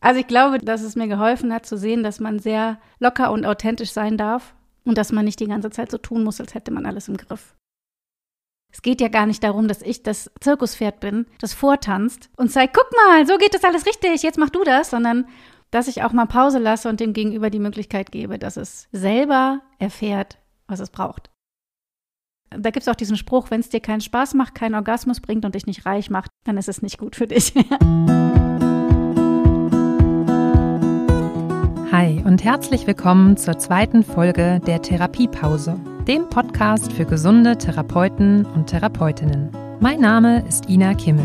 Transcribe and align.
Also 0.00 0.20
ich 0.20 0.26
glaube, 0.26 0.58
dass 0.58 0.82
es 0.82 0.96
mir 0.96 1.08
geholfen 1.08 1.52
hat 1.52 1.66
zu 1.66 1.76
sehen, 1.76 2.02
dass 2.02 2.20
man 2.20 2.38
sehr 2.38 2.78
locker 3.00 3.32
und 3.32 3.44
authentisch 3.44 3.90
sein 3.90 4.16
darf 4.16 4.54
und 4.84 4.96
dass 4.96 5.12
man 5.12 5.24
nicht 5.24 5.40
die 5.40 5.46
ganze 5.46 5.70
Zeit 5.70 5.90
so 5.90 5.98
tun 5.98 6.24
muss, 6.24 6.40
als 6.40 6.54
hätte 6.54 6.70
man 6.70 6.86
alles 6.86 7.08
im 7.08 7.16
Griff. 7.16 7.54
Es 8.72 8.82
geht 8.82 9.00
ja 9.00 9.08
gar 9.08 9.26
nicht 9.26 9.42
darum, 9.42 9.66
dass 9.66 9.82
ich 9.82 10.02
das 10.02 10.30
Zirkuspferd 10.40 11.00
bin, 11.00 11.26
das 11.40 11.54
vortanzt 11.54 12.30
und 12.36 12.52
zeigt, 12.52 12.76
guck 12.76 12.90
mal, 12.92 13.26
so 13.26 13.38
geht 13.38 13.54
das 13.54 13.64
alles 13.64 13.86
richtig, 13.86 14.22
jetzt 14.22 14.38
mach 14.38 14.50
du 14.50 14.62
das, 14.62 14.90
sondern 14.90 15.26
dass 15.70 15.88
ich 15.88 16.02
auch 16.02 16.12
mal 16.12 16.26
Pause 16.26 16.58
lasse 16.58 16.88
und 16.88 17.00
dem 17.00 17.12
Gegenüber 17.12 17.50
die 17.50 17.58
Möglichkeit 17.58 18.12
gebe, 18.12 18.38
dass 18.38 18.56
es 18.56 18.88
selber 18.92 19.62
erfährt, 19.78 20.38
was 20.66 20.80
es 20.80 20.90
braucht. 20.90 21.30
Da 22.50 22.70
gibt 22.70 22.82
es 22.82 22.88
auch 22.88 22.94
diesen 22.94 23.18
Spruch, 23.18 23.50
wenn 23.50 23.60
es 23.60 23.68
dir 23.68 23.80
keinen 23.80 24.00
Spaß 24.00 24.34
macht, 24.34 24.54
keinen 24.54 24.74
Orgasmus 24.74 25.20
bringt 25.20 25.44
und 25.44 25.54
dich 25.54 25.66
nicht 25.66 25.84
reich 25.84 26.08
macht, 26.08 26.30
dann 26.44 26.56
ist 26.56 26.68
es 26.68 26.80
nicht 26.80 26.98
gut 26.98 27.16
für 27.16 27.26
dich. 27.26 27.52
Hi 31.90 32.22
und 32.22 32.44
herzlich 32.44 32.86
willkommen 32.86 33.38
zur 33.38 33.56
zweiten 33.58 34.02
Folge 34.02 34.60
der 34.66 34.82
Therapiepause, 34.82 35.80
dem 36.06 36.28
Podcast 36.28 36.92
für 36.92 37.06
gesunde 37.06 37.56
Therapeuten 37.56 38.44
und 38.44 38.66
Therapeutinnen. 38.66 39.48
Mein 39.80 39.98
Name 39.98 40.46
ist 40.46 40.68
Ina 40.68 40.92
Kimmel. 40.92 41.24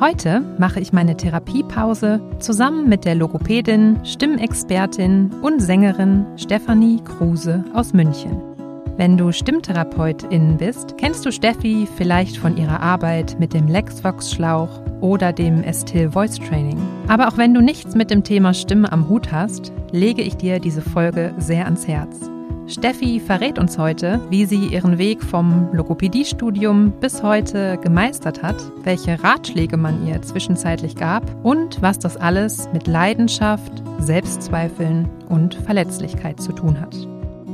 Heute 0.00 0.40
mache 0.58 0.80
ich 0.80 0.92
meine 0.92 1.16
Therapiepause 1.16 2.20
zusammen 2.40 2.88
mit 2.88 3.04
der 3.04 3.14
Logopädin, 3.14 4.04
Stimmexpertin 4.04 5.30
und 5.40 5.62
Sängerin 5.62 6.26
Stefanie 6.36 7.00
Kruse 7.04 7.64
aus 7.72 7.92
München. 7.92 8.51
Wenn 8.96 9.16
du 9.16 9.32
Stimmtherapeutin 9.32 10.58
bist, 10.58 10.98
kennst 10.98 11.24
du 11.24 11.32
Steffi 11.32 11.88
vielleicht 11.96 12.36
von 12.36 12.58
ihrer 12.58 12.80
Arbeit 12.80 13.36
mit 13.40 13.54
dem 13.54 13.66
Lexvox-Schlauch 13.66 14.68
oder 15.00 15.32
dem 15.32 15.62
Estil 15.62 16.10
Voice 16.10 16.38
Training. 16.38 16.78
Aber 17.08 17.28
auch 17.28 17.38
wenn 17.38 17.54
du 17.54 17.62
nichts 17.62 17.94
mit 17.94 18.10
dem 18.10 18.22
Thema 18.22 18.52
Stimme 18.52 18.92
am 18.92 19.08
Hut 19.08 19.32
hast, 19.32 19.72
lege 19.92 20.20
ich 20.20 20.36
dir 20.36 20.60
diese 20.60 20.82
Folge 20.82 21.34
sehr 21.38 21.64
ans 21.64 21.88
Herz. 21.88 22.30
Steffi 22.66 23.18
verrät 23.18 23.58
uns 23.58 23.78
heute, 23.78 24.20
wie 24.30 24.44
sie 24.44 24.66
ihren 24.66 24.98
Weg 24.98 25.22
vom 25.22 25.70
Logopädiestudium 25.72 26.92
bis 27.00 27.22
heute 27.22 27.78
gemeistert 27.78 28.42
hat, 28.42 28.56
welche 28.84 29.22
Ratschläge 29.24 29.78
man 29.78 30.06
ihr 30.06 30.20
zwischenzeitlich 30.22 30.96
gab 30.96 31.24
und 31.44 31.80
was 31.80 31.98
das 31.98 32.18
alles 32.18 32.68
mit 32.74 32.86
Leidenschaft, 32.86 33.82
Selbstzweifeln 33.98 35.08
und 35.28 35.54
Verletzlichkeit 35.54 36.40
zu 36.40 36.52
tun 36.52 36.80
hat. 36.80 36.94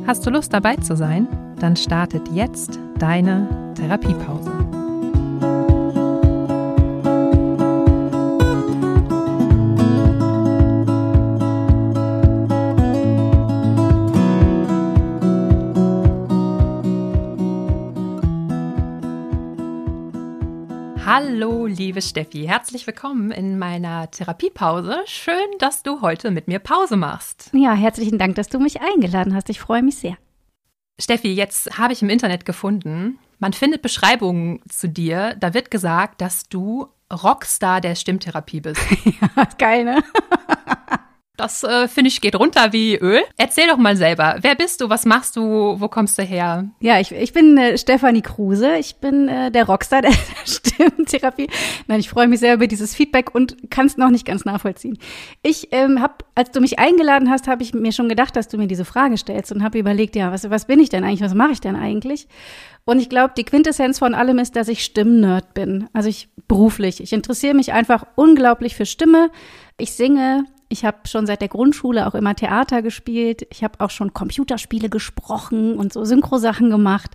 Hast 0.09 0.25
du 0.25 0.31
Lust 0.31 0.55
dabei 0.55 0.75
zu 0.77 0.97
sein? 0.97 1.29
Dann 1.61 1.77
startet 1.77 2.31
jetzt 2.33 2.79
deine 2.99 3.47
Therapiepause. 3.75 4.51
Hallo, 21.21 21.67
liebe 21.67 22.01
Steffi, 22.01 22.45
herzlich 22.47 22.87
willkommen 22.87 23.33
in 23.33 23.59
meiner 23.59 24.09
Therapiepause. 24.09 24.99
Schön, 25.07 25.35
dass 25.59 25.83
du 25.83 26.01
heute 26.01 26.31
mit 26.31 26.47
mir 26.47 26.61
Pause 26.61 26.95
machst. 26.97 27.51
Ja, 27.53 27.75
herzlichen 27.75 28.19
Dank, 28.19 28.37
dass 28.37 28.49
du 28.49 28.61
mich 28.61 28.81
eingeladen 28.81 29.35
hast. 29.35 29.51
Ich 29.51 29.59
freue 29.59 29.83
mich 29.83 29.97
sehr. 29.97 30.17
Steffi, 30.97 31.33
jetzt 31.33 31.77
habe 31.77 31.93
ich 31.93 32.03
im 32.03 32.09
Internet 32.09 32.45
gefunden, 32.45 33.19
man 33.41 33.53
findet 33.53 33.83
Beschreibungen 33.83 34.61
zu 34.69 34.89
dir, 34.89 35.35
da 35.41 35.55
wird 35.55 35.73
gesagt, 35.73 36.21
dass 36.21 36.49
du 36.49 36.87
Rockstar 37.13 37.81
der 37.81 37.97
Stimmtherapie 37.97 38.61
bist. 38.61 38.81
ja, 39.05 39.45
geil, 39.59 39.83
ne? 39.87 40.05
Das 41.39 41.63
äh, 41.63 41.87
finde 41.87 42.09
ich 42.09 42.21
geht 42.21 42.35
runter 42.35 42.73
wie 42.73 42.97
Öl. 42.97 43.21
Erzähl 43.37 43.69
doch 43.69 43.77
mal 43.77 43.97
selber. 43.97 44.39
Wer 44.41 44.57
bist 44.57 44.81
du? 44.81 44.91
Was 44.91 45.07
machst 45.07 45.37
du? 45.37 45.77
Wo 45.79 45.87
kommst 45.87 46.19
du 46.19 46.23
her? 46.23 46.69
Ja, 46.81 46.99
ich, 46.99 47.13
ich 47.13 47.33
bin 47.33 47.57
äh, 47.57 47.79
Stefanie 47.79 48.23
Kruse. 48.23 48.77
Ich 48.77 48.97
bin 48.97 49.29
äh, 49.29 49.53
der 49.53 49.65
Rockstar 49.65 50.03
der 50.03 50.13
Stimmtherapie. 50.45 51.49
Nein, 51.87 52.01
ich 52.01 52.09
freue 52.09 52.27
mich 52.27 52.41
sehr 52.41 52.55
über 52.55 52.67
dieses 52.67 52.93
Feedback 52.93 53.37
und 53.37 53.71
kann 53.71 53.87
es 53.87 53.97
noch 53.97 54.11
nicht 54.11 54.27
ganz 54.27 54.45
nachvollziehen. 54.45 54.99
Ich 55.43 55.69
ähm, 55.71 56.03
habe, 56.03 56.15
als 56.35 56.51
du 56.51 56.61
mich 56.61 56.81
eingeladen 56.81 57.31
hast, 57.31 57.47
habe 57.47 57.63
ich 57.63 57.73
mir 57.73 57.93
schon 57.93 58.09
gedacht, 58.09 58.35
dass 58.35 58.49
du 58.49 58.59
mir 58.59 58.67
diese 58.67 58.85
Frage 58.85 59.17
stellst 59.17 59.53
und 59.53 59.63
habe 59.63 59.79
überlegt, 59.79 60.17
ja, 60.17 60.33
was, 60.33 60.51
was 60.51 60.67
bin 60.67 60.81
ich 60.81 60.89
denn 60.89 61.05
eigentlich? 61.05 61.23
Was 61.23 61.35
mache 61.35 61.53
ich 61.53 61.61
denn 61.61 61.77
eigentlich? 61.77 62.27
Und 62.85 62.99
ich 62.99 63.09
glaube, 63.09 63.35
die 63.37 63.45
Quintessenz 63.45 64.01
von 64.01 64.15
allem 64.15 64.41
ist, 64.41 64.57
dass 64.57 64.67
ich 64.67 64.83
Stimmnerd 64.83 65.55
bin. 65.55 65.89
Also 65.93 66.09
ich 66.09 66.31
beruflich. 66.49 67.01
Ich 67.01 67.13
interessiere 67.13 67.55
mich 67.55 67.73
einfach 67.73 68.07
unglaublich 68.17 68.75
für 68.75 68.87
Stimme. 68.87 69.31
Ich 69.77 69.93
singe, 69.93 70.45
ich 70.71 70.85
habe 70.85 70.99
schon 71.07 71.27
seit 71.27 71.41
der 71.41 71.49
Grundschule 71.49 72.07
auch 72.07 72.15
immer 72.15 72.35
Theater 72.35 72.83
gespielt. 72.83 73.47
Ich 73.51 73.65
habe 73.65 73.81
auch 73.81 73.91
schon 73.91 74.13
Computerspiele 74.13 74.91
gesprochen 74.91 75.77
und 75.77 75.93
so 75.93 76.05
Synchrosachen 76.05 76.69
gemacht. 76.69 77.13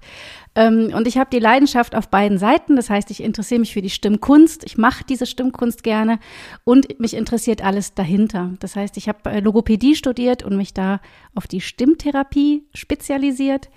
Ähm, 0.55 0.91
und 0.95 1.07
ich 1.07 1.17
habe 1.17 1.29
die 1.31 1.39
Leidenschaft 1.39 1.95
auf 1.95 2.09
beiden 2.09 2.39
Seiten. 2.39 2.75
Das 2.75 2.89
heißt, 2.89 3.11
ich 3.11 3.21
interessiere 3.21 3.59
mich 3.59 3.73
für 3.73 3.83
die 3.83 3.91
Stimmkunst. 3.91 4.63
Ich 4.63 4.77
mache 4.77 5.03
diese 5.03 5.27
Stimmkunst 5.27 5.83
gerne 5.83 6.19
und 6.63 6.99
mich 6.99 7.13
interessiert 7.13 7.63
alles 7.63 7.93
dahinter. 7.93 8.53
Das 8.59 8.75
heißt, 8.75 8.97
ich 8.97 9.07
habe 9.07 9.29
äh, 9.29 9.39
Logopädie 9.39 9.95
studiert 9.95 10.41
und 10.41 10.57
mich 10.57 10.73
da 10.73 10.99
auf 11.35 11.45
die 11.45 11.61
Stimmtherapie 11.61 12.63
spezialisiert, 12.73 13.69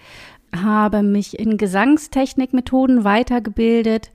habe 0.55 1.03
mich 1.03 1.39
in 1.39 1.59
Gesangstechnikmethoden 1.59 3.05
weitergebildet 3.05 4.11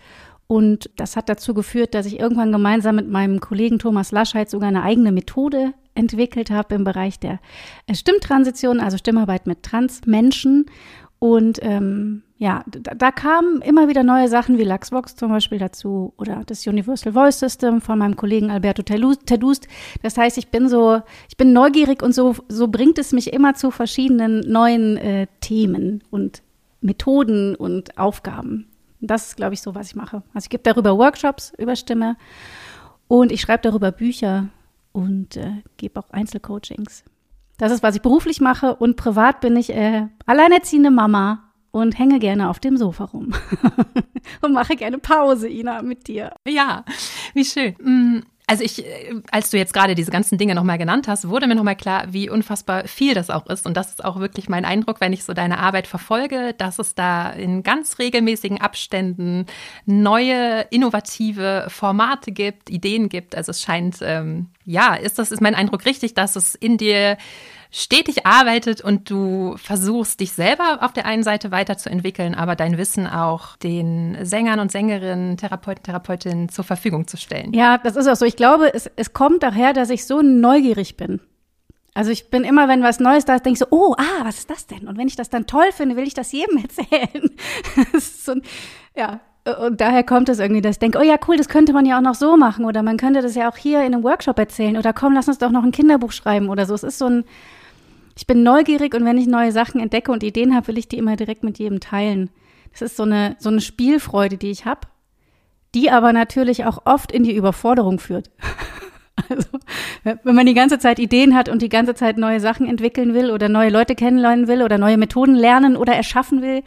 und 0.51 0.89
das 0.97 1.15
hat 1.15 1.29
dazu 1.29 1.53
geführt, 1.53 1.93
dass 1.93 2.05
ich 2.05 2.19
irgendwann 2.19 2.51
gemeinsam 2.51 2.97
mit 2.97 3.09
meinem 3.09 3.39
Kollegen 3.39 3.79
Thomas 3.79 4.11
Laschheit 4.11 4.49
sogar 4.49 4.67
eine 4.67 4.83
eigene 4.83 5.13
Methode 5.13 5.73
entwickelt 5.95 6.51
habe 6.51 6.75
im 6.75 6.83
Bereich 6.83 7.21
der 7.21 7.39
äh, 7.87 7.95
Stimmtransition, 7.95 8.81
also 8.81 8.97
Stimmarbeit 8.97 9.47
mit 9.47 9.63
Transmenschen. 9.63 10.65
Und 11.19 11.59
ähm, 11.61 12.23
ja, 12.35 12.65
da, 12.67 12.93
da, 12.95 13.11
kamen 13.11 13.61
immer 13.61 13.87
wieder 13.87 14.03
neue 14.03 14.27
Sachen 14.27 14.57
wie 14.57 14.65
LuxVox 14.65 15.15
zum 15.15 15.29
Beispiel 15.29 15.57
dazu 15.57 16.13
oder 16.17 16.41
das 16.45 16.67
Universal 16.67 17.13
Voice 17.13 17.39
System 17.39 17.79
von 17.79 17.97
meinem 17.97 18.17
Kollegen 18.17 18.51
Alberto 18.51 18.83
Tedust. 18.83 19.69
Das 20.03 20.17
heißt, 20.17 20.37
ich 20.37 20.49
bin 20.49 20.67
so, 20.67 20.99
ich 21.29 21.37
bin 21.37 21.53
neugierig 21.53 22.03
und 22.03 22.13
so, 22.13 22.35
so 22.49 22.67
bringt 22.67 22.97
es 22.97 23.13
mich 23.13 23.31
immer 23.31 23.53
zu 23.53 23.71
verschiedenen 23.71 24.41
neuen 24.41 24.97
äh, 24.97 25.27
Themen 25.39 26.03
und 26.11 26.43
Methoden 26.81 27.55
und 27.55 27.97
Aufgaben. 27.97 28.70
Das 29.01 29.27
ist, 29.27 29.37
glaube 29.37 29.55
ich, 29.55 29.61
so, 29.61 29.73
was 29.75 29.87
ich 29.87 29.95
mache. 29.95 30.23
Also 30.33 30.45
ich 30.45 30.49
gebe 30.49 30.63
darüber 30.63 30.97
Workshops 30.97 31.53
über 31.57 31.75
Stimme 31.75 32.17
und 33.07 33.31
ich 33.31 33.41
schreibe 33.41 33.63
darüber 33.63 33.91
Bücher 33.91 34.49
und 34.91 35.37
äh, 35.37 35.63
gebe 35.77 35.99
auch 35.99 36.09
Einzelcoachings. 36.11 37.03
Das 37.57 37.71
ist, 37.71 37.83
was 37.83 37.95
ich 37.95 38.01
beruflich 38.01 38.41
mache 38.41 38.75
und 38.75 38.95
privat 38.95 39.41
bin 39.41 39.55
ich 39.55 39.71
äh, 39.71 40.07
alleinerziehende 40.25 40.91
Mama 40.91 41.51
und 41.71 41.97
hänge 41.97 42.19
gerne 42.19 42.49
auf 42.49 42.59
dem 42.59 42.77
Sofa 42.77 43.05
rum 43.05 43.33
und 44.41 44.53
mache 44.53 44.75
gerne 44.75 44.97
Pause, 44.97 45.47
Ina, 45.47 45.81
mit 45.81 46.07
dir. 46.07 46.33
Ja, 46.47 46.83
wie 47.33 47.45
schön. 47.45 47.75
Also 48.51 48.65
ich, 48.65 48.85
äh, 48.85 49.13
als 49.31 49.49
du 49.49 49.57
jetzt 49.57 49.73
gerade 49.73 49.95
diese 49.95 50.11
ganzen 50.11 50.37
Dinge 50.37 50.55
nochmal 50.55 50.77
genannt 50.77 51.07
hast, 51.07 51.29
wurde 51.29 51.47
mir 51.47 51.55
nochmal 51.55 51.77
klar, 51.77 52.07
wie 52.09 52.29
unfassbar 52.29 52.85
viel 52.85 53.13
das 53.13 53.29
auch 53.29 53.47
ist. 53.47 53.65
Und 53.65 53.77
das 53.77 53.91
ist 53.91 54.03
auch 54.03 54.19
wirklich 54.19 54.49
mein 54.49 54.65
Eindruck, 54.65 54.99
wenn 54.99 55.13
ich 55.13 55.23
so 55.23 55.31
deine 55.31 55.59
Arbeit 55.59 55.87
verfolge, 55.87 56.53
dass 56.57 56.77
es 56.77 56.93
da 56.93 57.29
in 57.29 57.63
ganz 57.63 57.97
regelmäßigen 57.97 58.59
Abständen 58.59 59.45
neue, 59.85 60.65
innovative 60.69 61.67
Formate 61.69 62.33
gibt, 62.33 62.69
Ideen 62.69 63.07
gibt. 63.07 63.37
Also 63.37 63.51
es 63.51 63.61
scheint, 63.61 63.99
ähm, 64.01 64.47
ja, 64.65 64.95
ist 64.95 65.17
das 65.17 65.31
ist 65.31 65.41
mein 65.41 65.55
Eindruck 65.55 65.85
richtig, 65.85 66.13
dass 66.13 66.35
es 66.35 66.53
in 66.53 66.77
dir 66.77 67.15
stetig 67.71 68.25
arbeitet 68.25 68.81
und 68.81 69.09
du 69.09 69.55
versuchst, 69.57 70.19
dich 70.19 70.33
selber 70.33 70.79
auf 70.81 70.91
der 70.91 71.05
einen 71.05 71.23
Seite 71.23 71.51
weiterzuentwickeln, 71.51 72.35
aber 72.35 72.57
dein 72.57 72.77
Wissen 72.77 73.07
auch 73.07 73.55
den 73.57 74.17
Sängern 74.25 74.59
und 74.59 74.71
Sängerinnen, 74.71 75.37
Therapeuten, 75.37 75.83
Therapeutinnen 75.83 76.49
zur 76.49 76.65
Verfügung 76.65 77.07
zu 77.07 77.15
stellen. 77.15 77.53
Ja, 77.53 77.77
das 77.77 77.95
ist 77.95 78.07
auch 78.07 78.15
so. 78.15 78.25
Ich 78.25 78.35
glaube, 78.35 78.73
es, 78.73 78.91
es 78.97 79.13
kommt 79.13 79.41
daher, 79.41 79.71
dass 79.71 79.89
ich 79.89 80.05
so 80.05 80.21
neugierig 80.21 80.97
bin. 80.97 81.21
Also 81.93 82.11
ich 82.11 82.29
bin 82.29 82.43
immer, 82.43 82.67
wenn 82.67 82.83
was 82.83 82.99
Neues 82.99 83.25
da 83.25 83.35
ist, 83.35 83.45
denke 83.45 83.55
ich 83.55 83.59
so, 83.59 83.67
oh, 83.69 83.95
ah, 83.97 84.23
was 84.23 84.39
ist 84.39 84.49
das 84.49 84.67
denn? 84.67 84.87
Und 84.87 84.97
wenn 84.97 85.07
ich 85.07 85.15
das 85.15 85.29
dann 85.29 85.45
toll 85.45 85.71
finde, 85.71 85.95
will 85.95 86.07
ich 86.07 86.13
das 86.13 86.31
jedem 86.31 86.57
erzählen. 86.63 87.31
das 87.93 88.03
ist 88.03 88.25
so 88.25 88.33
ein, 88.33 88.41
ja, 88.95 89.21
und 89.59 89.81
daher 89.81 90.03
kommt 90.03 90.29
es 90.29 90.39
irgendwie, 90.39 90.61
dass 90.61 90.75
ich 90.75 90.79
denke, 90.79 90.99
oh 90.99 91.03
ja, 91.03 91.15
cool, 91.27 91.35
das 91.35 91.49
könnte 91.49 91.73
man 91.73 91.85
ja 91.85 91.97
auch 91.97 92.01
noch 92.01 92.15
so 92.15 92.37
machen 92.37 92.65
oder 92.65 92.83
man 92.83 92.97
könnte 92.97 93.21
das 93.21 93.35
ja 93.35 93.49
auch 93.49 93.57
hier 93.57 93.79
in 93.79 93.93
einem 93.93 94.03
Workshop 94.03 94.37
erzählen 94.37 94.77
oder 94.77 94.93
komm, 94.93 95.13
lass 95.13 95.27
uns 95.27 95.39
doch 95.39 95.49
noch 95.49 95.63
ein 95.63 95.71
Kinderbuch 95.71 96.11
schreiben 96.11 96.49
oder 96.49 96.65
so. 96.65 96.75
Es 96.75 96.83
ist 96.83 96.99
so 96.99 97.05
ein, 97.05 97.23
ich 98.21 98.27
bin 98.27 98.43
neugierig 98.43 98.93
und 98.93 99.03
wenn 99.03 99.17
ich 99.17 99.25
neue 99.25 99.51
Sachen 99.51 99.81
entdecke 99.81 100.11
und 100.11 100.21
Ideen 100.21 100.53
habe, 100.53 100.67
will 100.67 100.77
ich 100.77 100.87
die 100.87 100.99
immer 100.99 101.15
direkt 101.15 101.43
mit 101.43 101.57
jedem 101.57 101.79
teilen. 101.79 102.29
Das 102.71 102.83
ist 102.83 102.95
so 102.95 103.01
eine, 103.01 103.35
so 103.39 103.49
eine 103.49 103.61
Spielfreude, 103.61 104.37
die 104.37 104.51
ich 104.51 104.65
habe, 104.65 104.81
die 105.73 105.89
aber 105.89 106.13
natürlich 106.13 106.65
auch 106.65 106.85
oft 106.85 107.11
in 107.11 107.23
die 107.23 107.35
Überforderung 107.35 107.99
führt. 107.99 108.29
Also, 109.29 109.49
wenn 110.03 110.35
man 110.35 110.47
die 110.47 110.55
ganze 110.55 110.79
Zeit 110.79 110.97
Ideen 110.97 111.35
hat 111.35 111.47
und 111.47 111.61
die 111.61 111.69
ganze 111.69 111.93
Zeit 111.93 112.17
neue 112.17 112.39
Sachen 112.39 112.65
entwickeln 112.65 113.13
will 113.13 113.29
oder 113.29 113.49
neue 113.49 113.69
Leute 113.69 113.93
kennenlernen 113.93 114.47
will 114.47 114.63
oder 114.63 114.79
neue 114.79 114.97
Methoden 114.97 115.35
lernen 115.35 115.75
oder 115.75 115.93
erschaffen 115.93 116.41
will, 116.41 116.63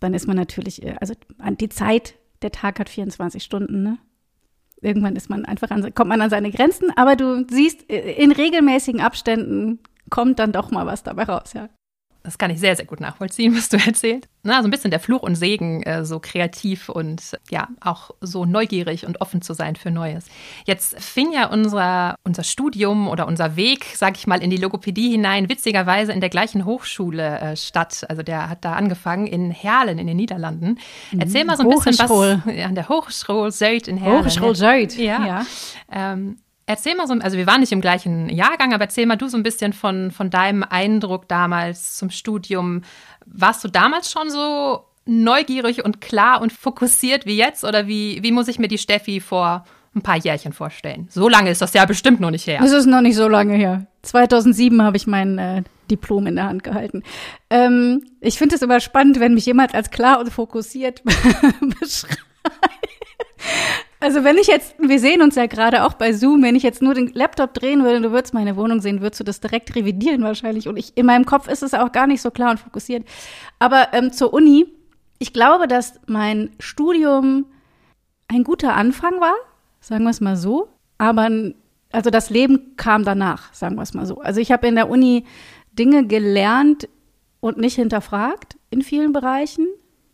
dann 0.00 0.12
ist 0.12 0.26
man 0.26 0.34
natürlich, 0.34 0.82
äh, 0.82 0.96
also 1.00 1.14
die 1.60 1.68
Zeit, 1.68 2.14
der 2.42 2.50
Tag 2.50 2.80
hat 2.80 2.88
24 2.88 3.44
Stunden, 3.44 3.82
ne? 3.82 3.98
irgendwann 4.80 5.14
ist 5.14 5.30
man 5.30 5.44
einfach 5.44 5.70
an, 5.70 5.94
kommt 5.94 6.08
man 6.08 6.22
an 6.22 6.30
seine 6.30 6.50
Grenzen, 6.50 6.90
aber 6.96 7.14
du 7.16 7.46
siehst, 7.48 7.88
äh, 7.88 8.14
in 8.14 8.32
regelmäßigen 8.32 9.00
Abständen 9.00 9.78
kommt 10.10 10.38
dann 10.38 10.52
doch 10.52 10.70
mal 10.70 10.86
was 10.86 11.02
dabei 11.02 11.24
raus, 11.24 11.52
ja. 11.54 11.68
Das 12.24 12.38
kann 12.38 12.50
ich 12.50 12.58
sehr, 12.58 12.74
sehr 12.74 12.86
gut 12.86 13.00
nachvollziehen, 13.00 13.54
was 13.54 13.68
du 13.68 13.76
erzählt. 13.86 14.28
Na, 14.42 14.62
so 14.62 14.68
ein 14.68 14.70
bisschen 14.70 14.90
der 14.90 14.98
Fluch 14.98 15.22
und 15.22 15.34
Segen, 15.34 15.82
äh, 15.82 16.06
so 16.06 16.20
kreativ 16.20 16.88
und 16.88 17.38
ja, 17.50 17.68
auch 17.82 18.12
so 18.22 18.46
neugierig 18.46 19.06
und 19.06 19.20
offen 19.20 19.42
zu 19.42 19.52
sein 19.52 19.76
für 19.76 19.90
Neues. 19.90 20.24
Jetzt 20.64 20.98
fing 21.00 21.32
ja 21.32 21.48
unser, 21.48 22.14
unser 22.24 22.42
Studium 22.42 23.08
oder 23.08 23.26
unser 23.26 23.56
Weg, 23.56 23.84
sag 23.94 24.16
ich 24.16 24.26
mal, 24.26 24.42
in 24.42 24.48
die 24.48 24.56
Logopädie 24.56 25.10
hinein, 25.10 25.50
witzigerweise 25.50 26.12
in 26.12 26.20
der 26.20 26.30
gleichen 26.30 26.64
Hochschule 26.64 27.40
äh, 27.40 27.56
statt. 27.56 28.06
Also 28.08 28.22
der 28.22 28.48
hat 28.48 28.64
da 28.64 28.72
angefangen 28.72 29.26
in 29.26 29.50
Herlen 29.50 29.98
in 29.98 30.06
den 30.06 30.16
Niederlanden. 30.16 30.78
Erzähl 31.18 31.44
mal 31.44 31.58
so 31.58 31.64
ein 31.64 31.68
bisschen 31.68 31.98
was 31.98 32.56
ja, 32.56 32.66
an 32.66 32.74
der 32.74 32.88
Hochschule 32.88 33.52
Zuid 33.52 33.86
in 33.86 33.98
Herlen. 33.98 34.24
Hochschule 34.24 34.54
Zuid, 34.54 34.96
ja. 34.96 35.26
ja. 35.26 35.46
Ähm, 35.92 36.38
Erzähl 36.66 36.94
mal 36.94 37.06
so, 37.06 37.14
also 37.14 37.36
wir 37.36 37.46
waren 37.46 37.60
nicht 37.60 37.72
im 37.72 37.80
gleichen 37.80 38.28
Jahrgang, 38.30 38.72
aber 38.72 38.84
erzähl 38.84 39.06
mal 39.06 39.16
du 39.16 39.28
so 39.28 39.36
ein 39.36 39.42
bisschen 39.42 39.72
von, 39.72 40.10
von 40.10 40.30
deinem 40.30 40.62
Eindruck 40.62 41.28
damals 41.28 41.96
zum 41.96 42.10
Studium. 42.10 42.82
Warst 43.26 43.62
du 43.64 43.68
damals 43.68 44.10
schon 44.10 44.30
so 44.30 44.84
neugierig 45.04 45.84
und 45.84 46.00
klar 46.00 46.40
und 46.40 46.52
fokussiert 46.52 47.26
wie 47.26 47.36
jetzt? 47.36 47.64
Oder 47.64 47.86
wie, 47.86 48.22
wie 48.22 48.32
muss 48.32 48.48
ich 48.48 48.58
mir 48.58 48.68
die 48.68 48.78
Steffi 48.78 49.20
vor 49.20 49.64
ein 49.94 50.00
paar 50.00 50.16
Jährchen 50.16 50.54
vorstellen? 50.54 51.06
So 51.10 51.28
lange 51.28 51.50
ist 51.50 51.60
das 51.60 51.74
ja 51.74 51.84
bestimmt 51.84 52.20
noch 52.20 52.30
nicht 52.30 52.46
her. 52.46 52.60
Es 52.64 52.72
ist 52.72 52.86
noch 52.86 53.02
nicht 53.02 53.16
so 53.16 53.28
lange 53.28 53.54
her. 53.54 53.86
2007 54.02 54.82
habe 54.82 54.96
ich 54.96 55.06
mein 55.06 55.38
äh, 55.38 55.62
Diplom 55.90 56.26
in 56.26 56.36
der 56.36 56.46
Hand 56.46 56.64
gehalten. 56.64 57.02
Ähm, 57.50 58.04
ich 58.20 58.38
finde 58.38 58.56
es 58.56 58.62
immer 58.62 58.80
spannend, 58.80 59.20
wenn 59.20 59.34
mich 59.34 59.44
jemand 59.44 59.74
als 59.74 59.90
klar 59.90 60.18
und 60.18 60.30
fokussiert 60.30 61.02
beschreibt. 61.80 62.24
Also 64.04 64.22
wenn 64.22 64.36
ich 64.36 64.48
jetzt, 64.48 64.74
wir 64.78 65.00
sehen 65.00 65.22
uns 65.22 65.34
ja 65.34 65.46
gerade 65.46 65.82
auch 65.82 65.94
bei 65.94 66.12
Zoom, 66.12 66.42
wenn 66.42 66.56
ich 66.56 66.62
jetzt 66.62 66.82
nur 66.82 66.92
den 66.92 67.14
Laptop 67.14 67.54
drehen 67.54 67.82
würde 67.84 67.96
und 67.96 68.02
du 68.02 68.12
würdest 68.12 68.34
meine 68.34 68.54
Wohnung 68.54 68.82
sehen, 68.82 69.00
würdest 69.00 69.20
du 69.20 69.24
das 69.24 69.40
direkt 69.40 69.74
revidieren 69.74 70.22
wahrscheinlich. 70.22 70.68
Und 70.68 70.76
ich, 70.76 70.94
in 70.94 71.06
meinem 71.06 71.24
Kopf 71.24 71.48
ist 71.48 71.62
es 71.62 71.72
auch 71.72 71.90
gar 71.90 72.06
nicht 72.06 72.20
so 72.20 72.30
klar 72.30 72.50
und 72.50 72.60
fokussiert. 72.60 73.08
Aber 73.58 73.94
ähm, 73.94 74.12
zur 74.12 74.34
Uni, 74.34 74.66
ich 75.18 75.32
glaube, 75.32 75.68
dass 75.68 75.94
mein 76.06 76.50
Studium 76.58 77.46
ein 78.28 78.44
guter 78.44 78.74
Anfang 78.74 79.22
war, 79.22 79.36
sagen 79.80 80.04
wir 80.04 80.10
es 80.10 80.20
mal 80.20 80.36
so. 80.36 80.68
Aber 80.98 81.30
also 81.90 82.10
das 82.10 82.28
Leben 82.28 82.76
kam 82.76 83.06
danach, 83.06 83.54
sagen 83.54 83.76
wir 83.76 83.82
es 83.82 83.94
mal 83.94 84.04
so. 84.04 84.20
Also 84.20 84.38
ich 84.38 84.52
habe 84.52 84.66
in 84.66 84.74
der 84.74 84.90
Uni 84.90 85.24
Dinge 85.72 86.06
gelernt 86.06 86.90
und 87.40 87.56
nicht 87.56 87.76
hinterfragt 87.76 88.58
in 88.68 88.82
vielen 88.82 89.14
Bereichen. 89.14 89.66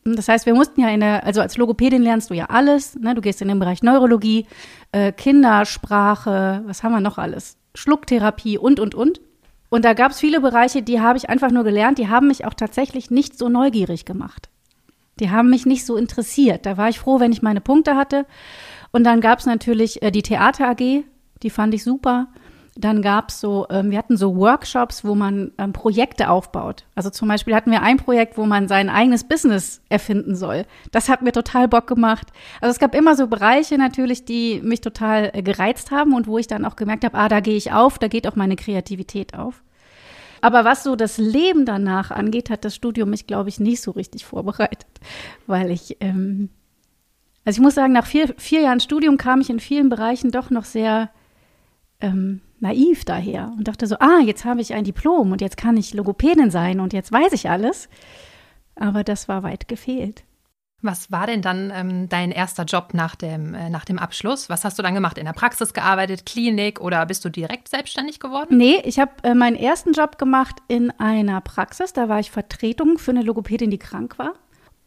Das 0.05 0.29
heißt, 0.29 0.47
wir 0.47 0.55
mussten 0.55 0.81
ja 0.81 0.89
in 0.89 1.01
der, 1.01 1.25
also 1.25 1.41
als 1.41 1.57
Logopädin 1.57 2.03
lernst 2.03 2.31
du 2.31 2.35
ja 2.35 2.47
alles. 2.47 2.95
Ne? 2.97 3.15
Du 3.15 3.21
gehst 3.21 3.43
in 3.43 3.49
den 3.49 3.59
Bereich 3.59 3.83
Neurologie, 3.83 4.47
äh, 4.93 5.13
Kindersprache, 5.13 6.63
was 6.67 6.83
haben 6.83 6.93
wir 6.93 7.01
noch 7.01 7.19
alles? 7.19 7.57
Schlucktherapie 7.75 8.59
und, 8.59 8.81
und, 8.81 8.95
und. 8.95 9.21
Und 9.69 9.85
da 9.85 9.93
gab 9.93 10.11
es 10.11 10.19
viele 10.19 10.41
Bereiche, 10.41 10.83
die 10.83 11.01
habe 11.01 11.19
ich 11.19 11.31
einfach 11.31 11.51
nur 11.51 11.65
gelernt, 11.65 11.99
die 11.99 12.09
haben 12.09 12.27
mich 12.27 12.45
auch 12.45 12.55
tatsächlich 12.55 13.11
nicht 13.11 13.39
so 13.39 13.49
neugierig 13.49 14.05
gemacht. 14.05 14.49
Die 15.21 15.31
haben 15.31 15.51
mich 15.51 15.67
nicht 15.67 15.87
so 15.87 15.97
interessiert. 15.97 16.67
Da 16.67 16.77
war 16.77 16.89
ich 16.89 16.99
froh, 16.99 17.21
wenn 17.21 17.31
ich 17.31 17.43
meine 17.43 17.61
Punkte 17.61 17.95
hatte. 17.95 18.27
Und 18.91 19.05
dann 19.05 19.21
gab 19.21 19.39
es 19.39 19.47
natürlich 19.47 20.03
äh, 20.03 20.11
die 20.11 20.23
Theater 20.23 20.71
AG, 20.71 21.05
die 21.43 21.51
fand 21.51 21.75
ich 21.75 21.85
super. 21.85 22.29
Dann 22.81 23.03
gab 23.03 23.29
es 23.29 23.41
so, 23.41 23.67
ähm, 23.69 23.91
wir 23.91 23.99
hatten 23.99 24.17
so 24.17 24.37
Workshops, 24.37 25.05
wo 25.05 25.15
man 25.15 25.53
ähm, 25.59 25.73
Projekte 25.73 26.31
aufbaut. 26.31 26.85
Also 26.95 27.11
zum 27.11 27.29
Beispiel 27.29 27.55
hatten 27.55 27.71
wir 27.71 27.83
ein 27.83 27.99
Projekt, 27.99 28.39
wo 28.39 28.47
man 28.47 28.69
sein 28.69 28.89
eigenes 28.89 29.25
Business 29.25 29.83
erfinden 29.91 30.35
soll. 30.35 30.65
Das 30.91 31.09
hat 31.09 31.21
mir 31.21 31.33
total 31.33 31.69
Bock 31.69 31.87
gemacht. 31.87 32.29
Also 32.61 32.73
es 32.73 32.79
gab 32.79 32.95
immer 32.95 33.17
so 33.17 33.27
Bereiche 33.27 33.77
natürlich, 33.77 34.25
die 34.25 34.61
mich 34.63 34.81
total 34.81 35.31
äh, 35.35 35.43
gereizt 35.43 35.91
haben 35.91 36.15
und 36.15 36.27
wo 36.27 36.39
ich 36.39 36.47
dann 36.47 36.65
auch 36.65 36.77
gemerkt 36.77 37.05
habe, 37.05 37.19
ah, 37.19 37.29
da 37.29 37.41
gehe 37.41 37.57
ich 37.57 37.73
auf, 37.73 37.99
da 37.99 38.09
geht 38.09 38.27
auch 38.27 38.37
meine 38.37 38.57
Kreativität 38.57 39.35
auf. 39.35 39.63
Aber 40.41 40.65
was 40.65 40.83
so 40.83 40.97
das 40.97 41.19
Leben 41.19 41.67
danach 41.67 42.11
angeht, 42.11 42.49
hat 42.49 42.65
das 42.65 42.75
Studium 42.75 43.11
mich, 43.11 43.27
glaube 43.27 43.51
ich, 43.51 43.61
nicht 43.61 43.83
so 43.83 43.91
richtig 43.91 44.25
vorbereitet, 44.25 44.89
weil 45.47 45.71
ich, 45.71 45.99
ähm, 46.01 46.49
also 47.45 47.59
ich 47.59 47.63
muss 47.63 47.75
sagen, 47.75 47.93
nach 47.93 48.07
vier, 48.07 48.35
vier 48.39 48.63
Jahren 48.63 48.81
Studium 48.81 49.19
kam 49.19 49.43
ich 49.43 49.51
in 49.51 49.61
vielen 49.61 49.91
Bereichen 49.91 50.31
doch 50.31 50.49
noch 50.49 50.65
sehr 50.65 51.11
ähm, 52.01 52.41
naiv 52.61 53.05
daher 53.05 53.53
und 53.57 53.67
dachte 53.67 53.87
so, 53.87 53.97
ah, 53.99 54.21
jetzt 54.25 54.45
habe 54.45 54.61
ich 54.61 54.75
ein 54.75 54.85
Diplom 54.85 55.33
und 55.33 55.41
jetzt 55.41 55.57
kann 55.57 55.77
ich 55.77 55.95
Logopädin 55.95 56.51
sein 56.51 56.81
und 56.81 56.93
jetzt 56.93 57.13
weiß 57.13 57.33
ich 57.33 57.51
alles. 57.51 57.89
Aber 58.77 59.05
das 59.05 59.29
war 59.29 59.43
weit 59.43 59.69
gefehlt. 59.69 60.25
Was 60.83 61.13
war 61.13 61.27
denn 61.27 61.43
dann 61.43 61.71
ähm, 61.75 62.09
dein 62.09 62.31
erster 62.31 62.65
Job 62.65 62.95
nach 62.95 63.15
dem, 63.15 63.53
äh, 63.53 63.69
nach 63.69 63.85
dem 63.85 63.99
Abschluss? 63.99 64.49
Was 64.49 64.65
hast 64.65 64.79
du 64.79 64.83
dann 64.83 64.95
gemacht? 64.95 65.19
In 65.19 65.27
der 65.27 65.35
Praxis 65.35 65.75
gearbeitet, 65.75 66.25
Klinik 66.25 66.81
oder 66.81 67.05
bist 67.05 67.25
du 67.25 67.29
direkt 67.29 67.69
selbstständig 67.69 68.19
geworden? 68.19 68.57
Nee, 68.57 68.81
ich 68.85 68.99
habe 68.99 69.13
äh, 69.23 69.35
meinen 69.35 69.57
ersten 69.57 69.93
Job 69.93 70.17
gemacht 70.17 70.57
in 70.69 70.91
einer 70.93 71.43
Praxis. 71.43 71.93
Da 71.93 72.09
war 72.09 72.19
ich 72.19 72.31
Vertretung 72.31 72.97
für 72.97 73.11
eine 73.11 73.23
Logopädin, 73.23 73.71
die 73.71 73.79
krank 73.79 74.19
war. 74.19 74.33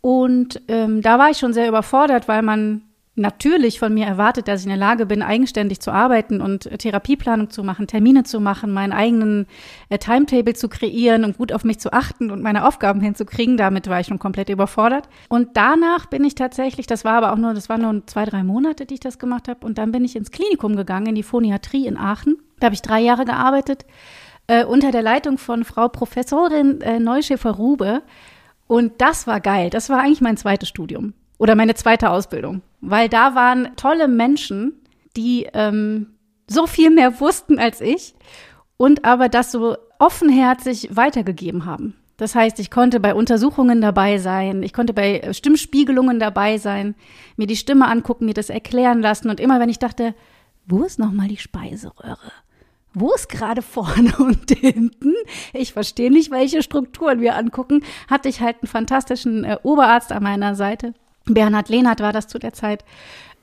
Und 0.02 0.62
ähm, 0.68 1.02
da 1.04 1.20
war 1.20 1.30
ich 1.30 1.38
schon 1.38 1.54
sehr 1.54 1.68
überfordert, 1.68 2.28
weil 2.28 2.42
man 2.42 2.82
natürlich 3.16 3.80
von 3.80 3.94
mir 3.94 4.06
erwartet, 4.08 4.48
dass 4.48 4.62
ich 4.62 4.66
in 4.66 4.72
der 4.72 4.78
Lage 4.78 5.06
bin, 5.06 5.22
eigenständig 5.22 5.80
zu 5.80 5.92
arbeiten 5.92 6.42
und 6.42 6.66
äh, 6.66 6.78
Therapieplanung 6.78 7.50
zu 7.50 7.64
machen, 7.64 7.86
Termine 7.86 8.24
zu 8.24 8.40
machen, 8.40 8.72
meinen 8.72 8.92
eigenen 8.92 9.46
äh, 9.90 10.00
Timetable 10.00 10.56
zu 10.56 10.68
kreieren 10.68 11.24
und 11.24 11.38
gut 11.38 11.52
auf 11.52 11.64
mich 11.64 11.80
zu 11.80 11.94
achten 11.94 12.32
und 12.32 12.42
meine 12.42 12.68
Aufgaben 12.68 13.02
hinzukriegen. 13.02 13.58
Damit 13.58 13.88
war 13.88 14.00
ich 14.00 14.08
schon 14.08 14.20
komplett 14.20 14.50
überfordert. 14.50 15.08
Und 15.30 15.50
danach 15.54 16.08
bin 16.08 16.24
ich 16.24 16.36
tatsächlich, 16.36 16.88
das 16.88 17.06
war 17.06 17.14
aber 17.14 17.34
auch 17.34 17.38
nur, 17.38 17.54
das 17.54 17.70
waren 17.70 17.82
nur 17.82 18.08
zwei, 18.08 18.26
drei 18.26 18.44
Monate, 18.44 18.86
die 18.86 18.96
ich 18.96 19.00
das 19.00 19.20
gemacht 19.20 19.48
habe. 19.48 19.66
Und 19.66 19.78
dann 19.78 19.92
bin 19.92 20.04
ich 20.04 20.16
ins 20.16 20.32
Klinikum 20.32 20.76
gegangen, 20.76 21.08
in 21.08 21.16
die 21.16 21.24
Phoniatrie 21.24 21.86
in 21.86 21.98
Aachen. 21.98 22.38
Da 22.60 22.66
habe 22.66 22.76
ich 22.76 22.82
drei 22.82 23.02
Jahre 23.02 23.26
gearbeitet, 23.26 23.86
äh, 24.48 24.66
unter 24.66 24.92
der 24.92 25.04
Leitung 25.04 25.38
von 25.38 25.66
Frau 25.66 25.88
Professorin 25.88 26.82
äh, 26.82 27.00
Neuschäfer-Rube. 27.00 28.02
Und 28.66 28.94
das 29.00 29.28
war 29.28 29.40
geil. 29.40 29.70
Das 29.70 29.90
war 29.90 30.00
eigentlich 30.00 30.22
mein 30.22 30.38
zweites 30.38 30.70
Studium 30.70 31.14
oder 31.38 31.56
meine 31.56 31.76
zweite 31.76 32.10
Ausbildung, 32.10 32.62
weil 32.82 33.10
da 33.10 33.36
waren 33.36 33.76
tolle 33.76 34.08
Menschen, 34.08 34.74
die 35.16 35.48
ähm, 35.54 36.14
so 36.48 36.68
viel 36.68 36.90
mehr 36.90 37.20
wussten 37.20 37.60
als 37.60 37.82
ich 37.82 38.16
und 38.78 39.06
aber 39.06 39.30
das 39.30 39.52
so 39.52 39.78
offenherzig 40.00 40.96
weitergegeben 40.96 41.66
haben. 41.66 41.96
Das 42.18 42.36
heißt, 42.36 42.60
ich 42.60 42.70
konnte 42.70 43.00
bei 43.00 43.16
Untersuchungen 43.16 43.82
dabei 43.82 44.18
sein, 44.18 44.64
ich 44.64 44.74
konnte 44.74 44.94
bei 44.94 45.34
Stimmspiegelungen 45.34 46.20
dabei 46.20 46.58
sein, 46.58 46.96
mir 47.38 47.48
die 47.48 47.56
Stimme 47.56 47.88
angucken, 47.88 48.26
mir 48.26 48.34
das 48.34 48.50
erklären 48.50 49.02
lassen 49.02 49.30
und 49.30 49.40
immer 49.40 49.60
wenn 49.60 49.70
ich 49.70 49.80
dachte, 49.80 50.14
wo 50.66 50.84
ist 50.84 51.00
nochmal 51.00 51.28
die 51.28 51.38
Speiseröhre? 51.38 52.32
Wo 52.94 53.12
ist 53.14 53.28
gerade 53.28 53.62
vorne 53.62 54.16
und 54.20 54.52
hinten? 54.52 55.14
Ich 55.54 55.74
verstehe 55.74 56.12
nicht, 56.12 56.32
welche 56.32 56.62
Strukturen 56.62 57.22
wir 57.22 57.36
angucken. 57.36 57.84
Hatte 58.08 58.30
ich 58.30 58.40
halt 58.40 58.58
einen 58.62 58.70
fantastischen 58.70 59.44
äh, 59.44 59.58
Oberarzt 59.64 60.12
an 60.12 60.24
meiner 60.24 60.56
Seite, 60.56 60.94
Bernhard 61.26 61.70
Lehnert 61.70 62.02
war 62.02 62.12
das 62.12 62.28
zu 62.28 62.40
der 62.40 62.54
Zeit, 62.54 62.84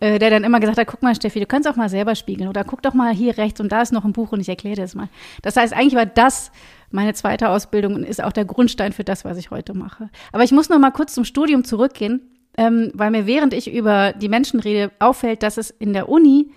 äh, 0.00 0.18
der 0.18 0.30
dann 0.30 0.44
immer 0.44 0.60
gesagt 0.60 0.78
hat, 0.78 0.86
guck 0.86 1.02
mal 1.02 1.14
Steffi, 1.14 1.40
du 1.40 1.46
kannst 1.46 1.68
auch 1.68 1.76
mal 1.76 1.88
selber 1.88 2.14
spiegeln 2.14 2.48
oder 2.48 2.64
guck 2.64 2.82
doch 2.82 2.94
mal 2.94 3.12
hier 3.12 3.38
rechts 3.38 3.60
und 3.60 3.70
da 3.70 3.82
ist 3.82 3.92
noch 3.92 4.04
ein 4.04 4.12
Buch 4.12 4.32
und 4.32 4.40
ich 4.40 4.48
erkläre 4.48 4.76
dir 4.76 4.82
das 4.82 4.94
mal. 4.94 5.08
Das 5.42 5.56
heißt, 5.56 5.72
eigentlich 5.72 5.94
war 5.94 6.06
das 6.06 6.50
meine 6.90 7.14
zweite 7.14 7.48
Ausbildung 7.48 7.94
und 7.94 8.04
ist 8.04 8.22
auch 8.22 8.32
der 8.32 8.44
Grundstein 8.44 8.92
für 8.92 9.04
das, 9.04 9.24
was 9.24 9.36
ich 9.36 9.50
heute 9.50 9.74
mache. 9.74 10.10
Aber 10.32 10.42
ich 10.42 10.52
muss 10.52 10.68
noch 10.68 10.78
mal 10.78 10.90
kurz 10.90 11.14
zum 11.14 11.24
Studium 11.24 11.64
zurückgehen, 11.64 12.22
ähm, 12.56 12.90
weil 12.94 13.10
mir 13.10 13.26
während 13.26 13.54
ich 13.54 13.72
über 13.72 14.12
die 14.12 14.28
Menschen 14.28 14.60
rede, 14.60 14.90
auffällt, 14.98 15.42
dass 15.42 15.56
es 15.56 15.70
in 15.70 15.92
der 15.92 16.08
Uni 16.08 16.50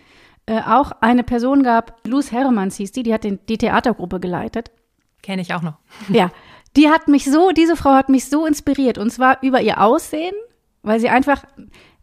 äh, 0.45 0.61
auch 0.61 0.91
eine 1.01 1.23
Person 1.23 1.63
gab, 1.63 1.99
Luz 2.05 2.31
Hermanns 2.31 2.77
hieß 2.77 2.91
die, 2.91 3.03
die 3.03 3.13
hat 3.13 3.23
den, 3.23 3.39
die 3.47 3.57
Theatergruppe 3.57 4.19
geleitet. 4.19 4.71
Kenne 5.21 5.41
ich 5.41 5.53
auch 5.53 5.61
noch. 5.61 5.75
Ja, 6.09 6.31
die 6.75 6.89
hat 6.89 7.07
mich 7.07 7.25
so, 7.25 7.51
diese 7.51 7.75
Frau 7.75 7.91
hat 7.91 8.09
mich 8.09 8.29
so 8.29 8.45
inspiriert 8.45 8.97
und 8.97 9.11
zwar 9.11 9.41
über 9.41 9.61
ihr 9.61 9.79
Aussehen, 9.81 10.33
weil 10.83 10.99
sie 10.99 11.09
einfach, 11.09 11.43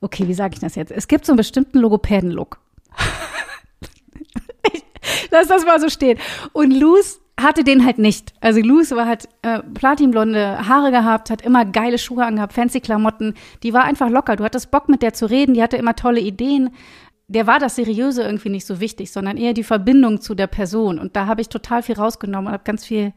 okay, 0.00 0.26
wie 0.26 0.34
sage 0.34 0.54
ich 0.54 0.60
das 0.60 0.75
jetzt? 0.75 0.90
Es 0.90 1.06
gibt 1.06 1.25
so 1.25 1.32
einen 1.32 1.37
bestimmten 1.37 1.78
Logopäden-Look. 1.78 2.58
Lass 5.30 5.49
das 5.49 5.64
mal 5.64 5.80
so 5.80 5.88
stehen. 5.88 6.18
Und 6.52 6.72
Luz 6.72 7.20
hatte 7.40 7.64
den 7.64 7.84
halt 7.84 7.99
nicht. 7.99 8.34
Also 8.40 8.60
Luz 8.60 8.90
war 8.90 9.06
halt 9.06 9.28
äh, 9.42 9.60
platinblonde 9.60 10.66
Haare 10.66 10.90
gehabt, 10.90 11.30
hat 11.30 11.42
immer 11.42 11.64
geile 11.64 11.99
Schuhe 11.99 12.25
angehabt, 12.25 12.52
fancy 12.52 12.80
Klamotten. 12.80 13.34
Die 13.62 13.72
war 13.72 13.84
einfach 13.84 14.10
locker. 14.10 14.37
Du 14.37 14.44
hattest 14.44 14.70
Bock 14.70 14.88
mit 14.88 15.02
der 15.02 15.12
zu 15.12 15.26
reden, 15.26 15.54
die 15.54 15.62
hatte 15.62 15.76
immer 15.76 15.94
tolle 15.94 16.20
Ideen. 16.20 16.70
Der 17.28 17.46
war 17.46 17.58
das 17.58 17.76
Seriöse 17.76 18.25
irgendwie 18.25 18.49
nicht 18.49 18.66
so 18.66 18.80
wichtig, 18.80 19.12
sondern 19.12 19.37
eher 19.37 19.54
die 19.54 19.62
Verbindung 19.62 20.20
zu 20.20 20.34
der 20.34 20.49
Person. 20.49 20.99
Und 20.99 21.16
da 21.16 21.26
habe 21.26 21.40
ich 21.40 21.49
total 21.49 21.82
viel 21.82 21.94
rausgenommen 21.94 22.49
und 22.49 22.52
habe 22.52 22.64
ganz 22.64 22.84
viel, 22.84 23.12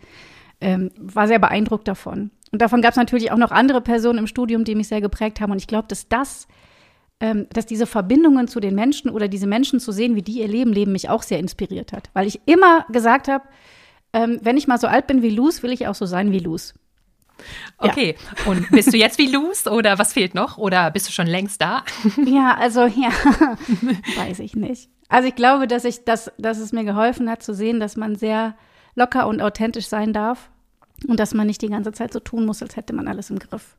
ähm, 0.61 0.91
war 0.97 1.27
sehr 1.27 1.39
beeindruckt 1.39 1.87
davon. 1.87 2.31
Und 2.53 2.61
davon 2.61 2.83
gab 2.83 2.91
es 2.91 2.97
natürlich 2.97 3.31
auch 3.31 3.37
noch 3.37 3.49
andere 3.49 3.81
Personen 3.81 4.19
im 4.19 4.27
Studium, 4.27 4.63
die 4.63 4.75
mich 4.75 4.87
sehr 4.87 5.01
geprägt 5.01 5.41
haben. 5.41 5.51
Und 5.51 5.57
ich 5.57 5.65
glaube, 5.65 5.87
dass 5.87 6.07
das, 6.07 6.47
ähm, 7.19 7.47
dass 7.51 7.65
diese 7.65 7.87
Verbindungen 7.87 8.47
zu 8.47 8.59
den 8.59 8.75
Menschen 8.75 9.09
oder 9.09 9.27
diese 9.27 9.47
Menschen 9.47 9.79
zu 9.79 9.91
sehen, 9.91 10.15
wie 10.15 10.21
die 10.21 10.39
ihr 10.39 10.47
Leben 10.47 10.71
leben, 10.71 10.91
mich 10.91 11.09
auch 11.09 11.23
sehr 11.23 11.39
inspiriert 11.39 11.93
hat. 11.93 12.11
Weil 12.13 12.27
ich 12.27 12.41
immer 12.45 12.85
gesagt 12.89 13.27
habe, 13.27 13.43
ähm, 14.13 14.39
wenn 14.43 14.55
ich 14.55 14.67
mal 14.67 14.77
so 14.77 14.85
alt 14.85 15.07
bin 15.07 15.23
wie 15.23 15.31
Luz, 15.31 15.63
will 15.63 15.71
ich 15.71 15.87
auch 15.87 15.95
so 15.95 16.05
sein 16.05 16.31
wie 16.31 16.37
Luz. 16.37 16.75
Okay, 17.79 18.17
ja. 18.19 18.51
und 18.51 18.69
bist 18.69 18.93
du 18.93 18.97
jetzt 18.97 19.17
wie 19.17 19.31
Luz 19.31 19.65
oder 19.65 19.97
was 19.97 20.13
fehlt 20.13 20.35
noch? 20.35 20.59
Oder 20.59 20.91
bist 20.91 21.07
du 21.07 21.11
schon 21.11 21.25
längst 21.25 21.59
da? 21.59 21.83
Ja, 22.23 22.55
also 22.55 22.85
ja, 22.85 23.09
weiß 24.15 24.37
ich 24.39 24.55
nicht. 24.55 24.91
Also 25.09 25.27
ich 25.27 25.33
glaube, 25.33 25.65
dass 25.65 25.85
ich 25.85 26.05
das, 26.05 26.31
dass 26.37 26.59
es 26.59 26.71
mir 26.71 26.83
geholfen 26.83 27.31
hat 27.31 27.41
zu 27.41 27.55
sehen, 27.55 27.79
dass 27.79 27.97
man 27.97 28.15
sehr 28.15 28.55
locker 28.93 29.25
und 29.25 29.41
authentisch 29.41 29.87
sein 29.87 30.13
darf 30.13 30.51
und 31.07 31.19
dass 31.19 31.33
man 31.33 31.47
nicht 31.47 31.61
die 31.61 31.69
ganze 31.69 31.91
Zeit 31.91 32.13
so 32.13 32.19
tun 32.19 32.45
muss, 32.45 32.61
als 32.61 32.75
hätte 32.75 32.93
man 32.93 33.07
alles 33.07 33.29
im 33.29 33.39
Griff. 33.39 33.75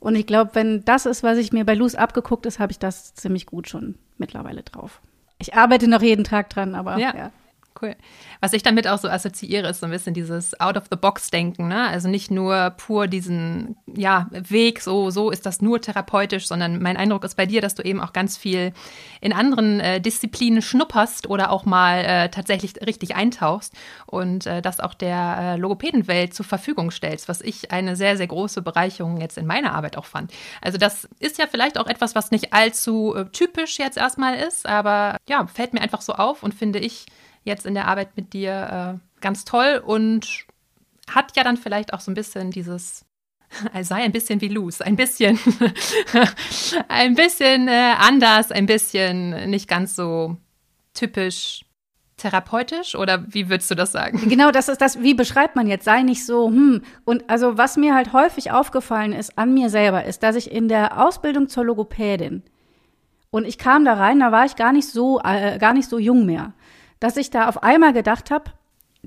Und 0.00 0.14
ich 0.14 0.26
glaube, 0.26 0.50
wenn 0.54 0.84
das 0.84 1.06
ist, 1.06 1.22
was 1.22 1.38
ich 1.38 1.52
mir 1.52 1.64
bei 1.64 1.74
Luz 1.74 1.94
abgeguckt 1.94 2.46
ist, 2.46 2.58
habe 2.58 2.72
ich 2.72 2.78
das 2.78 3.14
ziemlich 3.14 3.46
gut 3.46 3.68
schon 3.68 3.96
mittlerweile 4.18 4.62
drauf. 4.62 5.00
Ich 5.38 5.54
arbeite 5.54 5.88
noch 5.88 6.02
jeden 6.02 6.24
Tag 6.24 6.50
dran, 6.50 6.74
aber 6.74 6.98
ja. 6.98 7.14
ja. 7.16 7.32
Cool. 7.80 7.94
Was 8.40 8.54
ich 8.54 8.62
damit 8.62 8.88
auch 8.88 8.98
so 8.98 9.08
assoziiere, 9.08 9.68
ist 9.68 9.80
so 9.80 9.86
ein 9.86 9.92
bisschen 9.92 10.14
dieses 10.14 10.58
Out-of-the-Box-Denken. 10.58 11.68
Ne? 11.68 11.86
Also 11.88 12.08
nicht 12.08 12.30
nur 12.30 12.70
pur 12.70 13.06
diesen 13.06 13.76
ja, 13.94 14.28
Weg, 14.30 14.80
so, 14.80 15.10
so 15.10 15.30
ist 15.30 15.44
das 15.44 15.60
nur 15.60 15.80
therapeutisch, 15.80 16.46
sondern 16.46 16.80
mein 16.80 16.96
Eindruck 16.96 17.24
ist 17.24 17.36
bei 17.36 17.44
dir, 17.44 17.60
dass 17.60 17.74
du 17.74 17.82
eben 17.82 18.00
auch 18.00 18.14
ganz 18.14 18.38
viel 18.38 18.72
in 19.20 19.34
anderen 19.34 19.80
äh, 19.80 20.00
Disziplinen 20.00 20.62
schnupperst 20.62 21.28
oder 21.28 21.50
auch 21.50 21.66
mal 21.66 22.04
äh, 22.04 22.28
tatsächlich 22.30 22.74
richtig 22.86 23.14
eintauchst 23.14 23.74
und 24.06 24.46
äh, 24.46 24.62
das 24.62 24.80
auch 24.80 24.94
der 24.94 25.36
äh, 25.38 25.56
Logopädenwelt 25.56 26.32
zur 26.32 26.46
Verfügung 26.46 26.90
stellst, 26.90 27.28
was 27.28 27.42
ich 27.42 27.72
eine 27.72 27.94
sehr, 27.94 28.16
sehr 28.16 28.26
große 28.26 28.62
Bereicherung 28.62 29.20
jetzt 29.20 29.36
in 29.36 29.46
meiner 29.46 29.74
Arbeit 29.74 29.98
auch 29.98 30.06
fand. 30.06 30.32
Also 30.62 30.78
das 30.78 31.08
ist 31.20 31.38
ja 31.38 31.46
vielleicht 31.46 31.78
auch 31.78 31.88
etwas, 31.88 32.14
was 32.14 32.30
nicht 32.30 32.54
allzu 32.54 33.14
äh, 33.14 33.26
typisch 33.26 33.78
jetzt 33.78 33.98
erstmal 33.98 34.36
ist, 34.36 34.66
aber 34.66 35.18
ja, 35.28 35.46
fällt 35.46 35.74
mir 35.74 35.82
einfach 35.82 36.00
so 36.00 36.14
auf 36.14 36.42
und 36.42 36.54
finde 36.54 36.78
ich, 36.78 37.06
jetzt 37.46 37.64
in 37.64 37.74
der 37.74 37.88
Arbeit 37.88 38.16
mit 38.16 38.32
dir 38.32 38.98
äh, 38.98 39.20
ganz 39.20 39.44
toll 39.44 39.82
und 39.84 40.46
hat 41.08 41.36
ja 41.36 41.44
dann 41.44 41.56
vielleicht 41.56 41.94
auch 41.94 42.00
so 42.00 42.10
ein 42.10 42.14
bisschen 42.14 42.50
dieses 42.50 43.06
also 43.72 43.88
sei 43.94 44.02
ein 44.02 44.12
bisschen 44.12 44.40
wie 44.40 44.48
Luz, 44.48 44.80
ein 44.80 44.96
bisschen, 44.96 45.38
ein 46.88 47.14
bisschen 47.14 47.68
äh, 47.68 47.94
anders, 47.98 48.50
ein 48.50 48.66
bisschen 48.66 49.50
nicht 49.50 49.68
ganz 49.68 49.96
so 49.96 50.36
typisch 50.94 51.64
therapeutisch 52.16 52.94
oder 52.94 53.24
wie 53.28 53.50
würdest 53.50 53.70
du 53.70 53.74
das 53.74 53.92
sagen? 53.92 54.28
Genau, 54.28 54.50
das 54.50 54.68
ist 54.68 54.80
das, 54.80 55.02
wie 55.02 55.14
beschreibt 55.14 55.54
man 55.54 55.66
jetzt? 55.66 55.84
Sei 55.84 56.02
nicht 56.02 56.24
so, 56.24 56.48
hm. 56.48 56.82
Und 57.04 57.28
also 57.28 57.58
was 57.58 57.76
mir 57.76 57.94
halt 57.94 58.12
häufig 58.14 58.50
aufgefallen 58.50 59.12
ist 59.12 59.36
an 59.36 59.52
mir 59.52 59.68
selber, 59.68 60.04
ist, 60.04 60.22
dass 60.22 60.34
ich 60.34 60.50
in 60.50 60.68
der 60.68 61.04
Ausbildung 61.04 61.48
zur 61.48 61.64
Logopädin 61.64 62.42
und 63.30 63.44
ich 63.44 63.58
kam 63.58 63.84
da 63.84 63.94
rein, 63.94 64.20
da 64.20 64.32
war 64.32 64.46
ich 64.46 64.56
gar 64.56 64.72
nicht 64.72 64.88
so, 64.88 65.20
äh, 65.22 65.58
gar 65.58 65.74
nicht 65.74 65.90
so 65.90 65.98
jung 65.98 66.24
mehr 66.24 66.54
dass 67.00 67.16
ich 67.16 67.30
da 67.30 67.48
auf 67.48 67.62
einmal 67.62 67.92
gedacht 67.92 68.30
habe, 68.30 68.50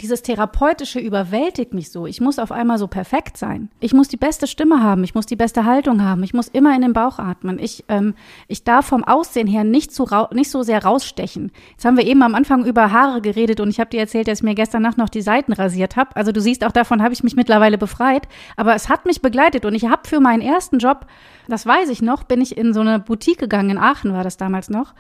dieses 0.02 0.22
Therapeutische 0.24 1.00
überwältigt 1.00 1.74
mich 1.74 1.92
so. 1.92 2.08
Ich 2.08 2.22
muss 2.22 2.40
auf 2.40 2.52
einmal 2.52 2.78
so 2.78 2.88
perfekt 2.88 3.38
sein. 3.38 3.70
Ich 3.80 3.94
muss 3.94 4.08
die 4.08 4.18
beste 4.18 4.48
Stimme 4.48 4.82
haben. 4.82 5.04
Ich 5.04 5.14
muss 5.14 5.26
die 5.26 5.36
beste 5.36 5.66
Haltung 5.66 6.04
haben. 6.04 6.24
Ich 6.24 6.34
muss 6.34 6.48
immer 6.48 6.76
in 6.76 6.82
den 6.82 6.94
Bauch 6.94 7.20
atmen. 7.20 7.60
Ich, 7.60 7.84
ähm, 7.88 8.16
ich 8.48 8.64
darf 8.64 8.88
vom 8.88 9.04
Aussehen 9.04 9.48
her 9.48 9.64
nicht 9.64 9.94
so, 9.94 10.08
nicht 10.32 10.50
so 10.50 10.64
sehr 10.64 10.84
rausstechen. 10.84 11.52
Jetzt 11.72 11.86
haben 11.86 11.98
wir 11.98 12.06
eben 12.06 12.24
am 12.24 12.36
Anfang 12.36 12.66
über 12.66 12.92
Haare 12.92 13.22
geredet 13.22 13.60
und 13.60 13.70
ich 13.70 13.80
habe 13.80 13.90
dir 13.90 14.00
erzählt, 14.00 14.28
dass 14.28 14.40
ich 14.40 14.44
mir 14.44 14.56
gestern 14.56 14.82
Nacht 14.82 14.98
noch 14.98 15.10
die 15.10 15.22
Seiten 15.22 15.54
rasiert 15.54 15.96
habe. 15.96 16.16
Also 16.16 16.32
du 16.32 16.42
siehst, 16.42 16.64
auch 16.64 16.72
davon 16.72 17.04
habe 17.04 17.14
ich 17.14 17.24
mich 17.24 17.36
mittlerweile 17.36 17.78
befreit. 17.78 18.28
Aber 18.56 18.76
es 18.76 18.90
hat 18.90 19.06
mich 19.06 19.22
begleitet 19.22 19.66
und 19.66 19.76
ich 19.76 19.86
habe 19.86 20.08
für 20.08 20.20
meinen 20.20 20.42
ersten 20.42 20.80
Job, 20.80 21.06
das 21.48 21.66
weiß 21.66 21.90
ich 21.90 22.02
noch, 22.02 22.24
bin 22.24 22.42
ich 22.42 22.58
in 22.58 22.74
so 22.74 22.82
eine 22.82 23.00
Boutique 23.00 23.40
gegangen. 23.40 23.72
In 23.72 23.78
Aachen 23.78 24.14
war 24.14 24.24
das 24.24 24.38
damals 24.38 24.70
noch 24.70 24.94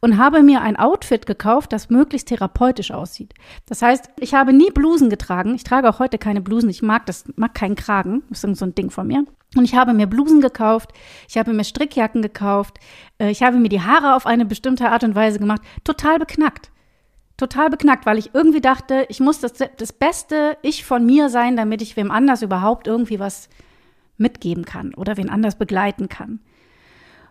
und 0.00 0.18
habe 0.18 0.42
mir 0.42 0.62
ein 0.62 0.76
Outfit 0.76 1.26
gekauft, 1.26 1.72
das 1.72 1.90
möglichst 1.90 2.28
therapeutisch 2.28 2.90
aussieht. 2.90 3.34
Das 3.66 3.82
heißt, 3.82 4.10
ich 4.20 4.34
habe 4.34 4.45
nie 4.52 4.70
Blusen 4.70 5.10
getragen. 5.10 5.54
Ich 5.54 5.64
trage 5.64 5.88
auch 5.88 5.98
heute 5.98 6.18
keine 6.18 6.40
Blusen. 6.40 6.68
Ich 6.70 6.82
mag 6.82 7.06
das, 7.06 7.24
mag 7.36 7.54
keinen 7.54 7.76
Kragen. 7.76 8.22
Das 8.28 8.44
ist 8.44 8.58
so 8.58 8.66
ein 8.66 8.74
Ding 8.74 8.90
von 8.90 9.06
mir. 9.06 9.24
Und 9.54 9.64
ich 9.64 9.74
habe 9.74 9.92
mir 9.92 10.06
Blusen 10.06 10.40
gekauft, 10.40 10.90
ich 11.28 11.38
habe 11.38 11.52
mir 11.52 11.64
Strickjacken 11.64 12.20
gekauft, 12.20 12.78
äh, 13.18 13.30
ich 13.30 13.42
habe 13.42 13.58
mir 13.58 13.68
die 13.68 13.80
Haare 13.80 14.14
auf 14.14 14.26
eine 14.26 14.44
bestimmte 14.44 14.90
Art 14.90 15.04
und 15.04 15.14
Weise 15.14 15.38
gemacht. 15.38 15.62
Total 15.84 16.18
beknackt. 16.18 16.70
Total 17.36 17.70
beknackt, 17.70 18.06
weil 18.06 18.18
ich 18.18 18.34
irgendwie 18.34 18.60
dachte, 18.60 19.06
ich 19.08 19.20
muss 19.20 19.40
das, 19.40 19.52
das 19.54 19.92
beste 19.92 20.56
Ich 20.62 20.84
von 20.84 21.04
mir 21.04 21.28
sein, 21.28 21.56
damit 21.56 21.82
ich 21.82 21.96
wem 21.96 22.10
anders 22.10 22.42
überhaupt 22.42 22.86
irgendwie 22.86 23.18
was 23.18 23.48
mitgeben 24.16 24.64
kann 24.64 24.94
oder 24.94 25.16
wen 25.16 25.28
anders 25.28 25.56
begleiten 25.56 26.08
kann. 26.08 26.40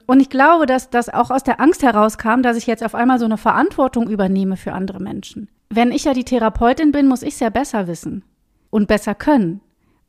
Und 0.06 0.20
ich 0.20 0.30
glaube, 0.30 0.68
dass 0.68 0.92
das 0.92 1.10
auch 1.10 1.32
aus 1.32 1.44
der 1.44 1.60
Angst 1.60 1.82
herauskam, 1.82 2.42
dass 2.44 2.58
ich 2.58 2.68
jetzt 2.68 2.84
auf 2.84 2.94
einmal 2.94 3.18
so 3.18 3.26
eine 3.26 3.38
Verantwortung 3.38 4.08
übernehme 4.08 4.58
für 4.58 4.74
andere 4.74 5.02
Menschen. 5.02 5.50
Wenn 5.70 5.92
ich 5.92 6.06
ja 6.06 6.14
die 6.14 6.24
Therapeutin 6.24 6.92
bin, 6.92 7.08
muss 7.08 7.24
ich 7.24 7.36
es 7.36 7.40
ja 7.40 7.50
besser 7.50 7.88
wissen 7.88 8.24
und 8.70 8.88
besser 8.88 9.16
können. 9.16 9.62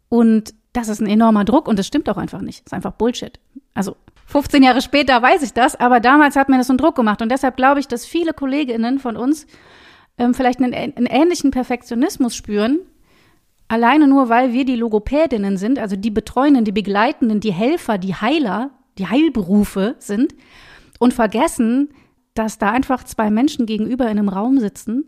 Und 0.09 0.55
das 0.73 0.89
ist 0.89 1.01
ein 1.01 1.09
enormer 1.09 1.45
Druck 1.45 1.69
und 1.69 1.79
das 1.79 1.87
stimmt 1.87 2.09
auch 2.09 2.17
einfach 2.17 2.41
nicht. 2.41 2.61
Das 2.61 2.67
ist 2.67 2.75
einfach 2.75 2.93
Bullshit. 2.93 3.39
Also 3.75 3.97
15 4.27 4.63
Jahre 4.63 4.83
später 4.83 5.21
weiß 5.23 5.43
ich 5.43 5.53
das, 5.53 5.77
aber 5.77 6.01
damals 6.01 6.37
hat 6.37 6.49
mir 6.49 6.59
das 6.59 6.69
einen 6.69 6.79
Druck 6.79 6.97
gemacht. 6.97 7.23
Und 7.23 7.31
deshalb 7.31 7.57
glaube 7.57 7.81
ich, 7.81 7.89
dass 7.89 8.05
viele 8.05 8.33
Kolleginnen 8.35 8.99
von 8.99 9.17
uns 9.17 9.47
ähm, 10.19 10.35
vielleicht 10.35 10.61
einen, 10.61 10.75
einen 10.75 11.07
ähnlichen 11.07 11.51
Perfektionismus 11.51 12.35
spüren, 12.35 12.81
alleine 13.69 14.07
nur, 14.07 14.29
weil 14.29 14.53
wir 14.53 14.65
die 14.65 14.77
Logopädinnen 14.77 15.57
sind, 15.57 15.79
also 15.79 15.97
die 15.97 16.11
Betreuenden, 16.11 16.65
die 16.65 16.73
Begleitenden, 16.73 17.41
die 17.41 17.53
Helfer, 17.53 17.99
die 17.99 18.15
Heiler 18.15 18.71
die 18.99 19.07
Heilberufe 19.07 19.97
sind 19.99 20.35
und 20.99 21.15
vergessen, 21.15 21.91
dass 22.35 22.59
da 22.59 22.71
einfach 22.71 23.05
zwei 23.05 23.31
Menschen 23.31 23.67
gegenüber 23.67 24.05
in 24.05 24.19
einem 24.19 24.29
Raum 24.29 24.59
sitzen 24.59 25.05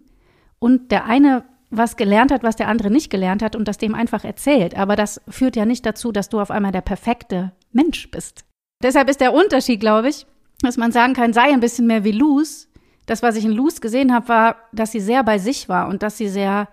und 0.59 0.91
der 0.91 1.05
eine 1.05 1.45
was 1.71 1.97
gelernt 1.97 2.33
hat, 2.33 2.43
was 2.43 2.57
der 2.57 2.69
andere 2.69 2.91
nicht 2.91 3.11
gelernt 3.11 3.43
hat 3.43 3.55
und 3.55 3.69
das 3.69 3.79
dem 3.79 3.95
einfach 3.95 4.25
erzählt. 4.25 4.77
Aber 4.77 4.97
das 4.97 5.21
führt 5.29 5.57
ja 5.57 5.67
nicht 5.67 5.85
dazu, 5.85 6.13
dass 6.13 6.29
du 6.29 6.41
auf 6.41 6.51
einmal 6.51 6.73
der 6.73 6.81
perfekte 6.81 7.53
Mensch 7.73 8.11
bist. 8.11 8.45
Deshalb 8.83 9.11
ist 9.11 9.21
der 9.21 9.35
Unterschied, 9.35 9.81
glaube 9.81 10.09
ich, 10.09 10.27
dass 10.63 10.77
man 10.77 10.93
sagen 10.93 11.15
kann, 11.15 11.33
sei 11.33 11.53
ein 11.53 11.61
bisschen 11.61 11.87
mehr 11.87 12.05
wie 12.05 12.13
Luz. 12.13 12.69
Das, 13.07 13.23
was 13.23 13.37
ich 13.37 13.45
in 13.45 13.53
Luz 13.53 13.81
gesehen 13.81 14.13
habe, 14.13 14.29
war, 14.29 14.57
dass 14.73 14.93
sie 14.93 15.01
sehr 15.01 15.25
bei 15.25 15.39
sich 15.39 15.69
war 15.69 15.89
und 15.89 16.03
dass 16.03 16.17
sie 16.17 16.29
sehr, 16.29 16.69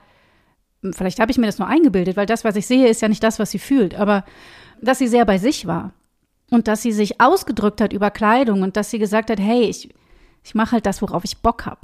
vielleicht 0.94 1.20
habe 1.20 1.32
ich 1.32 1.38
mir 1.38 1.46
das 1.46 1.60
nur 1.60 1.68
eingebildet, 1.68 2.18
weil 2.18 2.26
das, 2.26 2.44
was 2.44 2.56
ich 2.56 2.68
sehe, 2.68 2.88
ist 2.88 3.02
ja 3.02 3.08
nicht 3.08 3.24
das, 3.24 3.40
was 3.40 3.52
sie 3.52 3.60
fühlt, 3.60 3.96
aber 3.96 4.24
dass 4.82 4.98
sie 4.98 5.08
sehr 5.08 5.26
bei 5.26 5.38
sich 5.38 5.66
war 5.66 5.94
und 6.52 6.68
dass 6.68 6.82
sie 6.82 6.92
sich 6.92 7.22
ausgedrückt 7.22 7.82
hat 7.82 7.94
über 7.94 8.12
Kleidung 8.12 8.62
und 8.64 8.78
dass 8.78 8.92
sie 8.92 9.00
gesagt 9.00 9.30
hat, 9.30 9.40
hey, 9.40 9.64
ich, 9.64 9.94
ich 10.44 10.56
mache 10.56 10.74
halt 10.74 10.86
das, 10.86 11.02
worauf 11.02 11.24
ich 11.24 11.38
Bock 11.38 11.66
habe. 11.66 11.82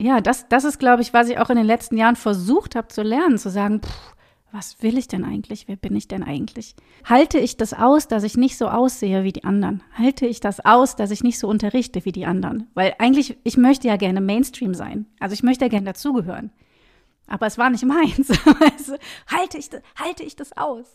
Ja, 0.00 0.22
das, 0.22 0.48
das 0.48 0.64
ist, 0.64 0.78
glaube 0.78 1.02
ich, 1.02 1.12
was 1.12 1.28
ich 1.28 1.38
auch 1.38 1.50
in 1.50 1.56
den 1.56 1.66
letzten 1.66 1.98
Jahren 1.98 2.16
versucht 2.16 2.74
habe 2.74 2.88
zu 2.88 3.02
lernen, 3.02 3.36
zu 3.36 3.50
sagen, 3.50 3.82
pff, 3.82 4.14
was 4.50 4.82
will 4.82 4.96
ich 4.96 5.08
denn 5.08 5.24
eigentlich? 5.24 5.68
Wer 5.68 5.76
bin 5.76 5.94
ich 5.94 6.08
denn 6.08 6.24
eigentlich? 6.24 6.74
Halte 7.04 7.38
ich 7.38 7.56
das 7.58 7.74
aus, 7.74 8.08
dass 8.08 8.24
ich 8.24 8.36
nicht 8.36 8.56
so 8.56 8.68
aussehe 8.68 9.22
wie 9.24 9.32
die 9.32 9.44
anderen? 9.44 9.82
Halte 9.92 10.26
ich 10.26 10.40
das 10.40 10.64
aus, 10.64 10.96
dass 10.96 11.10
ich 11.10 11.22
nicht 11.22 11.38
so 11.38 11.48
unterrichte 11.48 12.04
wie 12.04 12.12
die 12.12 12.24
anderen? 12.24 12.68
Weil 12.74 12.94
eigentlich, 12.98 13.36
ich 13.44 13.58
möchte 13.58 13.88
ja 13.88 13.96
gerne 13.96 14.20
Mainstream 14.20 14.74
sein. 14.74 15.06
Also 15.20 15.34
ich 15.34 15.42
möchte 15.42 15.66
ja 15.66 15.68
gerne 15.68 15.86
dazugehören 15.86 16.50
aber 17.30 17.46
es 17.46 17.56
war 17.58 17.70
nicht 17.70 17.84
meins. 17.84 18.28
also, 18.60 18.96
halte, 19.28 19.56
ich, 19.56 19.70
halte 19.96 20.24
ich 20.24 20.34
das 20.34 20.56
aus? 20.56 20.86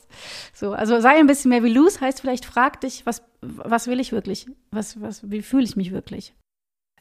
So, 0.53 0.73
also 0.73 0.99
sei 0.99 1.17
ein 1.17 1.27
bisschen 1.27 1.49
mehr 1.49 1.63
wie 1.63 1.71
Luz, 1.71 2.01
heißt 2.01 2.19
vielleicht 2.19 2.43
frag 2.43 2.81
dich, 2.81 3.05
was, 3.05 3.23
was 3.41 3.87
will 3.87 4.01
ich 4.01 4.11
wirklich? 4.11 4.45
Was, 4.69 4.99
was, 5.01 5.31
wie 5.31 5.41
fühle 5.41 5.63
ich 5.63 5.77
mich 5.77 5.93
wirklich? 5.93 6.33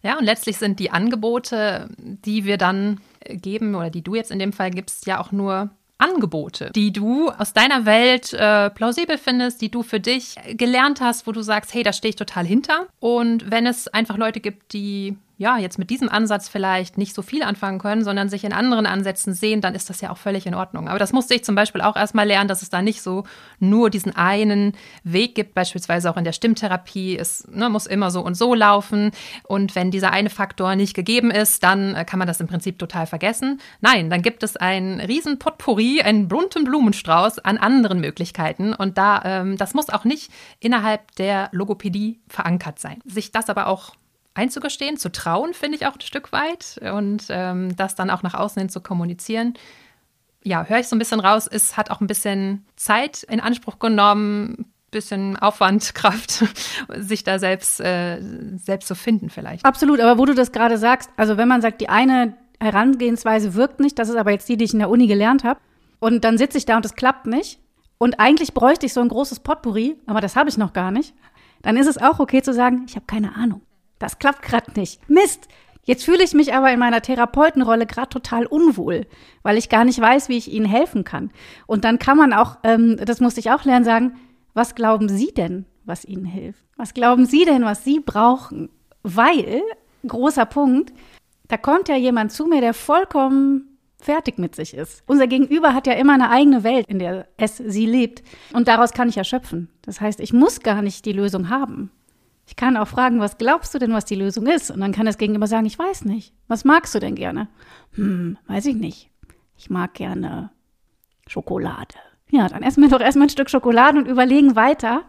Ja, 0.05 0.19
und 0.19 0.25
letztlich 0.25 0.59
sind 0.59 0.79
die 0.79 0.91
Angebote, 0.91 1.89
die 1.99 2.45
wir 2.45 2.59
dann 2.59 3.01
geben 3.27 3.75
oder 3.75 3.89
die 3.89 4.03
du 4.03 4.15
jetzt 4.15 4.31
in 4.31 4.39
dem 4.39 4.53
Fall 4.53 4.71
gibst, 4.71 5.07
ja 5.07 5.19
auch 5.19 5.33
nur 5.33 5.71
Angebote, 5.97 6.71
die 6.75 6.93
du 6.93 7.31
aus 7.31 7.55
deiner 7.55 7.87
Welt 7.87 8.35
äh, 8.35 8.69
plausibel 8.69 9.17
findest, 9.17 9.63
die 9.63 9.71
du 9.71 9.83
für 9.83 10.01
dich 10.01 10.37
gelernt 10.53 11.01
hast, 11.01 11.27
wo 11.27 11.33
du 11.33 11.41
sagst, 11.41 11.73
hey, 11.73 11.83
da 11.83 11.93
stehe 11.93 12.11
ich 12.11 12.17
total 12.17 12.45
hinter. 12.45 12.87
Und 13.01 13.51
wenn 13.51 13.67
es 13.67 13.89
einfach 13.89 14.19
Leute 14.19 14.41
gibt, 14.41 14.75
die 14.75 15.17
ja, 15.37 15.59
jetzt 15.59 15.79
mit 15.79 15.91
diesem 15.91 16.09
Ansatz 16.09 16.49
vielleicht 16.49 16.97
nicht 16.97 17.15
so 17.15 17.23
viel 17.23 17.43
anfangen 17.43 17.81
können, 17.81 18.05
sondern 18.05 18.29
sich 18.29 18.45
in 18.45 18.53
anderen 18.53 18.87
Ansätzen 18.87 19.35
sehen, 19.35 19.61
dann 19.61 19.75
ist 19.75 19.91
das 19.91 20.01
ja 20.01 20.11
auch 20.11 20.17
völlig 20.17 20.47
in 20.47 20.55
Ordnung. 20.55 20.89
Aber 20.89 20.99
das 20.99 21.13
musste 21.13 21.35
ich 21.35 21.45
zum 21.45 21.57
Beispiel 21.57 21.81
auch 21.81 21.97
erstmal 21.97 22.27
lernen, 22.27 22.47
dass 22.47 22.63
es 22.63 22.71
da 22.71 22.83
nicht 22.83 23.03
so 23.03 23.25
nur 23.59 23.91
diesen 23.91 24.15
einen 24.15 24.75
Weg 25.03 25.35
gibt, 25.35 25.55
beispielsweise 25.55 26.09
auch 26.09 26.17
in 26.17 26.25
der 26.25 26.33
Stimmtherapie. 26.33 27.19
Es 27.19 27.49
ne, 27.51 27.69
muss 27.69 27.87
immer 27.87 28.13
so 28.13 28.21
und 28.21 28.37
so 28.37 28.55
laufen. 28.55 29.11
Und 29.43 29.75
wenn 29.75 29.91
dieser 29.91 30.13
eine 30.13 30.31
Faktor 30.31 30.77
nicht 30.77 30.95
gegeben 30.95 31.33
ist, 31.33 31.65
dann 31.65 31.97
äh, 31.97 32.05
kann 32.05 32.21
man 32.21 32.29
das 32.29 32.41
im 32.41 32.47
Prinzip 32.47 32.79
total 32.79 33.07
vergessen. 33.07 33.61
Nein, 33.81 34.11
dann 34.11 34.23
gibt 34.23 34.45
es 34.45 34.57
ein 34.57 35.01
riesen 35.01 35.41
Potpourri, 35.41 36.01
einen 36.03 36.29
bunten 36.29 36.63
Blumenstrauß 36.63 37.41
an 37.41 37.59
anderen 37.59 38.01
Möglichkeiten. 38.01 38.73
Und 38.73 38.99
da, 38.99 39.23
ähm, 39.25 39.57
das 39.57 39.75
muss 39.75 39.91
auch 39.91 40.05
nicht 40.05 40.31
innerhalb 40.61 41.11
der 41.17 41.49
Logopädie 41.51 42.21
verankert 42.29 42.79
sein. 42.79 43.01
Sich 43.05 43.33
das 43.33 43.51
aber 43.51 43.67
auch 43.67 43.97
einzugestehen, 44.35 44.97
zu 44.97 45.11
trauen, 45.11 45.55
finde 45.55 45.77
ich 45.79 45.87
auch 45.87 45.95
ein 45.95 46.01
Stück 46.01 46.33
weit 46.33 46.81
und 46.93 47.27
ähm, 47.31 47.75
das 47.77 47.95
dann 47.95 48.11
auch 48.11 48.23
nach 48.23 48.35
außen 48.35 48.61
hin 48.61 48.69
zu 48.69 48.81
kommunizieren. 48.81 49.55
Ja, 50.43 50.65
höre 50.65 50.81
ich 50.81 50.89
so 50.89 50.97
ein 50.97 50.99
bisschen 50.99 51.21
raus, 51.21 51.49
es 51.51 51.77
hat 51.77 51.91
auch 51.91 52.01
ein 52.01 52.07
bisschen 52.07 52.67
Zeit 52.77 53.23
in 53.23 53.41
Anspruch 53.41 53.79
genommen, 53.79 54.73
bisschen 54.91 55.37
Aufwand, 55.37 55.95
Kraft, 55.95 56.45
sich 56.97 57.25
da 57.25 57.39
selbst, 57.39 57.81
äh, 57.81 58.21
selbst 58.57 58.89
zu 58.89 58.95
finden 58.95 59.31
vielleicht. 59.31 59.65
Absolut, 59.65 60.01
aber 60.01 60.19
wo 60.19 60.25
du 60.25 60.35
das 60.35 60.53
gerade 60.53 60.79
sagst, 60.79 61.11
also 61.17 61.37
wenn 61.37 61.49
man 61.49 61.63
sagt, 61.63 61.81
die 61.81 61.89
eine 61.89 62.35
Herangehensweise 62.61 63.55
wirkt 63.55 63.81
nicht, 63.81 63.99
das 63.99 64.09
ist 64.09 64.17
aber 64.17 64.31
jetzt 64.31 64.49
die, 64.49 64.57
die 64.57 64.65
ich 64.65 64.73
in 64.73 64.79
der 64.79 64.91
Uni 64.91 65.07
gelernt 65.07 65.45
habe, 65.45 65.61
und 66.01 66.25
dann 66.25 66.37
sitze 66.37 66.59
ich 66.59 66.67
da 66.67 66.77
und 66.77 66.85
es 66.85 66.95
klappt 66.95 67.27
nicht, 67.27 67.61
und 67.99 68.21
eigentlich 68.21 68.55
bräuchte 68.55 68.87
ich 68.87 68.93
so 68.93 69.01
ein 69.01 69.09
großes 69.09 69.41
Potpourri, 69.41 69.97
aber 70.07 70.21
das 70.21 70.37
habe 70.37 70.49
ich 70.49 70.57
noch 70.57 70.73
gar 70.73 70.91
nicht, 70.91 71.15
dann 71.63 71.77
ist 71.77 71.87
es 71.87 71.99
auch 71.99 72.19
okay 72.21 72.43
zu 72.43 72.53
sagen, 72.53 72.85
ich 72.89 72.97
habe 72.97 73.07
keine 73.07 73.35
Ahnung. 73.37 73.63
Das 74.05 74.19
klappt 74.19 74.43
gerade 74.43 74.79
nicht. 74.79 75.01
Mist. 75.09 75.49
Jetzt 75.83 76.05
fühle 76.05 76.23
ich 76.23 76.35
mich 76.35 76.53
aber 76.53 76.71
in 76.71 76.79
meiner 76.79 77.01
Therapeutenrolle 77.01 77.87
gerade 77.87 78.11
total 78.11 78.45
unwohl, 78.45 79.07
weil 79.43 79.57
ich 79.57 79.71
gar 79.71 79.87
nicht 79.87 79.99
weiß, 79.99 80.29
wie 80.29 80.37
ich 80.37 80.53
Ihnen 80.53 80.67
helfen 80.67 81.05
kann. 81.05 81.31
Und 81.67 81.85
dann 81.85 81.99
kann 81.99 82.19
man 82.19 82.35
auch, 82.35 82.59
ähm, 82.65 82.99
das 83.03 83.21
musste 83.21 83.41
ich 83.41 83.51
auch 83.51 83.65
lernen, 83.65 83.87
sagen, 83.87 84.17
was 84.53 84.75
glauben 84.75 85.09
Sie 85.09 85.33
denn, 85.33 85.65
was 85.87 86.05
Ihnen 86.05 86.27
hilft? 86.27 86.63
Was 86.77 86.93
glauben 86.93 87.25
Sie 87.25 87.47
denn, 87.47 87.65
was 87.65 87.83
Sie 87.83 87.99
brauchen? 87.99 88.69
Weil, 89.03 89.63
großer 90.07 90.45
Punkt, 90.45 90.93
da 91.49 91.57
kommt 91.57 91.89
ja 91.89 91.97
jemand 91.97 92.31
zu 92.31 92.45
mir, 92.45 92.61
der 92.61 92.75
vollkommen 92.75 93.79
fertig 93.99 94.37
mit 94.37 94.55
sich 94.55 94.75
ist. 94.75 95.03
Unser 95.07 95.29
Gegenüber 95.29 95.73
hat 95.73 95.87
ja 95.87 95.95
immer 95.95 96.13
eine 96.13 96.29
eigene 96.29 96.63
Welt, 96.63 96.87
in 96.89 96.99
der 96.99 97.27
es 97.39 97.57
sie 97.57 97.87
lebt. 97.87 98.23
Und 98.53 98.69
daraus 98.69 98.93
kann 98.93 99.09
ich 99.09 99.17
erschöpfen. 99.17 99.71
Das 99.81 100.03
heißt, 100.03 100.21
ich 100.21 100.35
muss 100.35 100.61
gar 100.61 100.83
nicht 100.83 101.07
die 101.07 101.13
Lösung 101.13 101.49
haben. 101.49 101.91
Ich 102.47 102.57
kann 102.57 102.77
auch 102.77 102.89
fragen, 102.89 103.21
was 103.21 103.39
glaubst 103.39 103.75
du 103.75 103.79
denn, 103.79 103.93
was 103.93 104.05
die 104.05 104.15
Lösung 104.15 104.47
ist? 104.47 104.71
Und 104.71 104.81
dann 104.81 104.93
kann 104.93 105.07
das 105.07 105.19
Gegenüber 105.19 105.47
sagen, 105.47 105.67
ich 105.67 105.79
weiß 105.79 106.05
nicht. 106.05 106.35
Was 106.47 106.65
magst 106.65 106.95
du 106.95 106.99
denn 106.99 107.15
gerne? 107.15 107.49
Hm, 107.95 108.37
weiß 108.47 108.67
ich 108.67 108.77
nicht. 108.77 109.11
Ich 109.57 109.71
mag 109.71 109.95
gerne 109.95 110.51
Schokolade. 111.27 111.95
Ja, 112.31 112.49
dann 112.49 112.63
essen 112.63 112.83
wir 112.83 112.91
doch 112.91 113.01
erstmal 113.01 113.27
ein 113.27 113.31
Stück 113.31 113.49
Schokolade 113.49 113.99
und 113.99 114.09
überlegen 114.09 114.57
weiter, 114.57 115.03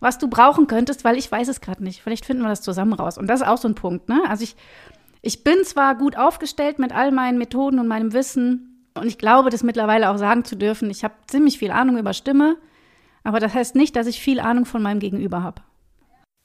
was 0.00 0.18
du 0.18 0.28
brauchen 0.28 0.66
könntest, 0.66 1.04
weil 1.04 1.16
ich 1.16 1.30
weiß 1.30 1.48
es 1.48 1.60
gerade 1.60 1.82
nicht. 1.82 2.02
Vielleicht 2.02 2.26
finden 2.26 2.42
wir 2.42 2.48
das 2.48 2.60
zusammen 2.60 2.92
raus. 2.92 3.16
Und 3.16 3.28
das 3.28 3.40
ist 3.40 3.46
auch 3.46 3.58
so 3.58 3.68
ein 3.68 3.74
Punkt, 3.74 4.08
ne? 4.08 4.22
Also 4.28 4.44
ich, 4.44 4.56
ich 5.22 5.44
bin 5.44 5.64
zwar 5.64 5.94
gut 5.94 6.18
aufgestellt 6.18 6.78
mit 6.78 6.92
all 6.92 7.12
meinen 7.12 7.38
Methoden 7.38 7.78
und 7.78 7.88
meinem 7.88 8.12
Wissen 8.12 8.74
und 8.94 9.06
ich 9.06 9.18
glaube, 9.18 9.50
das 9.50 9.62
mittlerweile 9.62 10.10
auch 10.10 10.18
sagen 10.18 10.44
zu 10.44 10.56
dürfen, 10.56 10.88
ich 10.88 11.02
habe 11.02 11.14
ziemlich 11.26 11.58
viel 11.58 11.72
Ahnung 11.72 11.98
über 11.98 12.12
Stimme, 12.12 12.56
aber 13.24 13.40
das 13.40 13.52
heißt 13.54 13.74
nicht, 13.74 13.96
dass 13.96 14.06
ich 14.06 14.20
viel 14.20 14.38
Ahnung 14.38 14.66
von 14.66 14.82
meinem 14.82 15.00
Gegenüber 15.00 15.42
habe. 15.42 15.62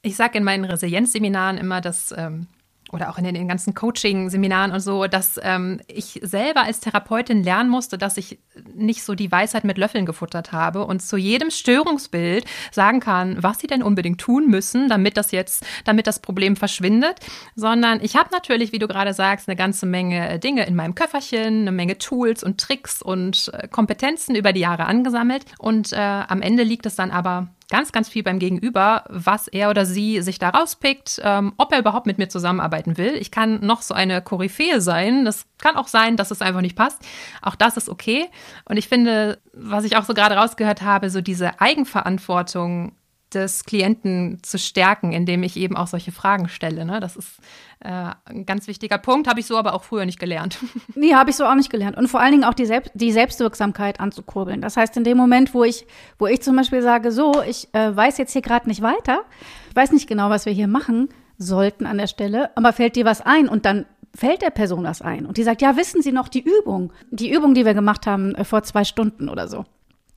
Ich 0.01 0.15
sage 0.15 0.37
in 0.37 0.43
meinen 0.43 0.65
Resilienzseminaren 0.65 1.57
immer, 1.57 1.81
dass 1.81 2.13
ähm, 2.17 2.47
oder 2.91 3.09
auch 3.09 3.17
in 3.17 3.23
den 3.23 3.47
ganzen 3.47 3.73
Coaching-Seminaren 3.73 4.71
und 4.71 4.79
so, 4.79 5.05
dass 5.05 5.39
ähm, 5.43 5.79
ich 5.87 6.19
selber 6.23 6.63
als 6.63 6.79
Therapeutin 6.79 7.43
lernen 7.43 7.69
musste, 7.69 7.97
dass 7.97 8.17
ich 8.17 8.39
nicht 8.73 9.03
so 9.03 9.15
die 9.15 9.31
Weisheit 9.31 9.63
mit 9.63 9.77
Löffeln 9.77 10.05
gefuttert 10.05 10.51
habe 10.51 10.85
und 10.85 11.01
zu 11.01 11.17
jedem 11.17 11.51
Störungsbild 11.51 12.45
sagen 12.71 12.99
kann, 12.99 13.41
was 13.41 13.59
sie 13.59 13.67
denn 13.67 13.83
unbedingt 13.83 14.19
tun 14.19 14.47
müssen, 14.47 14.89
damit 14.89 15.17
das 15.17 15.31
jetzt, 15.31 15.65
damit 15.85 16.07
das 16.07 16.19
Problem 16.19 16.55
verschwindet, 16.55 17.19
sondern 17.55 18.01
ich 18.01 18.15
habe 18.15 18.29
natürlich, 18.31 18.71
wie 18.71 18.79
du 18.79 18.87
gerade 18.87 19.13
sagst, 19.13 19.47
eine 19.47 19.55
ganze 19.55 19.85
Menge 19.85 20.39
Dinge 20.39 20.65
in 20.65 20.75
meinem 20.75 20.95
Köfferchen, 20.95 21.61
eine 21.61 21.71
Menge 21.71 21.97
Tools 21.97 22.43
und 22.43 22.59
Tricks 22.59 23.01
und 23.01 23.51
äh, 23.53 23.67
Kompetenzen 23.67 24.35
über 24.35 24.53
die 24.53 24.61
Jahre 24.61 24.85
angesammelt. 24.85 25.45
Und 25.59 25.93
äh, 25.93 25.97
am 25.97 26.41
Ende 26.41 26.63
liegt 26.63 26.85
es 26.85 26.95
dann 26.95 27.11
aber 27.11 27.49
ganz, 27.69 27.91
ganz 27.91 28.09
viel 28.09 28.23
beim 28.23 28.39
Gegenüber, 28.39 29.03
was 29.09 29.47
er 29.47 29.69
oder 29.69 29.85
sie 29.85 30.21
sich 30.21 30.39
da 30.39 30.49
rauspickt, 30.49 31.21
ähm, 31.23 31.53
ob 31.57 31.71
er 31.71 31.79
überhaupt 31.79 32.07
mit 32.07 32.17
mir 32.17 32.27
zusammenarbeiten 32.27 32.97
will. 32.97 33.15
Ich 33.15 33.31
kann 33.31 33.65
noch 33.65 33.81
so 33.81 33.93
eine 33.93 34.21
Koryphäe 34.21 34.81
sein. 34.81 35.23
Das 35.23 35.45
kann 35.59 35.75
auch 35.75 35.87
sein, 35.87 36.17
dass 36.17 36.31
es 36.31 36.41
einfach 36.41 36.61
nicht 36.61 36.75
passt. 36.75 37.01
Auch 37.41 37.55
das 37.55 37.77
ist 37.77 37.89
okay. 37.89 38.27
Und 38.65 38.77
ich 38.77 38.89
finde, 38.89 39.39
was 39.53 39.83
ich 39.83 39.97
auch 39.97 40.03
so 40.03 40.13
gerade 40.13 40.35
rausgehört 40.35 40.81
habe, 40.81 41.09
so 41.09 41.21
diese 41.21 41.61
Eigenverantwortung 41.61 42.93
des 43.33 43.63
Klienten 43.63 44.39
zu 44.41 44.57
stärken, 44.57 45.11
indem 45.11 45.43
ich 45.43 45.55
eben 45.57 45.75
auch 45.75 45.87
solche 45.87 46.11
Fragen 46.11 46.49
stelle. 46.49 46.85
Ne? 46.85 46.99
Das 46.99 47.15
ist 47.15 47.39
äh, 47.79 48.11
ein 48.25 48.45
ganz 48.45 48.67
wichtiger 48.67 48.97
Punkt, 48.97 49.27
habe 49.27 49.39
ich 49.39 49.45
so 49.45 49.57
aber 49.57 49.73
auch 49.73 49.83
früher 49.83 50.05
nicht 50.05 50.19
gelernt. 50.19 50.57
Nee, 50.95 51.13
habe 51.13 51.29
ich 51.29 51.35
so 51.35 51.45
auch 51.45 51.55
nicht 51.55 51.69
gelernt. 51.69 51.97
Und 51.97 52.07
vor 52.07 52.19
allen 52.19 52.31
Dingen 52.31 52.43
auch 52.43 52.53
die, 52.53 52.65
Selbst 52.65 52.91
die 52.93 53.11
Selbstwirksamkeit 53.11 53.99
anzukurbeln. 53.99 54.59
Das 54.59 54.75
heißt, 54.75 54.97
in 54.97 55.03
dem 55.03 55.17
Moment, 55.17 55.53
wo 55.53 55.63
ich, 55.63 55.85
wo 56.17 56.27
ich 56.27 56.41
zum 56.41 56.55
Beispiel 56.55 56.81
sage, 56.81 57.11
so, 57.11 57.41
ich 57.47 57.73
äh, 57.73 57.95
weiß 57.95 58.17
jetzt 58.17 58.33
hier 58.33 58.41
gerade 58.41 58.67
nicht 58.67 58.81
weiter, 58.81 59.21
ich 59.69 59.75
weiß 59.75 59.91
nicht 59.91 60.07
genau, 60.07 60.29
was 60.29 60.45
wir 60.45 60.51
hier 60.51 60.67
machen 60.67 61.09
sollten 61.37 61.85
an 61.85 61.97
der 61.97 62.07
Stelle, 62.07 62.55
aber 62.57 62.73
fällt 62.73 62.97
dir 62.97 63.05
was 63.05 63.21
ein 63.21 63.47
und 63.47 63.65
dann 63.65 63.85
fällt 64.13 64.41
der 64.41 64.49
Person 64.49 64.83
was 64.83 65.01
ein. 65.01 65.25
Und 65.25 65.37
die 65.37 65.43
sagt, 65.43 65.61
ja, 65.61 65.77
wissen 65.77 66.01
Sie 66.01 66.11
noch 66.11 66.27
die 66.27 66.43
Übung? 66.43 66.91
Die 67.11 67.31
Übung, 67.31 67.53
die 67.53 67.65
wir 67.65 67.73
gemacht 67.73 68.07
haben 68.07 68.35
äh, 68.35 68.43
vor 68.43 68.63
zwei 68.63 68.83
Stunden 68.83 69.29
oder 69.29 69.47
so. 69.47 69.65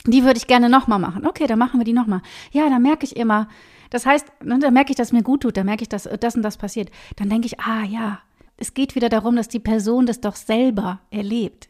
Die 0.07 0.25
würde 0.25 0.39
ich 0.39 0.47
gerne 0.47 0.69
nochmal 0.69 0.99
machen. 0.99 1.27
Okay, 1.27 1.47
dann 1.47 1.59
machen 1.59 1.79
wir 1.79 1.85
die 1.85 1.93
nochmal. 1.93 2.23
Ja, 2.51 2.69
da 2.69 2.79
merke 2.79 3.05
ich 3.05 3.17
immer, 3.17 3.49
das 3.91 4.07
heißt, 4.07 4.27
ne, 4.43 4.59
da 4.59 4.71
merke 4.71 4.91
ich, 4.91 4.97
dass 4.97 5.13
mir 5.13 5.23
gut 5.23 5.43
tut, 5.43 5.57
da 5.57 5.65
merke 5.65 5.83
ich, 5.83 5.89
dass 5.89 6.09
das 6.21 6.35
und 6.35 6.43
das 6.43 6.57
passiert. 6.57 6.91
Dann 7.17 7.29
denke 7.29 7.47
ich, 7.47 7.61
ah 7.61 7.85
ja, 7.85 8.21
es 8.57 8.75
geht 8.75 8.95
wieder 8.95 9.09
darum, 9.09 9.37
dass 9.37 9.49
die 9.49 9.61
Person 9.61 10.07
das 10.07 10.21
doch 10.21 10.37
selber 10.37 11.01
erlebt. 11.11 11.69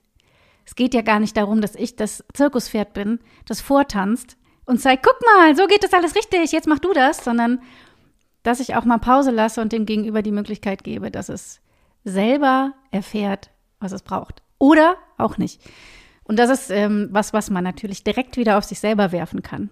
Es 0.64 0.74
geht 0.74 0.94
ja 0.94 1.02
gar 1.02 1.20
nicht 1.20 1.37
darum, 1.37 1.61
dass 1.61 1.74
ich 1.74 1.96
das 1.96 2.24
Zirkuspferd 2.33 2.92
bin, 2.94 3.18
das 3.46 3.61
vortanzt 3.61 4.37
und 4.64 4.80
zeigt, 4.80 5.04
guck 5.04 5.18
mal, 5.35 5.56
so 5.56 5.66
geht 5.66 5.83
das 5.83 5.92
alles 5.92 6.14
richtig, 6.14 6.52
jetzt 6.52 6.68
mach 6.68 6.78
du 6.78 6.92
das, 6.92 7.24
sondern 7.24 7.61
dass 8.42 8.61
ich 8.61 8.74
auch 8.74 8.85
mal 8.85 8.98
Pause 8.98 9.30
lasse 9.30 9.61
und 9.61 9.72
dem 9.72 9.87
Gegenüber 9.87 10.22
die 10.22 10.33
Möglichkeit 10.33 10.85
gebe, 10.85 11.11
dass 11.11 11.28
es 11.28 11.61
selber 12.04 12.72
erfährt, 12.90 13.50
was 13.80 13.92
es 13.92 14.02
braucht. 14.02 14.42
Oder 14.59 14.96
auch 15.18 15.38
nicht. 15.38 15.61
Und 16.24 16.38
das 16.38 16.50
ist 16.50 16.70
ähm, 16.70 17.08
was, 17.11 17.32
was 17.32 17.50
man 17.50 17.64
natürlich 17.64 18.04
direkt 18.04 18.37
wieder 18.37 18.58
auf 18.58 18.64
sich 18.64 18.80
selber 18.80 19.12
werfen 19.12 19.42
kann. 19.42 19.70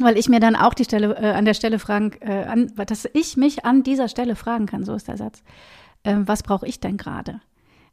Weil 0.00 0.18
ich 0.18 0.28
mir 0.28 0.40
dann 0.40 0.56
auch 0.56 0.74
die 0.74 0.84
Stelle, 0.84 1.16
äh, 1.16 1.32
an 1.32 1.44
der 1.44 1.54
Stelle 1.54 1.78
fragen, 1.78 2.12
äh, 2.20 2.44
an, 2.44 2.72
dass 2.74 3.08
ich 3.12 3.36
mich 3.36 3.64
an 3.64 3.82
dieser 3.82 4.08
Stelle 4.08 4.34
fragen 4.34 4.66
kann, 4.66 4.84
so 4.84 4.94
ist 4.94 5.08
der 5.08 5.16
Satz. 5.16 5.42
Äh, 6.02 6.16
was 6.20 6.42
brauche 6.42 6.66
ich 6.66 6.80
denn 6.80 6.96
gerade? 6.96 7.40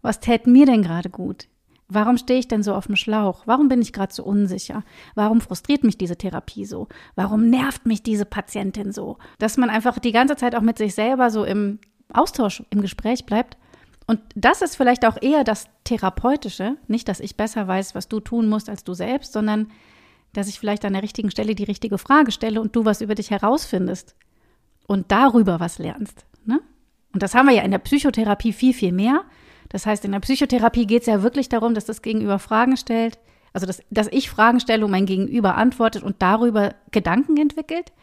Was 0.01 0.19
tät 0.19 0.47
mir 0.47 0.65
denn 0.65 0.82
gerade 0.82 1.10
gut? 1.10 1.47
Warum 1.93 2.17
stehe 2.17 2.39
ich 2.39 2.47
denn 2.47 2.63
so 2.63 2.73
auf 2.73 2.88
dem 2.88 2.95
Schlauch? 2.95 3.43
Warum 3.45 3.67
bin 3.67 3.82
ich 3.82 3.91
gerade 3.91 4.13
so 4.13 4.23
unsicher? 4.23 4.84
Warum 5.13 5.41
frustriert 5.41 5.84
mich 5.84 5.97
diese 5.97 6.15
Therapie 6.15 6.65
so? 6.65 6.88
Warum 7.15 7.49
nervt 7.49 7.86
mich 7.86 8.01
diese 8.01 8.25
Patientin 8.25 8.93
so? 8.93 9.17
Dass 9.39 9.58
man 9.58 9.69
einfach 9.69 9.99
die 9.99 10.13
ganze 10.13 10.38
Zeit 10.38 10.56
auch 10.56 10.62
mit 10.62 10.77
sich 10.77 10.95
selber 10.95 11.30
so 11.30 11.43
im 11.43 11.80
Austausch, 12.13 12.63
im 12.69 12.82
Gespräch 12.82 13.25
bleibt 13.25 13.58
und 14.12 14.19
das 14.36 14.62
ist 14.62 14.76
vielleicht 14.76 15.06
auch 15.06 15.15
eher 15.21 15.45
das 15.45 15.69
Therapeutische, 15.86 16.76
nicht, 16.89 17.08
dass 17.08 17.21
ich 17.21 17.38
besser 17.38 17.65
weiß, 17.65 17.95
was 17.95 18.10
du 18.10 18.19
tun 18.19 18.50
musst 18.50 18.67
als 18.67 18.84
du 18.84 18.93
selbst, 18.93 19.32
sondern 19.32 19.71
dass 20.34 20.50
ich 20.50 20.60
vielleicht 20.60 20.84
an 20.84 20.91
der 20.91 21.02
richtigen 21.02 21.32
Stelle 21.32 21.56
die 21.56 21.63
richtige 21.63 21.97
Frage 21.97 22.34
stelle 22.34 22.60
und 22.60 22.76
du 22.76 22.84
was 22.84 23.00
über 23.00 23.15
dich 23.15 23.32
herausfindest 23.32 24.17
und 24.86 25.13
darüber 25.13 25.62
was 25.62 25.80
lernst. 25.80 26.26
Ne? 26.43 26.60
Und 27.13 27.24
das 27.24 27.36
haben 27.36 27.45
wir 27.45 27.56
ja 27.56 27.62
in 27.62 27.71
der 27.71 27.78
Psychotherapie 27.78 28.52
viel, 28.52 28.74
viel 28.74 28.91
mehr. 28.91 29.24
Das 29.69 29.86
heißt, 29.86 30.04
in 30.04 30.12
der 30.12 30.19
Psychotherapie 30.19 30.88
geht 30.88 31.04
es 31.04 31.08
ja 31.08 31.24
wirklich 31.24 31.47
darum, 31.47 31.74
dass 31.74 31.86
das 31.86 32.02
Gegenüber 32.02 32.38
Fragen 32.38 32.76
stellt, 32.76 33.17
also 33.54 33.65
dass, 33.65 33.82
dass 33.91 34.10
ich 34.10 34.30
Fragen 34.30 34.60
stelle 34.60 34.84
und 34.84 34.91
mein 34.91 35.06
Gegenüber 35.06 35.56
antwortet 35.56 36.04
und 36.04 36.21
darüber 36.21 36.76
Gedanken 36.91 37.38
entwickelt. 37.38 37.93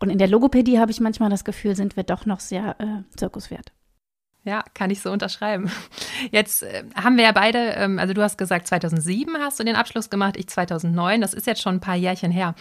Und 0.00 0.10
in 0.10 0.18
der 0.18 0.26
Logopädie 0.26 0.80
habe 0.80 0.90
ich 0.90 0.98
manchmal 0.98 1.30
das 1.30 1.44
Gefühl, 1.44 1.76
sind 1.76 1.94
wir 1.94 2.02
doch 2.02 2.26
noch 2.26 2.40
sehr 2.40 2.74
äh, 2.80 3.16
zirkuswert. 3.16 3.70
Ja, 4.44 4.62
kann 4.74 4.90
ich 4.90 5.00
so 5.00 5.10
unterschreiben. 5.10 5.70
Jetzt 6.30 6.62
äh, 6.62 6.84
haben 6.94 7.16
wir 7.16 7.24
ja 7.24 7.32
beide, 7.32 7.58
ähm, 7.58 7.98
also 7.98 8.12
du 8.12 8.22
hast 8.22 8.36
gesagt, 8.36 8.68
2007 8.68 9.38
hast 9.38 9.58
du 9.58 9.64
den 9.64 9.74
Abschluss 9.74 10.10
gemacht, 10.10 10.36
ich 10.36 10.48
2009. 10.48 11.22
Das 11.22 11.32
ist 11.32 11.46
jetzt 11.46 11.62
schon 11.62 11.76
ein 11.76 11.80
paar 11.80 11.96
Jährchen 11.96 12.30
her. 12.30 12.54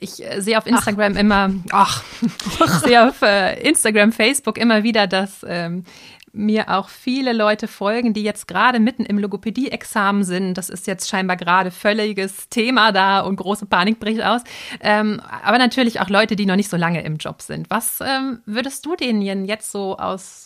Ich 0.00 0.24
äh, 0.24 0.40
sehe 0.40 0.56
auf 0.56 0.66
Instagram 0.66 1.12
ach. 1.14 1.20
immer, 1.20 1.50
ach, 1.72 2.02
ich 2.22 2.70
sehe 2.86 3.06
auf 3.06 3.20
äh, 3.20 3.60
Instagram, 3.60 4.12
Facebook 4.12 4.56
immer 4.56 4.82
wieder, 4.82 5.06
dass 5.06 5.44
ähm, 5.46 5.84
mir 6.32 6.70
auch 6.70 6.88
viele 6.88 7.34
Leute 7.34 7.68
folgen, 7.68 8.14
die 8.14 8.22
jetzt 8.22 8.48
gerade 8.48 8.78
mitten 8.78 9.04
im 9.04 9.18
Logopädie-Examen 9.18 10.24
sind. 10.24 10.54
Das 10.54 10.70
ist 10.70 10.86
jetzt 10.86 11.08
scheinbar 11.08 11.36
gerade 11.36 11.70
völliges 11.70 12.48
Thema 12.48 12.92
da 12.92 13.20
und 13.20 13.36
große 13.36 13.66
Panik 13.66 13.98
bricht 13.98 14.22
aus. 14.22 14.42
Ähm, 14.80 15.20
aber 15.42 15.58
natürlich 15.58 16.00
auch 16.00 16.08
Leute, 16.08 16.36
die 16.36 16.46
noch 16.46 16.56
nicht 16.56 16.70
so 16.70 16.76
lange 16.76 17.02
im 17.02 17.16
Job 17.16 17.42
sind. 17.42 17.68
Was 17.68 18.00
ähm, 18.00 18.40
würdest 18.46 18.86
du 18.86 18.96
denen 18.96 19.46
jetzt 19.46 19.70
so 19.70 19.98
aus 19.98 20.45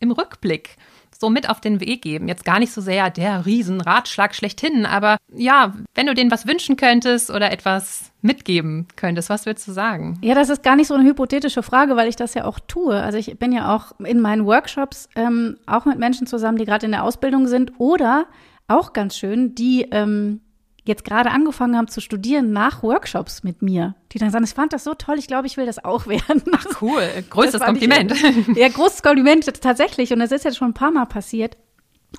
im 0.00 0.10
Rückblick 0.10 0.76
so 1.20 1.28
mit 1.28 1.48
auf 1.48 1.60
den 1.60 1.80
Weg 1.80 2.02
geben. 2.02 2.28
Jetzt 2.28 2.44
gar 2.44 2.58
nicht 2.58 2.72
so 2.72 2.80
sehr 2.80 3.10
der 3.10 3.44
Riesenratschlag 3.44 4.34
schlechthin, 4.34 4.86
aber 4.86 5.18
ja, 5.32 5.74
wenn 5.94 6.06
du 6.06 6.14
denen 6.14 6.30
was 6.30 6.46
wünschen 6.46 6.76
könntest 6.76 7.30
oder 7.30 7.52
etwas 7.52 8.10
mitgeben 8.22 8.88
könntest, 8.96 9.28
was 9.28 9.44
würdest 9.44 9.68
du 9.68 9.72
sagen? 9.72 10.18
Ja, 10.22 10.34
das 10.34 10.48
ist 10.48 10.62
gar 10.62 10.76
nicht 10.76 10.86
so 10.86 10.94
eine 10.94 11.04
hypothetische 11.04 11.62
Frage, 11.62 11.96
weil 11.96 12.08
ich 12.08 12.16
das 12.16 12.34
ja 12.34 12.44
auch 12.44 12.58
tue. 12.58 12.94
Also 12.94 13.18
ich 13.18 13.38
bin 13.38 13.52
ja 13.52 13.74
auch 13.74 13.92
in 14.00 14.20
meinen 14.20 14.46
Workshops 14.46 15.08
ähm, 15.14 15.58
auch 15.66 15.84
mit 15.84 15.98
Menschen 15.98 16.26
zusammen, 16.26 16.56
die 16.56 16.64
gerade 16.64 16.86
in 16.86 16.92
der 16.92 17.04
Ausbildung 17.04 17.46
sind 17.46 17.72
oder 17.78 18.26
auch 18.66 18.92
ganz 18.92 19.16
schön, 19.16 19.54
die 19.54 19.82
ähm, 19.90 20.40
jetzt 20.84 21.04
gerade 21.04 21.30
angefangen 21.30 21.76
haben 21.76 21.88
zu 21.88 22.00
studieren 22.00 22.52
nach 22.52 22.82
Workshops 22.82 23.42
mit 23.42 23.62
mir, 23.62 23.94
die 24.12 24.18
dann 24.18 24.30
sagen, 24.30 24.44
ich 24.44 24.54
fand 24.54 24.72
das 24.72 24.84
so 24.84 24.94
toll, 24.94 25.18
ich 25.18 25.26
glaube, 25.26 25.46
ich 25.46 25.56
will 25.56 25.66
das 25.66 25.84
auch 25.84 26.06
werden. 26.08 26.42
Ach 26.52 26.82
cool, 26.82 27.02
größtes 27.28 27.60
Kompliment. 27.60 28.12
Ich, 28.12 28.46
ja, 28.56 28.68
großes 28.68 29.02
Kompliment 29.02 29.44
tatsächlich 29.60 30.12
und 30.12 30.20
das 30.20 30.32
ist 30.32 30.44
jetzt 30.44 30.56
schon 30.56 30.70
ein 30.70 30.74
paar 30.74 30.90
Mal 30.90 31.06
passiert. 31.06 31.56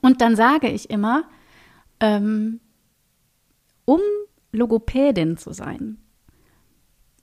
Und 0.02 0.21
dann 0.21 0.36
sage 0.36 0.69
ich 0.69 0.89
immer, 0.89 1.26
ähm, 2.00 2.60
um 3.86 4.00
Logopädin 4.52 5.38
zu 5.38 5.54
sein, 5.54 5.97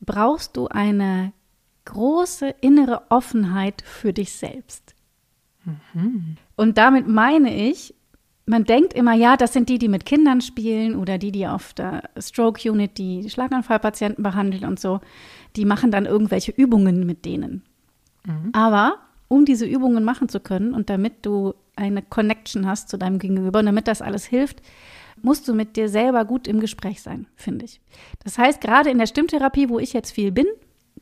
brauchst 0.00 0.56
du 0.56 0.68
eine 0.68 1.32
große 1.84 2.54
innere 2.60 3.10
Offenheit 3.10 3.82
für 3.82 4.12
dich 4.12 4.32
selbst. 4.32 4.94
Mhm. 5.64 6.36
Und 6.56 6.78
damit 6.78 7.08
meine 7.08 7.54
ich, 7.54 7.94
man 8.48 8.64
denkt 8.64 8.94
immer, 8.94 9.12
ja, 9.12 9.36
das 9.36 9.52
sind 9.52 9.68
die, 9.68 9.78
die 9.78 9.88
mit 9.88 10.06
Kindern 10.06 10.40
spielen 10.40 10.96
oder 10.96 11.18
die, 11.18 11.32
die 11.32 11.46
auf 11.46 11.74
der 11.74 12.04
Stroke 12.18 12.70
Unit 12.70 12.96
die 12.96 13.28
Schlaganfallpatienten 13.28 14.22
behandeln 14.22 14.64
und 14.64 14.80
so. 14.80 15.00
Die 15.54 15.66
machen 15.66 15.90
dann 15.90 16.06
irgendwelche 16.06 16.52
Übungen 16.52 17.04
mit 17.04 17.26
denen. 17.26 17.62
Mhm. 18.24 18.50
Aber 18.52 18.96
um 19.28 19.44
diese 19.44 19.66
Übungen 19.66 20.02
machen 20.02 20.30
zu 20.30 20.40
können 20.40 20.72
und 20.72 20.88
damit 20.88 21.26
du 21.26 21.54
eine 21.76 22.00
Connection 22.00 22.66
hast 22.66 22.88
zu 22.88 22.96
deinem 22.96 23.18
Gegenüber 23.18 23.58
und 23.58 23.66
damit 23.66 23.86
das 23.86 24.00
alles 24.00 24.24
hilft, 24.24 24.62
musst 25.20 25.46
du 25.46 25.52
mit 25.52 25.76
dir 25.76 25.90
selber 25.90 26.24
gut 26.24 26.48
im 26.48 26.58
Gespräch 26.58 27.02
sein, 27.02 27.26
finde 27.36 27.66
ich. 27.66 27.82
Das 28.24 28.38
heißt, 28.38 28.62
gerade 28.62 28.88
in 28.88 28.98
der 28.98 29.06
Stimmtherapie, 29.06 29.68
wo 29.68 29.78
ich 29.78 29.92
jetzt 29.92 30.12
viel 30.12 30.32
bin, 30.32 30.46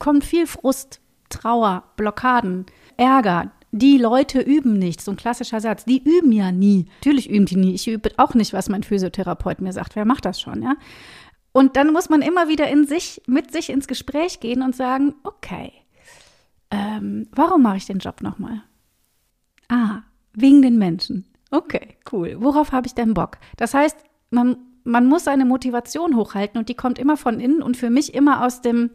kommt 0.01 0.25
viel 0.25 0.49
Frust, 0.49 1.01
Trauer, 1.29 1.85
Blockaden, 1.97 2.67
Ärger, 2.97 3.53
die 3.73 3.99
Leute 3.99 4.41
üben 4.41 4.79
nicht. 4.79 5.01
So 5.01 5.11
ein 5.11 5.17
klassischer 5.17 5.61
Satz. 5.61 5.85
Die 5.85 6.03
üben 6.03 6.33
ja 6.33 6.53
nie. 6.53 6.87
Natürlich 7.01 7.29
üben 7.29 7.47
die 7.47 7.57
nie. 7.57 7.75
Ich 7.75 7.89
übe 7.89 8.11
auch 8.17 8.35
nicht, 8.35 8.53
was 8.53 8.69
mein 8.69 8.83
Physiotherapeut 8.83 9.61
mir 9.61 9.73
sagt. 9.73 9.97
Wer 9.97 10.05
macht 10.05 10.25
das 10.25 10.41
schon, 10.41 10.63
ja? 10.63 10.77
Und 11.53 11.77
dann 11.77 11.93
muss 11.93 12.11
man 12.11 12.21
immer 12.21 12.49
wieder 12.49 12.69
in 12.69 12.87
sich, 12.87 13.23
mit 13.27 13.51
sich 13.51 13.71
ins 13.71 13.89
Gespräch 13.89 14.41
gehen 14.41 14.61
und 14.63 14.77
sagen, 14.77 15.15
okay, 15.23 15.73
ähm, 16.71 17.29
warum 17.33 17.63
mache 17.63 17.79
ich 17.79 17.87
den 17.87 17.99
Job 17.99 18.21
nochmal? 18.21 18.63
Ah, 19.69 20.03
wegen 20.35 20.61
den 20.61 20.77
Menschen. 20.77 21.25
Okay, 21.51 21.97
cool. 22.13 22.37
Worauf 22.41 22.73
habe 22.73 22.87
ich 22.87 22.95
denn 22.95 23.15
Bock? 23.15 23.39
Das 23.57 23.73
heißt, 23.73 23.97
man, 24.31 24.59
man 24.85 25.07
muss 25.07 25.25
seine 25.25 25.45
Motivation 25.45 26.17
hochhalten 26.17 26.59
und 26.59 26.69
die 26.69 26.75
kommt 26.75 26.99
immer 26.99 27.17
von 27.17 27.41
innen 27.41 27.63
und 27.63 27.77
für 27.77 27.89
mich 27.89 28.15
immer 28.15 28.45
aus 28.45 28.61
dem, 28.61 28.91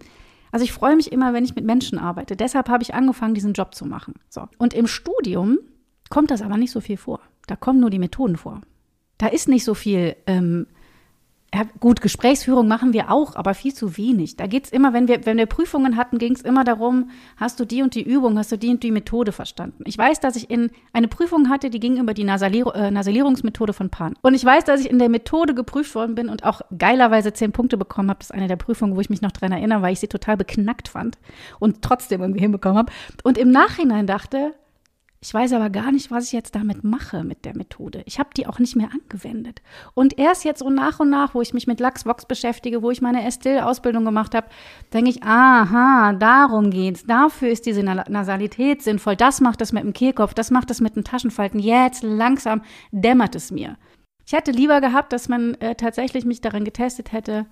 also 0.51 0.63
ich 0.63 0.71
freue 0.71 0.95
mich 0.95 1.11
immer, 1.11 1.33
wenn 1.33 1.45
ich 1.45 1.55
mit 1.55 1.65
Menschen 1.65 1.97
arbeite. 1.97 2.35
Deshalb 2.35 2.69
habe 2.69 2.83
ich 2.83 2.93
angefangen, 2.93 3.33
diesen 3.33 3.53
Job 3.53 3.73
zu 3.73 3.85
machen. 3.85 4.15
So. 4.29 4.47
Und 4.57 4.73
im 4.73 4.87
Studium 4.87 5.59
kommt 6.09 6.31
das 6.31 6.41
aber 6.41 6.57
nicht 6.57 6.71
so 6.71 6.81
viel 6.81 6.97
vor. 6.97 7.21
Da 7.47 7.55
kommen 7.55 7.79
nur 7.79 7.89
die 7.89 7.99
Methoden 7.99 8.37
vor. 8.37 8.61
Da 9.17 9.27
ist 9.27 9.47
nicht 9.47 9.63
so 9.63 9.73
viel 9.73 10.15
ähm, 10.27 10.67
gut, 11.79 11.99
Gesprächsführung 11.99 12.67
machen 12.67 12.93
wir 12.93 13.11
auch, 13.11 13.35
aber 13.35 13.53
viel 13.53 13.73
zu 13.73 13.97
wenig. 13.97 14.37
Da 14.37 14.47
geht's 14.47 14.69
immer, 14.69 14.93
wenn 14.93 15.07
wir, 15.09 15.25
wenn 15.25 15.37
wir 15.37 15.47
Prüfungen 15.47 15.97
hatten, 15.97 16.17
ging 16.17 16.33
es 16.33 16.41
immer 16.41 16.63
darum, 16.63 17.09
hast 17.35 17.59
du 17.59 17.65
die 17.65 17.81
und 17.81 17.93
die 17.93 18.03
Übung, 18.03 18.37
hast 18.37 18.51
du 18.53 18.57
die 18.57 18.69
und 18.69 18.81
die 18.83 18.91
Methode 18.91 19.33
verstanden. 19.33 19.83
Ich 19.85 19.97
weiß, 19.97 20.21
dass 20.21 20.37
ich 20.37 20.49
in 20.49 20.71
eine 20.93 21.09
Prüfung 21.09 21.49
hatte, 21.49 21.69
die 21.69 21.81
ging 21.81 21.97
über 21.97 22.13
die 22.13 22.23
Nasalier 22.23 22.73
äh, 22.73 22.89
Nasalierungsmethode 22.89 23.73
von 23.73 23.89
Pan. 23.89 24.15
Und 24.21 24.33
ich 24.33 24.45
weiß, 24.45 24.63
dass 24.63 24.79
ich 24.79 24.89
in 24.89 24.99
der 24.99 25.09
Methode 25.09 25.53
geprüft 25.53 25.93
worden 25.93 26.15
bin 26.15 26.29
und 26.29 26.45
auch 26.45 26.61
geilerweise 26.77 27.33
zehn 27.33 27.51
Punkte 27.51 27.77
bekommen 27.77 28.09
habe. 28.09 28.19
Das 28.19 28.29
ist 28.29 28.35
eine 28.35 28.47
der 28.47 28.55
Prüfungen, 28.55 28.95
wo 28.95 29.01
ich 29.01 29.09
mich 29.09 29.21
noch 29.21 29.31
dran 29.31 29.51
erinnere, 29.51 29.81
weil 29.81 29.93
ich 29.93 29.99
sie 29.99 30.07
total 30.07 30.37
beknackt 30.37 30.87
fand 30.87 31.17
und 31.59 31.81
trotzdem 31.81 32.21
irgendwie 32.21 32.41
hinbekommen 32.41 32.77
habe. 32.77 32.93
Und 33.23 33.37
im 33.37 33.51
Nachhinein 33.51 34.07
dachte, 34.07 34.53
ich 35.23 35.31
weiß 35.31 35.53
aber 35.53 35.69
gar 35.69 35.91
nicht, 35.91 36.09
was 36.09 36.25
ich 36.25 36.31
jetzt 36.31 36.55
damit 36.55 36.83
mache 36.83 37.23
mit 37.23 37.45
der 37.45 37.55
Methode. 37.55 38.01
Ich 38.07 38.17
habe 38.17 38.31
die 38.35 38.47
auch 38.47 38.57
nicht 38.57 38.75
mehr 38.75 38.89
angewendet. 38.91 39.61
Und 39.93 40.17
erst 40.17 40.43
jetzt 40.45 40.59
so 40.59 40.69
nach 40.71 40.99
und 40.99 41.11
nach, 41.11 41.35
wo 41.35 41.41
ich 41.43 41.53
mich 41.53 41.67
mit 41.67 41.79
Lachsbox 41.79 42.25
beschäftige, 42.25 42.81
wo 42.81 42.89
ich 42.89 43.01
meine 43.01 43.23
Estil-Ausbildung 43.23 44.03
gemacht 44.03 44.33
habe, 44.33 44.47
denke 44.91 45.11
ich, 45.11 45.21
aha, 45.21 46.13
darum 46.13 46.71
geht's. 46.71 47.05
Dafür 47.05 47.49
ist 47.49 47.67
diese 47.67 47.83
Nasalität 47.83 48.81
sinnvoll. 48.81 49.15
Das 49.15 49.41
macht 49.41 49.61
das 49.61 49.73
mit 49.73 49.83
dem 49.83 49.93
Kehlkopf, 49.93 50.33
das 50.33 50.49
macht 50.49 50.71
das 50.71 50.81
mit 50.81 50.95
den 50.95 51.03
Taschenfalten. 51.03 51.59
Jetzt 51.59 52.01
langsam 52.01 52.63
dämmert 52.91 53.35
es 53.35 53.51
mir. 53.51 53.77
Ich 54.25 54.33
hätte 54.33 54.49
lieber 54.49 54.81
gehabt, 54.81 55.13
dass 55.13 55.29
man 55.29 55.53
äh, 55.55 55.75
tatsächlich 55.75 56.25
mich 56.25 56.41
daran 56.41 56.65
getestet 56.65 57.11
hätte, 57.11 57.45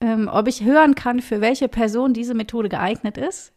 ähm, 0.00 0.28
ob 0.32 0.48
ich 0.48 0.64
hören 0.64 0.96
kann, 0.96 1.20
für 1.20 1.40
welche 1.40 1.68
Person 1.68 2.12
diese 2.12 2.34
Methode 2.34 2.68
geeignet 2.68 3.18
ist 3.18 3.52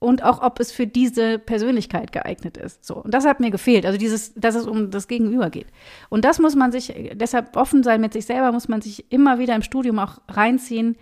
und 0.00 0.24
auch, 0.24 0.42
ob 0.42 0.58
es 0.60 0.72
für 0.72 0.86
diese 0.86 1.38
Persönlichkeit 1.38 2.10
geeignet 2.10 2.56
ist. 2.56 2.84
So. 2.84 2.96
Und 2.96 3.12
das 3.12 3.26
hat 3.26 3.38
mir 3.38 3.50
gefehlt. 3.50 3.84
Also 3.84 3.98
dieses, 3.98 4.34
dass 4.34 4.54
es 4.54 4.66
um 4.66 4.90
das 4.90 5.06
Gegenüber 5.06 5.50
geht. 5.50 5.66
Und 6.08 6.24
das 6.24 6.38
muss 6.38 6.56
man 6.56 6.72
sich, 6.72 6.92
deshalb 7.12 7.54
offen 7.54 7.82
sein 7.82 8.00
mit 8.00 8.14
sich 8.14 8.24
selber, 8.24 8.50
muss 8.50 8.66
man 8.66 8.80
sich 8.80 9.12
immer 9.12 9.38
wieder 9.38 9.54
im 9.54 9.62
Studium 9.62 9.98
auch 9.98 10.18
reinziehen. 10.26 10.96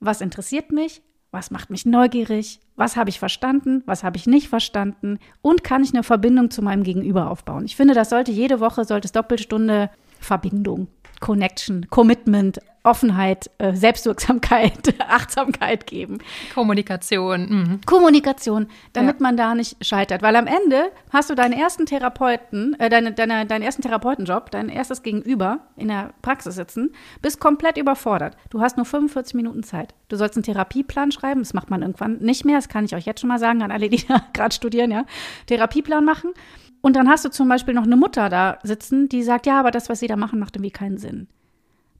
Was 0.00 0.20
interessiert 0.20 0.72
mich? 0.72 1.00
Was 1.30 1.52
macht 1.52 1.70
mich 1.70 1.86
neugierig? 1.86 2.58
Was 2.74 2.96
habe 2.96 3.08
ich 3.08 3.20
verstanden? 3.20 3.82
Was 3.86 4.02
habe 4.02 4.16
ich 4.16 4.26
nicht 4.26 4.48
verstanden? 4.48 5.20
Und 5.40 5.62
kann 5.62 5.84
ich 5.84 5.94
eine 5.94 6.02
Verbindung 6.02 6.50
zu 6.50 6.60
meinem 6.60 6.82
Gegenüber 6.82 7.30
aufbauen? 7.30 7.66
Ich 7.66 7.76
finde, 7.76 7.94
das 7.94 8.10
sollte 8.10 8.32
jede 8.32 8.58
Woche, 8.58 8.84
sollte 8.84 9.06
es 9.06 9.12
Doppelstunde 9.12 9.90
Verbindung, 10.20 10.88
Connection, 11.20 11.86
Commitment, 11.90 12.60
Offenheit, 12.88 13.50
äh, 13.58 13.74
Selbstwirksamkeit, 13.74 14.94
Achtsamkeit 15.08 15.86
geben. 15.86 16.18
Kommunikation. 16.54 17.48
Mhm. 17.48 17.80
Kommunikation, 17.84 18.68
damit 18.92 19.16
ja. 19.16 19.22
man 19.22 19.36
da 19.36 19.54
nicht 19.54 19.84
scheitert. 19.84 20.22
Weil 20.22 20.36
am 20.36 20.46
Ende 20.46 20.90
hast 21.12 21.28
du 21.28 21.34
deinen 21.34 21.52
ersten 21.52 21.86
Therapeuten, 21.86 22.74
äh, 22.80 22.88
deine, 22.88 23.12
deine, 23.12 23.44
deinen 23.46 23.62
ersten 23.62 23.82
Therapeutenjob, 23.82 24.50
dein 24.50 24.68
erstes 24.68 25.02
Gegenüber 25.02 25.60
in 25.76 25.88
der 25.88 26.14
Praxis 26.22 26.54
sitzen, 26.54 26.90
bist 27.20 27.40
komplett 27.40 27.76
überfordert. 27.76 28.36
Du 28.48 28.60
hast 28.60 28.76
nur 28.76 28.86
45 28.86 29.34
Minuten 29.34 29.62
Zeit. 29.62 29.94
Du 30.08 30.16
sollst 30.16 30.36
einen 30.36 30.44
Therapieplan 30.44 31.12
schreiben, 31.12 31.40
das 31.40 31.52
macht 31.52 31.70
man 31.70 31.82
irgendwann 31.82 32.18
nicht 32.18 32.44
mehr, 32.44 32.56
das 32.56 32.68
kann 32.68 32.84
ich 32.84 32.94
euch 32.94 33.04
jetzt 33.04 33.20
schon 33.20 33.28
mal 33.28 33.38
sagen 33.38 33.62
an 33.62 33.70
alle, 33.70 33.90
die 33.90 34.06
da 34.08 34.22
gerade 34.32 34.54
studieren, 34.54 34.90
ja. 34.90 35.04
Therapieplan 35.46 36.04
machen. 36.04 36.32
Und 36.80 36.96
dann 36.96 37.08
hast 37.08 37.24
du 37.24 37.30
zum 37.30 37.48
Beispiel 37.48 37.74
noch 37.74 37.84
eine 37.84 37.96
Mutter 37.96 38.28
da 38.28 38.58
sitzen, 38.62 39.08
die 39.08 39.22
sagt, 39.22 39.46
ja, 39.46 39.58
aber 39.58 39.70
das, 39.70 39.88
was 39.88 40.00
sie 40.00 40.06
da 40.06 40.16
machen, 40.16 40.38
macht 40.38 40.56
irgendwie 40.56 40.70
keinen 40.70 40.98
Sinn. 40.98 41.28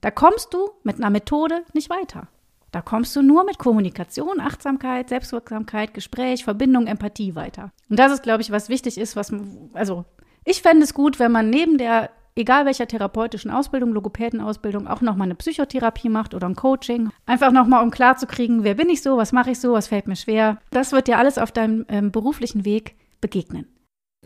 Da 0.01 0.11
kommst 0.11 0.53
du 0.53 0.69
mit 0.83 0.97
einer 0.97 1.09
Methode 1.09 1.61
nicht 1.73 1.89
weiter. 1.89 2.27
Da 2.71 2.81
kommst 2.81 3.15
du 3.15 3.21
nur 3.21 3.43
mit 3.45 3.57
Kommunikation, 3.57 4.39
Achtsamkeit, 4.39 5.09
Selbstwirksamkeit, 5.09 5.93
Gespräch, 5.93 6.43
Verbindung, 6.43 6.87
Empathie 6.87 7.35
weiter. 7.35 7.71
Und 7.89 7.97
das 7.97 8.11
ist, 8.11 8.23
glaube 8.23 8.41
ich, 8.41 8.51
was 8.51 8.69
wichtig 8.69 8.97
ist, 8.97 9.15
was, 9.15 9.33
also, 9.73 10.05
ich 10.45 10.61
fände 10.61 10.83
es 10.83 10.93
gut, 10.93 11.19
wenn 11.19 11.31
man 11.31 11.49
neben 11.49 11.77
der, 11.77 12.11
egal 12.35 12.65
welcher 12.65 12.87
therapeutischen 12.87 13.49
Ausbildung, 13.49 13.91
Logopädenausbildung, 13.91 14.87
auch 14.87 15.01
nochmal 15.01 15.25
eine 15.25 15.35
Psychotherapie 15.35 16.09
macht 16.09 16.35
oder 16.35 16.47
ein 16.47 16.55
Coaching. 16.55 17.09
Einfach 17.25 17.51
nochmal, 17.51 17.83
um 17.83 17.91
klarzukriegen, 17.91 18.63
wer 18.63 18.75
bin 18.75 18.89
ich 18.89 19.01
so, 19.01 19.17
was 19.17 19.31
mache 19.31 19.51
ich 19.51 19.59
so, 19.59 19.73
was 19.73 19.87
fällt 19.87 20.07
mir 20.07 20.15
schwer. 20.15 20.59
Das 20.69 20.91
wird 20.91 21.07
dir 21.07 21.17
alles 21.17 21.39
auf 21.39 21.51
deinem 21.51 21.85
ähm, 21.89 22.11
beruflichen 22.11 22.65
Weg 22.65 22.95
begegnen. 23.19 23.67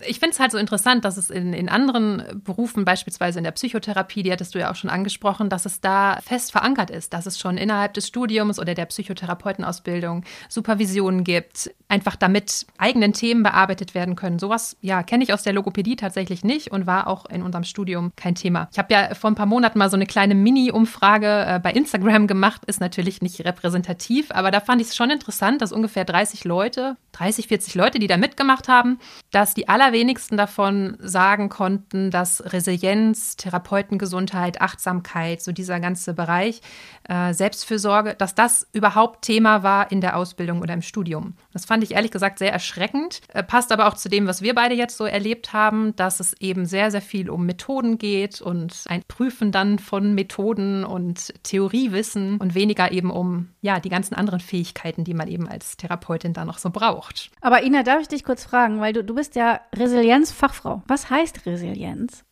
Ich 0.02 0.20
finde 0.20 0.34
es 0.34 0.40
halt 0.40 0.52
so 0.52 0.58
interessant, 0.58 1.06
dass 1.06 1.18
es 1.18 1.30
in, 1.30 1.54
in 1.54 1.70
anderen 1.70 2.24
Berufen, 2.44 2.84
beispielsweise 2.84 3.38
in 3.38 3.44
der 3.44 3.52
Psychotherapie, 3.52 4.24
die 4.24 4.32
hattest 4.32 4.56
du 4.56 4.60
ja 4.60 4.72
auch 4.72 4.76
schon 4.76 4.90
angesprochen, 4.90 5.50
dass 5.50 5.68
es 5.68 5.82
da 5.82 6.18
fest 6.26 6.52
verankert 6.52 6.90
ist, 6.90 7.14
dass 7.14 7.28
es 7.28 7.38
schon 7.38 7.58
innerhalb 7.58 7.94
des 7.94 8.08
Studiums 8.08 8.60
oder 8.60 8.74
der 8.74 8.88
Psychotherapeutenausbildung 8.88 10.26
Supervisionen 10.50 11.24
gibt, 11.24 11.70
einfach 11.90 12.16
damit 12.16 12.66
eigenen 12.80 13.14
Themen 13.14 13.44
bearbeitet 13.44 13.94
werden 13.94 14.16
können. 14.16 14.40
Sowas, 14.40 14.78
ja, 14.82 15.04
kenne 15.04 15.24
ich 15.24 15.32
aus 15.32 15.44
der 15.44 15.54
Logopädie 15.54 15.96
tatsächlich 15.96 16.44
nicht 16.44 16.72
und 16.72 16.88
war 16.88 17.06
auch 17.06 17.28
in 17.28 17.44
unserem 17.44 17.64
Studium 17.64 18.14
kein 18.16 18.34
Thema. 18.34 18.70
Ich 18.72 18.80
habe 18.80 18.92
ja 18.92 19.14
vor 19.14 19.30
ein 19.30 19.36
paar 19.36 19.46
Monaten 19.46 19.78
mal 19.78 19.92
so 19.92 19.96
eine 19.96 20.08
kleine 20.08 20.34
Mini-Umfrage 20.34 21.46
äh, 21.48 21.60
bei 21.62 21.72
Instagram 21.72 22.26
gemacht, 22.26 22.66
ist 22.66 22.82
natürlich 22.82 23.22
nicht 23.22 23.46
repräsentativ, 23.46 24.32
aber 24.32 24.50
da 24.50 24.60
fand 24.60 24.82
ich 24.82 24.88
es 24.88 24.96
schon 24.96 25.12
interessant, 25.12 25.62
dass 25.62 25.72
ungefähr 25.72 26.04
30 26.04 26.46
Leute, 26.46 26.98
30, 27.12 27.48
40 27.48 27.76
Leute, 27.76 28.00
die 28.00 28.08
da 28.08 28.18
mitgemacht 28.18 28.68
haben, 28.68 29.00
dass 29.34 29.56
die 29.56 29.68
allerwenigsten 29.68 30.38
davon 30.38 30.96
sagen 31.00 31.50
konnten, 31.50 32.12
dass 32.12 32.54
Resilienz, 32.54 33.36
Therapeutengesundheit, 33.36 34.62
Achtsamkeit, 34.62 35.42
so 35.42 35.52
dieser 35.52 35.80
ganze 35.80 36.14
Bereich, 36.14 36.62
äh, 37.10 37.34
Selbstfürsorge, 37.34 38.14
dass 38.14 38.36
das 38.36 38.68
überhaupt 38.74 39.24
Thema 39.24 39.64
war 39.64 39.92
in 39.92 40.02
der 40.02 40.18
Ausbildung 40.18 40.62
oder 40.62 40.76
im 40.76 40.84
Studium. 40.84 41.34
Das 41.52 41.66
fand 41.66 41.84
ich 41.84 41.96
ehrlich 41.96 42.12
gesagt 42.12 42.38
sehr 42.38 42.54
erschreckend, 42.54 43.22
äh, 43.30 43.42
passt 43.42 43.72
aber 43.72 43.88
auch 43.88 43.96
zu 43.96 44.08
dem, 44.08 44.28
was 44.28 44.44
wir 44.44 44.54
beide 44.54 44.76
jetzt 44.76 44.98
so 44.98 45.06
erlebt 45.06 45.52
haben, 45.52 45.96
dass 45.96 46.20
es 46.20 46.34
eben 46.40 46.68
sehr, 46.68 46.92
sehr 46.92 47.02
viel 47.02 47.32
um 47.32 47.48
Methoden 47.48 47.98
geht 47.98 48.40
und 48.40 48.84
ein 48.86 49.02
Prüfen 49.08 49.52
dann 49.52 49.80
von 49.80 50.14
Methoden 50.14 50.84
und 50.84 51.34
Theoriewissen 51.42 52.38
und 52.38 52.54
weniger 52.54 52.92
eben 52.92 53.10
um 53.10 53.50
ja 53.62 53.80
die 53.80 53.90
ganzen 53.90 54.14
anderen 54.14 54.42
Fähigkeiten, 54.42 55.04
die 55.06 55.16
man 55.16 55.28
eben 55.28 55.48
als 55.48 55.76
Therapeutin 55.76 56.34
da 56.34 56.46
noch 56.46 56.60
so 56.60 56.70
braucht. 56.70 57.32
Aber 57.42 57.64
Ina, 57.64 57.82
darf 57.82 58.02
ich 58.02 58.08
dich 58.10 58.24
kurz 58.24 58.44
fragen, 58.44 58.80
weil 58.80 58.94
du, 58.94 59.04
du 59.04 59.16
bist 59.16 59.23
ja 59.36 59.62
Resilienzfachfrau. 59.76 60.84
Was 60.88 61.10
heißt 61.10 61.46
Resilienz? 61.46 62.24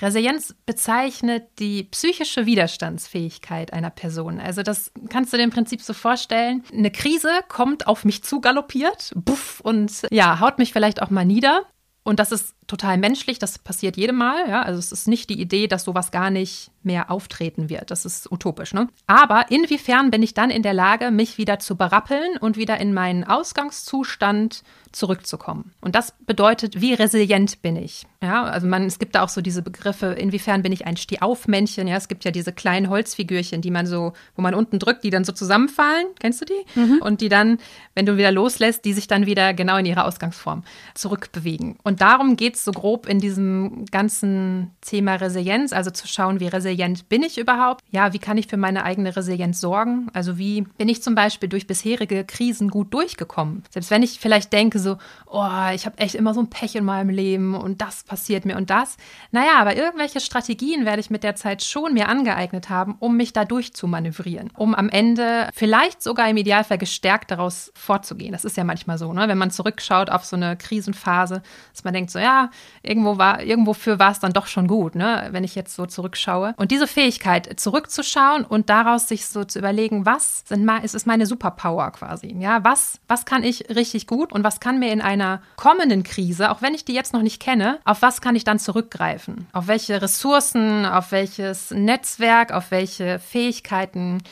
Resilienz 0.00 0.54
bezeichnet 0.64 1.58
die 1.58 1.84
psychische 1.84 2.46
Widerstandsfähigkeit 2.46 3.72
einer 3.72 3.90
Person. 3.90 4.40
Also 4.40 4.62
das 4.62 4.92
kannst 5.10 5.32
du 5.32 5.36
dir 5.36 5.44
im 5.44 5.50
Prinzip 5.50 5.82
so 5.82 5.92
vorstellen. 5.92 6.64
Eine 6.72 6.90
Krise 6.90 7.30
kommt 7.48 7.86
auf 7.86 8.04
mich 8.04 8.24
zu 8.24 8.40
galoppiert, 8.40 9.12
buff, 9.14 9.60
und 9.60 10.06
ja, 10.10 10.40
haut 10.40 10.58
mich 10.58 10.72
vielleicht 10.72 11.02
auch 11.02 11.10
mal 11.10 11.24
nieder. 11.24 11.66
Und 12.02 12.18
das 12.18 12.32
ist 12.32 12.54
total 12.66 12.96
menschlich, 12.96 13.38
das 13.38 13.58
passiert 13.58 13.96
jedem 13.96 14.16
Mal. 14.16 14.48
Ja? 14.48 14.62
Also 14.62 14.78
es 14.78 14.90
ist 14.90 15.06
nicht 15.06 15.28
die 15.28 15.40
Idee, 15.40 15.66
dass 15.66 15.84
sowas 15.84 16.10
gar 16.10 16.30
nicht 16.30 16.70
mehr 16.82 17.10
auftreten 17.10 17.68
wird. 17.68 17.90
Das 17.90 18.04
ist 18.04 18.30
utopisch, 18.32 18.72
ne? 18.72 18.88
Aber 19.06 19.50
inwiefern 19.50 20.10
bin 20.10 20.22
ich 20.22 20.32
dann 20.32 20.50
in 20.50 20.62
der 20.62 20.72
Lage, 20.72 21.10
mich 21.10 21.36
wieder 21.36 21.58
zu 21.58 21.76
berappeln 21.76 22.38
und 22.38 22.56
wieder 22.56 22.78
in 22.78 22.94
meinen 22.94 23.24
Ausgangszustand 23.24 24.62
zurückzukommen. 24.92 25.72
Und 25.80 25.94
das 25.94 26.14
bedeutet, 26.26 26.80
wie 26.80 26.94
resilient 26.94 27.60
bin 27.60 27.76
ich? 27.76 28.06
Ja, 28.22 28.44
also 28.44 28.66
man, 28.66 28.84
es 28.84 28.98
gibt 28.98 29.14
da 29.14 29.22
auch 29.22 29.30
so 29.30 29.40
diese 29.40 29.62
Begriffe, 29.62 30.08
inwiefern 30.08 30.62
bin 30.62 30.72
ich 30.72 30.86
ein 30.86 30.98
Stehaufmännchen? 30.98 31.88
Ja, 31.88 31.96
es 31.96 32.06
gibt 32.06 32.22
ja 32.24 32.30
diese 32.30 32.52
kleinen 32.52 32.90
Holzfigürchen, 32.90 33.62
die 33.62 33.70
man 33.70 33.86
so, 33.86 34.12
wo 34.36 34.42
man 34.42 34.54
unten 34.54 34.78
drückt, 34.78 35.04
die 35.04 35.10
dann 35.10 35.24
so 35.24 35.32
zusammenfallen. 35.32 36.06
Kennst 36.18 36.42
du 36.42 36.44
die? 36.44 36.78
Mhm. 36.78 37.00
Und 37.00 37.22
die 37.22 37.30
dann, 37.30 37.56
wenn 37.94 38.04
du 38.04 38.18
wieder 38.18 38.30
loslässt, 38.30 38.84
die 38.84 38.92
sich 38.92 39.06
dann 39.06 39.24
wieder 39.24 39.54
genau 39.54 39.78
in 39.78 39.86
ihre 39.86 40.04
Ausgangsform 40.04 40.64
zurückbewegen. 40.94 41.78
Und 41.82 42.02
darum 42.02 42.36
geht 42.36 42.56
es 42.56 42.64
so 42.64 42.72
grob 42.72 43.08
in 43.08 43.20
diesem 43.20 43.86
ganzen 43.86 44.72
Thema 44.82 45.14
Resilienz, 45.14 45.72
also 45.72 45.90
zu 45.90 46.06
schauen, 46.06 46.40
wie 46.40 46.48
resilient 46.48 47.08
bin 47.08 47.22
ich 47.22 47.38
überhaupt? 47.38 47.82
Ja, 47.90 48.12
wie 48.12 48.18
kann 48.18 48.36
ich 48.36 48.48
für 48.48 48.58
meine 48.58 48.84
eigene 48.84 49.16
Resilienz 49.16 49.62
sorgen? 49.62 50.08
Also 50.12 50.36
wie 50.36 50.66
bin 50.76 50.90
ich 50.90 51.02
zum 51.02 51.14
Beispiel 51.14 51.48
durch 51.48 51.66
bisherige 51.66 52.24
Krisen 52.24 52.68
gut 52.68 52.92
durchgekommen? 52.92 53.62
Selbst 53.70 53.90
wenn 53.90 54.02
ich 54.02 54.20
vielleicht 54.20 54.52
denke, 54.52 54.78
so, 54.78 54.98
oh, 55.26 55.48
ich 55.74 55.86
habe 55.86 55.96
echt 55.96 56.14
immer 56.14 56.34
so 56.34 56.40
ein 56.40 56.50
Pech 56.50 56.74
in 56.74 56.84
meinem 56.84 57.08
Leben 57.08 57.54
und 57.54 57.80
das 57.80 58.04
passiert 58.10 58.44
mir 58.44 58.56
und 58.56 58.70
das. 58.70 58.96
Naja, 59.30 59.58
aber 59.58 59.76
irgendwelche 59.76 60.20
Strategien 60.20 60.84
werde 60.84 61.00
ich 61.00 61.10
mit 61.10 61.22
der 61.22 61.36
Zeit 61.36 61.62
schon 61.62 61.94
mir 61.94 62.08
angeeignet 62.08 62.70
haben, 62.70 62.96
um 62.98 63.16
mich 63.16 63.32
da 63.32 63.44
durchzumanövrieren, 63.44 64.50
um 64.56 64.74
am 64.74 64.88
Ende 64.88 65.48
vielleicht 65.54 66.02
sogar 66.02 66.28
im 66.28 66.36
Idealfall 66.36 66.78
gestärkt 66.78 67.30
daraus 67.30 67.70
vorzugehen. 67.76 68.32
Das 68.32 68.44
ist 68.44 68.56
ja 68.56 68.64
manchmal 68.64 68.98
so, 68.98 69.12
ne? 69.12 69.28
wenn 69.28 69.38
man 69.38 69.50
zurückschaut 69.50 70.08
auf 70.08 70.24
so 70.24 70.36
eine 70.36 70.56
Krisenphase, 70.56 71.42
dass 71.72 71.84
man 71.84 71.92
denkt, 71.92 72.10
so 72.10 72.18
ja, 72.18 72.50
irgendwo 72.82 73.18
war, 73.18 73.42
irgendwofür 73.42 73.98
war 73.98 74.12
es 74.12 74.18
dann 74.18 74.32
doch 74.32 74.46
schon 74.46 74.66
gut, 74.66 74.94
ne? 74.94 75.28
wenn 75.32 75.44
ich 75.44 75.54
jetzt 75.54 75.76
so 75.76 75.84
zurückschaue. 75.84 76.54
Und 76.56 76.70
diese 76.70 76.86
Fähigkeit, 76.86 77.60
zurückzuschauen 77.60 78.44
und 78.44 78.70
daraus 78.70 79.08
sich 79.08 79.26
so 79.26 79.44
zu 79.44 79.58
überlegen, 79.58 80.06
was 80.06 80.44
sind, 80.46 80.68
ist, 80.82 80.94
ist 80.94 81.06
meine 81.06 81.26
Superpower 81.26 81.90
quasi, 81.90 82.34
ja, 82.38 82.64
was, 82.64 82.98
was 83.08 83.26
kann 83.26 83.44
ich 83.44 83.68
richtig 83.68 84.06
gut 84.06 84.32
und 84.32 84.42
was 84.42 84.58
kann 84.58 84.70
kann 84.70 84.78
mir 84.78 84.92
in 84.92 85.00
einer 85.00 85.42
kommenden 85.56 86.04
Krise, 86.04 86.48
auch 86.48 86.62
wenn 86.62 86.74
ich 86.74 86.84
die 86.84 86.94
jetzt 86.94 87.12
noch 87.12 87.22
nicht 87.22 87.42
kenne, 87.42 87.80
auf 87.84 87.99
was 88.02 88.20
kann 88.20 88.36
ich 88.36 88.44
dann 88.44 88.58
zurückgreifen? 88.58 89.46
Auf 89.52 89.66
welche 89.66 90.00
Ressourcen, 90.00 90.86
auf 90.86 91.12
welches 91.12 91.70
Netzwerk, 91.70 92.52
auf 92.52 92.70
welche 92.70 93.18
Fähigkeiten 93.18 94.22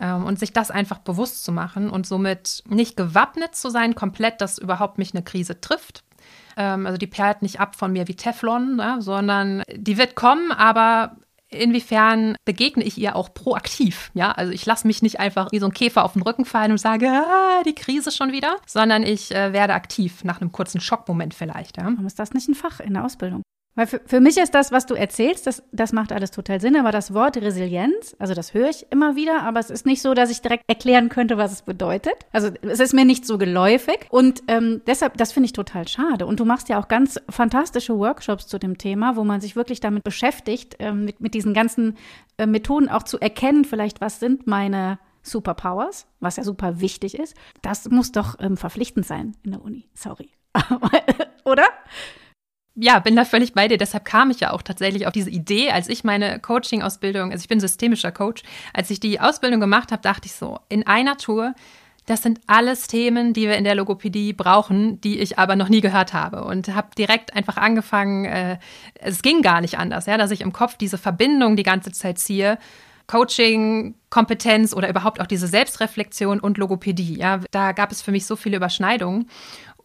ähm, 0.00 0.24
und 0.24 0.38
sich 0.38 0.52
das 0.52 0.70
einfach 0.70 0.98
bewusst 0.98 1.44
zu 1.44 1.52
machen 1.52 1.90
und 1.90 2.06
somit 2.06 2.62
nicht 2.68 2.96
gewappnet 2.96 3.54
zu 3.54 3.70
sein, 3.70 3.94
komplett, 3.94 4.40
dass 4.40 4.58
überhaupt 4.58 4.98
mich 4.98 5.14
eine 5.14 5.22
Krise 5.22 5.60
trifft, 5.60 6.04
ähm, 6.56 6.86
also 6.86 6.98
die 6.98 7.06
perlt 7.06 7.42
nicht 7.42 7.60
ab 7.60 7.76
von 7.76 7.92
mir 7.92 8.08
wie 8.08 8.16
Teflon, 8.16 8.76
ne, 8.76 8.96
sondern 9.00 9.62
die 9.74 9.98
wird 9.98 10.14
kommen, 10.14 10.52
aber 10.52 11.16
inwiefern 11.50 12.36
begegne 12.44 12.84
ich 12.84 12.98
ihr 12.98 13.16
auch 13.16 13.32
proaktiv. 13.32 14.10
Ja, 14.14 14.32
also 14.32 14.52
ich 14.52 14.66
lasse 14.66 14.86
mich 14.86 15.02
nicht 15.02 15.20
einfach 15.20 15.52
wie 15.52 15.58
so 15.58 15.66
ein 15.66 15.72
Käfer 15.72 16.04
auf 16.04 16.14
den 16.14 16.22
Rücken 16.22 16.44
fallen 16.44 16.72
und 16.72 16.78
sage, 16.78 17.08
ah, 17.08 17.62
die 17.64 17.74
Krise 17.74 18.10
schon 18.10 18.32
wieder, 18.32 18.56
sondern 18.66 19.02
ich 19.02 19.34
äh, 19.34 19.52
werde 19.52 19.74
aktiv 19.74 20.24
nach 20.24 20.40
einem 20.40 20.52
kurzen 20.52 20.80
Schockmoment 20.80 21.34
vielleicht. 21.34 21.76
Ja. 21.76 21.84
Warum 21.84 22.06
ist 22.06 22.18
das 22.18 22.32
nicht 22.32 22.48
ein 22.48 22.54
Fach 22.54 22.80
in 22.80 22.94
der 22.94 23.04
Ausbildung? 23.04 23.42
Weil 23.76 23.86
für, 23.86 24.00
für 24.04 24.20
mich 24.20 24.38
ist 24.38 24.54
das, 24.54 24.72
was 24.72 24.86
du 24.86 24.94
erzählst, 24.94 25.46
das, 25.46 25.62
das 25.70 25.92
macht 25.92 26.10
alles 26.10 26.30
total 26.30 26.60
Sinn. 26.60 26.76
Aber 26.76 26.90
das 26.90 27.14
Wort 27.14 27.36
Resilienz, 27.36 28.16
also 28.18 28.34
das 28.34 28.54
höre 28.54 28.70
ich 28.70 28.86
immer 28.90 29.16
wieder, 29.16 29.42
aber 29.42 29.60
es 29.60 29.70
ist 29.70 29.86
nicht 29.86 30.02
so, 30.02 30.14
dass 30.14 30.30
ich 30.30 30.40
direkt 30.40 30.64
erklären 30.66 31.10
könnte, 31.10 31.36
was 31.36 31.52
es 31.52 31.62
bedeutet. 31.62 32.14
Also 32.32 32.50
es 32.62 32.80
ist 32.80 32.94
mir 32.94 33.04
nicht 33.04 33.26
so 33.26 33.38
geläufig. 33.38 34.06
Und 34.10 34.42
ähm, 34.48 34.80
deshalb, 34.86 35.18
das 35.18 35.32
finde 35.32 35.46
ich 35.46 35.52
total 35.52 35.86
schade. 35.86 36.26
Und 36.26 36.40
du 36.40 36.46
machst 36.46 36.68
ja 36.70 36.80
auch 36.80 36.88
ganz 36.88 37.20
fantastische 37.28 37.96
Workshops 37.98 38.46
zu 38.46 38.58
dem 38.58 38.78
Thema, 38.78 39.14
wo 39.14 39.24
man 39.24 39.40
sich 39.42 39.56
wirklich 39.56 39.80
damit 39.80 40.04
beschäftigt, 40.04 40.76
ähm, 40.78 41.04
mit, 41.04 41.20
mit 41.20 41.34
diesen 41.34 41.52
ganzen 41.52 41.96
äh, 42.38 42.46
Methoden 42.46 42.88
auch 42.88 43.02
zu 43.02 43.20
erkennen, 43.20 43.66
vielleicht, 43.66 44.00
was 44.00 44.20
sind 44.20 44.46
meine 44.46 44.98
Superpowers, 45.22 46.06
was 46.20 46.36
ja 46.36 46.44
super 46.44 46.80
wichtig 46.80 47.18
ist. 47.18 47.36
Das 47.60 47.90
muss 47.90 48.12
doch 48.12 48.36
ähm, 48.40 48.56
verpflichtend 48.56 49.04
sein 49.04 49.36
in 49.42 49.52
der 49.52 49.62
Uni. 49.62 49.88
Sorry. 49.94 50.30
Oder? 51.44 51.64
Ja, 52.76 52.98
bin 52.98 53.16
da 53.16 53.24
völlig 53.24 53.54
bei 53.54 53.68
dir. 53.68 53.78
Deshalb 53.78 54.04
kam 54.04 54.30
ich 54.30 54.40
ja 54.40 54.52
auch 54.52 54.62
tatsächlich 54.62 55.06
auf 55.06 55.12
diese 55.12 55.30
Idee, 55.30 55.70
als 55.70 55.88
ich 55.88 56.04
meine 56.04 56.38
Coaching-Ausbildung, 56.38 57.32
also 57.32 57.42
ich 57.42 57.48
bin 57.48 57.58
systemischer 57.58 58.12
Coach, 58.12 58.42
als 58.72 58.90
ich 58.90 59.00
die 59.00 59.18
Ausbildung 59.18 59.60
gemacht 59.60 59.92
habe, 59.92 60.02
dachte 60.02 60.26
ich 60.26 60.34
so, 60.34 60.60
in 60.68 60.86
einer 60.86 61.16
Tour, 61.16 61.54
das 62.04 62.22
sind 62.22 62.40
alles 62.46 62.86
Themen, 62.86 63.32
die 63.32 63.48
wir 63.48 63.56
in 63.56 63.64
der 63.64 63.74
Logopädie 63.74 64.32
brauchen, 64.32 65.00
die 65.00 65.18
ich 65.18 65.38
aber 65.38 65.56
noch 65.56 65.68
nie 65.68 65.80
gehört 65.80 66.12
habe. 66.12 66.44
Und 66.44 66.68
habe 66.68 66.88
direkt 66.96 67.34
einfach 67.34 67.56
angefangen, 67.56 68.26
äh, 68.26 68.58
es 68.94 69.22
ging 69.22 69.42
gar 69.42 69.60
nicht 69.60 69.78
anders, 69.78 70.06
ja, 70.06 70.16
dass 70.16 70.30
ich 70.30 70.40
im 70.40 70.52
Kopf 70.52 70.76
diese 70.76 70.98
Verbindung 70.98 71.56
die 71.56 71.64
ganze 71.64 71.90
Zeit 71.90 72.18
ziehe. 72.18 72.58
Coaching, 73.08 73.94
Kompetenz 74.10 74.72
oder 74.74 74.88
überhaupt 74.88 75.20
auch 75.20 75.26
diese 75.26 75.46
Selbstreflexion 75.46 76.40
und 76.40 76.58
Logopädie. 76.58 77.18
Ja, 77.18 77.40
da 77.50 77.72
gab 77.72 77.92
es 77.92 78.02
für 78.02 78.10
mich 78.10 78.26
so 78.26 78.34
viele 78.34 78.56
Überschneidungen. 78.56 79.28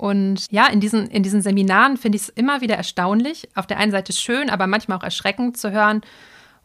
Und 0.02 0.52
ja, 0.52 0.66
in 0.66 0.80
diesen, 0.80 1.06
in 1.10 1.22
diesen 1.22 1.44
Seminaren 1.44 1.96
finde 1.96 2.16
ich 2.16 2.24
es 2.24 2.30
immer 2.30 2.62
wieder 2.62 2.76
erstaunlich. 2.76 3.48
Auf 3.54 3.68
der 3.68 3.78
einen 3.78 3.92
Seite 3.92 4.14
schön, 4.14 4.50
aber 4.50 4.66
manchmal 4.66 4.98
auch 4.98 5.04
erschreckend 5.04 5.58
zu 5.58 5.70
hören, 5.70 6.02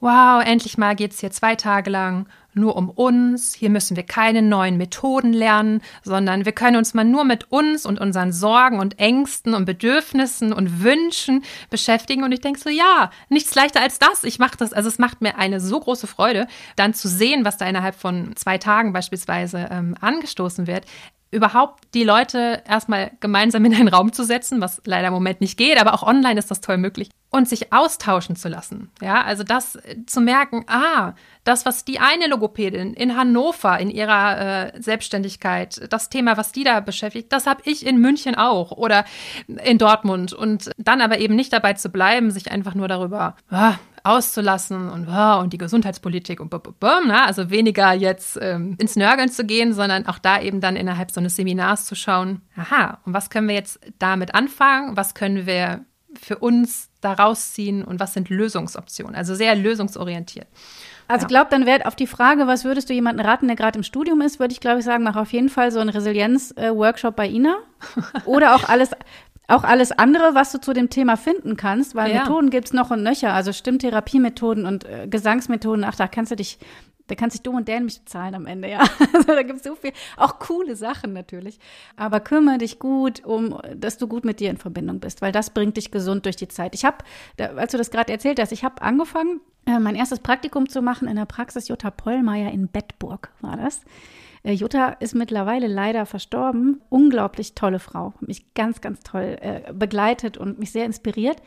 wow, 0.01 0.43
endlich 0.43 0.79
mal 0.79 0.97
geht 0.97 1.13
es 1.13 1.21
hier 1.21 1.31
zwei 1.31 1.55
Tage 1.55 1.91
lang 1.91 2.27
nur 2.55 2.77
um 2.77 2.89
uns. 2.89 3.53
Hier 3.53 3.69
müssen 3.69 3.95
wir 3.95 4.05
keine 4.05 4.41
neuen 4.41 4.79
Methoden 4.79 5.35
lernen, 5.35 5.83
sondern 6.03 6.47
wir 6.47 6.53
können 6.53 6.79
uns 6.79 6.95
mal 6.95 7.05
nur 7.05 7.25
mit 7.25 7.53
uns 7.53 7.85
und 7.85 8.01
unseren 8.01 8.33
Sorgen 8.33 8.79
und 8.79 8.99
Ängsten 8.99 9.53
und 9.53 9.67
Bedürfnissen 9.67 10.55
und 10.55 10.83
Wünschen 10.83 11.45
beschäftigen. 11.69 12.25
Und 12.25 12.33
ich 12.33 12.41
denke 12.41 12.59
so, 12.59 12.71
ja, 12.71 13.11
nichts 13.29 13.55
leichter 13.55 13.83
als 13.83 13.99
das. 13.99 14.25
Ich 14.25 14.39
mache 14.39 14.57
das. 14.57 14.73
Also 14.73 14.89
es 14.89 14.99
macht 14.99 15.21
mir 15.21 15.37
eine 15.37 15.61
so 15.61 15.79
große 15.79 16.07
Freude, 16.07 16.47
dann 16.75 16.95
zu 16.95 17.07
sehen, 17.07 17.45
was 17.45 17.59
da 17.59 17.67
innerhalb 17.67 17.97
von 17.97 18.35
zwei 18.35 18.57
Tagen 18.57 18.95
beispielsweise 18.95 19.69
ähm, 19.71 19.95
angestoßen 20.01 20.67
wird 20.67 20.87
überhaupt 21.31 21.85
die 21.95 22.05
Leute 22.05 22.63
erstmal 22.67 23.13
gemeinsam 23.21 23.65
in 23.65 23.75
einen 23.75 23.89
Raum 23.89 24.13
zu 24.13 24.25
setzen, 24.25 24.61
was 24.61 24.81
leider 24.85 25.09
im 25.09 25.15
Moment 25.15 25.41
nicht 25.41 25.57
geht, 25.57 25.81
aber 25.81 25.95
auch 25.95 26.03
online 26.03 26.39
ist 26.39 26.51
das 26.51 26.61
toll 26.61 26.79
möglich, 26.79 27.11
und 27.37 27.49
sich 27.49 27.73
austauschen 27.73 28.35
zu 28.35 28.49
lassen. 28.49 28.91
Ja, 29.03 29.23
also 29.23 29.45
das 29.45 29.77
äh, 29.77 29.97
zu 30.07 30.21
merken, 30.21 30.65
ah, 30.69 31.15
das, 31.45 31.67
was 31.67 31.85
die 31.85 32.01
eine 32.01 32.27
Logopädin 32.27 32.95
in 32.95 33.17
Hannover 33.17 33.79
in 33.79 33.91
ihrer 33.91 34.75
äh, 34.75 34.83
Selbstständigkeit, 34.83 35.87
das 35.93 36.09
Thema, 36.09 36.37
was 36.37 36.53
die 36.53 36.65
da 36.65 36.81
beschäftigt, 36.81 37.33
das 37.33 37.47
habe 37.47 37.61
ich 37.65 37.87
in 37.87 38.01
München 38.01 38.35
auch 38.35 38.73
oder 38.73 39.05
in 39.47 39.79
Dortmund. 39.79 40.33
Und 40.33 40.71
dann 40.79 41.01
aber 41.01 41.19
eben 41.19 41.37
nicht 41.37 41.53
dabei 41.53 41.75
zu 41.75 41.91
bleiben, 41.91 42.31
sich 42.31 42.51
einfach 42.51 42.75
nur 42.75 42.89
darüber 42.89 43.37
ah, 43.51 43.75
auszulassen 44.03 44.89
und, 44.89 45.09
oh, 45.09 45.41
und 45.41 45.53
die 45.53 45.59
Gesundheitspolitik 45.59 46.41
und 46.41 46.53
ne? 46.53 47.25
also 47.27 47.51
weniger 47.51 47.93
jetzt 47.93 48.39
ähm, 48.41 48.77
ins 48.79 48.97
Nörgeln 48.97 49.29
zu 49.29 49.45
gehen, 49.45 49.73
sondern 49.73 50.07
auch 50.07 50.19
da 50.19 50.41
eben 50.41 50.61
dann 50.61 50.77
innerhalb 50.77 51.11
so 51.11 51.21
eines 51.21 51.37
Seminars 51.37 51.85
zu 51.85 51.95
schauen, 51.95 52.41
aha, 52.57 52.99
und 53.05 53.13
was 53.13 53.31
können 53.31 53.49
wir 53.49 53.57
jetzt 53.57 53.81
damit 53.99 54.35
anfangen, 54.35 54.97
was 54.97 55.15
können 55.15 55.47
wir 55.47 55.85
für 56.19 56.39
uns 56.39 56.89
da 57.01 57.13
rausziehen 57.13 57.85
und 57.85 58.01
was 58.01 58.15
sind 58.15 58.29
Lösungsoptionen, 58.29 59.15
also 59.15 59.35
sehr 59.35 59.55
lösungsorientiert. 59.55 60.47
Also 61.09 61.25
ich 61.25 61.29
glaube, 61.29 61.49
dann 61.51 61.67
wäre 61.67 61.87
auf 61.87 61.95
die 61.95 62.07
Frage, 62.07 62.47
was 62.47 62.65
würdest 62.65 62.91
du 62.91 62.95
jemanden 62.95 63.21
raten, 63.21 63.47
der 63.47 63.57
gerade 63.57 63.79
im 63.79 63.85
Studium 63.85 64.21
ist, 64.21 64.41
würde 64.41 64.53
ich 64.53 64.61
glaube 64.61 64.81
ich 64.81 64.85
sagen, 64.85 65.05
mach 65.05 65.17
auf 65.17 65.33
jeden 65.33 65.49
Fall 65.49 65.71
so 65.71 65.79
einen 65.79 65.91
Resilienz-Workshop 65.91 67.15
bei 67.15 67.29
Ina. 67.29 67.57
Oder 68.25 68.57
auch 68.57 68.69
alles, 68.69 68.91
auch 69.47 69.63
alles 69.63 69.93
andere, 69.93 70.35
was 70.35 70.51
du 70.51 70.61
zu 70.61 70.73
dem 70.73 70.91
Thema 70.91 71.17
finden 71.17 71.57
kannst, 71.57 71.95
weil 71.95 72.13
ja. 72.13 72.23
Methoden 72.23 72.51
gibt's 72.51 72.73
noch 72.73 72.91
und 72.91 73.03
nöcher, 73.03 73.33
also 73.33 73.53
Stimmtherapiemethoden 73.53 74.67
und 74.67 74.85
äh, 74.85 75.07
Gesangsmethoden, 75.09 75.85
ach, 75.85 75.95
da 75.95 76.09
kannst 76.09 76.33
du 76.33 76.37
dich, 76.37 76.59
da 77.09 77.15
kannst 77.15 77.35
du 77.35 77.39
dich 77.39 77.43
dumm 77.43 77.57
und 77.57 77.69
dämlich 77.69 78.01
bezahlen 78.01 78.35
am 78.35 78.47
Ende, 78.47 78.71
ja. 78.71 78.85
Also 79.13 79.29
da 79.29 79.43
gibt's 79.43 79.65
so 79.65 79.75
viel, 79.75 79.93
auch 80.17 80.39
coole 80.39 80.77
Sachen 80.77 81.13
natürlich. 81.13 81.59
Aber 81.97 82.21
kümmere 82.21 82.59
dich 82.59 82.79
gut 82.79 83.25
um, 83.25 83.61
dass 83.75 83.99
du 83.99 84.09
gut 84.09 84.25
mit 84.25 84.41
dir 84.41 84.51
in 84.51 84.57
Verbindung 84.57 85.01
bist, 85.01 85.23
weil 85.23 85.33
das 85.33 85.51
bringt 85.51 85.77
dich 85.77 85.91
gesund 85.91 86.25
durch 86.25 86.37
die 86.37 86.49
Zeit. 86.49 86.75
Ich 86.75 86.85
habe, 86.85 86.99
als 87.39 87.73
du 87.73 87.79
das 87.79 87.91
gerade 87.91 88.13
erzählt 88.13 88.41
hast, 88.41 88.53
ich 88.53 88.65
habe 88.65 88.83
angefangen, 88.83 89.41
äh, 89.67 89.79
mein 89.79 89.95
erstes 89.95 90.21
Praktikum 90.21 90.69
zu 90.69 90.83
machen 90.83 91.09
in 91.09 91.17
der 91.17 91.27
Praxis 91.27 91.69
Jutta 91.69 91.91
Pollmeier 91.91 92.51
in 92.53 92.69
Bettburg, 92.69 93.31
war 93.41 93.57
das. 93.57 93.83
Äh, 94.47 94.53
Jutta 94.53 94.91
ist 95.01 95.15
mittlerweile 95.15 95.67
leider 95.67 96.07
verstorben. 96.07 96.81
Unglaublich 96.89 97.55
tolle 97.55 97.81
Frau. 97.81 98.15
Mich 98.21 98.55
ganz, 98.55 98.81
ganz 98.81 99.01
toll 99.01 99.37
äh, 99.41 99.73
begleitet 99.73 100.39
und 100.39 100.59
mich 100.59 100.71
sehr 100.71 100.87
inspiriert. 100.87 101.43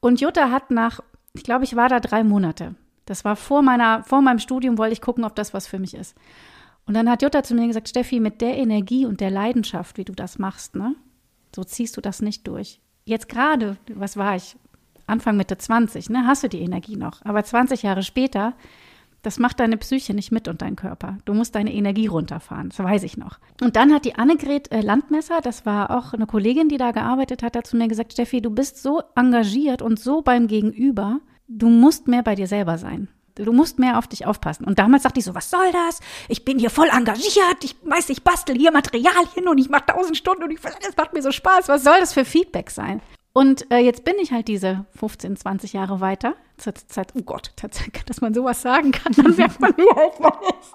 Und 0.00 0.20
Jutta 0.20 0.50
hat 0.50 0.70
nach, 0.70 1.00
ich 1.34 1.42
glaube, 1.42 1.64
ich 1.64 1.76
war 1.76 1.88
da 1.88 2.00
drei 2.00 2.24
Monate. 2.24 2.74
Das 3.06 3.24
war 3.24 3.36
vor 3.36 3.62
meiner, 3.62 4.04
vor 4.04 4.22
meinem 4.22 4.38
Studium, 4.38 4.78
wollte 4.78 4.92
ich 4.92 5.00
gucken, 5.00 5.24
ob 5.24 5.34
das 5.34 5.54
was 5.54 5.66
für 5.66 5.78
mich 5.78 5.94
ist. 5.94 6.16
Und 6.86 6.94
dann 6.94 7.08
hat 7.08 7.22
Jutta 7.22 7.42
zu 7.42 7.54
mir 7.54 7.66
gesagt, 7.66 7.88
Steffi, 7.88 8.20
mit 8.20 8.40
der 8.40 8.56
Energie 8.56 9.06
und 9.06 9.20
der 9.20 9.30
Leidenschaft, 9.30 9.98
wie 9.98 10.04
du 10.04 10.12
das 10.12 10.38
machst, 10.38 10.76
ne, 10.76 10.94
so 11.54 11.64
ziehst 11.64 11.96
du 11.96 12.00
das 12.00 12.22
nicht 12.22 12.46
durch. 12.46 12.80
Jetzt 13.04 13.28
gerade, 13.28 13.76
was 13.94 14.16
war 14.16 14.36
ich? 14.36 14.56
Anfang 15.06 15.36
Mitte 15.36 15.58
20, 15.58 16.10
ne, 16.10 16.26
hast 16.26 16.44
du 16.44 16.48
die 16.48 16.60
Energie 16.60 16.96
noch. 16.96 17.24
Aber 17.24 17.42
20 17.42 17.82
Jahre 17.82 18.02
später 18.02 18.54
das 19.22 19.38
macht 19.38 19.60
deine 19.60 19.76
Psyche 19.76 20.14
nicht 20.14 20.32
mit 20.32 20.48
und 20.48 20.62
dein 20.62 20.76
Körper. 20.76 21.18
Du 21.26 21.34
musst 21.34 21.54
deine 21.54 21.74
Energie 21.74 22.06
runterfahren, 22.06 22.70
das 22.70 22.78
weiß 22.78 23.02
ich 23.02 23.16
noch. 23.16 23.38
Und 23.60 23.76
dann 23.76 23.92
hat 23.92 24.04
die 24.04 24.14
Annegret 24.14 24.72
äh, 24.72 24.80
Landmesser, 24.80 25.40
das 25.42 25.66
war 25.66 25.90
auch 25.90 26.14
eine 26.14 26.26
Kollegin, 26.26 26.68
die 26.68 26.78
da 26.78 26.92
gearbeitet 26.92 27.42
hat, 27.42 27.56
hat 27.56 27.66
zu 27.66 27.76
mir 27.76 27.88
gesagt, 27.88 28.14
Steffi, 28.14 28.40
du 28.40 28.50
bist 28.50 28.82
so 28.82 29.02
engagiert 29.14 29.82
und 29.82 30.00
so 30.00 30.22
beim 30.22 30.46
Gegenüber, 30.46 31.20
du 31.50 31.68
musst 31.68 32.08
mehr 32.08 32.22
bei 32.22 32.34
dir 32.34 32.46
selber 32.46 32.78
sein. 32.78 33.08
Du 33.34 33.52
musst 33.52 33.78
mehr 33.78 33.98
auf 33.98 34.06
dich 34.06 34.26
aufpassen. 34.26 34.64
Und 34.64 34.78
damals 34.78 35.04
dachte 35.04 35.18
ich 35.18 35.24
so, 35.24 35.34
was 35.34 35.50
soll 35.50 35.72
das? 35.72 36.00
Ich 36.28 36.44
bin 36.44 36.58
hier 36.58 36.70
voll 36.70 36.88
engagiert. 36.88 37.62
Ich 37.62 37.76
weiß, 37.82 38.10
ich 38.10 38.22
bastel 38.22 38.56
hier 38.56 38.72
Materialien 38.72 39.48
und 39.48 39.58
ich 39.58 39.70
mache 39.70 39.86
tausend 39.86 40.16
Stunden 40.16 40.42
und 40.42 40.50
ich, 40.50 40.60
das 40.60 40.96
macht 40.96 41.14
mir 41.14 41.22
so 41.22 41.30
Spaß. 41.30 41.68
Was 41.68 41.84
soll 41.84 42.00
das 42.00 42.12
für 42.12 42.24
Feedback 42.24 42.70
sein? 42.70 43.00
Und 43.32 43.70
äh, 43.70 43.78
jetzt 43.78 44.04
bin 44.04 44.16
ich 44.20 44.32
halt 44.32 44.48
diese 44.48 44.84
15, 44.98 45.36
20 45.36 45.72
Jahre 45.72 46.00
weiter. 46.00 46.34
Zur 46.58 46.74
Zeit, 46.74 47.12
oh 47.16 47.22
Gott, 47.22 47.52
tatsächlich, 47.56 48.04
dass 48.04 48.20
man 48.20 48.34
sowas 48.34 48.60
sagen 48.60 48.90
kann, 48.92 49.12
dann 49.12 49.36
merkt 49.36 49.60
man, 49.60 49.72
wie 49.76 49.88
alt 49.96 50.20
man 50.20 50.32
ist. 50.60 50.74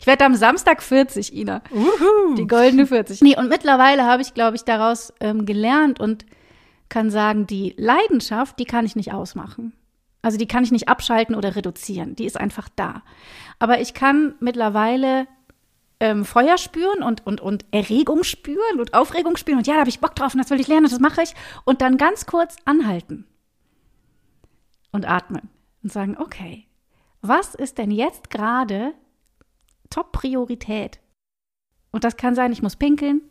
Ich 0.00 0.06
werde 0.06 0.24
am 0.24 0.34
Samstag 0.34 0.82
40, 0.82 1.36
Ina. 1.36 1.60
Uhu. 1.70 2.34
Die 2.36 2.46
goldene 2.46 2.86
40. 2.86 3.20
Nee, 3.20 3.36
und 3.36 3.48
mittlerweile 3.48 4.04
habe 4.04 4.22
ich, 4.22 4.32
glaube 4.32 4.56
ich, 4.56 4.64
daraus 4.64 5.12
ähm, 5.20 5.44
gelernt 5.44 6.00
und 6.00 6.24
kann 6.88 7.10
sagen, 7.10 7.46
die 7.46 7.74
Leidenschaft, 7.76 8.58
die 8.58 8.64
kann 8.64 8.86
ich 8.86 8.96
nicht 8.96 9.12
ausmachen. 9.12 9.72
Also 10.22 10.38
die 10.38 10.48
kann 10.48 10.64
ich 10.64 10.72
nicht 10.72 10.88
abschalten 10.88 11.34
oder 11.34 11.54
reduzieren. 11.54 12.16
Die 12.16 12.24
ist 12.24 12.36
einfach 12.36 12.68
da. 12.74 13.02
Aber 13.58 13.80
ich 13.80 13.94
kann 13.94 14.34
mittlerweile 14.40 15.26
ähm, 16.00 16.24
Feuer 16.24 16.58
spüren 16.58 17.02
und, 17.02 17.26
und, 17.26 17.40
und 17.40 17.64
Erregung 17.70 18.22
spüren 18.22 18.80
und 18.80 18.94
Aufregung 18.94 19.36
spüren 19.36 19.58
und 19.58 19.66
ja, 19.66 19.74
da 19.74 19.80
habe 19.80 19.88
ich 19.88 20.00
Bock 20.00 20.14
drauf 20.14 20.34
und 20.34 20.38
das 20.40 20.50
will 20.50 20.60
ich 20.60 20.68
lernen, 20.68 20.88
das 20.88 21.00
mache 21.00 21.22
ich. 21.22 21.34
Und 21.64 21.80
dann 21.80 21.96
ganz 21.96 22.26
kurz 22.26 22.56
anhalten 22.64 23.26
und 24.92 25.08
atmen 25.08 25.48
und 25.82 25.92
sagen, 25.92 26.16
okay, 26.18 26.66
was 27.22 27.54
ist 27.54 27.78
denn 27.78 27.90
jetzt 27.90 28.30
gerade 28.30 28.92
Top-Priorität? 29.90 31.00
Und 31.92 32.04
das 32.04 32.16
kann 32.16 32.34
sein, 32.34 32.52
ich 32.52 32.62
muss 32.62 32.76
pinkeln, 32.76 33.22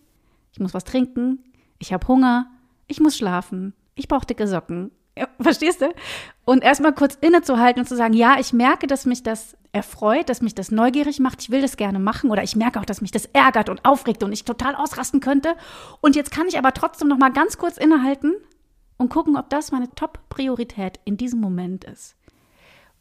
ich 0.51 0.59
muss 0.59 0.73
was 0.73 0.85
trinken, 0.85 1.43
ich 1.77 1.93
habe 1.93 2.07
Hunger, 2.07 2.49
ich 2.87 2.99
muss 2.99 3.17
schlafen, 3.17 3.73
ich 3.95 4.07
brauche 4.07 4.25
dicke 4.25 4.47
Socken, 4.47 4.91
ja, 5.17 5.27
verstehst 5.39 5.81
du? 5.81 5.93
Und 6.45 6.63
erstmal 6.63 6.93
kurz 6.93 7.15
innezuhalten 7.15 7.81
und 7.81 7.87
zu 7.87 7.95
sagen, 7.95 8.13
ja, 8.13 8.37
ich 8.39 8.53
merke, 8.53 8.87
dass 8.87 9.05
mich 9.05 9.23
das 9.23 9.55
erfreut, 9.71 10.29
dass 10.29 10.41
mich 10.41 10.55
das 10.55 10.71
neugierig 10.71 11.19
macht, 11.19 11.41
ich 11.41 11.49
will 11.49 11.61
das 11.61 11.77
gerne 11.77 11.99
machen 11.99 12.31
oder 12.31 12.43
ich 12.43 12.55
merke 12.55 12.79
auch, 12.79 12.85
dass 12.85 13.01
mich 13.01 13.11
das 13.11 13.25
ärgert 13.27 13.69
und 13.69 13.83
aufregt 13.83 14.23
und 14.23 14.31
ich 14.31 14.45
total 14.45 14.75
ausrasten 14.75 15.19
könnte. 15.19 15.55
Und 16.01 16.15
jetzt 16.15 16.31
kann 16.31 16.47
ich 16.47 16.57
aber 16.57 16.73
trotzdem 16.73 17.07
noch 17.07 17.17
mal 17.17 17.31
ganz 17.31 17.57
kurz 17.57 17.77
innehalten 17.77 18.33
und 18.97 19.09
gucken, 19.09 19.35
ob 19.35 19.49
das 19.49 19.71
meine 19.71 19.89
Top-Priorität 19.89 20.99
in 21.03 21.17
diesem 21.17 21.41
Moment 21.41 21.83
ist. 21.83 22.15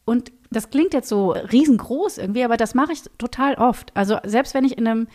Und 0.05 0.33
das 0.51 0.71
klingt 0.71 0.93
jetzt 0.93 1.09
so 1.09 1.31
riesengroß 1.31 2.19
irgendwie, 2.19 2.45
aber 2.45 2.57
das 2.57 2.75
mache 2.75 2.93
ich 2.93 3.03
total 3.19 3.55
oft. 3.55 3.97
Also 3.97 4.19
selbst 4.25 4.55
wenn 4.55 4.65
ich 4.65 4.77
in, 4.77 4.87
einem, 4.87 5.09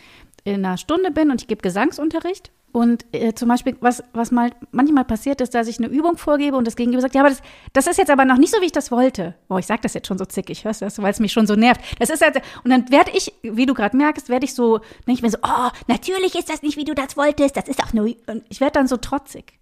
in 0.44 0.64
einer 0.64 0.78
Stunde 0.78 1.10
bin 1.10 1.30
und 1.30 1.42
ich 1.42 1.48
gebe 1.48 1.62
Gesangsunterricht 1.62 2.50
und 2.72 3.04
äh, 3.12 3.34
zum 3.34 3.48
Beispiel, 3.48 3.76
was, 3.80 4.04
was 4.12 4.30
mal 4.30 4.50
manchmal 4.70 5.04
passiert 5.04 5.40
ist, 5.40 5.54
dass 5.54 5.66
ich 5.66 5.78
eine 5.78 5.88
Übung 5.88 6.16
vorgebe 6.16 6.56
und 6.56 6.66
das 6.66 6.76
Gegenüber 6.76 7.00
sagt, 7.02 7.14
ja, 7.14 7.22
aber 7.22 7.30
das, 7.30 7.42
das 7.72 7.86
ist 7.88 7.96
jetzt 7.98 8.10
aber 8.10 8.24
noch 8.24 8.36
nicht 8.36 8.54
so, 8.54 8.60
wie 8.60 8.66
ich 8.66 8.72
das 8.72 8.92
wollte. 8.92 9.34
Boah, 9.48 9.58
ich 9.58 9.66
sag 9.66 9.82
das 9.82 9.94
jetzt 9.94 10.06
schon 10.06 10.18
so 10.18 10.24
zickig, 10.24 10.64
hörst 10.64 10.80
du 10.80 10.84
das, 10.84 11.02
weil 11.02 11.10
es 11.10 11.18
mich 11.18 11.32
schon 11.32 11.48
so 11.48 11.56
nervt. 11.56 11.80
Das 11.98 12.10
ist 12.10 12.22
halt, 12.22 12.40
und 12.62 12.70
dann 12.70 12.88
werde 12.90 13.10
ich, 13.12 13.32
wie 13.42 13.66
du 13.66 13.74
gerade 13.74 13.96
merkst, 13.96 14.28
werde 14.28 14.44
ich 14.44 14.54
so, 14.54 14.78
denke 15.06 15.12
ich 15.12 15.22
mir 15.22 15.30
so, 15.30 15.38
oh, 15.42 15.70
natürlich 15.88 16.36
ist 16.36 16.48
das 16.48 16.62
nicht, 16.62 16.76
wie 16.76 16.84
du 16.84 16.94
das 16.94 17.16
wolltest, 17.16 17.56
das 17.56 17.66
ist 17.66 17.82
auch 17.82 17.92
nur, 17.92 18.04
und 18.04 18.44
ich 18.48 18.60
werde 18.60 18.72
dann 18.72 18.86
so 18.86 18.96
trotzig. 18.96 19.58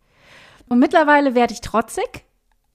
Und 0.69 0.79
mittlerweile 0.79 1.35
werde 1.35 1.55
ich 1.55 1.63
trotzig, 1.63 2.25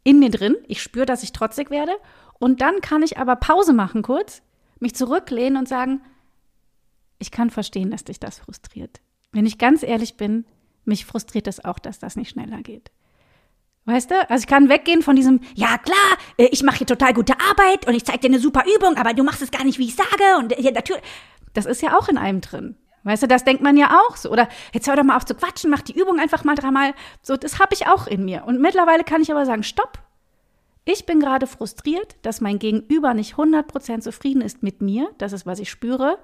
in 0.04 0.20
mir 0.20 0.32
drin, 0.32 0.56
ich 0.68 0.82
spüre, 0.82 1.06
dass 1.06 1.22
ich 1.22 1.32
trotzig 1.32 1.70
werde, 1.70 1.94
und 2.40 2.62
dann 2.62 2.82
kann 2.82 3.04
ich 3.04 3.20
aber 3.20 3.36
Pause 3.36 3.72
machen 3.72 4.02
kurz, 4.02 4.42
mich 4.80 4.96
zurücklehnen 4.96 5.58
und 5.58 5.68
sagen, 5.68 6.02
ich 7.20 7.30
kann 7.30 7.52
verstehen, 7.52 7.92
dass 7.92 8.04
dich 8.04 8.20
das 8.20 8.40
frustriert 8.40 9.00
wenn 9.34 9.46
ich 9.46 9.58
ganz 9.58 9.84
ehrlich 9.84 10.16
bin, 10.16 10.46
mich 10.86 11.06
frustriert 11.06 11.48
es 11.48 11.64
auch, 11.64 11.80
dass 11.80 12.00
das 12.00 12.16
nicht 12.16 12.30
schneller 12.30 12.62
geht. 12.62 12.92
Weißt 13.86 14.12
du? 14.12 14.30
Also 14.30 14.44
ich 14.44 14.48
kann 14.48 14.70
weggehen 14.70 15.02
von 15.02 15.16
diesem, 15.16 15.42
ja 15.56 15.78
klar, 15.78 15.98
äh, 16.38 16.48
ich 16.52 16.64
mache 16.64 16.78
hier 16.78 16.88
total 16.88 17.14
gute 17.14 17.34
Arbeit 17.40 17.86
und 17.86 17.94
ich 17.94 18.06
zeige 18.06 18.20
dir 18.20 18.28
eine 18.28 18.40
super 18.40 18.64
Übung, 18.78 18.96
aber 18.96 19.14
du 19.14 19.24
machst 19.24 19.42
es 19.42 19.52
gar 19.52 19.66
nicht, 19.66 19.78
wie 19.78 19.88
ich 19.88 19.96
sage. 19.96 20.38
Und 20.40 20.58
ja, 20.58 20.72
natürlich. 20.72 21.04
Das 21.54 21.66
ist 21.66 21.82
ja 21.82 21.98
auch 21.98 22.08
in 22.08 22.18
einem 22.18 22.42
drin. 22.42 22.76
Weißt 23.04 23.24
du, 23.24 23.28
das 23.28 23.44
denkt 23.44 23.62
man 23.62 23.76
ja 23.76 24.00
auch 24.00 24.16
so. 24.16 24.32
Oder 24.32 24.48
jetzt 24.74 24.88
hör 24.88 24.96
doch 24.96 25.04
mal 25.04 25.18
auf 25.18 25.26
zu 25.26 25.36
quatschen, 25.36 25.70
mach 25.70 25.82
die 25.82 26.00
Übung 26.00 26.20
einfach 26.20 26.44
mal 26.46 26.56
dreimal. 26.56 26.94
So, 27.22 27.36
das 27.36 27.60
habe 27.60 27.74
ich 27.74 27.88
auch 27.88 28.08
in 28.08 28.24
mir. 28.26 28.46
Und 28.46 28.62
mittlerweile 28.62 29.04
kann 29.04 29.22
ich 29.22 29.32
aber 29.32 29.46
sagen, 29.46 29.64
stopp. 29.64 30.00
Ich 30.86 31.06
bin 31.06 31.20
gerade 31.20 31.48
frustriert, 31.48 32.16
dass 32.24 32.42
mein 32.42 32.60
Gegenüber 32.60 33.14
nicht 33.14 33.36
100% 33.36 34.02
zufrieden 34.02 34.42
ist 34.42 34.64
mit 34.64 34.82
mir. 34.82 35.10
Das 35.18 35.32
ist, 35.32 35.46
was 35.46 35.60
ich 35.60 35.70
spüre. 35.70 36.18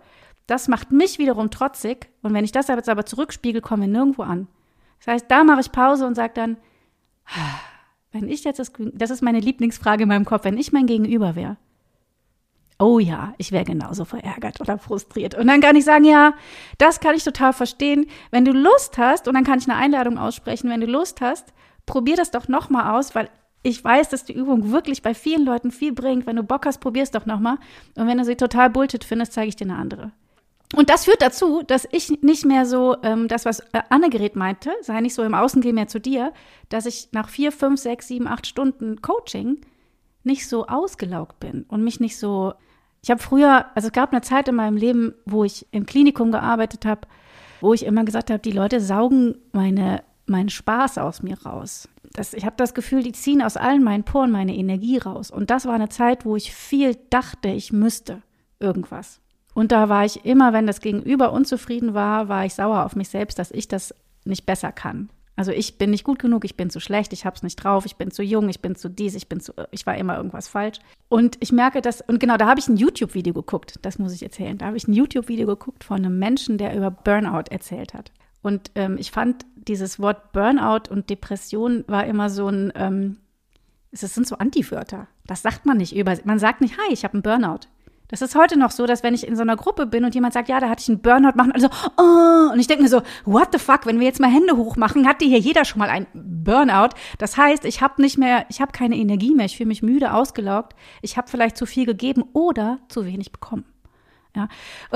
Das 0.50 0.68
macht 0.68 0.92
mich 0.92 1.20
wiederum 1.20 1.52
trotzig. 1.52 2.10
Und 2.24 2.34
wenn 2.34 2.44
ich 2.44 2.52
das 2.52 2.68
jetzt 2.70 2.90
aber 2.90 3.06
zurückspiegel, 3.06 3.62
kommen 3.62 3.84
wir 3.84 3.90
nirgendwo 3.90 4.24
an. 4.24 4.48
Das 4.98 5.14
heißt, 5.14 5.26
da 5.30 5.44
mache 5.44 5.62
ich 5.62 5.72
Pause 5.72 6.08
und 6.08 6.16
sage 6.16 6.34
dann, 6.34 6.58
wenn 8.12 8.28
ich 8.28 8.44
jetzt 8.44 8.58
das, 8.58 8.72
das 8.94 9.12
ist 9.12 9.22
meine 9.22 9.40
Lieblingsfrage 9.40 10.04
in 10.04 10.10
meinem 10.10 10.26
Kopf, 10.26 10.46
wenn 10.46 10.58
ich 10.58 10.72
mein 10.72 10.88
Gegenüber 10.88 11.36
wäre. 11.36 11.58
Oh 12.80 12.98
ja, 12.98 13.36
ich 13.38 13.52
wäre 13.52 13.64
genauso 13.64 14.06
verärgert 14.06 14.60
oder 14.60 14.80
frustriert. 14.80 15.36
Und 15.36 15.46
dann 15.46 15.62
kann 15.62 15.76
ich 15.76 15.86
sagen, 15.86 16.06
ja, 16.06 16.34
das 16.80 17.00
kann 17.00 17.14
ich 17.14 17.24
total 17.24 17.54
verstehen. 17.54 18.08
Wenn 18.32 18.46
du 18.46 18.52
Lust 18.52 18.98
hast, 18.98 19.28
und 19.28 19.36
dann 19.36 19.44
kann 19.44 19.60
ich 19.60 19.70
eine 19.70 19.78
Einladung 19.78 20.18
aussprechen, 20.18 20.70
wenn 20.72 20.82
du 20.82 20.88
Lust 20.88 21.22
hast, 21.22 21.54
probier 21.86 22.16
das 22.16 22.32
doch 22.32 22.48
nochmal 22.48 22.98
aus, 22.98 23.14
weil 23.14 23.30
ich 23.62 23.84
weiß, 23.84 24.10
dass 24.10 24.26
die 24.26 24.34
Übung 24.34 24.72
wirklich 24.72 25.04
bei 25.04 25.14
vielen 25.14 25.46
Leuten 25.46 25.70
viel 25.70 25.92
bringt. 25.92 26.26
Wenn 26.26 26.38
du 26.38 26.44
Bock 26.44 26.66
hast, 26.66 26.80
probier 26.80 27.04
es 27.04 27.12
doch 27.12 27.28
nochmal. 27.28 27.58
Und 27.96 28.08
wenn 28.08 28.18
du 28.18 28.24
sie 28.24 28.38
total 28.38 28.70
Bullshit 28.70 29.04
findest, 29.04 29.34
zeige 29.34 29.50
ich 29.50 29.56
dir 29.58 29.66
eine 29.66 29.76
andere. 29.76 30.12
Und 30.76 30.90
das 30.90 31.06
führt 31.06 31.22
dazu, 31.22 31.64
dass 31.64 31.88
ich 31.92 32.22
nicht 32.22 32.46
mehr 32.46 32.66
so, 32.66 32.96
ähm, 33.02 33.28
das, 33.28 33.46
was 33.46 33.60
äh, 33.60 33.82
Annegret 33.90 34.36
meinte, 34.36 34.72
sei 34.82 35.02
nicht 35.02 35.16
so 35.16 35.24
im 35.24 35.34
Außen, 35.34 35.62
geh 35.62 35.74
mehr 35.74 35.88
zu 35.88 36.00
dir, 36.00 36.32
dass 36.70 36.86
ich 36.86 37.10
nach 37.12 37.28
vier, 37.28 37.52
fünf, 37.52 37.80
sechs, 37.80 38.08
sieben, 38.08 38.28
acht 38.28 38.46
Stunden 38.46 39.02
Coaching 39.02 39.62
nicht 40.24 40.48
so 40.48 40.68
ausgelaugt 40.68 41.40
bin 41.40 41.64
und 41.70 41.84
mich 41.84 42.00
nicht 42.00 42.18
so. 42.18 42.54
Ich 43.02 43.10
habe 43.10 43.22
früher, 43.22 43.66
also 43.76 43.88
es 43.88 43.94
gab 43.94 44.12
eine 44.12 44.22
Zeit 44.22 44.48
in 44.48 44.56
meinem 44.56 44.78
Leben, 44.78 45.16
wo 45.26 45.44
ich 45.44 45.66
im 45.72 45.86
Klinikum 45.86 46.32
gearbeitet 46.32 46.86
habe, 46.86 47.02
wo 47.62 47.74
ich 47.74 47.86
immer 47.86 48.04
gesagt 48.04 48.30
habe, 48.30 48.40
die 48.40 48.52
Leute 48.52 48.80
saugen 48.80 49.38
meine, 49.54 50.04
meinen 50.26 50.50
Spaß 50.50 50.98
aus 50.98 51.24
mir 51.24 51.42
raus. 51.44 51.88
Das, 52.12 52.34
ich 52.34 52.46
habe 52.46 52.58
das 52.58 52.74
Gefühl, 52.74 53.02
die 53.02 53.14
ziehen 53.14 53.42
aus 53.42 53.58
allen 53.58 53.84
meinen 53.84 54.04
Poren 54.04 54.32
meine 54.32 54.56
Energie 54.56 54.98
raus. 54.98 55.32
Und 55.32 55.50
das 55.50 55.66
war 55.66 55.74
eine 55.74 55.90
Zeit, 55.90 56.26
wo 56.26 56.36
ich 56.36 56.54
viel 56.54 56.96
dachte, 57.10 57.50
ich 57.50 57.72
müsste 57.72 58.22
irgendwas. 58.60 59.22
Und 59.60 59.74
da 59.74 59.90
war 59.90 60.06
ich 60.06 60.24
immer, 60.24 60.54
wenn 60.54 60.68
das 60.68 60.80
Gegenüber 60.80 61.34
unzufrieden 61.34 61.94
war, 61.94 62.30
war 62.30 62.46
ich 62.46 62.54
sauer 62.54 62.86
auf 62.86 62.96
mich 62.96 63.10
selbst, 63.10 63.40
dass 63.40 63.52
ich 63.52 63.68
das 63.68 63.94
nicht 64.24 64.46
besser 64.46 64.72
kann. 64.72 65.10
Also 65.36 65.52
ich 65.52 65.78
bin 65.78 65.90
nicht 65.90 66.06
gut 66.06 66.18
genug, 66.18 66.46
ich 66.46 66.56
bin 66.56 66.70
zu 66.70 66.80
schlecht, 66.80 67.12
ich 67.12 67.26
habe 67.26 67.36
es 67.36 67.44
nicht 67.44 67.58
drauf, 67.58 67.86
ich 67.86 67.98
bin 67.98 68.10
zu 68.10 68.24
jung, 68.24 68.48
ich 68.48 68.62
bin 68.62 68.76
zu 68.76 68.88
dies, 68.88 69.16
ich 69.16 69.28
bin 69.28 69.42
zu, 69.42 69.52
ich 69.72 69.86
war 69.86 69.98
immer 69.98 70.16
irgendwas 70.16 70.48
falsch. 70.48 70.80
Und 71.10 71.36
ich 71.42 71.52
merke 71.52 71.82
das, 71.82 72.00
und 72.00 72.22
genau, 72.22 72.38
da 72.38 72.48
habe 72.48 72.62
ich 72.62 72.70
ein 72.70 72.78
YouTube-Video 72.78 73.34
geguckt, 73.34 73.80
das 73.82 74.00
muss 74.00 74.14
ich 74.14 74.24
erzählen. 74.24 74.58
Da 74.58 74.68
habe 74.68 74.78
ich 74.78 74.88
ein 74.88 74.94
YouTube-Video 74.94 75.46
geguckt 75.46 75.84
von 75.84 75.98
einem 75.98 76.18
Menschen, 76.18 76.58
der 76.58 76.74
über 76.74 76.90
Burnout 76.90 77.52
erzählt 77.52 77.94
hat. 77.94 78.14
Und 78.42 78.72
ähm, 78.76 78.96
ich 78.98 79.12
fand 79.12 79.46
dieses 79.58 80.00
Wort 80.00 80.32
Burnout 80.32 80.90
und 80.90 81.10
Depression 81.10 81.84
war 81.88 82.06
immer 82.06 82.30
so 82.30 82.48
ein, 82.48 82.72
ähm, 82.76 83.18
es 83.92 84.00
sind 84.02 84.26
so 84.26 84.38
Antiwörter. 84.38 85.08
Das 85.28 85.42
sagt 85.42 85.66
man 85.66 85.76
nicht 85.76 85.94
über, 85.94 86.16
man 86.24 86.40
sagt 86.40 86.62
nicht, 86.62 86.78
hi, 86.78 86.94
ich 86.94 87.04
habe 87.04 87.16
einen 87.16 87.24
Burnout. 87.24 87.68
Das 88.10 88.24
ist 88.24 88.36
heute 88.36 88.58
noch 88.58 88.72
so, 88.72 88.88
dass 88.88 89.04
wenn 89.04 89.14
ich 89.14 89.26
in 89.26 89.36
so 89.36 89.44
einer 89.44 89.56
Gruppe 89.56 89.86
bin 89.86 90.04
und 90.04 90.16
jemand 90.16 90.34
sagt, 90.34 90.50
ja, 90.50 90.60
da 90.60 90.68
hatte 90.68 90.82
ich 90.82 90.90
einen 90.90 91.02
Burnout, 91.02 91.36
machen 91.36 91.52
also, 91.52 91.70
oh, 91.98 92.52
und 92.52 92.60
ich 92.60 92.66
denke 92.66 92.84
mir 92.84 92.90
so, 92.90 93.04
what 93.24 93.50
the 93.54 93.60
fuck, 93.60 93.86
wenn 93.86 94.00
wir 94.00 94.08
jetzt 94.08 94.20
mal 94.20 94.32
Hände 94.32 94.58
hoch 94.58 94.76
machen, 94.76 95.08
hatte 95.08 95.26
hier 95.26 95.38
jeder 95.38 95.64
schon 95.64 95.78
mal 95.78 95.90
einen 95.90 96.08
Burnout. 96.14 96.90
Das 97.20 97.38
heißt, 97.38 97.66
ich 97.66 97.82
habe 97.82 98.02
nicht 98.02 98.18
mehr, 98.18 98.48
ich 98.50 98.62
habe 98.62 98.72
keine 98.72 98.98
Energie 98.98 99.36
mehr, 99.36 99.46
ich 99.46 99.58
fühle 99.58 99.68
mich 99.68 99.84
müde, 99.84 100.14
ausgelaugt, 100.14 100.76
ich 101.04 101.18
habe 101.18 101.30
vielleicht 101.30 101.56
zu 101.56 101.68
viel 101.68 101.86
gegeben 101.86 102.24
oder 102.34 102.80
zu 102.90 103.06
wenig 103.06 103.32
bekommen. 103.32 103.66
Ja. 104.36 104.50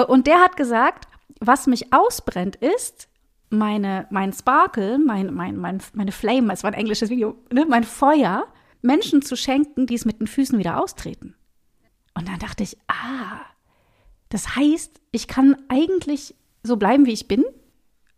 Und 0.05 0.25
der 0.25 0.39
hat 0.39 0.57
gesagt, 0.57 1.07
was 1.39 1.67
mich 1.67 1.93
ausbrennt 1.93 2.55
ist, 2.55 3.09
meine, 3.51 4.07
mein 4.09 4.33
Sparkle, 4.33 4.97
mein, 4.97 5.31
mein, 5.31 5.55
mein, 5.57 5.81
meine 5.93 6.11
Flame, 6.11 6.51
es 6.51 6.63
war 6.63 6.71
ein 6.71 6.79
englisches 6.79 7.11
Video, 7.11 7.35
ne, 7.51 7.65
mein 7.69 7.83
Feuer, 7.83 8.47
Menschen 8.81 9.21
zu 9.21 9.35
schenken, 9.35 9.85
die 9.85 9.95
es 9.95 10.05
mit 10.05 10.19
den 10.19 10.27
Füßen 10.27 10.57
wieder 10.57 10.81
austreten. 10.81 11.35
Und 12.15 12.27
dann 12.27 12.39
dachte 12.39 12.63
ich, 12.63 12.77
ah, 12.87 13.41
das 14.29 14.55
heißt, 14.55 14.99
ich 15.11 15.27
kann 15.27 15.55
eigentlich 15.67 16.35
so 16.63 16.77
bleiben, 16.77 17.05
wie 17.05 17.13
ich 17.13 17.27
bin 17.27 17.43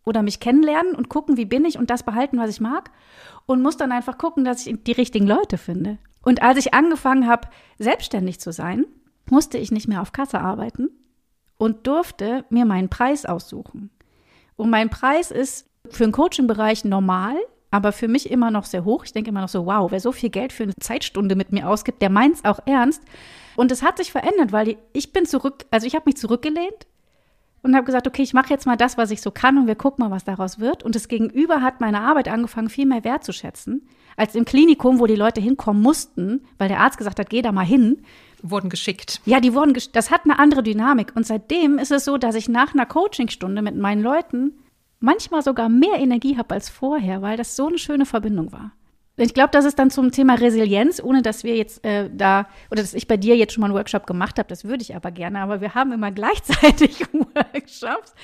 oder 0.04 0.22
mich 0.22 0.40
kennenlernen 0.40 0.94
und 0.94 1.08
gucken, 1.08 1.36
wie 1.36 1.44
bin 1.44 1.64
ich 1.64 1.78
und 1.78 1.90
das 1.90 2.02
behalten, 2.02 2.38
was 2.38 2.50
ich 2.50 2.60
mag 2.60 2.90
und 3.46 3.62
muss 3.62 3.76
dann 3.76 3.92
einfach 3.92 4.18
gucken, 4.18 4.44
dass 4.44 4.66
ich 4.66 4.82
die 4.84 4.92
richtigen 4.92 5.26
Leute 5.26 5.58
finde. 5.58 5.98
Und 6.22 6.42
als 6.42 6.58
ich 6.58 6.74
angefangen 6.74 7.28
habe, 7.28 7.48
selbstständig 7.78 8.40
zu 8.40 8.52
sein, 8.52 8.86
musste 9.30 9.58
ich 9.58 9.72
nicht 9.72 9.88
mehr 9.88 10.02
auf 10.02 10.12
Kasse 10.12 10.40
arbeiten 10.40 10.88
und 11.58 11.86
durfte 11.86 12.44
mir 12.50 12.64
meinen 12.64 12.88
Preis 12.88 13.26
aussuchen. 13.26 13.90
Und 14.56 14.70
mein 14.70 14.90
Preis 14.90 15.30
ist 15.30 15.68
für 15.90 16.04
den 16.04 16.12
Coaching-Bereich 16.12 16.84
normal, 16.84 17.36
aber 17.70 17.92
für 17.92 18.08
mich 18.08 18.30
immer 18.30 18.50
noch 18.50 18.64
sehr 18.64 18.84
hoch. 18.84 19.04
Ich 19.04 19.12
denke 19.12 19.30
immer 19.30 19.42
noch 19.42 19.48
so, 19.48 19.66
wow, 19.66 19.90
wer 19.90 20.00
so 20.00 20.12
viel 20.12 20.30
Geld 20.30 20.52
für 20.52 20.64
eine 20.64 20.74
Zeitstunde 20.80 21.36
mit 21.36 21.52
mir 21.52 21.68
ausgibt, 21.68 22.02
der 22.02 22.10
meint 22.10 22.36
es 22.36 22.44
auch 22.44 22.60
ernst. 22.66 23.02
Und 23.56 23.72
es 23.72 23.82
hat 23.82 23.96
sich 23.96 24.12
verändert, 24.12 24.52
weil 24.52 24.76
ich 24.92 25.12
bin 25.12 25.26
zurück, 25.26 25.66
also 25.70 25.86
ich 25.86 25.94
habe 25.94 26.04
mich 26.06 26.16
zurückgelehnt, 26.16 26.86
und 27.66 27.74
habe 27.74 27.84
gesagt, 27.84 28.06
okay, 28.06 28.22
ich 28.22 28.32
mache 28.32 28.50
jetzt 28.50 28.64
mal 28.64 28.76
das, 28.76 28.96
was 28.96 29.10
ich 29.10 29.20
so 29.20 29.30
kann 29.30 29.58
und 29.58 29.66
wir 29.66 29.74
gucken 29.74 30.04
mal, 30.04 30.10
was 30.10 30.24
daraus 30.24 30.58
wird. 30.58 30.82
Und 30.84 30.94
das 30.94 31.08
Gegenüber 31.08 31.62
hat 31.62 31.80
meine 31.80 32.00
Arbeit 32.00 32.28
angefangen, 32.28 32.68
viel 32.68 32.86
mehr 32.86 33.04
wertzuschätzen, 33.04 33.88
als 34.16 34.34
im 34.34 34.44
Klinikum, 34.44 35.00
wo 35.00 35.06
die 35.06 35.16
Leute 35.16 35.40
hinkommen 35.40 35.82
mussten, 35.82 36.44
weil 36.58 36.68
der 36.68 36.80
Arzt 36.80 36.96
gesagt 36.96 37.18
hat, 37.18 37.28
geh 37.28 37.42
da 37.42 37.52
mal 37.52 37.66
hin. 37.66 38.02
Wurden 38.42 38.70
geschickt. 38.70 39.20
Ja, 39.24 39.40
die 39.40 39.52
wurden, 39.52 39.74
gesch 39.74 39.90
das 39.90 40.10
hat 40.10 40.24
eine 40.24 40.38
andere 40.38 40.62
Dynamik. 40.62 41.12
Und 41.16 41.26
seitdem 41.26 41.78
ist 41.78 41.90
es 41.90 42.04
so, 42.04 42.16
dass 42.18 42.36
ich 42.36 42.48
nach 42.48 42.72
einer 42.72 42.86
Coachingstunde 42.86 43.62
mit 43.62 43.76
meinen 43.76 44.02
Leuten 44.02 44.52
manchmal 45.00 45.42
sogar 45.42 45.68
mehr 45.68 45.98
Energie 45.98 46.38
habe 46.38 46.54
als 46.54 46.68
vorher, 46.68 47.20
weil 47.20 47.36
das 47.36 47.56
so 47.56 47.66
eine 47.66 47.78
schöne 47.78 48.06
Verbindung 48.06 48.52
war. 48.52 48.72
Ich 49.18 49.32
glaube, 49.32 49.50
das 49.50 49.64
ist 49.64 49.78
dann 49.78 49.90
zum 49.90 50.10
Thema 50.12 50.34
Resilienz, 50.34 51.02
ohne 51.02 51.22
dass 51.22 51.42
wir 51.42 51.56
jetzt 51.56 51.82
äh, 51.84 52.10
da 52.12 52.48
oder 52.70 52.82
dass 52.82 52.92
ich 52.92 53.08
bei 53.08 53.16
dir 53.16 53.34
jetzt 53.36 53.54
schon 53.54 53.62
mal 53.62 53.68
einen 53.68 53.74
Workshop 53.74 54.06
gemacht 54.06 54.38
habe. 54.38 54.48
Das 54.48 54.64
würde 54.64 54.82
ich 54.82 54.94
aber 54.94 55.10
gerne, 55.10 55.40
aber 55.40 55.60
wir 55.60 55.74
haben 55.74 55.92
immer 55.92 56.10
gleichzeitig 56.12 57.00
Workshops. 57.12 58.14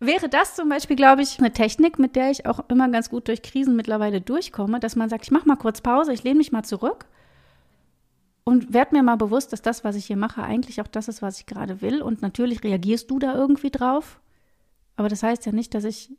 Wäre 0.00 0.28
das 0.28 0.54
zum 0.54 0.68
Beispiel, 0.68 0.94
glaube 0.94 1.22
ich, 1.22 1.40
eine 1.40 1.52
Technik, 1.52 1.98
mit 1.98 2.14
der 2.14 2.30
ich 2.30 2.46
auch 2.46 2.60
immer 2.68 2.88
ganz 2.88 3.10
gut 3.10 3.26
durch 3.26 3.42
Krisen 3.42 3.74
mittlerweile 3.74 4.20
durchkomme, 4.20 4.78
dass 4.78 4.94
man 4.94 5.08
sagt, 5.08 5.24
ich 5.24 5.32
mache 5.32 5.48
mal 5.48 5.56
kurz 5.56 5.80
Pause, 5.80 6.12
ich 6.12 6.22
lehne 6.22 6.38
mich 6.38 6.52
mal 6.52 6.62
zurück 6.62 7.06
und 8.44 8.72
werde 8.72 8.94
mir 8.94 9.02
mal 9.02 9.16
bewusst, 9.16 9.52
dass 9.52 9.60
das, 9.60 9.82
was 9.82 9.96
ich 9.96 10.06
hier 10.06 10.16
mache, 10.16 10.42
eigentlich 10.42 10.80
auch 10.80 10.86
das 10.86 11.08
ist, 11.08 11.20
was 11.20 11.40
ich 11.40 11.46
gerade 11.46 11.82
will. 11.82 12.00
Und 12.00 12.22
natürlich 12.22 12.62
reagierst 12.62 13.10
du 13.10 13.18
da 13.18 13.34
irgendwie 13.34 13.70
drauf. 13.70 14.20
Aber 14.96 15.08
das 15.08 15.22
heißt 15.22 15.44
ja 15.44 15.52
nicht, 15.52 15.74
dass 15.74 15.84
ich 15.84 16.10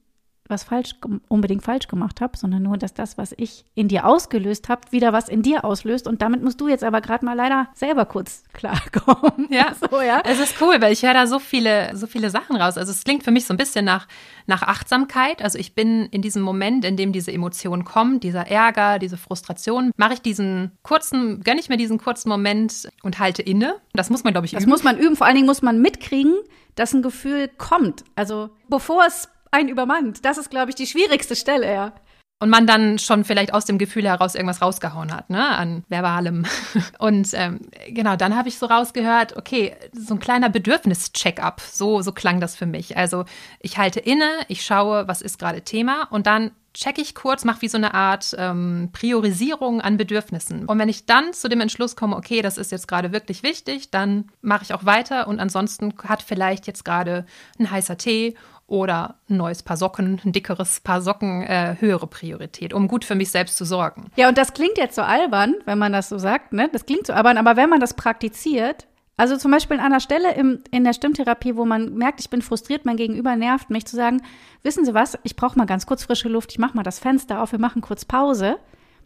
was 0.50 0.64
falsch 0.64 0.96
unbedingt 1.28 1.64
falsch 1.64 1.88
gemacht 1.88 2.22
habe, 2.22 2.36
sondern 2.38 2.64
nur, 2.64 2.78
dass 2.78 2.94
das, 2.94 3.18
was 3.18 3.34
ich 3.38 3.66
in 3.76 3.88
dir 3.88 4.06
ausgelöst 4.06 4.68
habe, 4.68 4.82
wieder 4.92 5.14
was 5.14 5.30
in 5.30 5.44
dir 5.44 5.64
auslöst. 5.64 6.08
Und 6.08 6.22
damit 6.22 6.44
musst 6.44 6.60
du 6.60 6.68
jetzt 6.68 6.84
aber 6.84 7.02
gerade 7.02 7.24
mal 7.24 7.36
leider 7.36 7.70
selber 7.76 8.06
kurz 8.06 8.44
klarkommen. 8.54 9.48
Ja, 9.50 9.76
so, 9.90 10.02
ja. 10.02 10.22
Es 10.26 10.40
ist 10.40 10.60
cool, 10.60 10.82
weil 10.82 10.92
ich 10.92 11.04
höre 11.04 11.14
da 11.14 11.28
so 11.28 11.38
viele, 11.40 11.96
so 11.96 12.08
viele 12.08 12.32
Sachen 12.32 12.56
raus. 12.56 12.78
Also 12.78 12.92
es 12.92 13.04
klingt 13.04 13.24
für 13.24 13.32
mich 13.32 13.46
so 13.46 13.54
ein 13.54 13.58
bisschen 13.58 13.86
nach, 13.86 14.08
nach 14.48 14.64
Achtsamkeit. 14.64 15.42
Also 15.44 15.60
ich 15.60 15.76
bin 15.76 16.08
in 16.08 16.22
diesem 16.22 16.42
Moment, 16.42 16.84
in 16.84 16.98
dem 16.98 17.14
diese 17.14 17.32
Emotion 17.32 17.86
kommt, 17.86 18.24
dieser 18.24 18.48
Ärger, 18.48 18.98
diese 18.98 19.18
Frustration, 19.18 19.92
mache 19.98 20.14
ich 20.14 20.22
diesen 20.22 20.72
kurzen, 20.82 21.42
gönne 21.42 21.60
ich 21.60 21.70
mir 21.70 21.78
diesen 21.78 22.00
kurzen 22.00 22.30
Moment 22.30 22.90
und 23.04 23.20
halte 23.20 23.44
inne. 23.44 23.76
Das 23.94 24.10
muss 24.10 24.24
man, 24.24 24.34
glaube 24.34 24.48
ich, 24.48 24.54
üben. 24.54 24.62
Das 24.62 24.68
muss 24.68 24.84
man 24.84 24.98
üben. 24.98 25.16
Vor 25.16 25.28
allen 25.28 25.36
Dingen 25.36 25.48
muss 25.48 25.62
man 25.62 25.80
mitkriegen, 25.80 26.34
dass 26.76 26.94
ein 26.94 27.02
Gefühl 27.02 27.50
kommt. 27.58 28.04
Also 28.16 28.50
bevor 28.68 29.06
es 29.06 29.30
einen 29.52 29.70
übermannt. 29.70 30.26
Das 30.26 30.38
ist, 30.38 30.50
glaube 30.50 30.70
ich, 30.72 30.76
die 30.76 30.88
schwierigste 30.88 31.36
Stelle, 31.36 31.72
ja. 31.72 31.94
Und 32.42 32.50
man 32.50 32.66
dann 32.66 33.00
schon 33.00 33.26
vielleicht 33.26 33.54
aus 33.54 33.66
dem 33.66 33.78
Gefühl 33.78 34.08
heraus 34.08 34.34
irgendwas 34.34 34.62
rausgehauen 34.62 35.14
hat, 35.14 35.30
ne, 35.30 35.46
an 35.46 35.84
verbalem. 35.90 36.46
Und 36.98 37.30
ähm, 37.34 37.60
genau, 37.90 38.16
dann 38.16 38.38
habe 38.38 38.48
ich 38.48 38.58
so 38.58 38.66
rausgehört, 38.66 39.36
okay, 39.36 39.76
so 39.92 40.14
ein 40.14 40.22
kleiner 40.22 40.48
Bedürfnis-Check-up, 40.48 41.60
so, 41.60 42.02
so 42.02 42.14
klang 42.14 42.40
das 42.40 42.56
für 42.56 42.66
mich. 42.66 42.96
Also 42.96 43.26
ich 43.60 43.78
halte 43.78 44.00
inne, 44.00 44.30
ich 44.48 44.64
schaue, 44.64 45.10
was 45.10 45.22
ist 45.22 45.38
gerade 45.38 45.64
Thema 45.64 46.08
und 46.12 46.28
dann 46.28 46.52
checke 46.74 47.02
ich 47.02 47.16
kurz, 47.16 47.44
mache 47.44 47.62
wie 47.62 47.68
so 47.68 47.78
eine 47.78 47.94
Art 47.94 48.36
ähm, 48.38 48.90
Priorisierung 48.94 49.82
an 49.82 49.98
Bedürfnissen. 49.98 50.66
Und 50.66 50.80
wenn 50.80 50.88
ich 50.88 51.06
dann 51.06 51.34
zu 51.34 51.50
dem 51.50 51.60
Entschluss 51.60 51.96
komme, 51.96 52.16
okay, 52.16 52.42
das 52.42 52.58
ist 52.58 52.72
jetzt 52.72 52.88
gerade 52.88 53.12
wirklich 53.12 53.44
wichtig, 53.44 53.92
dann 53.92 54.32
mache 54.42 54.64
ich 54.64 54.74
auch 54.74 54.86
weiter 54.86 55.28
und 55.28 55.40
ansonsten 55.40 55.94
hat 56.08 56.22
vielleicht 56.22 56.68
jetzt 56.68 56.86
gerade 56.86 57.26
ein 57.60 57.70
heißer 57.70 57.98
Tee 57.98 58.36
oder 58.70 59.16
ein 59.30 59.38
neues 59.38 59.64
Paar 59.64 59.78
Socken, 59.78 60.22
ein 60.24 60.32
dickeres 60.32 60.80
Paar 60.80 61.02
Socken 61.02 61.42
äh, 61.44 61.76
höhere 61.80 62.08
Priorität, 62.08 62.74
um 62.74 62.88
gut 62.88 63.06
für 63.06 63.16
mich 63.16 63.32
selbst 63.32 63.58
zu 63.58 63.66
sorgen. 63.66 64.12
Ja, 64.16 64.30
und 64.30 64.38
das 64.38 64.54
klingt 64.54 64.78
jetzt 64.78 64.96
so 64.96 65.02
albern, 65.02 65.56
wenn 65.66 65.78
man 65.78 65.92
das 65.92 66.10
so 66.10 66.18
sagt, 66.18 66.54
ne? 66.54 66.70
Das 66.72 66.86
klingt 66.86 67.08
so 67.08 67.14
albern, 67.14 67.38
aber 67.38 67.56
wenn 67.58 67.70
man 67.70 67.80
das 67.80 67.94
praktiziert, 67.94 68.88
also 69.18 69.36
zum 69.36 69.52
Beispiel 69.52 69.78
an 69.78 69.86
einer 69.86 70.00
Stelle 70.00 70.34
im, 70.36 70.64
in 70.72 70.86
der 70.86 70.94
Stimmtherapie, 70.94 71.58
wo 71.58 71.66
man 71.66 71.96
merkt, 71.96 72.22
ich 72.22 72.30
bin 72.30 72.42
frustriert, 72.42 72.86
mein 72.86 72.96
Gegenüber 72.96 73.36
nervt 73.36 73.70
mich, 73.70 73.86
zu 73.86 73.98
sagen, 73.98 74.22
wissen 74.64 74.86
Sie 74.86 74.94
was, 74.94 75.18
ich 75.24 75.36
brauche 75.36 75.58
mal 75.58 75.66
ganz 75.66 75.86
kurz 75.86 76.06
frische 76.06 76.30
Luft, 76.30 76.52
ich 76.52 76.60
mache 76.60 76.78
mal 76.78 76.84
das 76.84 77.00
Fenster 77.00 77.44
auf, 77.44 77.52
wir 77.52 77.60
machen 77.60 77.82
kurz 77.82 78.06
Pause. 78.06 78.58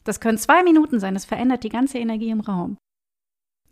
Das 0.03 0.19
können 0.19 0.37
zwei 0.37 0.61
Minuten 0.61 0.99
sein, 0.99 1.15
das 1.15 1.25
verändert 1.25 1.63
die 1.63 1.69
ganze 1.69 1.97
Energie 1.97 2.29
im 2.29 2.41
Raum. 2.41 2.77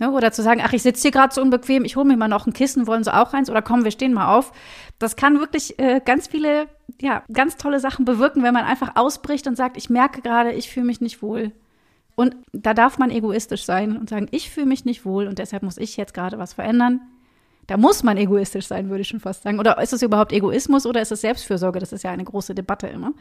Ne? 0.02 0.12
Oder 0.12 0.32
zu 0.32 0.41
sagen, 0.41 0.62
ach, 0.64 0.74
ich 0.74 0.82
sitze 0.82 1.04
hier 1.04 1.12
gerade 1.12 1.32
so 1.32 1.43
unbequem, 1.43 1.86
ich 1.86 1.95
hole 1.95 2.08
mir 2.08 2.18
mal 2.18 2.28
noch 2.28 2.47
ein 2.47 2.54
Kissen, 2.54 2.88
wollen 2.88 3.04
Sie 3.04 3.14
auch 3.14 3.34
eins? 3.34 3.52
Oder 3.52 3.62
komm, 3.62 3.84
wir 3.84 3.91
stehen 3.91 4.14
mal 4.14 4.36
auf. 4.36 4.52
Das 4.97 5.16
kann 5.16 5.39
wirklich 5.39 5.78
äh, 5.78 6.02
ganz 6.04 6.28
viele, 6.28 6.66
ja, 6.99 7.22
ganz 7.32 7.56
tolle 7.56 7.80
Sachen 7.80 8.04
bewirken, 8.04 8.41
wenn 8.41 8.54
man 8.56 8.66
einfach 8.66 8.95
ausbricht 8.95 9.45
und 9.45 9.56
sagt, 9.56 9.78
ich 9.78 9.91
merke 9.91 10.22
gerade, 10.22 10.54
ich 10.54 10.72
fühle 10.72 10.88
mich 10.88 11.02
nicht 11.02 11.22
wohl. 11.22 11.52
Und 12.16 12.36
da 12.52 12.74
darf 12.74 12.97
man 12.97 13.12
egoistisch 13.12 13.64
sein 13.64 13.95
und 13.95 14.10
sagen, 14.10 14.28
ich 14.32 14.49
fühle 14.49 14.66
mich 14.66 14.86
nicht 14.86 15.06
wohl 15.06 15.28
und 15.28 15.38
deshalb 15.38 15.62
muss 15.62 15.78
ich 15.78 15.95
jetzt 15.97 16.16
gerade 16.16 16.39
was 16.39 16.54
verändern. 16.54 17.02
Da 17.68 17.78
muss 17.78 18.02
man 18.02 18.18
egoistisch 18.18 18.66
sein, 18.66 18.89
würde 18.89 19.02
ich 19.02 19.08
schon 19.08 19.20
fast 19.20 19.43
sagen. 19.43 19.60
Oder 19.60 19.80
ist 19.80 19.93
es 19.93 20.02
überhaupt 20.02 20.34
Egoismus 20.34 20.88
oder 20.88 21.04
ist 21.04 21.12
es 21.12 21.22
Selbstfürsorge? 21.22 21.78
Das 21.78 21.93
ist 21.93 22.04
ja 22.04 22.10
eine 22.10 22.24
große 22.24 22.56
Debatte 22.56 22.88
immer. 22.88 23.14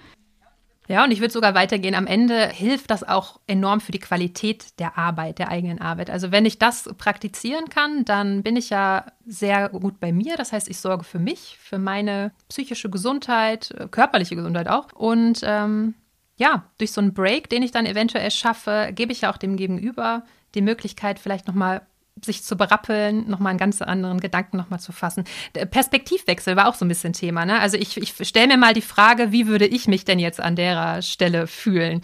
Ja, 0.91 1.05
und 1.05 1.13
ich 1.13 1.21
würde 1.21 1.33
sogar 1.33 1.55
weitergehen. 1.55 1.95
Am 1.95 2.09
Ende 2.09 2.49
hilft 2.49 2.91
das 2.91 3.05
auch 3.05 3.39
enorm 3.47 3.81
für 3.81 3.93
die 3.93 4.01
Qualität 4.01 4.77
der 4.81 4.99
Arbeit, 4.99 5.39
der 5.39 5.49
eigenen 5.49 5.81
Arbeit. 5.81 6.11
Also 6.11 6.33
wenn 6.33 6.45
ich 6.45 6.59
das 6.59 6.91
praktizieren 6.99 7.69
kann, 7.69 8.05
dann 8.05 8.43
bin 8.43 8.57
ich 8.57 8.71
ja 8.71 9.07
sehr 9.25 9.69
gut 9.69 10.01
bei 10.01 10.11
mir. 10.11 10.37
Das 10.37 10.53
heißt, 10.53 10.69
ich 10.69 10.81
sorge 10.81 11.05
für 11.05 11.21
mich, 11.21 11.57
für 11.63 11.79
meine 11.79 12.33
psychische 12.49 12.91
Gesundheit, 12.91 13.71
äh, 13.71 13.87
körperliche 13.87 14.35
Gesundheit 14.35 14.67
auch. 14.67 14.93
Und 14.93 15.43
ähm, 15.45 15.95
ja, 16.39 16.65
durch 16.79 16.91
so 16.91 17.01
einen 17.01 17.15
Break, 17.15 17.49
den 17.51 17.63
ich 17.63 17.71
dann 17.71 17.87
eventuell 17.87 18.33
schaffe, 18.33 18.91
gebe 18.93 19.13
ich 19.13 19.21
ja 19.21 19.33
auch 19.33 19.37
dem 19.37 19.57
Gegenüber 19.57 20.25
die 20.57 20.63
Möglichkeit, 20.63 21.21
vielleicht 21.21 21.47
nochmal 21.47 21.83
sich 22.23 22.43
zu 22.43 22.57
berappeln, 22.57 23.29
nochmal 23.29 23.51
einen 23.51 23.59
ganz 23.59 23.81
anderen 23.83 24.21
Gedanken 24.21 24.57
nochmal 24.57 24.81
zu 24.81 24.93
fassen. 24.93 25.25
Perspektivwechsel 25.53 26.57
war 26.57 26.69
auch 26.69 26.75
so 26.75 26.85
ein 26.85 26.89
bisschen 26.89 27.13
Thema. 27.13 27.47
Ne? 27.47 27.59
Also 27.59 27.77
ich, 27.77 27.97
ich 27.97 28.15
stelle 28.29 28.49
mir 28.49 28.57
mal 28.57 28.75
die 28.75 28.83
Frage, 28.83 29.33
wie 29.33 29.47
würde 29.47 29.67
ich 29.67 29.89
mich 29.89 30.05
denn 30.05 30.19
jetzt 30.19 30.41
an 30.41 30.57
der 30.57 31.03
Stelle 31.03 31.47
fühlen? 31.47 32.03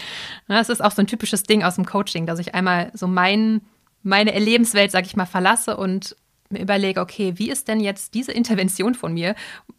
Das 0.49 0.69
ist 0.69 0.83
auch 0.83 0.93
so 0.93 1.03
ein 1.03 1.07
typisches 1.07 1.43
Ding 1.43 1.63
aus 1.63 1.77
dem 1.77 1.87
Coaching, 1.87 2.27
dass 2.27 2.39
ich 2.39 2.55
einmal 2.55 2.91
so 2.95 3.07
mein, 3.07 3.61
meine 4.03 4.33
Erlebenswelt, 4.33 4.91
sag 4.91 5.07
ich 5.07 5.17
mal, 5.17 5.27
verlasse 5.27 5.77
und 5.77 6.17
mir 6.49 6.63
überlege, 6.63 7.01
okay, 7.01 7.35
wie 7.37 7.51
ist 7.51 7.69
denn 7.69 7.81
jetzt 7.81 8.15
diese 8.15 8.33
Intervention 8.33 8.95
von 8.95 9.13
mir? 9.13 9.35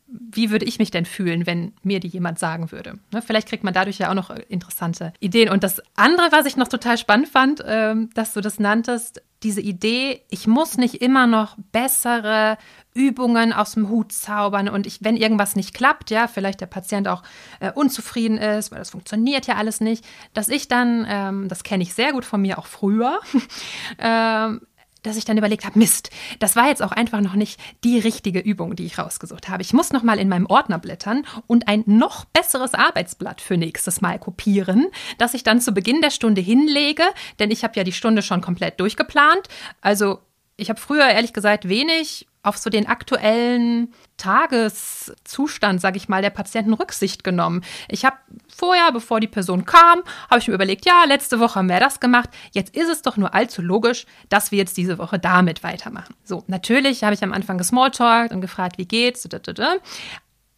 Wie 0.07 0.51
würde 0.51 0.65
ich 0.65 0.79
mich 0.79 0.89
denn 0.89 1.05
fühlen, 1.05 1.45
wenn 1.45 1.73
mir 1.83 1.99
die 1.99 2.07
jemand 2.07 2.39
sagen 2.39 2.71
würde? 2.71 2.99
Ne, 3.11 3.21
vielleicht 3.21 3.49
kriegt 3.49 3.63
man 3.63 3.73
dadurch 3.73 3.97
ja 3.99 4.09
auch 4.09 4.15
noch 4.15 4.29
interessante 4.29 5.13
Ideen. 5.19 5.49
Und 5.49 5.63
das 5.63 5.81
andere, 5.95 6.31
was 6.31 6.45
ich 6.45 6.55
noch 6.55 6.69
total 6.69 6.97
spannend 6.97 7.27
fand, 7.27 7.63
ähm, 7.65 8.09
dass 8.13 8.33
du 8.33 8.41
das 8.41 8.59
nanntest, 8.59 9.21
diese 9.43 9.61
Idee, 9.61 10.21
ich 10.29 10.47
muss 10.47 10.77
nicht 10.77 11.01
immer 11.01 11.27
noch 11.27 11.57
bessere 11.71 12.57
Übungen 12.93 13.53
aus 13.53 13.73
dem 13.73 13.89
Hut 13.89 14.11
zaubern 14.11 14.67
und 14.67 14.87
ich, 14.87 15.03
wenn 15.03 15.15
irgendwas 15.15 15.55
nicht 15.55 15.75
klappt, 15.75 16.09
ja, 16.09 16.27
vielleicht 16.27 16.61
der 16.61 16.65
Patient 16.65 17.07
auch 17.07 17.21
äh, 17.59 17.71
unzufrieden 17.71 18.39
ist, 18.39 18.71
weil 18.71 18.79
das 18.79 18.89
funktioniert 18.89 19.45
ja 19.45 19.55
alles 19.55 19.79
nicht, 19.79 20.03
dass 20.33 20.49
ich 20.49 20.67
dann, 20.67 21.05
ähm, 21.07 21.47
das 21.47 21.63
kenne 21.63 21.83
ich 21.83 21.93
sehr 21.93 22.13
gut 22.13 22.25
von 22.25 22.41
mir 22.41 22.57
auch 22.57 22.65
früher, 22.65 23.19
ähm, 23.99 24.61
dass 25.03 25.17
ich 25.17 25.25
dann 25.25 25.37
überlegt 25.37 25.65
habe, 25.65 25.79
Mist, 25.79 26.09
das 26.39 26.55
war 26.55 26.67
jetzt 26.67 26.81
auch 26.81 26.91
einfach 26.91 27.21
noch 27.21 27.33
nicht 27.33 27.59
die 27.83 27.99
richtige 27.99 28.39
Übung, 28.39 28.75
die 28.75 28.85
ich 28.85 28.97
rausgesucht 28.97 29.49
habe. 29.49 29.61
Ich 29.61 29.73
muss 29.73 29.91
noch 29.91 30.03
mal 30.03 30.19
in 30.19 30.29
meinem 30.29 30.45
Ordner 30.45 30.79
blättern 30.79 31.25
und 31.47 31.67
ein 31.67 31.83
noch 31.85 32.25
besseres 32.25 32.73
Arbeitsblatt 32.73 33.41
für 33.41 33.57
nächstes 33.57 34.01
Mal 34.01 34.19
kopieren, 34.19 34.87
das 35.17 35.33
ich 35.33 35.43
dann 35.43 35.61
zu 35.61 35.71
Beginn 35.71 36.01
der 36.01 36.11
Stunde 36.11 36.41
hinlege, 36.41 37.03
denn 37.39 37.51
ich 37.51 37.63
habe 37.63 37.73
ja 37.75 37.83
die 37.83 37.91
Stunde 37.91 38.21
schon 38.21 38.41
komplett 38.41 38.79
durchgeplant. 38.79 39.47
Also 39.81 40.19
ich 40.57 40.69
habe 40.69 40.79
früher 40.79 41.07
ehrlich 41.07 41.33
gesagt 41.33 41.69
wenig 41.69 42.27
auf 42.47 42.57
so 42.57 42.69
den 42.69 42.87
aktuellen 42.87 43.93
Tageszustand, 44.17 45.81
sage 45.81 45.97
ich 45.97 46.09
mal, 46.09 46.21
der 46.21 46.29
Patienten 46.29 46.73
Rücksicht 46.73 47.23
genommen. 47.23 47.63
Ich 47.89 48.05
habe 48.05 48.15
vorher, 48.47 48.91
bevor 48.91 49.19
die 49.19 49.27
Person 49.27 49.65
kam, 49.65 50.01
habe 50.29 50.39
ich 50.39 50.47
mir 50.47 50.53
überlegt, 50.53 50.85
ja, 50.85 51.03
letzte 51.05 51.39
Woche 51.39 51.55
haben 51.55 51.69
wir 51.69 51.79
das 51.79 51.99
gemacht. 51.99 52.29
Jetzt 52.53 52.75
ist 52.75 52.89
es 52.89 53.01
doch 53.01 53.17
nur 53.17 53.33
allzu 53.33 53.61
logisch, 53.61 54.05
dass 54.29 54.51
wir 54.51 54.57
jetzt 54.57 54.77
diese 54.77 54.97
Woche 54.97 55.19
damit 55.19 55.61
weitermachen. 55.63 56.15
So, 56.23 56.43
natürlich 56.47 57.03
habe 57.03 57.13
ich 57.13 57.23
am 57.23 57.33
Anfang 57.33 57.57
gesmalltalkt 57.57 58.33
und 58.33 58.41
gefragt, 58.41 58.77
wie 58.77 58.87
geht's? 58.87 59.27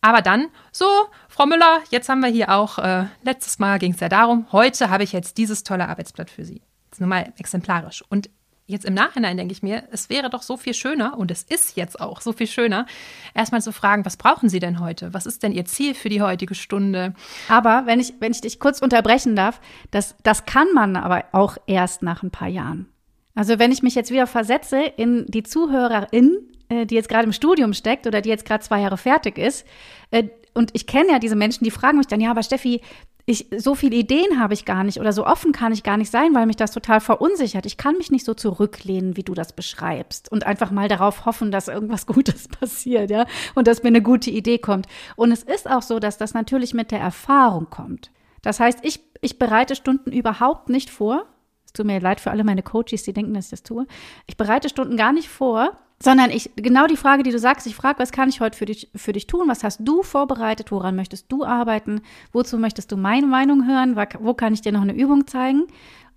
Aber 0.02 0.22
dann, 0.22 0.48
so, 0.72 0.86
Frau 1.28 1.46
Müller, 1.46 1.80
jetzt 1.90 2.08
haben 2.08 2.22
wir 2.22 2.30
hier 2.30 2.50
auch, 2.52 2.78
äh, 2.78 3.06
letztes 3.24 3.60
Mal 3.60 3.80
ging 3.80 3.94
es 3.94 4.00
ja 4.00 4.10
darum, 4.10 4.48
heute 4.52 4.90
habe 4.90 5.04
ich 5.04 5.12
jetzt 5.12 5.38
dieses 5.38 5.64
tolle 5.64 5.90
Arbeitsblatt 5.90 6.30
für 6.30 6.46
Sie. 6.46 6.62
Ist 6.92 7.02
nur 7.02 7.10
mal 7.10 7.34
exemplarisch. 7.38 8.04
Und 8.10 8.30
jetzt 8.70 8.86
im 8.86 8.94
Nachhinein 8.94 9.36
denke 9.36 9.52
ich 9.52 9.64
mir, 9.64 9.84
es 9.92 10.10
wäre 10.10 10.30
doch 10.30 10.44
so 10.44 10.56
viel 10.56 10.74
schöner, 10.74 11.18
und 11.18 11.32
es 11.32 11.44
ist 11.44 11.76
jetzt 11.76 12.00
auch 12.00 12.22
so 12.22 12.34
viel 12.34 12.48
schöner, 12.48 12.86
erstmal 13.34 13.62
zu 13.62 13.72
fragen, 13.72 14.06
was 14.06 14.16
brauchen 14.16 14.48
Sie 14.48 14.60
denn 14.60 14.80
heute? 14.80 15.14
Was 15.14 15.26
ist 15.26 15.44
denn 15.44 15.52
Ihr 15.52 15.66
Ziel 15.66 15.96
für 15.96 16.10
die 16.10 16.22
heutige 16.22 16.56
Stunde? 16.56 17.14
Aber 17.48 17.84
wenn 17.86 18.00
ich, 18.00 18.14
wenn 18.20 18.32
ich 18.32 18.42
dich 18.42 18.60
kurz 18.60 18.80
unterbrechen 18.80 19.36
darf, 19.36 19.60
das, 19.92 20.16
das 20.24 20.46
kann 20.46 20.68
man 20.74 20.96
aber 20.96 21.26
auch 21.32 21.58
erst 21.66 22.04
nach 22.04 22.22
ein 22.24 22.32
paar 22.32 22.48
Jahren. 22.48 22.88
Also 23.34 23.58
wenn 23.58 23.72
ich 23.72 23.82
mich 23.82 23.96
jetzt 23.96 24.12
wieder 24.12 24.28
versetze 24.28 24.82
in 24.82 25.26
die 25.28 25.44
Zuhörerin, 25.44 26.38
äh, 26.70 26.86
die 26.86 26.96
jetzt 26.96 27.10
gerade 27.10 27.26
im 27.26 27.34
Studium 27.34 27.74
steckt 27.74 28.06
oder 28.06 28.22
die 28.22 28.30
jetzt 28.30 28.46
gerade 28.46 28.64
zwei 28.64 28.82
Jahre 28.82 28.98
fertig 28.98 29.38
ist, 29.38 29.66
äh, 30.12 30.26
und 30.54 30.72
ich 30.74 30.88
kenne 30.88 31.12
ja 31.12 31.20
diese 31.20 31.36
Menschen, 31.36 31.64
die 31.64 31.72
fragen 31.72 31.98
mich 31.98 32.08
dann, 32.08 32.20
ja, 32.20 32.32
aber 32.32 32.44
Steffi, 32.44 32.82
ich, 33.30 33.46
so 33.56 33.76
viele 33.76 33.96
Ideen 33.96 34.40
habe 34.40 34.56
ich 34.56 34.66
gar 34.66 34.84
nicht 34.84 35.00
oder 35.00 35.14
so 35.14 35.24
offen 35.24 35.52
kann 35.52 35.72
ich 35.72 35.84
gar 35.84 35.98
nicht 35.98 36.10
sein, 36.10 36.34
weil 36.34 36.48
mich 36.48 36.56
das 36.56 36.72
total 36.72 37.00
verunsichert. 37.00 37.68
Ich 37.68 37.78
kann 37.78 37.96
mich 37.96 38.10
nicht 38.10 38.26
so 38.26 38.34
zurücklehnen, 38.34 39.18
wie 39.18 39.24
du 39.24 39.36
das 39.36 39.54
beschreibst 39.54 40.32
und 40.32 40.48
einfach 40.48 40.72
mal 40.72 40.88
darauf 40.88 41.26
hoffen, 41.26 41.52
dass 41.52 41.68
irgendwas 41.68 42.08
Gutes 42.08 42.48
passiert, 42.48 43.12
ja, 43.12 43.28
und 43.54 43.68
dass 43.68 43.84
mir 43.84 43.90
eine 43.90 44.02
gute 44.02 44.32
Idee 44.32 44.58
kommt. 44.58 44.88
Und 45.16 45.32
es 45.32 45.44
ist 45.44 45.70
auch 45.70 45.84
so, 45.84 46.00
dass 46.00 46.18
das 46.18 46.34
natürlich 46.34 46.74
mit 46.74 46.90
der 46.90 47.02
Erfahrung 47.02 47.70
kommt. 47.70 48.10
Das 48.42 48.60
heißt, 48.60 48.80
ich, 48.82 49.00
ich 49.22 49.38
bereite 49.38 49.76
Stunden 49.76 50.12
überhaupt 50.12 50.70
nicht 50.70 50.90
vor. 50.90 51.26
Es 51.68 51.74
tut 51.74 51.86
mir 51.86 52.00
leid 52.00 52.20
für 52.20 52.32
alle 52.32 52.44
meine 52.44 52.64
Coaches, 52.64 53.04
die 53.04 53.14
denken, 53.14 53.36
dass 53.36 53.46
ich 53.46 53.52
das 53.52 53.62
tue. 53.62 53.86
Ich 54.26 54.38
bereite 54.38 54.70
Stunden 54.70 54.98
gar 54.98 55.14
nicht 55.14 55.30
vor, 55.30 55.78
sondern 56.02 56.30
ich, 56.30 56.52
genau 56.56 56.88
die 56.88 56.98
Frage, 56.98 57.24
die 57.24 57.32
du 57.32 57.40
sagst, 57.40 57.68
ich 57.68 57.76
frage, 57.76 58.00
was 58.00 58.12
kann 58.12 58.30
ich 58.30 58.40
heute 58.40 58.58
für 58.58 58.66
dich, 58.66 58.90
für 58.96 59.14
dich 59.14 59.28
tun? 59.28 59.48
Was 59.48 59.64
hast 59.64 59.82
du 59.84 60.02
vorbereitet? 60.04 60.72
Woran 60.72 60.96
möchtest 60.96 61.32
du 61.32 61.44
arbeiten? 61.44 62.02
Wozu 62.32 62.58
möchtest 62.58 62.92
du 62.92 62.98
meine 62.98 63.28
Meinung 63.28 63.68
hören? 63.68 63.96
Wo 64.20 64.34
kann 64.34 64.54
ich 64.54 64.62
dir 64.62 64.72
noch 64.72 64.82
eine 64.82 64.96
Übung 64.96 65.28
zeigen? 65.28 65.68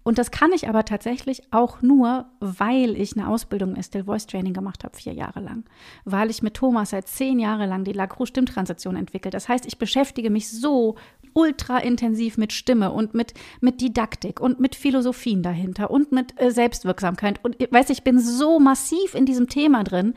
Und 0.05 0.19
das 0.19 0.33
kann 0.33 0.53
ich 0.53 0.69
aber 0.69 0.85
tatsächlich 0.85 1.53
auch 1.53 1.81
nur, 1.81 2.27
weil 2.41 2.97
ich 3.01 3.17
eine 3.17 3.29
Ausbildung 3.29 3.77
im 3.77 3.83
Still 3.83 4.05
Voice 4.05 4.27
Training 4.27 4.53
gemacht 4.53 4.83
habe, 4.83 4.97
vier 4.97 5.13
Jahre 5.13 5.41
lang. 5.41 5.65
Weil 6.05 6.29
ich 6.31 6.43
mit 6.43 6.55
Thomas 6.55 6.91
seit 6.91 7.07
zehn 7.07 7.39
Jahren 7.39 7.69
lang 7.69 7.85
die 7.85 7.93
Lacroix-Stimmtransition 7.93 8.97
entwickelt. 8.97 9.35
Das 9.35 9.49
heißt, 9.49 9.65
ich 9.65 9.79
beschäftige 9.79 10.31
mich 10.31 10.51
so 10.51 10.97
ultra 11.35 11.79
intensiv 11.79 12.37
mit 12.37 12.53
Stimme 12.53 12.93
und 12.93 13.15
mit, 13.15 13.35
mit 13.61 13.81
Didaktik 13.81 14.41
und 14.41 14.61
mit 14.61 14.75
Philosophien 14.75 15.43
dahinter 15.43 15.91
und 15.91 16.13
mit 16.13 16.41
äh, 16.41 16.51
Selbstwirksamkeit. 16.51 17.41
Und 17.43 17.61
ich 17.61 17.73
weiß, 17.73 17.91
ich 17.91 18.03
bin 18.03 18.19
so 18.19 18.59
massiv 18.59 19.15
in 19.15 19.27
diesem 19.27 19.49
Thema 19.49 19.85
drin, 19.85 20.15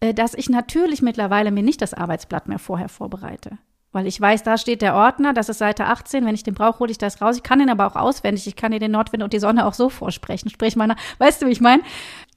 äh, 0.00 0.14
dass 0.14 0.34
ich 0.34 0.48
natürlich 0.48 1.02
mittlerweile 1.02 1.50
mir 1.50 1.62
nicht 1.62 1.82
das 1.82 1.94
Arbeitsblatt 1.94 2.48
mehr 2.48 2.58
vorher 2.58 2.88
vorbereite. 2.88 3.58
Weil 3.92 4.06
ich 4.06 4.20
weiß, 4.20 4.44
da 4.44 4.56
steht 4.56 4.82
der 4.82 4.94
Ordner, 4.94 5.32
das 5.32 5.48
ist 5.48 5.58
Seite 5.58 5.86
18. 5.86 6.24
Wenn 6.24 6.34
ich 6.34 6.44
den 6.44 6.54
brauche, 6.54 6.78
hole 6.78 6.92
ich 6.92 6.98
das 6.98 7.20
raus. 7.20 7.36
Ich 7.36 7.42
kann 7.42 7.58
den 7.58 7.70
aber 7.70 7.88
auch 7.88 7.96
auswendig. 7.96 8.46
Ich 8.46 8.54
kann 8.54 8.70
dir 8.70 8.78
den 8.78 8.92
Nordwind 8.92 9.24
und 9.24 9.32
die 9.32 9.40
Sonne 9.40 9.66
auch 9.66 9.74
so 9.74 9.88
vorsprechen. 9.88 10.48
Sprich 10.48 10.76
nach. 10.76 10.96
Weißt 11.18 11.42
du, 11.42 11.46
wie 11.46 11.50
ich 11.50 11.60
meine? 11.60 11.82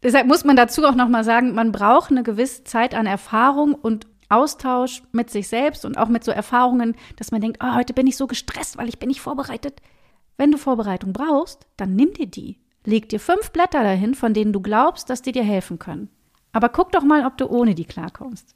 Deshalb 0.01 0.25
muss 0.25 0.45
man 0.45 0.55
dazu 0.55 0.83
auch 0.83 0.95
nochmal 0.95 1.23
sagen, 1.23 1.53
man 1.53 1.71
braucht 1.71 2.09
eine 2.09 2.23
gewisse 2.23 2.63
Zeit 2.63 2.95
an 2.95 3.05
Erfahrung 3.05 3.75
und 3.75 4.07
Austausch 4.29 5.03
mit 5.11 5.29
sich 5.29 5.47
selbst 5.47 5.85
und 5.85 5.97
auch 5.97 6.09
mit 6.09 6.23
so 6.23 6.31
Erfahrungen, 6.31 6.95
dass 7.17 7.31
man 7.31 7.41
denkt, 7.41 7.59
oh, 7.63 7.75
heute 7.75 7.93
bin 7.93 8.07
ich 8.07 8.17
so 8.17 8.27
gestresst, 8.27 8.77
weil 8.77 8.89
ich 8.89 8.99
bin 8.99 9.09
nicht 9.09 9.21
vorbereitet. 9.21 9.81
Wenn 10.37 10.51
du 10.51 10.57
Vorbereitung 10.57 11.13
brauchst, 11.13 11.67
dann 11.77 11.95
nimm 11.95 12.13
dir 12.13 12.27
die. 12.27 12.59
Leg 12.85 13.09
dir 13.09 13.19
fünf 13.19 13.51
Blätter 13.51 13.83
dahin, 13.83 14.15
von 14.15 14.33
denen 14.33 14.53
du 14.53 14.61
glaubst, 14.61 15.09
dass 15.09 15.21
die 15.21 15.31
dir 15.31 15.43
helfen 15.43 15.79
können. 15.79 16.09
Aber 16.51 16.69
guck 16.69 16.91
doch 16.91 17.03
mal, 17.03 17.25
ob 17.25 17.37
du 17.37 17.47
ohne 17.47 17.75
die 17.75 17.85
klarkommst. 17.85 18.55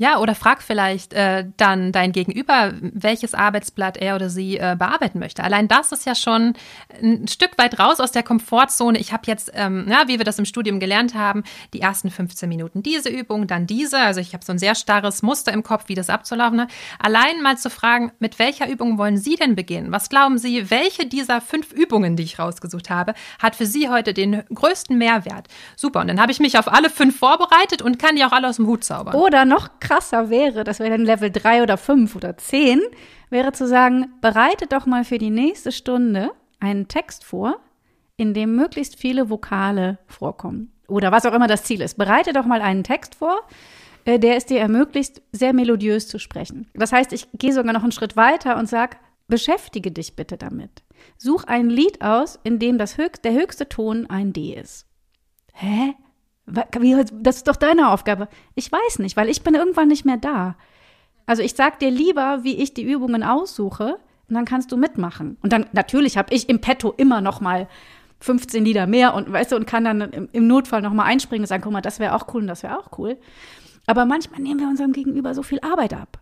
Ja, 0.00 0.18
oder 0.18 0.34
frag 0.34 0.62
vielleicht 0.62 1.12
äh, 1.12 1.44
dann 1.58 1.92
dein 1.92 2.12
Gegenüber, 2.12 2.72
welches 2.80 3.34
Arbeitsblatt 3.34 3.98
er 3.98 4.14
oder 4.14 4.30
sie 4.30 4.56
äh, 4.56 4.74
bearbeiten 4.78 5.18
möchte. 5.18 5.44
Allein 5.44 5.68
das 5.68 5.92
ist 5.92 6.06
ja 6.06 6.14
schon 6.14 6.54
ein 7.02 7.28
Stück 7.28 7.58
weit 7.58 7.78
raus 7.78 8.00
aus 8.00 8.10
der 8.10 8.22
Komfortzone. 8.22 8.98
Ich 8.98 9.12
habe 9.12 9.24
jetzt, 9.26 9.52
ähm, 9.52 9.86
ja, 9.90 10.08
wie 10.08 10.16
wir 10.16 10.24
das 10.24 10.38
im 10.38 10.46
Studium 10.46 10.80
gelernt 10.80 11.14
haben, 11.14 11.44
die 11.74 11.82
ersten 11.82 12.10
15 12.10 12.48
Minuten 12.48 12.82
diese 12.82 13.10
Übung, 13.10 13.46
dann 13.46 13.66
diese. 13.66 13.98
Also 13.98 14.20
ich 14.20 14.32
habe 14.32 14.42
so 14.42 14.52
ein 14.52 14.58
sehr 14.58 14.74
starres 14.74 15.20
Muster 15.20 15.52
im 15.52 15.62
Kopf, 15.62 15.84
wie 15.88 15.94
das 15.94 16.08
abzulaufen. 16.08 16.56
Ne? 16.56 16.68
Allein 16.98 17.42
mal 17.42 17.58
zu 17.58 17.68
fragen, 17.68 18.10
mit 18.20 18.38
welcher 18.38 18.70
Übung 18.70 18.96
wollen 18.96 19.18
Sie 19.18 19.36
denn 19.36 19.54
beginnen? 19.54 19.92
Was 19.92 20.08
glauben 20.08 20.38
Sie, 20.38 20.70
welche 20.70 21.04
dieser 21.04 21.42
fünf 21.42 21.72
Übungen, 21.72 22.16
die 22.16 22.22
ich 22.22 22.38
rausgesucht 22.38 22.88
habe, 22.88 23.12
hat 23.38 23.54
für 23.54 23.66
Sie 23.66 23.90
heute 23.90 24.14
den 24.14 24.44
größten 24.48 24.96
Mehrwert? 24.96 25.48
Super. 25.76 26.00
Und 26.00 26.08
dann 26.08 26.22
habe 26.22 26.32
ich 26.32 26.40
mich 26.40 26.56
auf 26.56 26.72
alle 26.72 26.88
fünf 26.88 27.18
vorbereitet 27.18 27.82
und 27.82 27.98
kann 27.98 28.16
die 28.16 28.24
auch 28.24 28.32
alle 28.32 28.48
aus 28.48 28.56
dem 28.56 28.66
Hut 28.66 28.82
zaubern. 28.82 29.14
Oder 29.14 29.44
noch 29.44 29.68
krasser 29.78 29.89
wäre, 29.90 30.64
das 30.64 30.78
wäre 30.78 30.90
dann 30.90 31.04
Level 31.04 31.30
3 31.30 31.62
oder 31.62 31.76
5 31.76 32.16
oder 32.16 32.36
10, 32.36 32.80
wäre 33.28 33.52
zu 33.52 33.66
sagen, 33.66 34.12
bereite 34.20 34.66
doch 34.66 34.86
mal 34.86 35.04
für 35.04 35.18
die 35.18 35.30
nächste 35.30 35.72
Stunde 35.72 36.30
einen 36.60 36.88
Text 36.88 37.24
vor, 37.24 37.60
in 38.16 38.34
dem 38.34 38.54
möglichst 38.54 38.98
viele 38.98 39.30
Vokale 39.30 39.98
vorkommen. 40.06 40.72
Oder 40.88 41.12
was 41.12 41.24
auch 41.26 41.32
immer 41.32 41.46
das 41.46 41.64
Ziel 41.64 41.80
ist. 41.80 41.96
Bereite 41.96 42.32
doch 42.32 42.44
mal 42.44 42.60
einen 42.60 42.84
Text 42.84 43.14
vor, 43.14 43.40
äh, 44.04 44.18
der 44.18 44.36
es 44.36 44.46
dir 44.46 44.60
ermöglicht, 44.60 45.22
sehr 45.32 45.52
melodiös 45.52 46.08
zu 46.08 46.18
sprechen. 46.18 46.68
Das 46.74 46.92
heißt, 46.92 47.12
ich 47.12 47.28
gehe 47.32 47.52
sogar 47.52 47.72
noch 47.72 47.82
einen 47.82 47.92
Schritt 47.92 48.16
weiter 48.16 48.56
und 48.56 48.68
sage, 48.68 48.96
beschäftige 49.28 49.90
dich 49.90 50.16
bitte 50.16 50.36
damit. 50.36 50.82
Such 51.16 51.44
ein 51.44 51.70
Lied 51.70 52.02
aus, 52.02 52.38
in 52.42 52.58
dem 52.58 52.76
das 52.78 52.98
höchst, 52.98 53.24
der 53.24 53.32
höchste 53.32 53.68
Ton 53.68 54.08
ein 54.10 54.32
D 54.32 54.54
ist. 54.54 54.86
Hä? 55.52 55.94
Das 56.50 57.36
ist 57.36 57.48
doch 57.48 57.56
deine 57.56 57.90
Aufgabe. 57.90 58.28
Ich 58.54 58.70
weiß 58.70 58.98
nicht, 58.98 59.16
weil 59.16 59.28
ich 59.28 59.42
bin 59.42 59.54
irgendwann 59.54 59.88
nicht 59.88 60.04
mehr 60.04 60.16
da. 60.16 60.56
Also 61.26 61.42
ich 61.42 61.54
sag 61.54 61.78
dir 61.78 61.90
lieber, 61.90 62.40
wie 62.42 62.56
ich 62.56 62.74
die 62.74 62.82
Übungen 62.82 63.22
aussuche, 63.22 63.98
und 64.30 64.34
dann 64.34 64.44
kannst 64.44 64.70
du 64.70 64.76
mitmachen. 64.76 65.36
Und 65.42 65.52
dann 65.52 65.66
natürlich 65.72 66.16
habe 66.16 66.32
ich 66.32 66.48
im 66.48 66.60
Petto 66.60 66.94
immer 66.96 67.20
noch 67.20 67.40
mal 67.40 67.68
15 68.20 68.64
Lieder 68.64 68.86
mehr 68.86 69.14
und 69.14 69.30
weißt 69.30 69.52
du 69.52 69.56
und 69.56 69.66
kann 69.66 69.84
dann 69.84 70.00
im, 70.00 70.28
im 70.32 70.46
Notfall 70.46 70.82
noch 70.82 70.92
mal 70.92 71.04
einspringen 71.04 71.42
und 71.42 71.48
sagen, 71.48 71.64
guck 71.64 71.72
mal, 71.72 71.80
das 71.80 71.98
wäre 71.98 72.14
auch 72.14 72.32
cool 72.32 72.42
und 72.42 72.46
das 72.46 72.62
wäre 72.62 72.78
auch 72.78 72.96
cool. 72.98 73.18
Aber 73.86 74.04
manchmal 74.04 74.40
nehmen 74.40 74.60
wir 74.60 74.68
unserem 74.68 74.92
Gegenüber 74.92 75.34
so 75.34 75.42
viel 75.42 75.58
Arbeit 75.60 75.94
ab. 75.94 76.20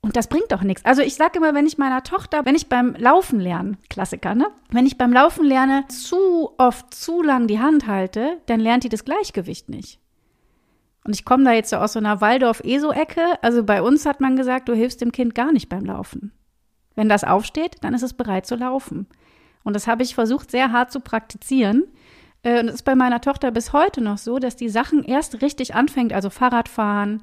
Und 0.00 0.16
das 0.16 0.28
bringt 0.28 0.52
doch 0.52 0.62
nichts. 0.62 0.84
Also 0.84 1.02
ich 1.02 1.16
sage 1.16 1.38
immer, 1.38 1.54
wenn 1.54 1.66
ich 1.66 1.76
meiner 1.76 2.02
Tochter, 2.02 2.44
wenn 2.44 2.54
ich 2.54 2.68
beim 2.68 2.94
Laufen 2.94 3.40
lernen, 3.40 3.76
Klassiker, 3.90 4.34
ne? 4.34 4.48
Wenn 4.70 4.86
ich 4.86 4.96
beim 4.96 5.12
Laufen 5.12 5.44
lerne, 5.44 5.86
zu 5.88 6.50
oft, 6.56 6.94
zu 6.94 7.22
lang 7.22 7.46
die 7.46 7.60
Hand 7.60 7.86
halte, 7.86 8.38
dann 8.46 8.60
lernt 8.60 8.84
die 8.84 8.88
das 8.88 9.04
Gleichgewicht 9.04 9.68
nicht. 9.68 10.00
Und 11.04 11.14
ich 11.14 11.24
komme 11.24 11.44
da 11.44 11.52
jetzt 11.52 11.70
so 11.70 11.76
aus 11.76 11.94
so 11.94 11.98
einer 11.98 12.20
Waldorf-ESO-Ecke. 12.20 13.42
Also 13.42 13.64
bei 13.64 13.82
uns 13.82 14.06
hat 14.06 14.20
man 14.20 14.36
gesagt, 14.36 14.68
du 14.68 14.74
hilfst 14.74 15.00
dem 15.00 15.10
Kind 15.10 15.34
gar 15.34 15.52
nicht 15.52 15.68
beim 15.68 15.84
Laufen. 15.84 16.32
Wenn 16.94 17.08
das 17.08 17.24
aufsteht, 17.24 17.76
dann 17.80 17.94
ist 17.94 18.02
es 18.02 18.12
bereit 18.12 18.46
zu 18.46 18.56
laufen. 18.56 19.06
Und 19.64 19.74
das 19.74 19.86
habe 19.86 20.02
ich 20.02 20.14
versucht, 20.14 20.50
sehr 20.50 20.72
hart 20.72 20.92
zu 20.92 21.00
praktizieren. 21.00 21.84
Äh, 22.42 22.60
und 22.60 22.68
es 22.68 22.76
ist 22.76 22.84
bei 22.84 22.94
meiner 22.94 23.20
Tochter 23.20 23.50
bis 23.50 23.72
heute 23.72 24.00
noch 24.00 24.18
so, 24.18 24.38
dass 24.38 24.56
die 24.56 24.68
Sachen 24.68 25.04
erst 25.04 25.42
richtig 25.42 25.74
anfängt, 25.74 26.12
also 26.12 26.30
Fahrradfahren, 26.30 27.22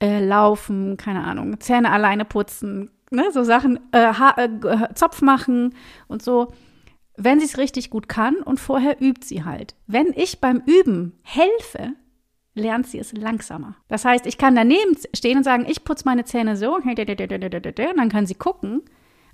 äh, 0.00 0.24
laufen, 0.24 0.96
keine 0.96 1.24
Ahnung, 1.24 1.60
Zähne 1.60 1.90
alleine 1.90 2.24
putzen, 2.24 2.90
ne, 3.10 3.30
so 3.32 3.42
Sachen, 3.44 3.80
äh, 3.92 4.10
äh, 4.10 4.94
Zopf 4.94 5.22
machen 5.22 5.74
und 6.08 6.22
so. 6.22 6.52
Wenn 7.16 7.38
sie 7.38 7.46
es 7.46 7.58
richtig 7.58 7.90
gut 7.90 8.08
kann 8.08 8.36
und 8.36 8.58
vorher 8.58 9.00
übt 9.00 9.24
sie 9.24 9.44
halt. 9.44 9.76
Wenn 9.86 10.12
ich 10.16 10.40
beim 10.40 10.62
Üben 10.66 11.16
helfe, 11.22 11.92
lernt 12.54 12.88
sie 12.88 12.98
es 12.98 13.12
langsamer. 13.12 13.76
Das 13.88 14.04
heißt, 14.04 14.26
ich 14.26 14.36
kann 14.36 14.56
daneben 14.56 14.96
stehen 15.14 15.38
und 15.38 15.44
sagen, 15.44 15.66
ich 15.68 15.84
putze 15.84 16.04
meine 16.06 16.24
Zähne 16.24 16.56
so, 16.56 16.74
und 16.74 16.84
dann 16.86 18.08
kann 18.08 18.26
sie 18.26 18.34
gucken. 18.34 18.82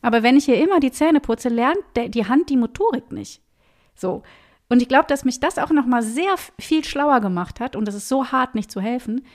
Aber 0.02 0.22
wenn 0.22 0.36
ich 0.36 0.48
ihr 0.48 0.62
immer 0.62 0.80
die 0.80 0.92
Zähne 0.92 1.20
putze, 1.20 1.48
lernt 1.48 1.78
die 1.96 2.26
Hand 2.26 2.48
die 2.50 2.56
Motorik 2.56 3.12
nicht. 3.12 3.42
So. 3.94 4.22
Und 4.68 4.80
ich 4.80 4.88
glaube, 4.88 5.06
dass 5.08 5.24
mich 5.24 5.40
das 5.40 5.58
auch 5.58 5.70
noch 5.70 5.84
mal 5.84 6.02
sehr 6.02 6.36
viel 6.58 6.84
schlauer 6.84 7.20
gemacht 7.20 7.60
hat 7.60 7.76
und 7.76 7.88
es 7.88 7.94
ist 7.94 8.08
so 8.08 8.26
hart, 8.26 8.54
nicht 8.54 8.70
zu 8.70 8.80
helfen, 8.80 9.26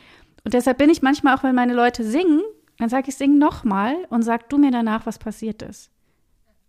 und 0.45 0.53
deshalb 0.53 0.77
bin 0.77 0.89
ich 0.89 1.01
manchmal 1.01 1.35
auch, 1.35 1.43
wenn 1.43 1.55
meine 1.55 1.73
Leute 1.73 2.03
singen, 2.03 2.41
dann 2.77 2.89
sage 2.89 3.09
ich, 3.09 3.15
sing 3.15 3.37
nochmal 3.37 3.95
und 4.09 4.21
sag 4.21 4.49
du 4.49 4.57
mir 4.57 4.71
danach, 4.71 5.05
was 5.05 5.17
passiert 5.17 5.61
ist. 5.61 5.91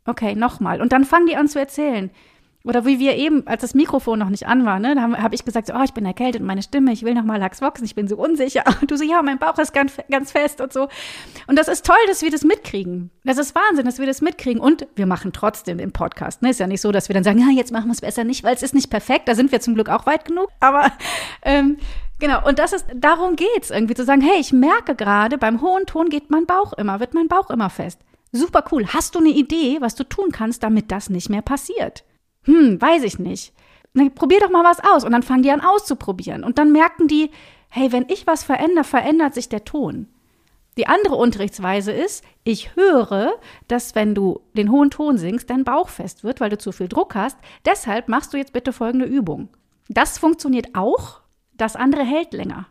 Okay, 0.07 0.35
nochmal. 0.35 0.81
Und 0.81 0.93
dann 0.93 1.05
fangen 1.05 1.27
die 1.27 1.37
an 1.37 1.49
zu 1.49 1.59
erzählen. 1.59 2.11
Oder 2.67 2.85
wie 2.85 2.99
wir 2.99 3.15
eben, 3.15 3.47
als 3.47 3.61
das 3.61 3.75
Mikrofon 3.75 4.19
noch 4.19 4.29
nicht 4.29 4.49
an 4.49 4.65
war, 4.65 4.81
ne, 4.81 4.97
da 4.97 5.03
habe 5.03 5.23
hab 5.23 5.33
ich 5.33 5.45
gesagt, 5.45 5.69
so, 5.69 5.75
oh, 5.75 5.83
ich 5.85 5.93
bin 5.93 6.05
erkältet, 6.05 6.43
meine 6.43 6.63
Stimme, 6.63 6.93
ich 6.93 7.05
will 7.05 7.15
noch 7.15 7.23
mal 7.23 7.39
Lachs 7.39 7.63
wachsen, 7.63 7.85
ich 7.85 7.95
bin 7.95 8.09
so 8.09 8.17
unsicher. 8.17 8.65
Und 8.81 8.91
du 8.91 8.97
so, 8.97 9.05
ja, 9.05 9.23
mein 9.23 9.39
Bauch 9.39 9.57
ist 9.59 9.73
ganz, 9.73 9.99
ganz 10.11 10.33
fest 10.33 10.61
und 10.61 10.73
so. 10.73 10.89
Und 11.47 11.57
das 11.57 11.69
ist 11.69 11.87
toll, 11.87 11.97
dass 12.09 12.23
wir 12.23 12.31
das 12.33 12.43
mitkriegen. 12.43 13.11
Das 13.25 13.39
ist 13.39 13.55
Wahnsinn, 13.55 13.85
dass 13.85 14.01
wir 14.01 14.07
das 14.07 14.21
mitkriegen. 14.21 14.61
Und 14.61 14.89
wir 14.97 15.07
machen 15.07 15.33
trotzdem 15.33 15.79
den 15.79 15.93
Podcast. 15.93 16.43
Ne? 16.43 16.51
Ist 16.51 16.59
ja 16.59 16.67
nicht 16.67 16.81
so, 16.81 16.91
dass 16.91 17.09
wir 17.09 17.15
dann 17.15 17.23
sagen, 17.23 17.39
ja, 17.39 17.51
jetzt 17.55 17.71
machen 17.71 17.87
wir 17.87 17.93
es 17.93 18.01
besser 18.01 18.25
nicht, 18.25 18.43
weil 18.43 18.57
es 18.57 18.65
ist 18.65 18.75
nicht 18.75 18.91
perfekt. 18.91 19.29
Da 19.29 19.37
sind 19.37 19.53
wir 19.53 19.61
zum 19.61 19.75
Glück 19.75 19.89
auch 19.89 20.07
weit 20.07 20.25
genug. 20.25 20.49
Aber 20.59 20.91
ähm, 21.43 21.77
Genau, 22.19 22.47
und 22.47 22.59
das 22.59 22.73
ist, 22.73 22.87
darum 22.95 23.37
geht's 23.37 23.71
irgendwie 23.71 23.95
zu 23.95 24.05
sagen, 24.05 24.23
hey, 24.23 24.41
ich 24.41 24.53
merke 24.53 24.95
gerade, 24.95 25.37
beim 25.37 25.61
hohen 25.61 25.85
Ton 25.87 26.09
geht 26.09 26.31
mein 26.31 26.47
Bauch 26.47 26.73
immer, 26.73 27.01
wird 27.01 27.15
mein 27.15 27.29
Bauch 27.29 27.51
immer 27.51 27.69
fest. 27.69 28.01
Super 28.33 28.65
cool. 28.73 28.87
Hast 28.89 29.15
du 29.15 29.19
eine 29.19 29.29
Idee, 29.29 29.79
was 29.81 29.95
du 29.95 30.05
tun 30.05 30.31
kannst, 30.33 30.63
damit 30.63 30.91
das 30.91 31.11
nicht 31.11 31.29
mehr 31.29 31.43
passiert? 31.43 32.05
Hm, 32.45 32.81
weiß 32.81 33.03
ich 33.03 33.19
nicht. 33.19 33.53
Na, 33.93 34.09
probier 34.09 34.41
doch 34.41 34.51
mal 34.51 34.65
was 34.65 34.81
aus. 34.81 35.05
Und 35.05 35.13
dann 35.13 35.23
fangen 35.23 35.43
die 35.43 35.51
an 35.51 35.61
auszuprobieren. 35.61 36.45
Und 36.45 36.59
dann 36.59 36.73
merken 36.73 37.09
die, 37.09 37.31
hey, 37.69 37.93
wenn 37.93 38.07
ich 38.09 38.27
was 38.27 38.45
verändere, 38.45 38.85
verändert 38.85 39.35
sich 39.35 39.49
der 39.49 39.65
Ton. 39.65 40.09
Die 40.77 40.87
andere 40.87 41.15
Unterrichtsweise 41.15 41.93
ist, 41.93 42.23
ich 42.45 42.77
höre, 42.77 43.33
dass 43.67 43.95
wenn 43.95 44.15
du 44.15 44.41
den 44.55 44.71
hohen 44.71 44.91
Ton 44.91 45.17
singst, 45.17 45.49
dein 45.49 45.65
Bauch 45.65 45.89
fest 45.89 46.23
wird, 46.23 46.41
weil 46.41 46.51
du 46.51 46.59
zu 46.59 46.73
viel 46.73 46.89
Druck 46.89 47.15
hast. 47.15 47.39
Deshalb 47.65 48.09
machst 48.09 48.35
du 48.35 48.37
jetzt 48.37 48.53
bitte 48.53 48.75
folgende 48.75 49.07
Übung. 49.07 49.49
Das 49.89 50.19
funktioniert 50.19 50.75
auch, 50.75 51.21
das 51.57 51.77
andere 51.77 52.05
hält 52.05 52.33
länger. 52.33 52.67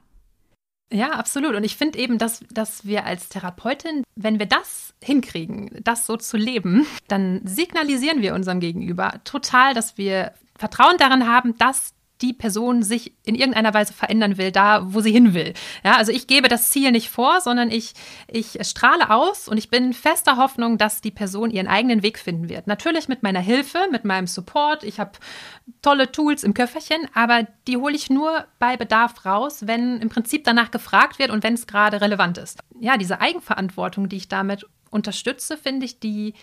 Ja, 0.92 1.12
absolut. 1.12 1.56
Und 1.56 1.64
ich 1.64 1.76
finde 1.76 1.98
eben, 1.98 2.18
dass, 2.18 2.44
dass 2.52 2.86
wir 2.86 3.06
als 3.06 3.30
Therapeutin, 3.30 4.04
wenn 4.16 4.40
wir 4.40 4.46
das 4.46 4.94
hinkriegen, 5.04 5.72
das 5.84 6.06
so 6.06 6.16
zu 6.16 6.38
leben, 6.38 6.86
dann 7.08 7.42
signalisieren 7.46 8.22
wir 8.22 8.36
unserem 8.36 8.60
Gegenüber 8.60 9.14
total, 9.24 9.74
dass 9.74 9.98
wir 9.98 10.34
Vertrauen 10.58 10.98
darin 10.98 11.28
haben, 11.28 11.58
dass 11.58 11.95
die 12.22 12.34
Person 12.34 12.82
sich 12.82 13.14
in 13.24 13.36
irgendeiner 13.36 13.74
Weise 13.74 13.94
verändern 13.94 14.38
will, 14.38 14.52
da 14.52 14.94
wo 14.94 15.02
sie 15.02 15.12
hin 15.12 15.34
will. 15.34 15.54
Ja, 15.84 15.98
also 15.98 16.12
ich 16.12 16.28
gebe 16.28 16.48
das 16.48 16.70
Ziel 16.70 16.92
nicht 16.92 17.10
vor, 17.10 17.42
sondern 17.42 17.72
ich, 17.72 17.94
ich 18.28 18.58
strahle 18.62 19.10
aus 19.10 19.48
und 19.48 19.58
ich 19.58 19.70
bin 19.70 19.94
fester 19.94 20.38
Hoffnung, 20.38 20.78
dass 20.78 21.02
die 21.02 21.12
Person 21.12 21.52
ihren 21.52 21.68
eigenen 21.68 22.04
Weg 22.04 22.18
finden 22.18 22.48
wird. 22.48 22.68
Natürlich 22.68 23.08
mit 23.08 23.24
meiner 23.24 23.42
Hilfe, 23.42 23.80
mit 23.92 24.06
meinem 24.06 24.28
Support. 24.28 24.84
Ich 24.84 25.00
habe 25.00 25.12
tolle 25.82 26.12
Tools 26.12 26.44
im 26.44 26.54
Köfferchen, 26.54 27.08
aber 27.14 27.48
die 27.68 27.78
hole 27.78 27.96
ich 27.96 28.10
nur 28.10 28.46
bei 28.60 28.78
Bedarf 28.78 29.26
raus, 29.26 29.68
wenn 29.68 30.00
im 30.00 30.10
Prinzip 30.10 30.46
danach 30.46 30.72
gefragt 30.72 31.20
wird 31.20 31.32
und 31.32 31.44
wenn 31.44 31.54
es 31.54 31.68
gerade 31.68 32.02
relevant 32.02 32.38
ist. 32.38 32.60
Ja, 32.80 32.98
diese 32.98 33.20
Eigenverantwortung, 33.20 34.08
die 34.08 34.18
ich 34.18 34.30
damit 34.30 34.66
unterstütze, 34.90 35.58
finde 35.58 35.86
ich, 35.86 36.00
die 36.00 36.34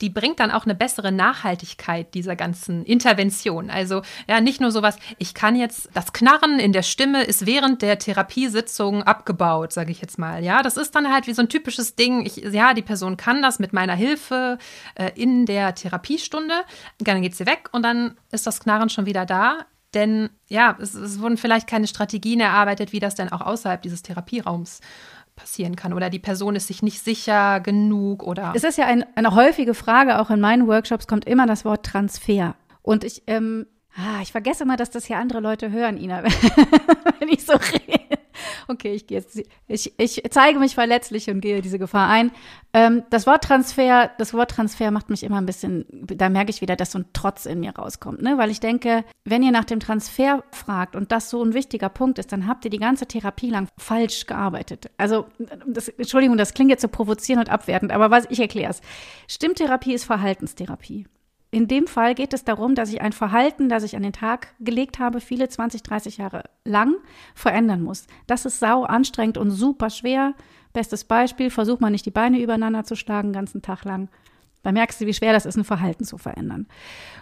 die 0.00 0.10
bringt 0.10 0.40
dann 0.40 0.50
auch 0.50 0.64
eine 0.64 0.74
bessere 0.74 1.12
Nachhaltigkeit 1.12 2.14
dieser 2.14 2.36
ganzen 2.36 2.84
Intervention. 2.84 3.70
Also 3.70 4.02
ja, 4.28 4.40
nicht 4.40 4.60
nur 4.60 4.70
sowas, 4.70 4.96
ich 5.18 5.34
kann 5.34 5.56
jetzt, 5.56 5.90
das 5.94 6.12
Knarren 6.12 6.58
in 6.58 6.72
der 6.72 6.82
Stimme 6.82 7.24
ist 7.24 7.46
während 7.46 7.82
der 7.82 7.98
Therapiesitzung 7.98 9.02
abgebaut, 9.02 9.72
sage 9.72 9.90
ich 9.90 10.00
jetzt 10.00 10.18
mal. 10.18 10.44
Ja, 10.44 10.62
das 10.62 10.76
ist 10.76 10.94
dann 10.94 11.12
halt 11.12 11.26
wie 11.26 11.34
so 11.34 11.42
ein 11.42 11.48
typisches 11.48 11.96
Ding. 11.96 12.24
Ich, 12.24 12.36
ja, 12.36 12.74
die 12.74 12.82
Person 12.82 13.16
kann 13.16 13.42
das 13.42 13.58
mit 13.58 13.72
meiner 13.72 13.94
Hilfe 13.94 14.58
äh, 14.94 15.10
in 15.14 15.46
der 15.46 15.74
Therapiestunde. 15.74 16.54
Dann 16.98 17.22
geht 17.22 17.34
sie 17.34 17.46
weg 17.46 17.68
und 17.72 17.82
dann 17.82 18.16
ist 18.30 18.46
das 18.46 18.60
Knarren 18.60 18.90
schon 18.90 19.06
wieder 19.06 19.26
da. 19.26 19.66
Denn 19.94 20.28
ja, 20.48 20.76
es, 20.80 20.94
es 20.94 21.20
wurden 21.20 21.38
vielleicht 21.38 21.66
keine 21.66 21.86
Strategien 21.86 22.40
erarbeitet, 22.40 22.92
wie 22.92 23.00
das 23.00 23.14
denn 23.14 23.32
auch 23.32 23.40
außerhalb 23.40 23.80
dieses 23.80 24.02
Therapieraums 24.02 24.80
passieren 25.38 25.76
kann 25.76 25.92
oder 25.94 26.10
die 26.10 26.18
Person 26.18 26.56
ist 26.56 26.66
sich 26.66 26.82
nicht 26.82 27.02
sicher 27.02 27.60
genug 27.60 28.22
oder. 28.22 28.52
Es 28.54 28.64
ist 28.64 28.76
ja 28.76 28.86
ein, 28.86 29.04
eine 29.14 29.34
häufige 29.34 29.72
Frage, 29.72 30.18
auch 30.18 30.30
in 30.30 30.40
meinen 30.40 30.66
Workshops 30.66 31.06
kommt 31.06 31.24
immer 31.24 31.46
das 31.46 31.64
Wort 31.64 31.86
Transfer. 31.86 32.56
Und 32.82 33.04
ich, 33.04 33.22
ähm, 33.26 33.66
ah, 33.96 34.20
ich 34.20 34.32
vergesse 34.32 34.64
mal, 34.64 34.76
dass 34.76 34.90
das 34.90 35.06
hier 35.06 35.18
andere 35.18 35.40
Leute 35.40 35.70
hören, 35.70 35.96
Ina, 35.96 36.24
wenn 37.20 37.28
ich 37.28 37.46
so 37.46 37.52
rede. 37.52 38.17
Okay, 38.68 38.92
ich 38.92 39.06
gehe 39.06 39.18
jetzt, 39.18 39.40
ich, 39.66 39.94
ich 39.98 40.22
zeige 40.30 40.58
mich 40.58 40.74
verletzlich 40.74 41.30
und 41.30 41.40
gehe 41.40 41.62
diese 41.62 41.78
Gefahr 41.78 42.08
ein. 42.08 42.30
Ähm, 42.72 43.02
das 43.10 43.26
Wort 43.26 43.44
Transfer, 43.44 44.10
das 44.18 44.34
Wort 44.34 44.50
Transfer 44.50 44.90
macht 44.90 45.10
mich 45.10 45.22
immer 45.22 45.40
ein 45.40 45.46
bisschen, 45.46 45.86
da 45.90 46.28
merke 46.28 46.50
ich 46.50 46.60
wieder, 46.60 46.76
dass 46.76 46.92
so 46.92 46.98
ein 46.98 47.06
Trotz 47.12 47.46
in 47.46 47.60
mir 47.60 47.74
rauskommt, 47.76 48.22
ne? 48.22 48.38
Weil 48.38 48.50
ich 48.50 48.60
denke, 48.60 49.04
wenn 49.24 49.42
ihr 49.42 49.52
nach 49.52 49.64
dem 49.64 49.80
Transfer 49.80 50.44
fragt 50.52 50.94
und 50.94 51.12
das 51.12 51.30
so 51.30 51.42
ein 51.42 51.54
wichtiger 51.54 51.88
Punkt 51.88 52.18
ist, 52.18 52.32
dann 52.32 52.46
habt 52.46 52.64
ihr 52.64 52.70
die 52.70 52.78
ganze 52.78 53.06
Therapie 53.06 53.50
lang 53.50 53.68
falsch 53.78 54.26
gearbeitet. 54.26 54.90
Also, 54.98 55.26
das, 55.66 55.88
Entschuldigung, 55.88 56.36
das 56.36 56.54
klingt 56.54 56.70
jetzt 56.70 56.82
so 56.82 56.88
provozierend 56.88 57.48
und 57.48 57.52
abwertend, 57.52 57.92
aber 57.92 58.10
was 58.10 58.26
ich 58.30 58.40
erkläre 58.40 58.70
es. 58.70 58.80
Stimmtherapie 59.28 59.94
ist 59.94 60.04
Verhaltenstherapie. 60.04 61.06
In 61.50 61.66
dem 61.66 61.86
Fall 61.86 62.14
geht 62.14 62.34
es 62.34 62.44
darum, 62.44 62.74
dass 62.74 62.92
ich 62.92 63.00
ein 63.00 63.12
Verhalten, 63.12 63.68
das 63.68 63.82
ich 63.82 63.96
an 63.96 64.02
den 64.02 64.12
Tag 64.12 64.54
gelegt 64.60 64.98
habe, 64.98 65.20
viele 65.20 65.48
20, 65.48 65.82
30 65.82 66.18
Jahre 66.18 66.44
lang, 66.64 66.96
verändern 67.34 67.82
muss. 67.82 68.06
Das 68.26 68.44
ist 68.44 68.60
sau 68.60 68.84
anstrengend 68.84 69.38
und 69.38 69.50
super 69.50 69.88
schwer. 69.88 70.34
Bestes 70.74 71.04
Beispiel, 71.04 71.50
versuch 71.50 71.80
mal 71.80 71.90
nicht 71.90 72.04
die 72.04 72.10
Beine 72.10 72.40
übereinander 72.40 72.84
zu 72.84 72.96
schlagen, 72.96 73.28
den 73.28 73.34
ganzen 73.34 73.62
Tag 73.62 73.84
lang. 73.84 74.08
Da 74.62 74.72
merkst 74.72 75.00
du, 75.00 75.06
wie 75.06 75.14
schwer 75.14 75.32
das 75.32 75.46
ist, 75.46 75.56
ein 75.56 75.64
Verhalten 75.64 76.04
zu 76.04 76.18
verändern. 76.18 76.66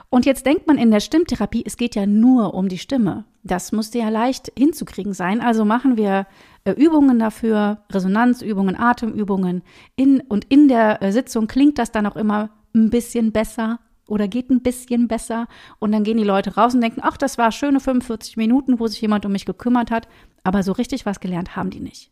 Und 0.09 0.27
jetzt 0.27 0.47
denkt 0.47 0.67
man 0.67 0.79
in 0.79 0.91
der 0.91 1.01
Stimmtherapie, 1.01 1.63
es 1.65 1.77
geht 1.77 1.95
ja 1.95 2.07
nur 2.07 2.55
um 2.55 2.69
die 2.69 2.79
Stimme. 2.79 3.25
Das 3.45 3.71
musste 3.71 3.99
ja 3.99 4.09
leicht 4.09 4.51
hinzukriegen 4.59 5.13
sein. 5.13 5.41
Also 5.41 5.65
machen 5.65 5.97
wir 5.97 6.27
äh, 6.65 6.73
Übungen 6.73 7.21
dafür, 7.21 7.83
Resonanzübungen, 7.93 8.77
Atemübungen. 8.77 9.63
In, 9.95 10.21
und 10.21 10.47
in 10.47 10.67
der 10.67 11.03
äh, 11.03 11.13
Sitzung 11.13 11.47
klingt 11.47 11.79
das 11.79 11.93
dann 11.93 12.07
auch 12.07 12.17
immer 12.17 12.51
ein 12.75 12.91
bisschen 12.91 13.33
besser, 13.33 13.79
oder 14.07 14.29
geht 14.29 14.51
ein 14.51 14.63
bisschen 14.63 15.09
besser 15.09 15.49
und 15.79 15.93
dann 15.93 16.05
gehen 16.05 16.17
die 16.19 16.25
Leute 16.25 16.55
raus 16.55 16.75
und 16.75 16.81
denken, 16.81 17.01
ach, 17.03 17.17
das 17.17 17.39
war 17.39 17.53
schöne 17.53 17.81
45 17.81 18.37
Minuten, 18.37 18.79
wo 18.79 18.87
sich 18.87 19.01
jemand 19.01 19.27
um 19.27 19.33
mich 19.33 19.47
gekümmert 19.47 19.91
hat, 19.91 20.09
aber 20.45 20.63
so 20.63 20.73
richtig 20.73 21.07
was 21.07 21.21
gelernt 21.21 21.57
haben 21.57 21.71
die 21.71 21.81
nicht. 21.81 22.11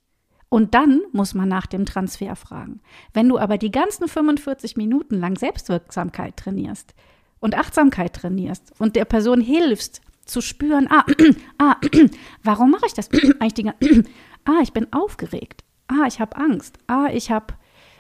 Und 0.49 0.75
dann 0.75 1.01
muss 1.13 1.35
man 1.35 1.49
nach 1.49 1.67
dem 1.67 1.85
Transfer 1.85 2.37
fragen. 2.37 2.81
Wenn 3.13 3.29
du 3.29 3.39
aber 3.39 3.59
die 3.59 3.71
ganzen 3.71 4.07
45 4.07 4.77
Minuten 4.77 5.19
lang 5.19 5.37
Selbstwirksamkeit 5.37 6.37
trainierst 6.37 6.95
und 7.41 7.57
Achtsamkeit 7.57 8.15
trainierst 8.15 8.73
und 8.79 8.95
der 8.95 9.05
Person 9.05 9.41
hilfst 9.41 10.01
zu 10.25 10.41
spüren, 10.41 10.89
ah, 10.91 11.05
ah, 11.59 11.77
warum 12.43 12.71
mache 12.71 12.87
ich 12.87 12.95
das 12.95 13.11
eigentlich 13.41 13.73
die 13.81 14.05
Ah, 14.45 14.61
ich 14.63 14.73
bin 14.73 14.93
aufgeregt. 14.93 15.65
Ah, 15.89 16.07
ich 16.07 16.21
habe 16.21 16.37
Angst. 16.37 16.79
Ah, 16.87 17.09
ich 17.13 17.31
habe 17.31 17.55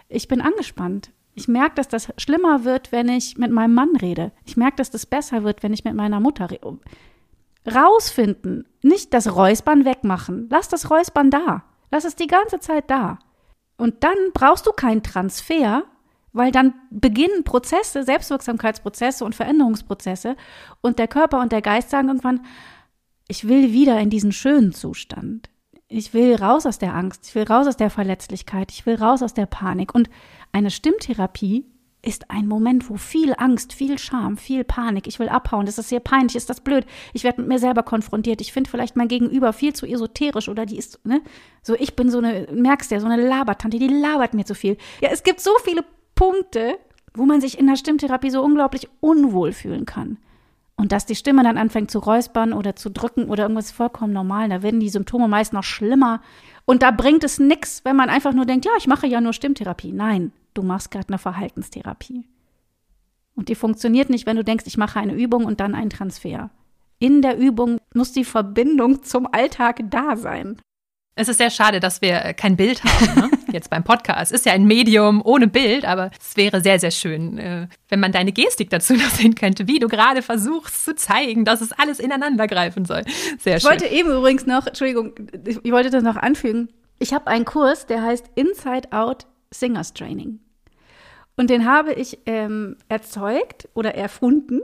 ich 0.08 0.28
bin 0.28 0.40
angespannt. 0.40 1.10
Ich 1.34 1.48
merke, 1.48 1.74
dass 1.76 1.88
das 1.88 2.12
schlimmer 2.16 2.64
wird, 2.64 2.92
wenn 2.92 3.08
ich 3.08 3.36
mit 3.38 3.50
meinem 3.50 3.74
Mann 3.74 3.96
rede. 3.96 4.32
Ich 4.44 4.56
merke, 4.56 4.76
dass 4.76 4.90
das 4.90 5.06
besser 5.06 5.42
wird, 5.42 5.62
wenn 5.62 5.72
ich 5.72 5.84
mit 5.84 5.94
meiner 5.94 6.20
Mutter 6.20 6.50
rede. 6.50 6.78
Rausfinden, 7.66 8.68
nicht 8.82 9.14
das 9.14 9.34
Räuspern 9.34 9.84
wegmachen. 9.84 10.48
Lass 10.50 10.68
das 10.68 10.90
Räuspern 10.90 11.30
da. 11.30 11.64
Lass 11.90 12.04
es 12.04 12.14
die 12.14 12.26
ganze 12.26 12.60
Zeit 12.60 12.90
da. 12.90 13.18
Und 13.76 14.04
dann 14.04 14.16
brauchst 14.32 14.66
du 14.66 14.72
keinen 14.72 15.02
Transfer, 15.02 15.84
weil 16.32 16.52
dann 16.52 16.74
beginnen 16.90 17.44
Prozesse, 17.44 18.04
Selbstwirksamkeitsprozesse 18.04 19.24
und 19.24 19.34
Veränderungsprozesse 19.34 20.36
und 20.80 20.98
der 20.98 21.08
Körper 21.08 21.40
und 21.40 21.52
der 21.52 21.62
Geist 21.62 21.90
sagen 21.90 22.08
irgendwann, 22.08 22.44
ich 23.28 23.48
will 23.48 23.72
wieder 23.72 23.98
in 24.00 24.10
diesen 24.10 24.32
schönen 24.32 24.72
Zustand. 24.72 25.48
Ich 25.96 26.12
will 26.12 26.34
raus 26.34 26.66
aus 26.66 26.80
der 26.80 26.92
Angst, 26.92 27.28
ich 27.28 27.36
will 27.36 27.44
raus 27.44 27.68
aus 27.68 27.76
der 27.76 27.88
Verletzlichkeit, 27.88 28.72
ich 28.72 28.84
will 28.84 28.96
raus 28.96 29.22
aus 29.22 29.32
der 29.32 29.46
Panik. 29.46 29.94
Und 29.94 30.10
eine 30.50 30.72
Stimmtherapie 30.72 31.66
ist 32.02 32.32
ein 32.32 32.48
Moment, 32.48 32.90
wo 32.90 32.96
viel 32.96 33.32
Angst, 33.38 33.72
viel 33.72 33.96
Scham, 33.96 34.36
viel 34.36 34.64
Panik, 34.64 35.06
ich 35.06 35.20
will 35.20 35.28
abhauen, 35.28 35.66
das 35.66 35.78
ist 35.78 35.90
sehr 35.90 36.00
peinlich, 36.00 36.34
ist 36.34 36.50
das 36.50 36.62
blöd, 36.62 36.84
ich 37.12 37.22
werde 37.22 37.42
mit 37.42 37.48
mir 37.48 37.60
selber 37.60 37.84
konfrontiert, 37.84 38.40
ich 38.40 38.52
finde 38.52 38.68
vielleicht 38.68 38.96
mein 38.96 39.06
Gegenüber 39.06 39.52
viel 39.52 39.72
zu 39.72 39.86
esoterisch 39.86 40.48
oder 40.48 40.66
die 40.66 40.78
ist, 40.78 40.98
ne, 41.06 41.22
so 41.62 41.76
ich 41.76 41.94
bin 41.94 42.10
so 42.10 42.18
eine, 42.18 42.48
merkst 42.52 42.90
du 42.90 42.96
ja, 42.96 43.00
so 43.00 43.06
eine 43.06 43.28
Labertante, 43.28 43.78
die 43.78 43.86
labert 43.86 44.34
mir 44.34 44.44
zu 44.44 44.56
viel. 44.56 44.76
Ja, 45.00 45.10
es 45.12 45.22
gibt 45.22 45.38
so 45.38 45.52
viele 45.62 45.84
Punkte, 46.16 46.76
wo 47.14 47.24
man 47.24 47.40
sich 47.40 47.56
in 47.56 47.68
der 47.68 47.76
Stimmtherapie 47.76 48.30
so 48.30 48.42
unglaublich 48.42 48.88
unwohl 48.98 49.52
fühlen 49.52 49.86
kann. 49.86 50.18
Und 50.84 50.92
dass 50.92 51.06
die 51.06 51.14
Stimme 51.14 51.42
dann 51.42 51.56
anfängt 51.56 51.90
zu 51.90 51.98
räuspern 51.98 52.52
oder 52.52 52.76
zu 52.76 52.90
drücken 52.90 53.30
oder 53.30 53.44
irgendwas 53.44 53.72
vollkommen 53.72 54.12
normal, 54.12 54.50
da 54.50 54.62
werden 54.62 54.80
die 54.80 54.90
Symptome 54.90 55.28
meist 55.28 55.54
noch 55.54 55.64
schlimmer. 55.64 56.20
Und 56.66 56.82
da 56.82 56.90
bringt 56.90 57.24
es 57.24 57.38
nichts, 57.38 57.86
wenn 57.86 57.96
man 57.96 58.10
einfach 58.10 58.34
nur 58.34 58.44
denkt, 58.44 58.66
ja, 58.66 58.72
ich 58.76 58.86
mache 58.86 59.06
ja 59.06 59.22
nur 59.22 59.32
Stimmtherapie. 59.32 59.92
Nein, 59.92 60.32
du 60.52 60.62
machst 60.62 60.90
gerade 60.90 61.08
eine 61.08 61.16
Verhaltenstherapie. 61.16 62.26
Und 63.34 63.48
die 63.48 63.54
funktioniert 63.54 64.10
nicht, 64.10 64.26
wenn 64.26 64.36
du 64.36 64.44
denkst, 64.44 64.66
ich 64.66 64.76
mache 64.76 65.00
eine 65.00 65.14
Übung 65.14 65.46
und 65.46 65.58
dann 65.60 65.74
einen 65.74 65.88
Transfer. 65.88 66.50
In 66.98 67.22
der 67.22 67.38
Übung 67.38 67.78
muss 67.94 68.12
die 68.12 68.26
Verbindung 68.26 69.02
zum 69.02 69.26
Alltag 69.32 69.80
da 69.88 70.16
sein. 70.16 70.60
Es 71.14 71.28
ist 71.28 71.38
sehr 71.38 71.48
schade, 71.48 71.80
dass 71.80 72.02
wir 72.02 72.22
äh, 72.26 72.34
kein 72.34 72.56
Bild 72.56 72.84
haben, 72.84 73.20
ne? 73.22 73.30
jetzt 73.54 73.70
beim 73.70 73.82
Podcast. 73.82 74.32
Es 74.32 74.40
ist 74.40 74.46
ja 74.46 74.52
ein 74.52 74.66
Medium 74.66 75.22
ohne 75.24 75.48
Bild, 75.48 75.86
aber 75.86 76.10
es 76.20 76.36
wäre 76.36 76.60
sehr, 76.60 76.78
sehr 76.78 76.90
schön, 76.90 77.38
äh, 77.38 77.68
wenn 77.88 78.00
man 78.00 78.12
deine 78.12 78.32
Gestik 78.32 78.68
dazu 78.68 78.92
noch 78.94 79.08
sehen 79.08 79.34
könnte, 79.34 79.66
wie 79.66 79.78
du 79.78 79.88
gerade 79.88 80.20
versuchst 80.20 80.84
zu 80.84 80.94
zeigen, 80.94 81.44
dass 81.46 81.60
es 81.62 81.72
alles 81.72 81.98
ineinander 81.98 82.46
greifen 82.46 82.84
soll. 82.84 83.02
Sehr 83.38 83.58
schön. 83.58 83.72
Ich 83.72 83.82
wollte 83.82 83.86
eben 83.86 84.10
übrigens 84.10 84.44
noch, 84.46 84.66
Entschuldigung, 84.66 85.14
ich 85.46 85.72
wollte 85.72 85.90
das 85.90 86.02
noch 86.02 86.16
anfügen. 86.16 86.68
Ich 86.98 87.14
habe 87.14 87.28
einen 87.28 87.44
Kurs, 87.44 87.86
der 87.86 88.02
heißt 88.02 88.26
Inside 88.34 88.92
Out 88.92 89.26
Singers 89.50 89.94
Training. 89.94 90.40
Und 91.36 91.50
den 91.50 91.66
habe 91.66 91.92
ich 91.92 92.18
ähm, 92.26 92.76
erzeugt 92.88 93.68
oder 93.74 93.94
erfunden 93.94 94.60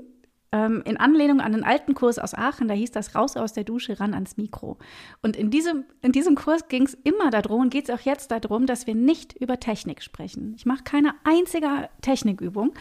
ähm, 0.53 0.83
in 0.85 0.97
Anlehnung 0.97 1.41
an 1.41 1.55
einen 1.55 1.65
alten 1.65 1.95
Kurs 1.95 2.19
aus 2.19 2.35
Aachen. 2.35 2.69
Da 2.69 2.75
hieß 2.75 2.91
das 2.91 3.15
Raus 3.15 3.37
aus 3.37 3.53
der 3.53 3.65
Dusche, 3.65 4.01
ran 4.01 4.15
ans 4.15 4.37
Mikro. 4.37 4.79
Und 5.23 5.37
in 5.37 5.51
diesem, 5.51 5.85
in 6.03 6.13
diesem 6.13 6.35
Kurs 6.35 6.69
ging 6.69 6.85
es 6.85 6.95
immer 6.95 7.31
darum 7.31 7.63
und 7.63 7.71
geht 7.71 7.89
es 7.89 7.95
auch 7.95 8.05
jetzt 8.05 8.31
darum, 8.31 8.67
dass 8.67 8.87
wir 8.87 8.95
nicht 8.95 9.35
über 9.35 9.61
Technik 9.61 10.03
sprechen. 10.03 10.55
Ich 10.57 10.67
mache 10.67 10.85
keine 10.85 11.15
einzige 11.25 11.89
Technikübung, 12.03 12.73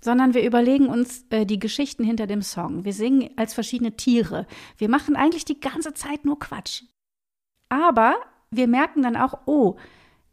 sondern 0.00 0.34
wir 0.34 0.44
überlegen 0.44 0.86
uns 0.86 1.26
äh, 1.30 1.44
die 1.44 1.58
Geschichten 1.58 2.04
hinter 2.04 2.26
dem 2.26 2.42
Song. 2.42 2.84
Wir 2.84 2.92
singen 2.92 3.30
als 3.36 3.54
verschiedene 3.54 3.96
Tiere. 3.96 4.46
Wir 4.76 4.88
machen 4.88 5.16
eigentlich 5.16 5.44
die 5.44 5.60
ganze 5.60 5.94
Zeit 5.94 6.24
nur 6.24 6.38
Quatsch. 6.38 6.84
Aber 7.68 8.16
wir 8.50 8.66
merken 8.66 9.02
dann 9.02 9.16
auch, 9.16 9.40
oh, 9.46 9.76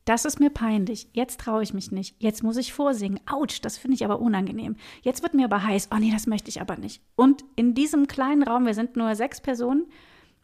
das 0.06 0.24
ist 0.24 0.39
mir 0.39 0.51
peinlich. 0.51 1.10
Jetzt 1.14 1.39
traue 1.39 1.64
ich 1.64 1.74
mich 1.74 1.91
nicht. 1.91 2.16
Jetzt 2.20 2.43
muss 2.43 2.58
ich 2.58 2.74
vorsingen. 2.74 3.20
Autsch, 3.26 3.60
das 3.62 3.78
finde 3.78 3.95
ich 3.95 4.06
aber 4.06 4.22
unangenehm. 4.22 4.76
Jetzt 5.01 5.24
wird 5.24 5.34
mir 5.34 5.45
aber 5.45 5.64
heiß. 5.64 5.89
Oh 5.93 5.97
nee, 5.97 6.12
das 6.12 6.28
möchte 6.28 6.49
ich 6.49 6.62
aber 6.62 6.78
nicht. 6.78 7.01
Und 7.16 7.43
in 7.56 7.74
diesem 7.74 8.08
kleinen 8.08 8.43
Raum, 8.43 8.68
wir 8.68 8.76
sind 8.76 8.95
nur 8.95 9.16
sechs 9.16 9.41
Personen, 9.41 9.88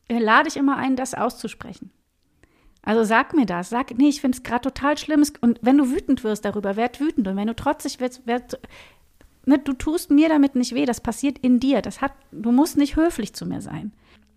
äh, 0.07 0.17
lade 0.17 0.49
ich 0.49 0.57
immer 0.57 0.77
ein, 0.77 0.95
das 0.95 1.13
auszusprechen. 1.13 1.91
Also 2.81 3.03
sag 3.03 3.35
mir 3.35 3.45
das. 3.45 3.69
Sag, 3.69 3.95
nee, 3.95 4.09
ich 4.09 4.21
finde 4.21 4.37
es 4.37 4.43
gerade 4.43 4.61
total 4.61 4.97
schlimm. 4.97 5.23
Und 5.41 5.59
wenn 5.61 5.77
du 5.77 5.91
wütend 5.91 6.23
wirst 6.23 6.43
darüber, 6.43 6.75
werd 6.75 6.99
wütend. 6.99 7.27
Und 7.27 7.35
wenn 7.35 7.47
du 7.47 7.55
trotzig 7.55 7.99
wirst, 7.99 8.25
werd, 8.25 8.59
ne, 9.45 9.59
du 9.59 9.73
tust 9.73 10.09
mir 10.09 10.27
damit 10.27 10.55
nicht 10.55 10.73
weh. 10.73 10.87
Das 10.87 11.01
passiert 11.01 11.37
in 11.37 11.59
dir. 11.59 11.83
Das 11.83 12.01
hat, 12.01 12.13
du 12.31 12.51
musst 12.51 12.77
nicht 12.77 12.95
höflich 12.95 13.33
zu 13.35 13.45
mir 13.45 13.61
sein. 13.61 13.93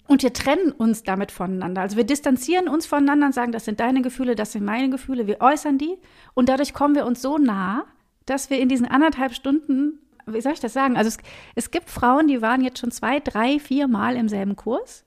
Und 0.07 0.23
wir 0.23 0.33
trennen 0.33 0.71
uns 0.73 1.03
damit 1.03 1.33
voneinander. 1.33 1.81
Also 1.81 1.97
wir 1.97 2.05
distanzieren 2.05 2.69
uns 2.69 2.85
voneinander 2.87 3.27
und 3.27 3.33
sagen, 3.33 3.53
das 3.53 3.65
sind 3.65 3.81
deine 3.81 4.03
Gefühle, 4.03 4.35
das 4.35 4.53
sind 4.53 4.65
meine 4.65 4.91
Gefühle. 4.91 5.27
Wir 5.27 5.41
äußern 5.41 5.79
die 5.79 5.97
und 6.35 6.49
dadurch 6.49 6.75
kommen 6.75 6.95
wir 6.95 7.07
uns 7.07 7.23
so 7.23 7.39
nah, 7.39 7.85
dass 8.27 8.51
wir 8.51 8.59
in 8.59 8.69
diesen 8.69 8.87
anderthalb 8.87 9.35
Stunden 9.35 9.99
wie 10.27 10.41
soll 10.41 10.53
ich 10.53 10.61
das 10.61 10.73
sagen? 10.73 10.97
Also 10.97 11.09
es, 11.09 11.19
es 11.55 11.71
gibt 11.71 11.91
Frauen, 11.91 12.29
die 12.29 12.43
waren 12.43 12.63
jetzt 12.63 12.79
schon 12.79 12.91
zwei, 12.91 13.21
drei, 13.21 13.59
vier 13.59 13.89
Mal 13.89 14.17
im 14.17 14.29
selben 14.29 14.57
Kurs 14.57 15.05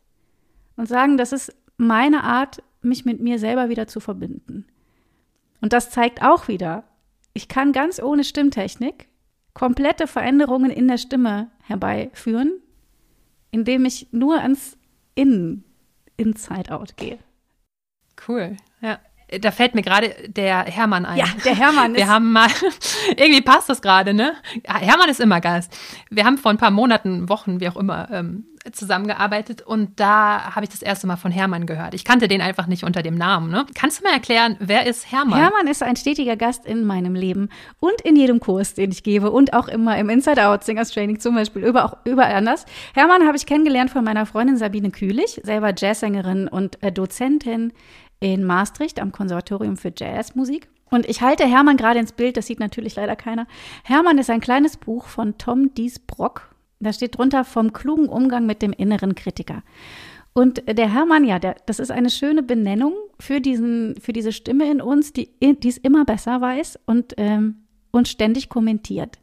und 0.76 0.88
sagen, 0.88 1.18
das 1.18 1.32
ist 1.32 1.56
meine 1.78 2.24
Art, 2.24 2.64
mich 2.82 3.06
mit 3.06 3.20
mir 3.20 3.40
selber 3.40 3.70
wieder 3.70 3.88
zu 3.88 4.00
verbinden. 4.00 4.66
Und 5.62 5.74
das 5.74 5.90
zeigt 5.90 6.22
auch 6.22 6.48
wieder, 6.48 6.84
ich 7.34 7.48
kann 7.48 7.72
ganz 7.72 8.02
ohne 8.02 8.24
Stimmtechnik 8.24 9.08
komplette 9.54 10.06
Veränderungen 10.06 10.70
in 10.70 10.88
der 10.88 11.00
Stimme 11.00 11.50
herbeiführen, 11.64 12.52
indem 13.50 13.86
ich 13.86 14.08
nur 14.12 14.40
ans 14.40 14.77
Innen, 15.18 15.64
Inside-Out 16.18 16.96
gehe. 16.96 17.18
Cool, 18.28 18.56
ja. 18.82 19.00
Da 19.42 19.52
fällt 19.52 19.76
mir 19.76 19.82
gerade 19.82 20.16
der 20.28 20.64
Hermann 20.64 21.06
ein. 21.06 21.18
Ja, 21.18 21.26
der 21.44 21.56
Hermann 21.56 21.96
ist. 21.96 21.98
Wir 21.98 22.08
haben 22.08 22.32
mal, 22.32 22.48
irgendwie 23.18 23.42
passt 23.42 23.70
das 23.70 23.82
gerade, 23.82 24.14
ne? 24.14 24.34
Hermann 24.66 25.10
ist 25.10 25.20
immer 25.20 25.42
Gast. 25.42 25.78
Wir 26.10 26.24
haben 26.24 26.38
vor 26.38 26.52
ein 26.52 26.58
paar 26.58 26.72
Monaten, 26.72 27.28
Wochen, 27.28 27.60
wie 27.60 27.68
auch 27.68 27.76
immer, 27.76 28.10
ähm, 28.12 28.46
zusammengearbeitet 28.72 29.62
und 29.62 30.00
da 30.00 30.56
habe 30.56 30.66
ich 30.66 30.70
das 30.70 30.82
erste 30.82 31.08
Mal 31.08 31.16
von 31.16 31.32
Hermann 31.32 31.66
gehört. 31.66 31.94
Ich 31.94 32.04
kannte 32.04 32.28
den 32.28 32.42
einfach 32.42 32.68
nicht 32.68 32.84
unter 32.84 33.02
dem 33.02 33.16
Namen. 33.16 33.50
Ne? 33.52 33.66
Kannst 33.76 34.00
du 34.00 34.04
mir 34.04 34.14
erklären, 34.14 34.58
wer 34.60 34.86
ist 34.86 35.12
Hermann? 35.12 35.40
Hermann 35.40 35.68
ist 35.68 35.84
ein 35.84 35.96
stetiger 35.96 36.36
Gast 36.36 36.66
in 36.66 36.86
meinem 36.86 37.16
Leben 37.16 37.50
und 37.80 38.00
in 38.02 38.16
jedem 38.16 38.40
Kurs, 38.40 38.74
den 38.74 38.92
ich 38.92 39.04
gebe 39.04 39.32
und 39.32 39.54
auch 39.54 39.68
immer 39.68 39.98
im 39.98 40.10
Inside-Out 40.10 40.64
Singers 40.64 40.92
Training 40.92 41.20
zum 41.20 41.36
Beispiel, 41.36 41.64
über, 41.64 41.86
auch 41.86 41.98
überall 42.06 42.34
anders. 42.34 42.66
Hermann 42.94 43.26
habe 43.26 43.38
ich 43.38 43.46
kennengelernt 43.46 43.92
von 43.92 44.04
meiner 44.04 44.26
Freundin 44.26 44.58
Sabine 44.58 44.92
Kühlich, 44.92 45.42
selber 45.44 45.74
Jazzsängerin 45.76 46.48
und 46.48 46.82
äh, 46.84 46.92
Dozentin 46.92 47.74
in 48.20 48.44
Maastricht 48.44 49.00
am 49.00 49.12
Konservatorium 49.12 49.78
für 49.78 49.94
Jazzmusik. 49.96 50.68
Und 50.90 51.08
ich 51.08 51.22
halte 51.22 51.46
Hermann 51.46 51.78
gerade 51.78 52.00
ins 52.00 52.14
Bild, 52.14 52.38
das 52.38 52.48
sieht 52.48 52.60
natürlich 52.60 52.96
leider 52.96 53.16
keiner. 53.16 53.46
Hermann 53.84 54.18
ist 54.18 54.30
ein 54.30 54.40
kleines 54.40 54.78
Buch 54.78 55.08
von 55.08 55.38
Tom 55.38 55.74
Dies 55.74 56.00
Brock. 56.00 56.56
Da 56.80 56.94
steht 56.94 57.18
drunter 57.18 57.44
vom 57.44 57.74
klugen 57.74 58.08
Umgang 58.08 58.46
mit 58.46 58.62
dem 58.62 58.72
inneren 58.72 59.16
Kritiker. 59.16 59.64
Und 60.34 60.62
der 60.68 60.94
Hermann, 60.94 61.26
ja, 61.26 61.40
der, 61.40 61.56
das 61.66 61.80
ist 61.80 61.90
eine 61.90 62.12
schöne 62.12 62.44
Benennung 62.44 62.94
für, 63.20 63.42
diesen, 63.42 63.96
für 64.00 64.14
diese 64.14 64.32
Stimme 64.32 64.70
in 64.70 64.82
uns, 64.82 65.12
die 65.12 65.32
es 65.42 65.78
immer 65.78 66.06
besser 66.06 66.40
weiß 66.40 66.80
und, 66.86 67.16
ähm, 67.18 67.64
und 67.92 68.08
ständig 68.08 68.48
kommentiert. 68.48 69.18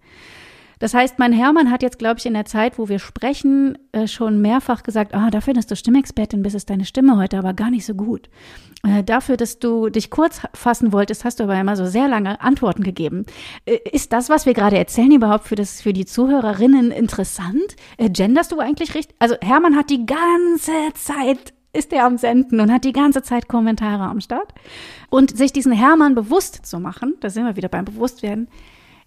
Das 0.85 0.93
heißt, 0.93 1.19
mein 1.19 1.33
Hermann 1.33 1.71
hat 1.71 1.81
jetzt, 1.81 1.99
glaube 1.99 2.19
ich, 2.19 2.27
in 2.27 2.35
der 2.35 2.45
Zeit, 2.45 2.79
wo 2.79 2.91
wir 2.91 2.99
sprechen, 2.99 3.79
äh, 3.93 4.07
schon 4.07 4.43
mehrfach 4.43 4.83
gesagt, 4.83 5.15
ah, 5.15 5.31
dafür, 5.31 5.55
dass 5.55 5.67
du 5.67 5.77
Stimmexpertin 5.77 6.43
bist, 6.43 6.55
ist 6.55 6.69
deine 6.69 6.85
Stimme 6.85 7.17
heute 7.17 7.39
aber 7.39 7.55
gar 7.55 7.71
nicht 7.71 7.87
so 7.87 7.95
gut. 7.95 8.29
Äh, 8.87 9.03
dafür, 9.03 9.39
dass 9.39 9.59
du 9.59 9.89
dich 9.89 10.11
kurz 10.11 10.43
fassen 10.53 10.93
wolltest, 10.93 11.25
hast 11.25 11.41
du 11.41 11.45
aber 11.45 11.59
immer 11.59 11.75
so 11.77 11.87
sehr 11.87 12.07
lange 12.07 12.39
Antworten 12.43 12.83
gegeben. 12.83 13.25
Äh, 13.65 13.79
ist 13.93 14.13
das, 14.13 14.29
was 14.29 14.45
wir 14.45 14.53
gerade 14.53 14.77
erzählen, 14.77 15.11
überhaupt 15.11 15.49
für, 15.49 15.55
das, 15.55 15.81
für 15.81 15.95
die 15.95 16.05
Zuhörerinnen 16.05 16.91
interessant? 16.91 17.77
Äh, 17.97 18.11
genderst 18.11 18.53
du 18.53 18.59
eigentlich 18.59 18.95
richtig? 18.95 19.17
Also 19.21 19.37
Hermann 19.41 19.77
hat 19.77 19.89
die 19.89 20.05
ganze 20.05 20.93
Zeit 20.97 21.55
ist 21.73 21.95
er 21.95 22.05
am 22.05 22.19
Senden 22.19 22.61
und 22.61 22.71
hat 22.71 22.85
die 22.85 22.93
ganze 22.93 23.23
Zeit 23.23 23.49
Kommentare 23.49 24.05
am 24.05 24.21
Start. 24.21 24.53
Und 25.09 25.37
sich 25.37 25.53
diesen 25.53 25.73
Hermann 25.73 26.15
bewusst 26.15 26.67
zu 26.67 26.79
machen, 26.79 27.15
da 27.21 27.31
sind 27.31 27.47
wir 27.47 27.57
wieder 27.57 27.69
beim 27.69 27.87
Bewusstwerden, 27.87 28.49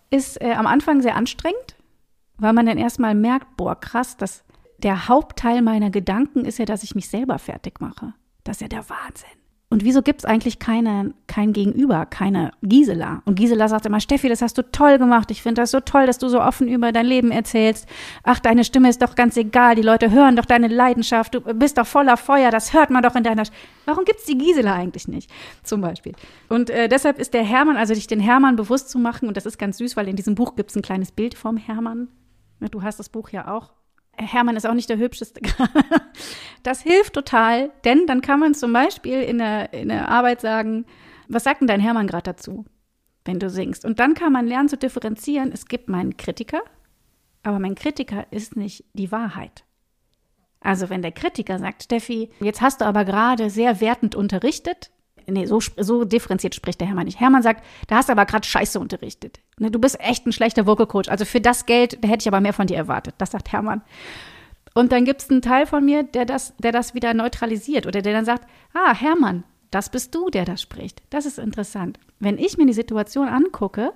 ist 0.10 0.42
äh, 0.42 0.54
am 0.54 0.68
Anfang 0.68 1.02
sehr 1.02 1.16
anstrengend, 1.16 1.76
weil 2.38 2.54
man 2.54 2.66
dann 2.66 2.78
erstmal 2.78 3.16
merkt, 3.16 3.58
boah, 3.58 3.80
krass, 3.80 4.18
dass 4.18 4.44
der 4.78 5.08
Hauptteil 5.08 5.62
meiner 5.62 5.90
Gedanken 5.90 6.46
ist 6.46 6.60
ja, 6.60 6.66
dass 6.66 6.84
ich 6.84 6.96
mich 6.96 7.10
selber 7.10 7.40
fertig 7.40 7.80
mache. 7.80 8.14
Das 8.44 8.58
ist 8.58 8.62
ja 8.62 8.68
der 8.68 8.90
Wahnsinn. 8.90 9.30
Und 9.70 9.84
wieso 9.84 10.02
gibt 10.02 10.22
es 10.22 10.26
eigentlich 10.26 10.60
keine, 10.60 11.14
kein 11.28 11.52
Gegenüber, 11.52 12.06
keine 12.06 12.52
Gisela? 12.64 13.22
Und 13.26 13.36
Gisela 13.36 13.68
sagt 13.68 13.86
immer, 13.86 14.00
Steffi, 14.00 14.30
das 14.30 14.42
hast 14.42 14.58
du 14.58 14.62
toll 14.62 14.98
gemacht. 14.98 15.30
Ich 15.30 15.42
finde 15.42 15.62
das 15.62 15.72
so 15.72 15.82
toll, 15.82 16.06
dass 16.06 16.20
du 16.20 16.30
so 16.30 16.42
offen 16.42 16.70
über 16.70 16.94
dein 16.94 17.06
Leben 17.06 17.32
erzählst. 17.32 17.86
Ach, 18.24 18.40
deine 18.40 18.64
Stimme 18.64 18.88
ist 18.90 19.02
doch 19.02 19.16
ganz 19.16 19.36
egal. 19.36 19.76
Die 19.76 19.82
Leute 19.82 20.10
hören 20.10 20.38
doch 20.38 20.46
deine 20.46 20.70
Leidenschaft. 20.70 21.36
Du 21.36 21.42
bist 21.42 21.78
doch 21.78 21.86
voller 21.86 22.16
Feuer. 22.16 22.50
Das 22.50 22.74
hört 22.74 22.92
man 22.92 23.04
doch 23.04 23.16
in 23.16 23.24
deiner. 23.24 23.44
Sch 23.44 23.52
Warum 23.84 24.06
gibt 24.06 24.20
es 24.20 24.26
die 24.26 24.38
Gisela 24.38 24.74
eigentlich 24.74 25.10
nicht? 25.10 25.30
Zum 25.64 25.82
Beispiel. 25.82 26.14
Und 26.48 26.70
äh, 26.70 26.88
deshalb 26.88 27.20
ist 27.20 27.34
der 27.34 27.44
Hermann, 27.44 27.76
also 27.76 27.94
dich 27.94 28.08
den 28.08 28.22
Hermann 28.22 28.56
bewusst 28.56 28.90
zu 28.90 29.00
machen, 29.00 29.28
und 29.28 29.36
das 29.36 29.46
ist 29.46 29.58
ganz 29.58 29.80
süß, 29.80 29.98
weil 29.98 30.08
in 30.08 30.16
diesem 30.16 30.36
Buch 30.36 30.56
gibt 30.56 30.70
es 30.70 30.78
ein 30.78 30.82
kleines 30.82 31.12
Bild 31.12 31.36
vom 31.36 31.58
Hermann. 31.58 32.08
Du 32.72 32.84
hast 32.84 33.00
das 33.00 33.10
Buch 33.10 33.30
ja 33.30 33.54
auch. 33.54 33.74
Hermann 34.18 34.56
ist 34.56 34.66
auch 34.66 34.74
nicht 34.74 34.90
der 34.90 34.98
hübscheste. 34.98 35.42
das 36.64 36.82
hilft 36.82 37.14
total, 37.14 37.72
denn 37.86 38.08
dann 38.08 38.22
kann 38.22 38.40
man 38.40 38.54
zum 38.54 38.74
Beispiel 38.74 39.22
in 39.22 39.38
der, 39.38 39.74
in 39.74 39.90
der 39.90 40.10
Arbeit 40.10 40.42
sagen, 40.42 40.86
was 41.28 41.44
sagt 41.44 41.62
denn 41.62 41.68
dein 41.68 41.80
Hermann 41.80 42.08
gerade 42.08 42.24
dazu, 42.24 42.66
wenn 43.26 43.40
du 43.40 43.50
singst? 43.50 43.86
Und 43.86 44.00
dann 44.00 44.14
kann 44.14 44.34
man 44.34 44.48
lernen 44.48 44.70
zu 44.70 44.78
differenzieren. 44.78 45.52
Es 45.52 45.68
gibt 45.68 45.90
meinen 45.90 46.18
Kritiker, 46.18 46.62
aber 47.44 47.60
mein 47.60 47.76
Kritiker 47.76 48.26
ist 48.32 48.56
nicht 48.56 48.86
die 48.94 49.12
Wahrheit. 49.12 49.64
Also 50.60 50.90
wenn 50.90 51.02
der 51.02 51.12
Kritiker 51.12 51.60
sagt, 51.60 51.84
Steffi, 51.84 52.32
jetzt 52.40 52.62
hast 52.62 52.82
du 52.82 52.86
aber 52.86 53.06
gerade 53.06 53.50
sehr 53.50 53.80
wertend 53.80 54.16
unterrichtet, 54.16 54.92
nee, 55.28 55.46
so, 55.46 55.60
so 55.78 56.06
differenziert 56.06 56.56
spricht 56.56 56.80
der 56.80 56.88
Hermann 56.88 57.06
nicht. 57.06 57.20
Hermann 57.20 57.44
sagt, 57.44 57.64
da 57.88 57.98
hast 57.98 58.10
du 58.10 58.14
aber 58.14 58.26
gerade 58.26 58.48
Scheiße 58.48 58.80
unterrichtet. 58.80 59.40
Ne, 59.60 59.72
du 59.72 59.80
bist 59.80 60.00
echt 60.00 60.26
ein 60.26 60.32
schlechter 60.32 60.66
Vocal 60.66 60.88
Coach. 60.88 61.10
Also 61.10 61.26
für 61.26 61.42
das 61.42 61.66
Geld, 61.66 62.04
da 62.04 62.08
hätte 62.08 62.24
ich 62.24 62.28
aber 62.28 62.42
mehr 62.42 62.54
von 62.54 62.68
dir 62.68 62.78
erwartet. 62.78 63.16
Das 63.18 63.32
sagt 63.32 63.52
Hermann. 63.52 63.82
Und 64.74 64.92
dann 64.92 65.06
gibt 65.06 65.22
es 65.22 65.30
einen 65.30 65.42
Teil 65.42 65.66
von 65.66 65.84
mir, 65.84 66.04
der 66.04 66.26
das, 66.26 66.54
der 66.58 66.72
das 66.72 66.94
wieder 66.94 67.14
neutralisiert 67.14 67.88
oder 67.88 68.02
der 68.02 68.14
dann 68.14 68.26
sagt, 68.26 68.48
ah, 68.74 68.94
Hermann, 68.94 69.44
das 69.72 69.90
bist 69.90 70.14
du, 70.14 70.30
der 70.30 70.46
das 70.46 70.62
spricht. 70.62 71.02
Das 71.10 71.26
ist 71.26 71.40
interessant. 71.40 72.00
Wenn 72.20 72.38
ich 72.38 72.58
mir 72.58 72.66
die 72.66 72.74
Situation 72.74 73.28
angucke, 73.28 73.94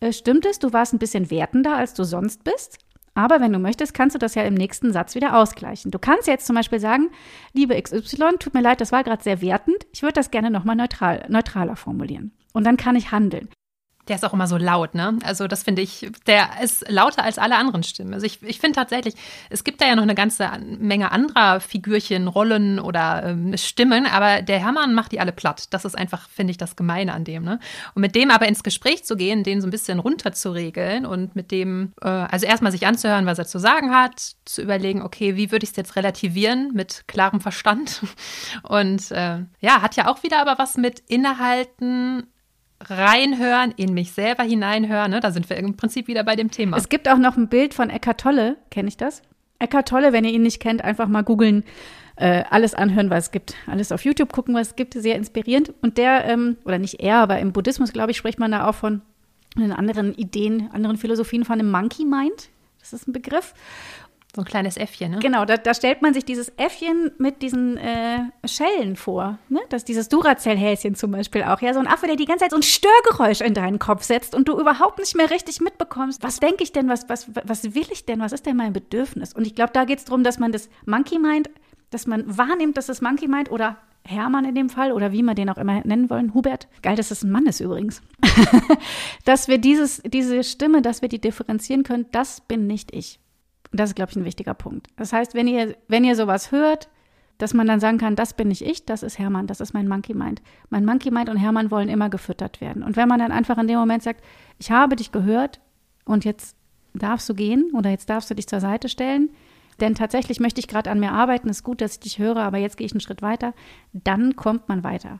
äh, 0.00 0.12
stimmt 0.12 0.44
es, 0.46 0.58
du 0.58 0.72
warst 0.72 0.92
ein 0.92 0.98
bisschen 0.98 1.30
wertender, 1.30 1.76
als 1.76 1.94
du 1.94 2.04
sonst 2.04 2.44
bist. 2.44 2.78
Aber 3.14 3.40
wenn 3.40 3.52
du 3.52 3.58
möchtest, 3.58 3.94
kannst 3.94 4.14
du 4.14 4.18
das 4.18 4.34
ja 4.34 4.42
im 4.42 4.54
nächsten 4.54 4.92
Satz 4.92 5.14
wieder 5.14 5.36
ausgleichen. 5.36 5.90
Du 5.90 5.98
kannst 5.98 6.26
jetzt 6.26 6.46
zum 6.46 6.56
Beispiel 6.56 6.80
sagen, 6.80 7.10
liebe 7.52 7.80
XY, 7.80 8.38
tut 8.40 8.54
mir 8.54 8.60
leid, 8.60 8.80
das 8.80 8.92
war 8.92 9.04
gerade 9.04 9.22
sehr 9.22 9.40
wertend. 9.40 9.86
Ich 9.92 10.02
würde 10.02 10.14
das 10.14 10.32
gerne 10.32 10.50
nochmal 10.50 10.76
neutral, 10.76 11.24
neutraler 11.28 11.76
formulieren. 11.76 12.32
Und 12.52 12.64
dann 12.64 12.76
kann 12.76 12.96
ich 12.96 13.12
handeln. 13.12 13.48
Der 14.08 14.16
ist 14.16 14.24
auch 14.24 14.32
immer 14.32 14.46
so 14.46 14.56
laut, 14.56 14.94
ne? 14.94 15.18
Also 15.24 15.46
das 15.46 15.62
finde 15.62 15.82
ich, 15.82 16.10
der 16.26 16.48
ist 16.62 16.88
lauter 16.90 17.24
als 17.24 17.38
alle 17.38 17.56
anderen 17.56 17.82
Stimmen. 17.82 18.14
Also 18.14 18.26
ich, 18.26 18.42
ich 18.42 18.60
finde 18.60 18.76
tatsächlich, 18.76 19.14
es 19.50 19.64
gibt 19.64 19.80
da 19.80 19.86
ja 19.86 19.96
noch 19.96 20.02
eine 20.02 20.14
ganze 20.14 20.50
Menge 20.78 21.10
anderer 21.12 21.60
Figürchen, 21.60 22.28
Rollen 22.28 22.78
oder 22.78 23.24
ähm, 23.24 23.56
Stimmen, 23.56 24.06
aber 24.06 24.42
der 24.42 24.58
Hermann 24.58 24.94
macht 24.94 25.12
die 25.12 25.20
alle 25.20 25.32
platt. 25.32 25.72
Das 25.72 25.84
ist 25.84 25.96
einfach, 25.96 26.28
finde 26.28 26.50
ich, 26.50 26.58
das 26.58 26.76
Gemeine 26.76 27.12
an 27.14 27.24
dem, 27.24 27.44
ne? 27.44 27.60
Und 27.94 28.02
mit 28.02 28.14
dem 28.14 28.30
aber 28.30 28.46
ins 28.46 28.62
Gespräch 28.62 29.04
zu 29.04 29.16
gehen, 29.16 29.42
den 29.44 29.60
so 29.60 29.66
ein 29.66 29.70
bisschen 29.70 29.98
runterzuregeln 29.98 31.06
und 31.06 31.34
mit 31.34 31.50
dem, 31.50 31.92
äh, 32.02 32.08
also 32.08 32.46
erstmal 32.46 32.72
sich 32.72 32.86
anzuhören, 32.86 33.26
was 33.26 33.38
er 33.38 33.46
zu 33.46 33.58
sagen 33.58 33.90
hat, 33.94 34.34
zu 34.44 34.62
überlegen, 34.62 35.02
okay, 35.02 35.36
wie 35.36 35.50
würde 35.50 35.64
ich 35.64 35.70
es 35.70 35.76
jetzt 35.76 35.96
relativieren 35.96 36.72
mit 36.74 37.04
klarem 37.06 37.40
Verstand? 37.40 38.02
Und 38.62 39.10
äh, 39.10 39.40
ja, 39.60 39.82
hat 39.82 39.96
ja 39.96 40.08
auch 40.08 40.22
wieder 40.22 40.40
aber 40.40 40.58
was 40.58 40.76
mit 40.76 41.00
Innehalten 41.08 42.26
reinhören, 42.90 43.72
in 43.76 43.94
mich 43.94 44.12
selber 44.12 44.42
hineinhören. 44.42 45.10
Ne? 45.10 45.20
Da 45.20 45.30
sind 45.30 45.48
wir 45.48 45.56
im 45.56 45.76
Prinzip 45.76 46.08
wieder 46.08 46.24
bei 46.24 46.36
dem 46.36 46.50
Thema. 46.50 46.76
Es 46.76 46.88
gibt 46.88 47.08
auch 47.08 47.18
noch 47.18 47.36
ein 47.36 47.48
Bild 47.48 47.74
von 47.74 47.90
Eckart 47.90 48.20
Tolle. 48.20 48.56
Kenne 48.70 48.88
ich 48.88 48.96
das? 48.96 49.22
Eckart 49.58 49.88
Tolle, 49.88 50.12
wenn 50.12 50.24
ihr 50.24 50.32
ihn 50.32 50.42
nicht 50.42 50.60
kennt, 50.60 50.82
einfach 50.82 51.08
mal 51.08 51.22
googeln, 51.22 51.64
äh, 52.16 52.44
alles 52.50 52.74
anhören, 52.74 53.10
was 53.10 53.24
es 53.24 53.30
gibt. 53.30 53.54
Alles 53.66 53.92
auf 53.92 54.04
YouTube 54.04 54.32
gucken, 54.32 54.54
was 54.54 54.68
es 54.68 54.76
gibt. 54.76 54.94
Sehr 54.94 55.16
inspirierend. 55.16 55.72
Und 55.82 55.98
der, 55.98 56.24
ähm, 56.26 56.56
oder 56.64 56.78
nicht 56.78 57.00
er, 57.00 57.16
aber 57.16 57.38
im 57.38 57.52
Buddhismus, 57.52 57.92
glaube 57.92 58.12
ich, 58.12 58.16
spricht 58.16 58.38
man 58.38 58.52
da 58.52 58.68
auch 58.68 58.74
von 58.74 59.02
anderen 59.56 60.14
Ideen, 60.14 60.68
anderen 60.72 60.96
Philosophien 60.96 61.44
von 61.44 61.60
einem 61.60 61.70
Monkey 61.70 62.04
Mind. 62.04 62.50
Das 62.80 62.92
ist 62.92 63.08
ein 63.08 63.12
Begriff. 63.12 63.54
So 64.34 64.42
ein 64.42 64.44
kleines 64.44 64.76
Äffchen, 64.76 65.12
ne? 65.12 65.18
Genau, 65.20 65.44
da, 65.44 65.56
da 65.56 65.74
stellt 65.74 66.02
man 66.02 66.12
sich 66.12 66.24
dieses 66.24 66.48
Äffchen 66.56 67.12
mit 67.18 67.40
diesen 67.40 67.76
äh, 67.76 68.18
Schellen 68.44 68.96
vor. 68.96 69.38
Ne? 69.48 69.60
Das, 69.68 69.84
dieses 69.84 70.08
Duracell-Häschen 70.08 70.96
zum 70.96 71.12
Beispiel 71.12 71.44
auch. 71.44 71.60
Ja, 71.60 71.72
so 71.72 71.78
ein 71.78 71.86
Affe, 71.86 72.08
der 72.08 72.16
die 72.16 72.24
ganze 72.24 72.42
Zeit 72.42 72.50
so 72.50 72.56
ein 72.56 72.62
Störgeräusch 72.64 73.40
in 73.42 73.54
deinen 73.54 73.78
Kopf 73.78 74.02
setzt 74.02 74.34
und 74.34 74.48
du 74.48 74.58
überhaupt 74.58 74.98
nicht 74.98 75.14
mehr 75.14 75.30
richtig 75.30 75.60
mitbekommst. 75.60 76.24
Was 76.24 76.40
denke 76.40 76.64
ich 76.64 76.72
denn? 76.72 76.88
Was, 76.88 77.08
was, 77.08 77.28
was 77.44 77.74
will 77.76 77.86
ich 77.92 78.06
denn? 78.06 78.18
Was 78.18 78.32
ist 78.32 78.44
denn 78.44 78.56
mein 78.56 78.72
Bedürfnis? 78.72 79.32
Und 79.32 79.46
ich 79.46 79.54
glaube, 79.54 79.70
da 79.72 79.84
geht 79.84 80.00
es 80.00 80.04
darum, 80.04 80.24
dass 80.24 80.40
man 80.40 80.50
das 80.50 80.68
Monkey 80.84 81.20
Mind, 81.20 81.48
dass 81.90 82.08
man 82.08 82.24
wahrnimmt, 82.26 82.76
dass 82.76 82.86
das 82.86 83.00
Monkey 83.00 83.28
Mind 83.28 83.52
oder 83.52 83.76
Hermann 84.04 84.44
in 84.44 84.56
dem 84.56 84.68
Fall 84.68 84.90
oder 84.90 85.12
wie 85.12 85.22
wir 85.22 85.34
den 85.34 85.48
auch 85.48 85.56
immer 85.56 85.80
nennen 85.84 86.10
wollen, 86.10 86.34
Hubert, 86.34 86.68
geil, 86.82 86.96
dass 86.96 87.08
das 87.08 87.22
ein 87.22 87.30
Mann 87.30 87.46
ist 87.46 87.60
übrigens, 87.60 88.02
dass 89.24 89.48
wir 89.48 89.58
dieses, 89.58 90.02
diese 90.02 90.44
Stimme, 90.44 90.82
dass 90.82 91.00
wir 91.00 91.08
die 91.08 91.20
differenzieren 91.20 91.84
können, 91.84 92.06
das 92.12 92.42
bin 92.42 92.66
nicht 92.66 92.92
ich. 92.92 93.18
Das 93.76 93.90
ist, 93.90 93.96
glaube 93.96 94.10
ich, 94.10 94.16
ein 94.16 94.24
wichtiger 94.24 94.54
Punkt. 94.54 94.86
Das 94.96 95.12
heißt, 95.12 95.34
wenn 95.34 95.48
ihr, 95.48 95.76
wenn 95.88 96.04
ihr 96.04 96.16
sowas 96.16 96.52
hört, 96.52 96.88
dass 97.38 97.54
man 97.54 97.66
dann 97.66 97.80
sagen 97.80 97.98
kann, 97.98 98.14
das 98.14 98.34
bin 98.34 98.48
nicht 98.48 98.62
ich, 98.62 98.86
das 98.86 99.02
ist 99.02 99.18
Hermann, 99.18 99.48
das 99.48 99.60
ist 99.60 99.74
mein 99.74 99.88
Monkey 99.88 100.14
Mind. 100.14 100.40
Mein 100.70 100.84
Monkey 100.84 101.10
Mind 101.10 101.28
und 101.28 101.36
Hermann 101.36 101.70
wollen 101.70 101.88
immer 101.88 102.08
gefüttert 102.08 102.60
werden. 102.60 102.84
Und 102.84 102.96
wenn 102.96 103.08
man 103.08 103.18
dann 103.18 103.32
einfach 103.32 103.58
in 103.58 103.66
dem 103.66 103.78
Moment 103.78 104.04
sagt, 104.04 104.22
ich 104.58 104.70
habe 104.70 104.94
dich 104.94 105.10
gehört 105.10 105.60
und 106.04 106.24
jetzt 106.24 106.56
darfst 106.94 107.28
du 107.28 107.34
gehen 107.34 107.72
oder 107.74 107.90
jetzt 107.90 108.08
darfst 108.08 108.30
du 108.30 108.34
dich 108.34 108.46
zur 108.46 108.60
Seite 108.60 108.88
stellen, 108.88 109.30
denn 109.80 109.96
tatsächlich 109.96 110.38
möchte 110.38 110.60
ich 110.60 110.68
gerade 110.68 110.90
an 110.92 111.00
mir 111.00 111.10
arbeiten, 111.10 111.48
ist 111.48 111.64
gut, 111.64 111.80
dass 111.80 111.94
ich 111.94 112.00
dich 112.00 112.18
höre, 112.20 112.36
aber 112.36 112.58
jetzt 112.58 112.76
gehe 112.76 112.86
ich 112.86 112.92
einen 112.92 113.00
Schritt 113.00 113.22
weiter, 113.22 113.54
dann 113.92 114.36
kommt 114.36 114.68
man 114.68 114.84
weiter. 114.84 115.18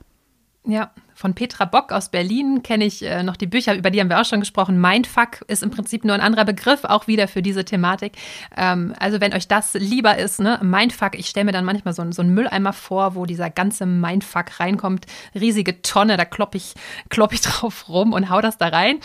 Ja, 0.67 0.93
von 1.15 1.35
Petra 1.35 1.67
Bock 1.67 1.93
aus 1.93 2.09
Berlin 2.09 2.63
kenne 2.63 2.87
ich 2.87 3.03
äh, 3.03 3.23
noch 3.23 3.37
die 3.37 3.47
Bücher, 3.47 3.77
über 3.77 3.91
die 3.91 4.01
haben 4.01 4.09
wir 4.09 4.19
auch 4.19 4.25
schon 4.25 4.41
gesprochen. 4.41 4.81
Mindfuck 4.81 5.43
ist 5.47 5.63
im 5.63 5.71
Prinzip 5.71 6.05
nur 6.07 6.15
ein 6.15 6.23
anderer 6.23 6.47
Begriff, 6.47 6.85
auch 6.85 7.07
wieder 7.07 7.29
für 7.29 7.43
diese 7.43 7.67
Thematik. 7.67 8.15
Ähm, 8.57 8.95
also 8.99 9.21
wenn 9.21 9.35
euch 9.35 9.47
das 9.47 9.75
lieber 9.75 10.17
ist, 10.17 10.41
ne, 10.41 10.59
Mindfuck, 10.63 11.19
ich 11.19 11.29
stelle 11.29 11.45
mir 11.45 11.53
dann 11.53 11.67
manchmal 11.67 11.93
so, 11.93 12.11
so 12.13 12.23
einen 12.23 12.33
Mülleimer 12.33 12.73
vor, 12.73 13.15
wo 13.15 13.27
dieser 13.27 13.51
ganze 13.51 13.85
Mindfuck 13.85 14.59
reinkommt. 14.59 15.05
Riesige 15.35 15.83
Tonne, 15.83 16.17
da 16.17 16.25
klopp 16.25 16.55
ich, 16.55 16.75
klopp 17.11 17.35
ich 17.35 17.43
drauf 17.43 17.91
rum 17.91 18.15
und 18.15 18.31
hau 18.31 18.41
das 18.41 18.57
da 18.57 18.69
rein. 18.69 19.01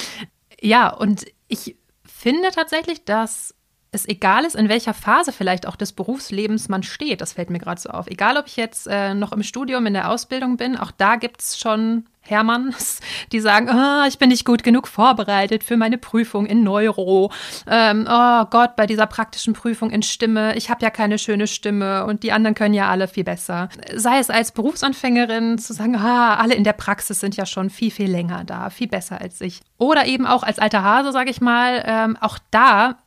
Ja, 0.62 0.90
und 0.90 1.26
ich 1.50 1.76
finde 2.06 2.52
tatsächlich, 2.52 3.04
dass 3.04 3.54
es 3.92 4.08
egal 4.08 4.46
ist, 4.46 4.56
in 4.56 4.70
welcher 4.70 4.94
Phase 4.94 5.32
vielleicht 5.32 5.68
auch 5.68 5.76
des 5.76 5.94
Berufslebens 5.94 6.70
man 6.70 6.84
steht. 6.84 7.22
Das 7.22 7.34
fällt 7.34 7.50
mir 7.50 7.60
gerade 7.60 7.82
so 7.82 7.90
auf. 7.90 8.08
Egal, 8.08 8.38
ob 8.38 8.48
ich 8.48 8.56
jetzt 8.56 8.88
äh, 8.88 9.14
noch 9.16 9.32
im 9.32 9.42
Studium, 9.42 9.86
in 9.88 9.94
der 9.94 10.12
Ausbildung 10.12 10.58
bin, 10.58 10.78
auch 10.78 10.92
da 10.92 11.16
gibt 11.16 11.42
es 11.42 11.58
schon 11.58 12.06
Hermanns, 12.22 13.00
die 13.32 13.40
sagen, 13.40 13.68
oh, 13.70 14.08
ich 14.08 14.20
bin 14.20 14.30
nicht 14.30 14.46
gut 14.46 14.64
genug 14.64 14.88
vorbereitet 14.88 15.64
für 15.64 15.76
meine 15.76 15.98
Prüfung 15.98 16.46
in 16.46 16.64
Neuro. 16.64 17.32
Ähm, 17.66 18.08
oh 18.08 18.46
Gott, 18.46 18.76
bei 18.76 18.86
dieser 18.86 19.08
praktischen 19.08 19.54
Prüfung 19.54 19.90
in 19.90 20.04
Stimme, 20.04 20.56
ich 20.56 20.70
habe 20.70 20.84
ja 20.84 20.92
keine 20.92 21.18
schöne 21.18 21.48
Stimme 21.48 22.06
und 22.06 22.22
die 22.22 22.32
anderen 22.32 22.54
können 22.54 22.76
ja 22.76 22.90
alle 22.90 23.08
viel 23.08 23.24
besser. 23.24 23.70
Sei 23.96 24.20
es 24.20 24.30
als 24.30 24.52
Berufsanfängerin 24.52 25.58
zu 25.58 25.74
sagen, 25.74 25.96
ah, 25.96 26.36
alle 26.36 26.54
in 26.54 26.64
der 26.64 26.74
Praxis 26.74 27.20
sind 27.20 27.36
ja 27.36 27.48
schon 27.48 27.72
viel, 27.72 27.90
viel 27.90 28.12
länger 28.12 28.44
da, 28.44 28.70
viel 28.70 28.88
besser 28.88 29.20
als 29.20 29.42
ich. 29.42 29.62
Oder 29.80 30.06
eben 30.06 30.28
auch 30.28 30.44
als 30.44 30.60
alter 30.60 30.84
Hase, 30.84 31.12
sage 31.12 31.32
ich 31.32 31.42
mal, 31.42 31.84
ähm, 31.86 32.18
auch 32.22 32.38
da 32.52 32.98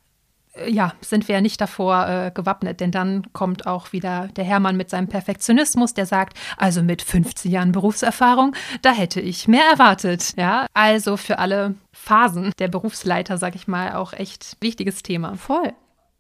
ja, 0.67 0.93
sind 1.01 1.29
wir 1.29 1.37
ja 1.37 1.41
nicht 1.41 1.61
davor 1.61 2.07
äh, 2.07 2.31
gewappnet, 2.33 2.81
denn 2.81 2.91
dann 2.91 3.33
kommt 3.33 3.67
auch 3.67 3.93
wieder 3.93 4.29
der 4.37 4.45
Hermann 4.45 4.77
mit 4.77 4.91
seinem 4.91 5.09
Perfektionismus, 5.09 5.95
der 5.95 6.07
sagt, 6.07 6.39
also 6.59 6.83
mit 6.83 7.03
15 7.03 7.51
Jahren 7.51 7.73
Berufserfahrung, 7.73 8.55
da 8.83 8.93
hätte 8.93 9.21
ich 9.21 9.49
mehr 9.49 9.65
erwartet. 9.71 10.35
Ja, 10.37 10.67
also 10.75 11.17
für 11.17 11.39
alle 11.39 11.75
Phasen 11.93 12.53
der 12.59 12.69
Berufsleiter, 12.69 13.39
sag 13.39 13.55
ich 13.55 13.67
mal, 13.67 13.95
auch 13.95 14.13
echt 14.13 14.57
wichtiges 14.61 15.03
Thema. 15.03 15.37
Voll. 15.37 15.73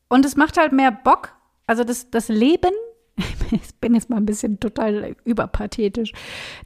Und 0.08 0.24
es 0.24 0.36
macht 0.36 0.56
halt 0.56 0.72
mehr 0.72 0.90
Bock. 0.90 1.34
Also 1.66 1.84
das, 1.84 2.10
das 2.10 2.28
Leben 2.28 2.72
ich 3.50 3.74
bin 3.80 3.94
jetzt 3.94 4.10
mal 4.10 4.16
ein 4.16 4.26
bisschen 4.26 4.58
total 4.58 5.14
überpathetisch. 5.24 6.12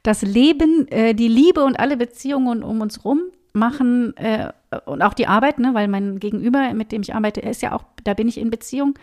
Das 0.03 0.21
Leben, 0.21 0.87
äh, 0.87 1.13
die 1.13 1.27
Liebe 1.27 1.63
und 1.63 1.79
alle 1.79 1.97
Beziehungen 1.97 2.63
um 2.63 2.81
uns 2.81 3.03
rum 3.03 3.21
machen 3.53 4.15
äh, 4.17 4.51
und 4.85 5.01
auch 5.01 5.13
die 5.13 5.27
Arbeit, 5.27 5.59
ne, 5.59 5.73
weil 5.73 5.87
mein 5.87 6.19
Gegenüber, 6.19 6.73
mit 6.73 6.91
dem 6.91 7.01
ich 7.01 7.15
arbeite, 7.15 7.41
ist 7.41 7.61
ja 7.61 7.73
auch, 7.73 7.83
da 8.03 8.13
bin 8.13 8.27
ich 8.27 8.37
in 8.37 8.49
Beziehung, 8.49 8.95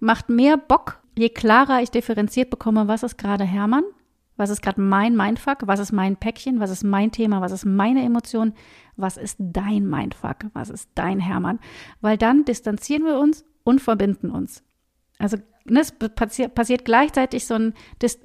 macht 0.00 0.28
mehr 0.28 0.56
Bock, 0.56 1.00
je 1.16 1.28
klarer 1.28 1.82
ich 1.82 1.90
differenziert 1.90 2.50
bekomme, 2.50 2.88
was 2.88 3.02
ist 3.02 3.18
gerade 3.18 3.44
Hermann, 3.44 3.84
was 4.36 4.50
ist 4.50 4.62
gerade 4.62 4.80
mein 4.80 5.16
Mindfuck, 5.16 5.66
was 5.66 5.80
ist 5.80 5.92
mein 5.92 6.16
Päckchen, 6.16 6.60
was 6.60 6.70
ist 6.70 6.84
mein 6.84 7.10
Thema, 7.10 7.40
was 7.40 7.52
ist 7.52 7.64
meine 7.64 8.04
Emotion, 8.04 8.54
was 8.96 9.16
ist 9.16 9.36
dein 9.38 9.88
Mindfuck, 9.88 10.46
was 10.52 10.70
ist 10.70 10.90
dein 10.94 11.20
Hermann, 11.20 11.58
weil 12.00 12.16
dann 12.16 12.44
distanzieren 12.44 13.04
wir 13.04 13.18
uns 13.18 13.44
und 13.64 13.80
verbinden 13.80 14.30
uns. 14.30 14.62
Also 15.18 15.38
ne, 15.64 15.80
es 15.80 15.92
passiert, 15.92 16.54
passiert 16.54 16.84
gleichzeitig 16.84 17.46
so 17.46 17.54
ein, 17.54 17.74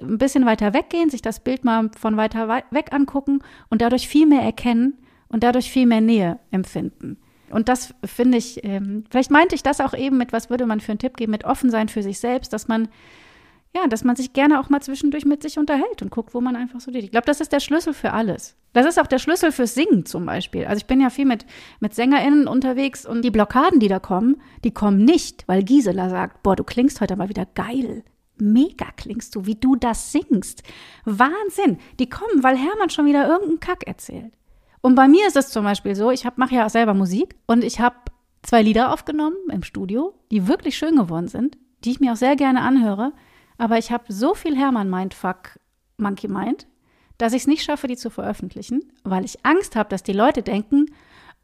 ein 0.00 0.18
bisschen 0.18 0.46
weiter 0.46 0.72
weggehen, 0.72 1.10
sich 1.10 1.22
das 1.22 1.40
Bild 1.40 1.64
mal 1.64 1.90
von 1.98 2.16
weiter 2.16 2.48
weg 2.48 2.92
angucken 2.92 3.40
und 3.68 3.82
dadurch 3.82 4.08
viel 4.08 4.26
mehr 4.26 4.42
erkennen, 4.42 4.98
und 5.28 5.42
dadurch 5.42 5.70
viel 5.70 5.86
mehr 5.86 6.00
Nähe 6.00 6.38
empfinden. 6.50 7.18
Und 7.50 7.68
das 7.68 7.94
finde 8.04 8.38
ich, 8.38 8.64
ähm, 8.64 9.04
vielleicht 9.10 9.30
meinte 9.30 9.54
ich 9.54 9.62
das 9.62 9.80
auch 9.80 9.94
eben 9.94 10.18
mit, 10.18 10.32
was 10.32 10.50
würde 10.50 10.66
man 10.66 10.80
für 10.80 10.92
einen 10.92 10.98
Tipp 10.98 11.16
geben, 11.16 11.30
mit 11.30 11.44
offen 11.44 11.70
sein 11.70 11.88
für 11.88 12.02
sich 12.02 12.18
selbst, 12.18 12.52
dass 12.52 12.68
man, 12.68 12.88
ja, 13.74 13.86
dass 13.86 14.02
man 14.02 14.16
sich 14.16 14.32
gerne 14.32 14.58
auch 14.58 14.70
mal 14.70 14.80
zwischendurch 14.80 15.24
mit 15.24 15.42
sich 15.42 15.58
unterhält 15.58 16.02
und 16.02 16.10
guckt, 16.10 16.34
wo 16.34 16.40
man 16.40 16.56
einfach 16.56 16.80
so 16.80 16.90
steht. 16.90 17.04
Ich 17.04 17.10
glaube, 17.12 17.26
das 17.26 17.40
ist 17.40 17.52
der 17.52 17.60
Schlüssel 17.60 17.94
für 17.94 18.12
alles. 18.12 18.56
Das 18.72 18.86
ist 18.86 18.98
auch 18.98 19.06
der 19.06 19.20
Schlüssel 19.20 19.52
fürs 19.52 19.74
Singen 19.74 20.04
zum 20.04 20.26
Beispiel. 20.26 20.64
Also 20.64 20.78
ich 20.78 20.86
bin 20.86 21.00
ja 21.00 21.10
viel 21.10 21.26
mit, 21.26 21.46
mit 21.78 21.94
SängerInnen 21.94 22.48
unterwegs 22.48 23.06
und 23.06 23.22
die 23.22 23.30
Blockaden, 23.30 23.78
die 23.78 23.88
da 23.88 24.00
kommen, 24.00 24.42
die 24.64 24.72
kommen 24.72 25.04
nicht, 25.04 25.46
weil 25.46 25.62
Gisela 25.62 26.10
sagt, 26.10 26.42
boah, 26.42 26.56
du 26.56 26.64
klingst 26.64 27.00
heute 27.00 27.14
mal 27.14 27.28
wieder 27.28 27.46
geil. 27.46 28.02
Mega 28.36 28.86
klingst 28.96 29.36
du, 29.36 29.46
wie 29.46 29.54
du 29.54 29.76
das 29.76 30.10
singst. 30.10 30.64
Wahnsinn. 31.04 31.78
Die 32.00 32.08
kommen, 32.08 32.42
weil 32.42 32.56
Hermann 32.56 32.90
schon 32.90 33.06
wieder 33.06 33.28
irgendeinen 33.28 33.60
Kack 33.60 33.86
erzählt. 33.86 34.32
Und 34.84 34.96
bei 34.96 35.08
mir 35.08 35.26
ist 35.26 35.36
es 35.36 35.48
zum 35.48 35.64
Beispiel 35.64 35.94
so, 35.94 36.10
ich 36.10 36.26
mache 36.36 36.56
ja 36.56 36.66
auch 36.66 36.70
selber 36.70 36.92
Musik 36.92 37.36
und 37.46 37.64
ich 37.64 37.80
habe 37.80 37.96
zwei 38.42 38.60
Lieder 38.60 38.92
aufgenommen 38.92 39.38
im 39.50 39.62
Studio, 39.62 40.12
die 40.30 40.46
wirklich 40.46 40.76
schön 40.76 40.96
geworden 40.96 41.26
sind, 41.26 41.56
die 41.82 41.92
ich 41.92 42.00
mir 42.00 42.12
auch 42.12 42.16
sehr 42.16 42.36
gerne 42.36 42.60
anhöre. 42.60 43.14
Aber 43.56 43.78
ich 43.78 43.90
habe 43.90 44.12
so 44.12 44.34
viel 44.34 44.54
Hermann 44.54 44.90
Mindfuck 44.90 45.58
Monkey 45.96 46.28
Mind, 46.28 46.66
dass 47.16 47.32
ich 47.32 47.40
es 47.40 47.46
nicht 47.46 47.64
schaffe, 47.64 47.86
die 47.86 47.96
zu 47.96 48.10
veröffentlichen, 48.10 48.92
weil 49.04 49.24
ich 49.24 49.46
Angst 49.46 49.74
habe, 49.74 49.88
dass 49.88 50.02
die 50.02 50.12
Leute 50.12 50.42
denken, 50.42 50.94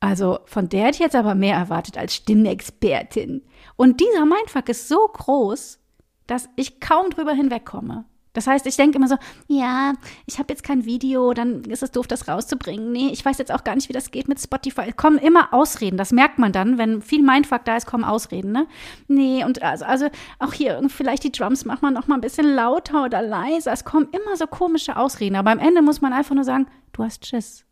also 0.00 0.40
von 0.44 0.68
der 0.68 0.88
hätte 0.88 0.96
ich 0.96 1.00
jetzt 1.00 1.16
aber 1.16 1.34
mehr 1.34 1.56
erwartet 1.56 1.96
als 1.96 2.14
Stimmexpertin. 2.16 3.40
Und 3.76 4.00
dieser 4.00 4.26
Mindfuck 4.26 4.68
ist 4.68 4.86
so 4.86 4.98
groß, 4.98 5.78
dass 6.26 6.50
ich 6.56 6.78
kaum 6.78 7.08
drüber 7.08 7.32
hinwegkomme. 7.32 8.04
Das 8.32 8.46
heißt, 8.46 8.66
ich 8.66 8.76
denke 8.76 8.96
immer 8.96 9.08
so, 9.08 9.16
ja, 9.48 9.94
ich 10.26 10.38
habe 10.38 10.52
jetzt 10.52 10.62
kein 10.62 10.84
Video, 10.84 11.32
dann 11.34 11.62
ist 11.64 11.82
es 11.82 11.90
doof, 11.90 12.06
das 12.06 12.28
rauszubringen. 12.28 12.92
Nee, 12.92 13.08
ich 13.12 13.24
weiß 13.24 13.38
jetzt 13.38 13.52
auch 13.52 13.64
gar 13.64 13.74
nicht, 13.74 13.88
wie 13.88 13.92
das 13.92 14.10
geht 14.10 14.28
mit 14.28 14.40
Spotify. 14.40 14.82
Es 14.88 14.96
kommen 14.96 15.18
immer 15.18 15.52
Ausreden, 15.52 15.96
das 15.96 16.12
merkt 16.12 16.38
man 16.38 16.52
dann, 16.52 16.78
wenn 16.78 17.02
viel 17.02 17.22
Mindfuck 17.22 17.64
da 17.64 17.76
ist, 17.76 17.86
kommen 17.86 18.04
Ausreden, 18.04 18.52
ne? 18.52 18.66
Nee, 19.08 19.44
und 19.44 19.62
also, 19.62 19.84
also 19.84 20.08
auch 20.38 20.52
hier, 20.52 20.80
vielleicht 20.88 21.24
die 21.24 21.32
Drums 21.32 21.64
macht 21.64 21.82
man 21.82 21.94
noch 21.94 22.06
mal 22.06 22.16
ein 22.16 22.20
bisschen 22.20 22.54
lauter 22.54 23.04
oder 23.04 23.22
leiser. 23.22 23.72
Es 23.72 23.84
kommen 23.84 24.08
immer 24.12 24.36
so 24.36 24.46
komische 24.46 24.96
Ausreden, 24.96 25.36
aber 25.36 25.50
am 25.50 25.58
Ende 25.58 25.82
muss 25.82 26.00
man 26.00 26.12
einfach 26.12 26.34
nur 26.34 26.44
sagen, 26.44 26.66
du 26.92 27.02
hast 27.02 27.26
Schiss, 27.26 27.64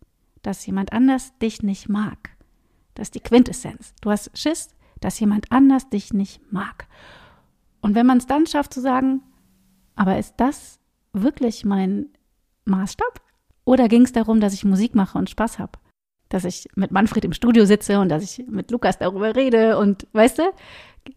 dass 0.43 0.67
jemand 0.67 0.93
anders 0.93 1.37
dich 1.39 1.63
nicht 1.63 1.89
mag. 1.89 2.31
Das 2.95 3.09
ist 3.09 3.15
die 3.15 3.21
Quintessenz. 3.21 3.95
Du 4.01 4.11
hast 4.11 4.37
Schiss, 4.37 4.75
dass 5.01 5.21
jemand 5.21 5.53
anders 5.53 5.89
dich 5.89 6.13
nicht 6.13 6.41
mag. 6.53 6.89
Und 7.81 7.95
wenn 7.95 8.07
man 8.07 8.19
es 8.19 8.27
dann 8.27 8.47
schafft 8.47 8.75
zu 8.75 8.81
sagen, 8.81 9.23
aber 9.99 10.19
ist 10.19 10.35
das 10.37 10.79
wirklich 11.13 11.65
mein 11.65 12.07
Maßstab? 12.65 13.21
Oder 13.65 13.89
ging 13.89 14.03
es 14.03 14.13
darum, 14.13 14.41
dass 14.41 14.55
ich 14.55 14.65
Musik 14.65 14.95
mache 14.95 15.19
und 15.19 15.29
Spaß 15.29 15.59
habe? 15.59 15.73
Dass 16.29 16.45
ich 16.45 16.69
mit 16.77 16.93
Manfred 16.93 17.25
im 17.25 17.33
Studio 17.33 17.65
sitze 17.65 17.99
und 17.99 18.09
dass 18.09 18.23
ich 18.23 18.47
mit 18.49 18.71
Lukas 18.71 18.99
darüber 18.99 19.35
rede 19.35 19.77
und 19.77 20.07
weißt 20.13 20.39
du, 20.39 20.43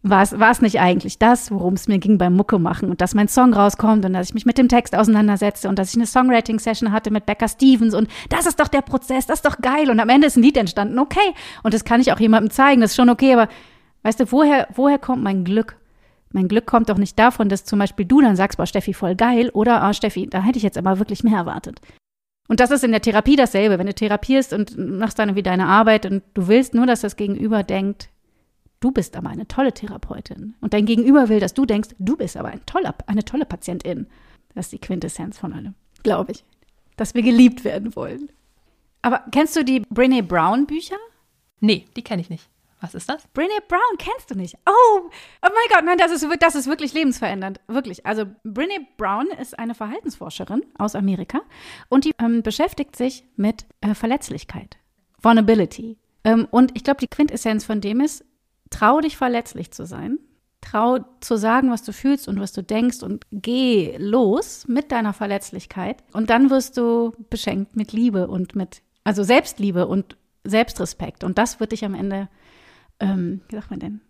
war 0.01 0.23
es 0.23 0.61
nicht 0.61 0.79
eigentlich 0.79 1.19
das, 1.19 1.51
worum 1.51 1.75
es 1.75 1.87
mir 1.87 1.99
ging 1.99 2.17
beim 2.17 2.35
Mucke 2.35 2.57
machen 2.57 2.89
und 2.89 3.01
dass 3.01 3.13
mein 3.13 3.27
Song 3.27 3.53
rauskommt 3.53 4.03
und 4.03 4.13
dass 4.13 4.29
ich 4.29 4.33
mich 4.33 4.45
mit 4.45 4.57
dem 4.57 4.67
Text 4.67 4.95
auseinandersetze 4.95 5.69
und 5.69 5.77
dass 5.77 5.89
ich 5.89 5.95
eine 5.97 6.07
Songwriting-Session 6.07 6.91
hatte 6.91 7.11
mit 7.11 7.25
Becca 7.27 7.47
Stevens 7.47 7.93
und 7.93 8.07
das 8.29 8.47
ist 8.47 8.59
doch 8.59 8.67
der 8.67 8.81
Prozess, 8.81 9.27
das 9.27 9.39
ist 9.39 9.45
doch 9.45 9.59
geil 9.61 9.91
und 9.91 9.99
am 9.99 10.09
Ende 10.09 10.27
ist 10.27 10.37
ein 10.37 10.43
Lied 10.43 10.57
entstanden, 10.57 10.97
okay. 10.97 11.35
Und 11.61 11.73
das 11.73 11.83
kann 11.83 12.01
ich 12.01 12.11
auch 12.13 12.19
jemandem 12.19 12.49
zeigen, 12.49 12.81
das 12.81 12.91
ist 12.91 12.95
schon 12.95 13.09
okay, 13.09 13.33
aber 13.33 13.47
weißt 14.03 14.21
du, 14.21 14.31
woher, 14.31 14.67
woher 14.73 14.97
kommt 14.97 15.21
mein 15.21 15.43
Glück? 15.43 15.75
Mein 16.33 16.47
Glück 16.47 16.65
kommt 16.65 16.89
doch 16.89 16.97
nicht 16.97 17.17
davon, 17.19 17.49
dass 17.49 17.65
zum 17.65 17.79
Beispiel 17.79 18.05
du 18.05 18.21
dann 18.21 18.35
sagst, 18.35 18.57
boah, 18.57 18.65
Steffi, 18.65 18.93
voll 18.93 19.15
geil, 19.15 19.49
oder, 19.49 19.81
ah, 19.83 19.93
Steffi, 19.93 20.27
da 20.27 20.41
hätte 20.41 20.57
ich 20.57 20.63
jetzt 20.63 20.77
aber 20.77 20.99
wirklich 20.99 21.23
mehr 21.23 21.37
erwartet. 21.37 21.81
Und 22.47 22.59
das 22.59 22.71
ist 22.71 22.83
in 22.83 22.91
der 22.91 23.01
Therapie 23.01 23.37
dasselbe. 23.37 23.79
Wenn 23.79 23.87
du 23.87 23.93
therapierst 23.93 24.51
und 24.51 24.77
machst 24.77 25.19
dann 25.19 25.35
wie 25.35 25.43
deine 25.43 25.67
Arbeit 25.67 26.05
und 26.05 26.21
du 26.33 26.47
willst 26.47 26.73
nur, 26.73 26.85
dass 26.85 27.01
das 27.01 27.15
Gegenüber 27.15 27.63
denkt, 27.63 28.09
du 28.81 28.91
bist 28.91 29.15
aber 29.15 29.29
eine 29.29 29.47
tolle 29.47 29.73
Therapeutin. 29.73 30.55
Und 30.59 30.73
dein 30.73 30.85
Gegenüber 30.85 31.29
will, 31.29 31.39
dass 31.39 31.53
du 31.53 31.65
denkst, 31.65 31.89
du 31.97 32.17
bist 32.17 32.35
aber 32.35 32.49
ein 32.49 32.65
toller, 32.65 32.93
eine 33.07 33.23
tolle 33.23 33.45
Patientin. 33.45 34.07
Das 34.53 34.65
ist 34.65 34.73
die 34.73 34.79
Quintessenz 34.79 35.37
von 35.37 35.53
allem, 35.53 35.75
glaube 36.03 36.33
ich. 36.33 36.43
Dass 36.97 37.15
wir 37.15 37.21
geliebt 37.21 37.63
werden 37.63 37.95
wollen. 37.95 38.29
Aber 39.01 39.23
kennst 39.31 39.55
du 39.55 39.63
die 39.63 39.79
Brene 39.89 40.21
Brown 40.21 40.65
Bücher? 40.65 40.97
Nee, 41.61 41.85
die 41.95 42.03
kenne 42.03 42.21
ich 42.21 42.29
nicht. 42.29 42.49
Was 42.81 42.95
ist 42.95 43.07
das? 43.09 43.27
Brene 43.27 43.53
Brown 43.67 43.97
kennst 43.99 44.31
du 44.31 44.35
nicht. 44.35 44.55
Oh, 44.65 45.01
oh 45.01 45.09
mein 45.41 45.69
Gott, 45.69 45.85
nein, 45.85 45.99
das 45.99 46.11
ist, 46.11 46.27
das 46.39 46.55
ist 46.55 46.65
wirklich 46.65 46.93
lebensverändernd. 46.93 47.61
Wirklich. 47.67 48.07
Also 48.07 48.25
Brene 48.43 48.87
Brown 48.97 49.27
ist 49.39 49.57
eine 49.59 49.75
Verhaltensforscherin 49.75 50.65
aus 50.79 50.95
Amerika 50.95 51.41
und 51.89 52.05
die 52.05 52.13
ähm, 52.19 52.41
beschäftigt 52.41 52.95
sich 52.95 53.23
mit 53.35 53.65
äh, 53.81 53.93
Verletzlichkeit, 53.93 54.77
Vulnerability. 55.21 55.99
Ähm, 56.23 56.47
und 56.49 56.75
ich 56.75 56.83
glaube, 56.83 56.99
die 56.99 57.07
Quintessenz 57.07 57.63
von 57.65 57.81
dem 57.81 58.01
ist, 58.01 58.25
trau 58.71 58.99
dich 58.99 59.15
verletzlich 59.15 59.71
zu 59.71 59.85
sein. 59.85 60.17
Trau 60.61 60.99
zu 61.21 61.37
sagen, 61.37 61.71
was 61.71 61.83
du 61.83 61.93
fühlst 61.93 62.27
und 62.27 62.39
was 62.39 62.51
du 62.51 62.63
denkst 62.63 63.03
und 63.03 63.25
geh 63.31 63.95
los 63.97 64.67
mit 64.67 64.91
deiner 64.91 65.13
Verletzlichkeit. 65.13 66.03
Und 66.13 66.31
dann 66.31 66.49
wirst 66.49 66.77
du 66.77 67.13
beschenkt 67.29 67.75
mit 67.75 67.93
Liebe 67.93 68.27
und 68.27 68.55
mit, 68.55 68.81
also 69.03 69.23
Selbstliebe 69.23 69.87
und 69.87 70.17
Selbstrespekt. 70.43 71.23
Und 71.23 71.37
das 71.37 71.59
wird 71.59 71.71
dich 71.71 71.85
am 71.85 71.93
Ende 71.93 72.27
ähm, 73.01 73.41
wie 73.49 73.55
sagt 73.55 73.69
man 73.69 73.79
denn? 73.79 74.01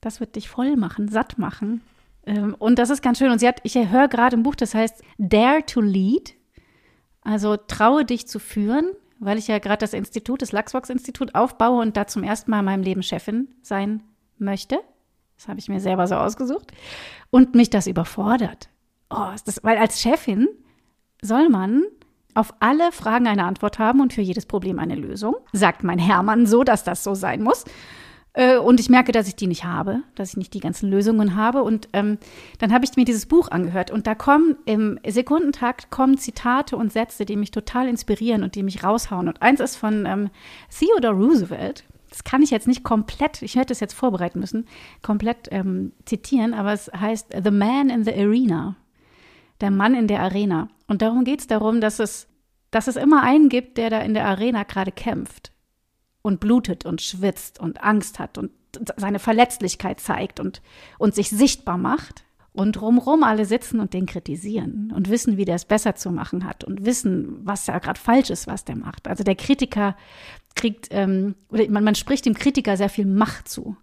Das 0.00 0.20
wird 0.20 0.36
dich 0.36 0.48
voll 0.48 0.76
machen, 0.76 1.08
satt 1.08 1.38
machen. 1.38 1.80
Ähm, 2.26 2.54
und 2.58 2.78
das 2.78 2.90
ist 2.90 3.02
ganz 3.02 3.18
schön. 3.18 3.30
Und 3.30 3.38
sie 3.38 3.48
hat, 3.48 3.60
ich 3.62 3.74
höre 3.76 4.08
gerade 4.08 4.36
im 4.36 4.42
Buch, 4.42 4.54
das 4.54 4.74
heißt 4.74 5.02
Dare 5.18 5.64
to 5.66 5.80
Lead. 5.80 6.34
Also 7.22 7.56
traue 7.56 8.04
dich 8.04 8.26
zu 8.26 8.38
führen, 8.38 8.90
weil 9.18 9.38
ich 9.38 9.48
ja 9.48 9.58
gerade 9.58 9.78
das 9.78 9.92
Institut, 9.92 10.42
das 10.42 10.52
Lachsbox-Institut 10.52 11.34
aufbaue 11.34 11.80
und 11.80 11.96
da 11.96 12.06
zum 12.06 12.22
ersten 12.22 12.50
Mal 12.50 12.60
in 12.60 12.64
meinem 12.64 12.82
Leben 12.82 13.02
Chefin 13.02 13.48
sein 13.62 14.02
möchte. 14.38 14.78
Das 15.36 15.48
habe 15.48 15.58
ich 15.58 15.68
mir 15.68 15.80
selber 15.80 16.06
so 16.06 16.16
ausgesucht. 16.16 16.72
Und 17.30 17.54
mich 17.54 17.70
das 17.70 17.86
überfordert. 17.86 18.68
Oh, 19.10 19.30
das, 19.44 19.62
weil 19.62 19.78
als 19.78 20.00
Chefin 20.00 20.48
soll 21.22 21.48
man 21.48 21.84
auf 22.34 22.54
alle 22.60 22.92
Fragen 22.92 23.26
eine 23.26 23.44
Antwort 23.44 23.78
haben 23.78 24.00
und 24.00 24.12
für 24.12 24.20
jedes 24.20 24.46
Problem 24.46 24.78
eine 24.78 24.94
Lösung. 24.94 25.36
Sagt 25.52 25.82
mein 25.82 25.98
Hermann 25.98 26.46
so, 26.46 26.62
dass 26.62 26.84
das 26.84 27.02
so 27.02 27.14
sein 27.14 27.42
muss. 27.42 27.64
Äh, 28.38 28.56
und 28.56 28.78
ich 28.78 28.88
merke, 28.88 29.10
dass 29.10 29.26
ich 29.26 29.34
die 29.34 29.48
nicht 29.48 29.64
habe, 29.64 30.02
dass 30.14 30.30
ich 30.30 30.36
nicht 30.36 30.54
die 30.54 30.60
ganzen 30.60 30.88
Lösungen 30.88 31.34
habe. 31.34 31.64
Und 31.64 31.88
ähm, 31.92 32.18
dann 32.60 32.72
habe 32.72 32.84
ich 32.84 32.96
mir 32.96 33.04
dieses 33.04 33.26
Buch 33.26 33.50
angehört 33.50 33.90
und 33.90 34.06
da 34.06 34.14
kommen 34.14 34.56
im 34.64 35.00
Sekundentakt 35.06 35.90
kommen 35.90 36.18
Zitate 36.18 36.76
und 36.76 36.92
Sätze, 36.92 37.24
die 37.24 37.34
mich 37.34 37.50
total 37.50 37.88
inspirieren 37.88 38.44
und 38.44 38.54
die 38.54 38.62
mich 38.62 38.84
raushauen. 38.84 39.26
Und 39.26 39.42
eins 39.42 39.58
ist 39.58 39.74
von 39.74 40.06
ähm, 40.06 40.30
Theodore 40.70 41.14
Roosevelt. 41.14 41.84
Das 42.10 42.22
kann 42.22 42.40
ich 42.40 42.50
jetzt 42.50 42.68
nicht 42.68 42.84
komplett, 42.84 43.42
ich 43.42 43.56
hätte 43.56 43.72
es 43.72 43.80
jetzt 43.80 43.92
vorbereiten 43.92 44.38
müssen, 44.38 44.66
komplett 45.02 45.48
ähm, 45.50 45.92
zitieren, 46.04 46.54
aber 46.54 46.72
es 46.72 46.90
heißt 46.96 47.34
The 47.42 47.50
Man 47.50 47.90
in 47.90 48.04
the 48.04 48.14
Arena. 48.14 48.76
Der 49.60 49.72
Mann 49.72 49.94
in 49.94 50.06
der 50.06 50.20
Arena. 50.20 50.68
Und 50.86 51.02
darum 51.02 51.24
geht 51.24 51.40
es 51.40 51.48
darum, 51.48 51.80
dass 51.80 51.98
es, 51.98 52.28
dass 52.70 52.86
es 52.86 52.94
immer 52.94 53.24
einen 53.24 53.48
gibt, 53.48 53.78
der 53.78 53.90
da 53.90 54.00
in 54.00 54.14
der 54.14 54.26
Arena 54.26 54.62
gerade 54.62 54.92
kämpft 54.92 55.50
und 56.22 56.40
blutet 56.40 56.84
und 56.84 57.00
schwitzt 57.00 57.60
und 57.60 57.82
Angst 57.82 58.18
hat 58.18 58.38
und 58.38 58.50
seine 58.96 59.18
Verletzlichkeit 59.18 60.00
zeigt 60.00 60.40
und, 60.40 60.62
und 60.98 61.14
sich 61.14 61.30
sichtbar 61.30 61.78
macht. 61.78 62.24
Und 62.52 62.72
drumherum 62.72 63.22
alle 63.22 63.44
sitzen 63.44 63.78
und 63.78 63.94
den 63.94 64.06
kritisieren 64.06 64.92
und 64.92 65.08
wissen, 65.10 65.36
wie 65.36 65.44
der 65.44 65.54
es 65.54 65.64
besser 65.64 65.94
zu 65.94 66.10
machen 66.10 66.44
hat 66.44 66.64
und 66.64 66.84
wissen, 66.84 67.38
was 67.44 67.66
da 67.66 67.78
gerade 67.78 68.00
falsch 68.00 68.30
ist, 68.30 68.48
was 68.48 68.64
der 68.64 68.74
macht. 68.74 69.06
Also 69.06 69.22
der 69.22 69.36
Kritiker 69.36 69.94
kriegt, 70.56 70.88
ähm, 70.90 71.36
oder 71.50 71.70
man, 71.70 71.84
man 71.84 71.94
spricht 71.94 72.26
dem 72.26 72.34
Kritiker 72.34 72.76
sehr 72.76 72.88
viel 72.88 73.06
Macht 73.06 73.48
zu. 73.48 73.76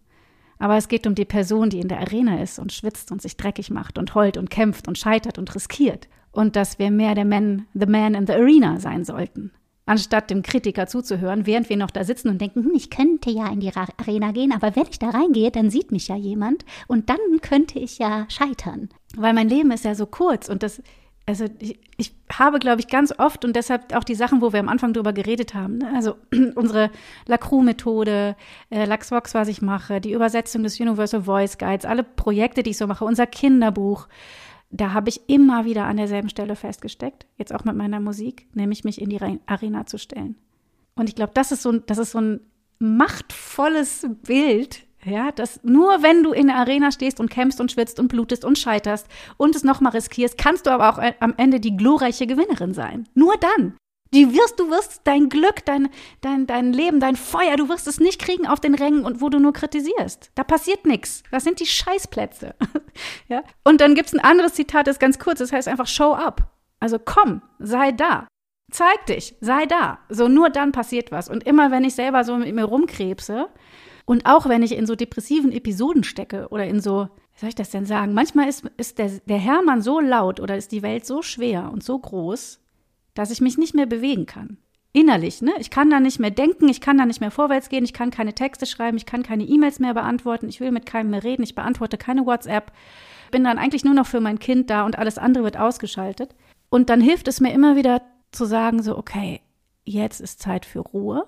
Aber 0.57 0.75
es 0.75 0.89
geht 0.89 1.07
um 1.07 1.15
die 1.15 1.23
Person, 1.23 1.69
die 1.69 1.79
in 1.79 1.87
der 1.87 2.01
Arena 2.01 2.41
ist 2.41 2.59
und 2.59 2.73
schwitzt 2.73 3.13
und 3.13 3.21
sich 3.21 3.37
dreckig 3.37 3.69
macht 3.69 3.97
und 3.97 4.13
heult 4.13 4.35
und 4.35 4.49
kämpft 4.49 4.89
und 4.89 4.97
scheitert 4.97 5.37
und 5.37 5.55
riskiert. 5.55 6.09
Und 6.31 6.57
dass 6.57 6.77
wir 6.77 6.91
mehr 6.91 7.15
der 7.15 7.25
Man, 7.25 7.67
the 7.73 7.85
Man 7.85 8.13
in 8.13 8.27
the 8.27 8.33
Arena 8.33 8.81
sein 8.81 9.05
sollten 9.05 9.51
anstatt 9.85 10.29
dem 10.29 10.41
Kritiker 10.41 10.87
zuzuhören, 10.87 11.45
während 11.45 11.69
wir 11.69 11.77
noch 11.77 11.91
da 11.91 12.03
sitzen 12.03 12.29
und 12.29 12.41
denken, 12.41 12.63
hm, 12.63 12.73
ich 12.75 12.89
könnte 12.89 13.29
ja 13.29 13.47
in 13.47 13.59
die 13.59 13.71
Arena 13.73 14.31
gehen, 14.31 14.51
aber 14.51 14.75
wenn 14.75 14.87
ich 14.89 14.99
da 14.99 15.09
reingehe, 15.09 15.51
dann 15.51 15.69
sieht 15.69 15.91
mich 15.91 16.07
ja 16.07 16.15
jemand 16.15 16.65
und 16.87 17.09
dann 17.09 17.19
könnte 17.41 17.79
ich 17.79 17.99
ja 17.99 18.25
scheitern. 18.29 18.89
Weil 19.15 19.33
mein 19.33 19.49
Leben 19.49 19.71
ist 19.71 19.85
ja 19.85 19.95
so 19.95 20.05
kurz 20.05 20.49
und 20.49 20.63
das, 20.63 20.81
also 21.27 21.45
ich, 21.59 21.79
ich 21.97 22.13
habe, 22.31 22.59
glaube 22.59 22.81
ich, 22.81 22.87
ganz 22.87 23.13
oft 23.17 23.45
und 23.45 23.55
deshalb 23.55 23.95
auch 23.95 24.03
die 24.03 24.15
Sachen, 24.15 24.41
wo 24.41 24.51
wir 24.51 24.59
am 24.59 24.69
Anfang 24.69 24.93
drüber 24.93 25.13
geredet 25.13 25.53
haben, 25.53 25.77
ne? 25.77 25.91
also 25.95 26.15
unsere 26.55 26.89
Lacroix-Methode, 27.27 28.35
äh, 28.71 28.85
Laxvox, 28.85 29.35
was 29.35 29.47
ich 29.47 29.61
mache, 29.61 30.01
die 30.01 30.13
Übersetzung 30.13 30.63
des 30.63 30.79
Universal 30.79 31.23
Voice 31.23 31.57
Guides, 31.57 31.85
alle 31.85 32.03
Projekte, 32.03 32.63
die 32.63 32.71
ich 32.71 32.77
so 32.77 32.87
mache, 32.87 33.05
unser 33.05 33.27
Kinderbuch, 33.27 34.07
da 34.81 34.93
habe 34.93 35.09
ich 35.09 35.21
immer 35.27 35.65
wieder 35.65 35.85
an 35.85 35.97
derselben 35.97 36.29
Stelle 36.29 36.55
festgesteckt, 36.55 37.25
jetzt 37.37 37.53
auch 37.53 37.63
mit 37.63 37.75
meiner 37.75 37.99
Musik, 37.99 38.47
nämlich 38.53 38.83
mich 38.83 39.01
in 39.01 39.09
die 39.09 39.19
Arena 39.45 39.85
zu 39.85 39.97
stellen. 39.97 40.35
Und 40.95 41.09
ich 41.09 41.15
glaube, 41.15 41.31
das 41.33 41.51
ist 41.51 41.61
so 41.61 41.71
ein, 41.71 41.83
das 41.85 41.97
ist 41.97 42.11
so 42.11 42.19
ein 42.19 42.39
machtvolles 42.79 44.07
Bild, 44.25 44.85
ja, 45.03 45.31
dass 45.31 45.63
nur 45.63 46.01
wenn 46.01 46.23
du 46.23 46.31
in 46.31 46.47
der 46.47 46.55
Arena 46.57 46.91
stehst 46.91 47.19
und 47.19 47.29
kämpfst 47.29 47.61
und 47.61 47.71
schwitzt 47.71 47.99
und 47.99 48.07
blutest 48.07 48.43
und 48.43 48.57
scheiterst 48.57 49.07
und 49.37 49.55
es 49.55 49.63
nochmal 49.63 49.91
riskierst, 49.91 50.37
kannst 50.37 50.65
du 50.65 50.71
aber 50.71 50.89
auch 50.89 51.13
am 51.19 51.33
Ende 51.37 51.59
die 51.59 51.77
glorreiche 51.77 52.25
Gewinnerin 52.25 52.73
sein. 52.73 53.07
Nur 53.13 53.35
dann. 53.37 53.75
Die 54.13 54.33
wirst, 54.33 54.59
du 54.59 54.69
wirst 54.69 55.01
dein 55.03 55.29
Glück, 55.29 55.65
dein, 55.65 55.89
dein, 56.21 56.47
dein 56.47 56.71
Leben, 56.71 56.99
dein 56.99 57.15
Feuer, 57.15 57.57
du 57.57 57.67
wirst 57.69 57.87
es 57.87 57.99
nicht 57.99 58.21
kriegen 58.21 58.47
auf 58.47 58.59
den 58.59 58.75
Rängen 58.75 59.03
und 59.03 59.19
wo 59.19 59.29
du 59.29 59.39
nur 59.39 59.53
kritisierst. 59.53 60.31
Da 60.35 60.43
passiert 60.43 60.85
nichts. 60.85 61.23
Das 61.31 61.43
sind 61.43 61.59
die 61.59 61.65
Scheißplätze. 61.65 62.55
ja? 63.27 63.43
Und 63.63 63.81
dann 63.81 63.95
gibt 63.95 64.07
es 64.07 64.13
ein 64.13 64.23
anderes 64.23 64.53
Zitat, 64.53 64.87
das 64.87 64.95
ist 64.95 65.01
ganz 65.01 65.19
kurz, 65.19 65.39
das 65.39 65.51
heißt 65.51 65.67
einfach 65.67 65.87
show 65.87 66.13
up. 66.13 66.51
Also 66.79 66.99
komm, 67.03 67.41
sei 67.59 67.91
da. 67.91 68.27
Zeig 68.71 69.05
dich, 69.07 69.35
sei 69.41 69.65
da. 69.65 69.99
So 70.09 70.27
nur 70.27 70.49
dann 70.49 70.71
passiert 70.71 71.11
was. 71.11 71.29
Und 71.29 71.45
immer 71.45 71.71
wenn 71.71 71.83
ich 71.83 71.95
selber 71.95 72.23
so 72.23 72.37
mit 72.37 72.53
mir 72.53 72.65
rumkrebse 72.65 73.49
und 74.05 74.25
auch 74.25 74.47
wenn 74.47 74.63
ich 74.63 74.75
in 74.75 74.85
so 74.85 74.95
depressiven 74.95 75.51
Episoden 75.51 76.03
stecke 76.03 76.47
oder 76.49 76.65
in 76.65 76.79
so, 76.79 77.09
wie 77.33 77.39
soll 77.39 77.49
ich 77.49 77.55
das 77.55 77.71
denn 77.71 77.85
sagen? 77.85 78.13
Manchmal 78.13 78.47
ist, 78.47 78.65
ist 78.77 78.97
der, 78.97 79.09
der 79.25 79.37
Hermann 79.37 79.81
so 79.81 79.99
laut 79.99 80.39
oder 80.39 80.57
ist 80.57 80.71
die 80.71 80.83
Welt 80.83 81.05
so 81.05 81.21
schwer 81.21 81.71
und 81.71 81.83
so 81.83 81.97
groß, 81.97 82.59
dass 83.15 83.31
ich 83.31 83.41
mich 83.41 83.57
nicht 83.57 83.73
mehr 83.73 83.87
bewegen 83.87 84.27
kann. 84.27 84.57
Innerlich, 84.93 85.41
ne? 85.41 85.51
Ich 85.59 85.71
kann 85.71 85.89
da 85.89 85.99
nicht 85.99 86.19
mehr 86.19 86.31
denken, 86.31 86.69
ich 86.69 86.79
kann 86.79 86.97
da 86.97 87.05
nicht 87.05 87.19
mehr 87.19 87.31
vorwärts 87.31 87.67
gehen, 87.67 87.83
ich 87.83 87.91
kann 87.91 88.11
keine 88.11 88.33
Texte 88.33 88.65
schreiben, 88.65 88.95
ich 88.95 89.05
kann 89.05 89.23
keine 89.23 89.43
E-Mails 89.43 89.79
mehr 89.79 89.93
beantworten, 89.93 90.47
ich 90.47 90.61
will 90.61 90.71
mit 90.71 90.85
keinem 90.85 91.09
mehr 91.09 91.23
reden, 91.23 91.43
ich 91.43 91.55
beantworte 91.55 91.97
keine 91.97 92.25
WhatsApp, 92.25 92.71
bin 93.31 93.43
dann 93.43 93.57
eigentlich 93.57 93.83
nur 93.83 93.93
noch 93.93 94.05
für 94.05 94.21
mein 94.21 94.39
Kind 94.39 94.69
da 94.69 94.85
und 94.85 94.97
alles 94.97 95.17
andere 95.17 95.43
wird 95.43 95.57
ausgeschaltet. 95.57 96.33
Und 96.69 96.89
dann 96.89 97.01
hilft 97.01 97.27
es 97.27 97.41
mir 97.41 97.51
immer 97.51 97.75
wieder 97.75 98.03
zu 98.31 98.45
sagen, 98.45 98.81
so, 98.81 98.97
okay, 98.97 99.41
jetzt 99.83 100.21
ist 100.21 100.41
Zeit 100.41 100.65
für 100.65 100.79
Ruhe. 100.79 101.27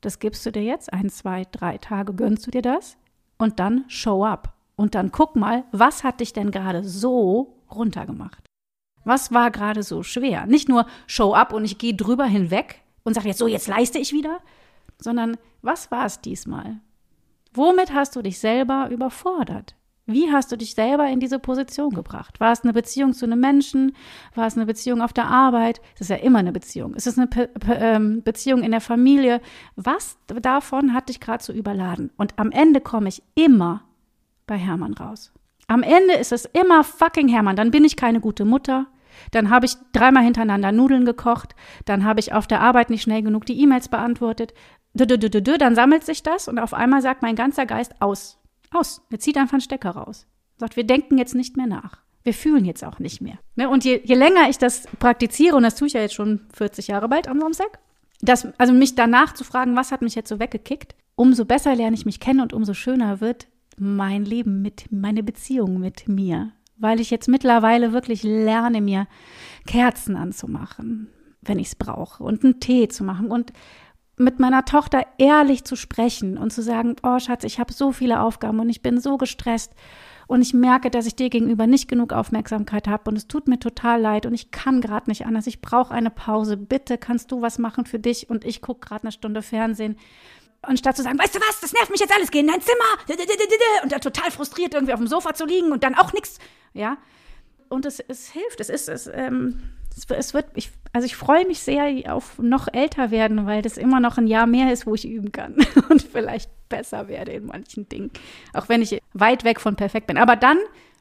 Das 0.00 0.20
gibst 0.20 0.46
du 0.46 0.52
dir 0.52 0.62
jetzt, 0.62 0.92
ein, 0.92 1.10
zwei, 1.10 1.46
drei 1.50 1.78
Tage 1.78 2.14
gönnst 2.14 2.46
du 2.46 2.52
dir 2.52 2.62
das 2.62 2.96
und 3.38 3.58
dann 3.58 3.86
show 3.88 4.24
up. 4.24 4.54
Und 4.76 4.94
dann 4.94 5.10
guck 5.10 5.34
mal, 5.34 5.64
was 5.72 6.04
hat 6.04 6.20
dich 6.20 6.32
denn 6.32 6.52
gerade 6.52 6.84
so 6.84 7.56
runtergemacht? 7.74 8.44
Was 9.08 9.32
war 9.32 9.50
gerade 9.50 9.82
so 9.82 10.02
schwer? 10.02 10.44
Nicht 10.44 10.68
nur 10.68 10.86
Show 11.06 11.32
up 11.32 11.54
und 11.54 11.64
ich 11.64 11.78
gehe 11.78 11.94
drüber 11.94 12.26
hinweg 12.26 12.82
und 13.04 13.14
sage 13.14 13.28
jetzt 13.28 13.38
so, 13.38 13.46
jetzt 13.46 13.66
leiste 13.66 13.98
ich 13.98 14.12
wieder, 14.12 14.40
sondern 15.00 15.38
was 15.62 15.90
war 15.90 16.04
es 16.04 16.20
diesmal? 16.20 16.80
Womit 17.54 17.94
hast 17.94 18.16
du 18.16 18.20
dich 18.20 18.38
selber 18.38 18.90
überfordert? 18.90 19.76
Wie 20.04 20.30
hast 20.30 20.52
du 20.52 20.56
dich 20.56 20.74
selber 20.74 21.06
in 21.06 21.20
diese 21.20 21.38
Position 21.38 21.94
gebracht? 21.94 22.38
War 22.38 22.52
es 22.52 22.64
eine 22.64 22.74
Beziehung 22.74 23.14
zu 23.14 23.24
einem 23.24 23.40
Menschen? 23.40 23.96
War 24.34 24.46
es 24.46 24.56
eine 24.56 24.66
Beziehung 24.66 25.00
auf 25.00 25.14
der 25.14 25.26
Arbeit? 25.26 25.80
Das 25.94 26.02
ist 26.02 26.10
ja 26.10 26.16
immer 26.16 26.40
eine 26.40 26.52
Beziehung. 26.52 26.92
Ist 26.92 27.06
es 27.06 27.16
eine 27.16 27.28
Pe 27.28 27.48
Pe 27.48 27.76
ähm, 27.80 28.22
Beziehung 28.22 28.62
in 28.62 28.72
der 28.72 28.82
Familie? 28.82 29.40
Was 29.76 30.18
davon 30.26 30.92
hat 30.92 31.08
dich 31.08 31.20
gerade 31.20 31.42
so 31.42 31.54
überladen? 31.54 32.10
Und 32.18 32.38
am 32.38 32.50
Ende 32.50 32.82
komme 32.82 33.08
ich 33.08 33.22
immer 33.34 33.84
bei 34.46 34.58
Hermann 34.58 34.92
raus. 34.92 35.32
Am 35.66 35.82
Ende 35.82 36.12
ist 36.14 36.32
es 36.32 36.44
immer 36.44 36.84
fucking 36.84 37.28
Hermann. 37.28 37.56
Dann 37.56 37.70
bin 37.70 37.84
ich 37.84 37.96
keine 37.96 38.20
gute 38.20 38.44
Mutter. 38.44 38.86
Dann 39.30 39.50
habe 39.50 39.66
ich 39.66 39.76
dreimal 39.92 40.24
hintereinander 40.24 40.72
Nudeln 40.72 41.04
gekocht. 41.04 41.54
Dann 41.84 42.04
habe 42.04 42.20
ich 42.20 42.32
auf 42.32 42.46
der 42.46 42.60
Arbeit 42.60 42.90
nicht 42.90 43.02
schnell 43.02 43.22
genug 43.22 43.46
die 43.46 43.60
E-Mails 43.60 43.88
beantwortet. 43.88 44.54
Dann 44.94 45.74
sammelt 45.74 46.04
sich 46.04 46.22
das 46.22 46.48
und 46.48 46.58
auf 46.58 46.74
einmal 46.74 47.02
sagt 47.02 47.22
mein 47.22 47.36
ganzer 47.36 47.66
Geist 47.66 48.00
aus. 48.00 48.38
Aus. 48.70 49.02
Er 49.10 49.18
zieht 49.18 49.36
einfach 49.36 49.54
einen 49.54 49.60
Stecker 49.60 49.90
raus. 49.90 50.26
Sagt, 50.58 50.76
wir 50.76 50.84
denken 50.84 51.18
jetzt 51.18 51.34
nicht 51.34 51.56
mehr 51.56 51.66
nach. 51.66 51.98
Wir 52.24 52.34
fühlen 52.34 52.64
jetzt 52.64 52.84
auch 52.84 52.98
nicht 52.98 53.20
mehr. 53.20 53.38
Ne, 53.56 53.68
und 53.68 53.84
je, 53.84 54.00
je 54.04 54.14
länger 54.14 54.50
ich 54.50 54.58
das 54.58 54.86
praktiziere, 54.98 55.56
und 55.56 55.62
das 55.62 55.76
tue 55.76 55.86
ich 55.86 55.94
ja 55.94 56.00
jetzt 56.00 56.14
schon 56.14 56.40
40 56.52 56.88
Jahre 56.88 57.08
bald 57.08 57.28
am 57.28 57.40
Samstag, 57.40 57.78
das, 58.20 58.48
also 58.58 58.72
mich 58.72 58.96
danach 58.96 59.32
zu 59.34 59.44
fragen, 59.44 59.76
was 59.76 59.92
hat 59.92 60.02
mich 60.02 60.14
jetzt 60.14 60.28
so 60.28 60.40
weggekickt, 60.40 60.94
umso 61.14 61.44
besser 61.44 61.74
lerne 61.74 61.96
ich 61.96 62.04
mich 62.04 62.20
kennen 62.20 62.40
und 62.40 62.52
umso 62.52 62.74
schöner 62.74 63.20
wird 63.20 63.46
mein 63.78 64.24
Leben 64.24 64.60
mit, 64.60 64.90
meine 64.90 65.22
Beziehung 65.22 65.78
mit 65.78 66.08
mir 66.08 66.52
weil 66.78 67.00
ich 67.00 67.10
jetzt 67.10 67.28
mittlerweile 67.28 67.92
wirklich 67.92 68.22
lerne, 68.22 68.80
mir 68.80 69.06
Kerzen 69.66 70.16
anzumachen, 70.16 71.08
wenn 71.42 71.58
ich 71.58 71.68
es 71.68 71.74
brauche, 71.74 72.22
und 72.24 72.44
einen 72.44 72.60
Tee 72.60 72.88
zu 72.88 73.04
machen 73.04 73.30
und 73.30 73.52
mit 74.16 74.40
meiner 74.40 74.64
Tochter 74.64 75.06
ehrlich 75.18 75.64
zu 75.64 75.76
sprechen 75.76 76.38
und 76.38 76.52
zu 76.52 76.62
sagen, 76.62 76.96
oh 77.02 77.18
Schatz, 77.18 77.44
ich 77.44 77.60
habe 77.60 77.72
so 77.72 77.92
viele 77.92 78.20
Aufgaben 78.20 78.58
und 78.58 78.68
ich 78.68 78.82
bin 78.82 79.00
so 79.00 79.16
gestresst 79.16 79.72
und 80.26 80.42
ich 80.42 80.52
merke, 80.52 80.90
dass 80.90 81.06
ich 81.06 81.16
dir 81.16 81.30
gegenüber 81.30 81.66
nicht 81.66 81.88
genug 81.88 82.12
Aufmerksamkeit 82.12 82.88
habe 82.88 83.10
und 83.10 83.16
es 83.16 83.28
tut 83.28 83.48
mir 83.48 83.58
total 83.58 84.00
leid 84.00 84.26
und 84.26 84.34
ich 84.34 84.50
kann 84.50 84.80
gerade 84.80 85.08
nicht 85.08 85.24
anders. 85.24 85.46
Ich 85.46 85.60
brauche 85.60 85.94
eine 85.94 86.10
Pause. 86.10 86.56
Bitte 86.56 86.98
kannst 86.98 87.32
du 87.32 87.40
was 87.40 87.58
machen 87.58 87.86
für 87.86 87.98
dich 87.98 88.28
und 88.28 88.44
ich 88.44 88.60
gucke 88.60 88.86
gerade 88.88 89.04
eine 89.04 89.12
Stunde 89.12 89.42
Fernsehen 89.42 89.96
anstatt 90.62 90.96
zu 90.96 91.02
sagen, 91.02 91.18
weißt 91.18 91.34
du 91.34 91.40
was, 91.40 91.60
das 91.60 91.72
nervt 91.72 91.90
mich 91.90 92.00
jetzt 92.00 92.14
alles, 92.14 92.30
geh 92.30 92.40
in 92.40 92.48
dein 92.48 92.60
Zimmer 92.60 92.84
und 93.82 93.92
dann 93.92 94.00
total 94.00 94.30
frustriert 94.30 94.74
irgendwie 94.74 94.92
auf 94.92 95.00
dem 95.00 95.06
Sofa 95.06 95.34
zu 95.34 95.46
liegen 95.46 95.72
und 95.72 95.84
dann 95.84 95.94
auch 95.94 96.12
nichts, 96.12 96.38
ja. 96.74 96.98
Und 97.68 97.84
es, 97.84 98.00
es 98.00 98.30
hilft, 98.30 98.60
es 98.60 98.70
ist, 98.70 98.88
es, 98.88 99.06
ähm, 99.12 99.62
es, 99.94 100.06
es 100.08 100.34
wird, 100.34 100.46
ich, 100.54 100.70
also 100.92 101.04
ich 101.04 101.16
freue 101.16 101.46
mich 101.46 101.60
sehr 101.60 102.12
auf 102.12 102.38
noch 102.38 102.68
älter 102.72 103.10
werden, 103.10 103.46
weil 103.46 103.62
das 103.62 103.76
immer 103.76 104.00
noch 104.00 104.16
ein 104.16 104.26
Jahr 104.26 104.46
mehr 104.46 104.72
ist, 104.72 104.86
wo 104.86 104.94
ich 104.94 105.06
üben 105.06 105.32
kann 105.32 105.56
und 105.90 106.02
vielleicht 106.02 106.50
besser 106.68 107.08
werde 107.08 107.32
in 107.32 107.46
manchen 107.46 107.88
Dingen, 107.88 108.10
auch 108.52 108.68
wenn 108.68 108.82
ich 108.82 109.00
weit 109.12 109.44
weg 109.44 109.60
von 109.60 109.76
perfekt 109.76 110.06
bin. 110.06 110.18
Aber 110.18 110.36
dann 110.36 110.58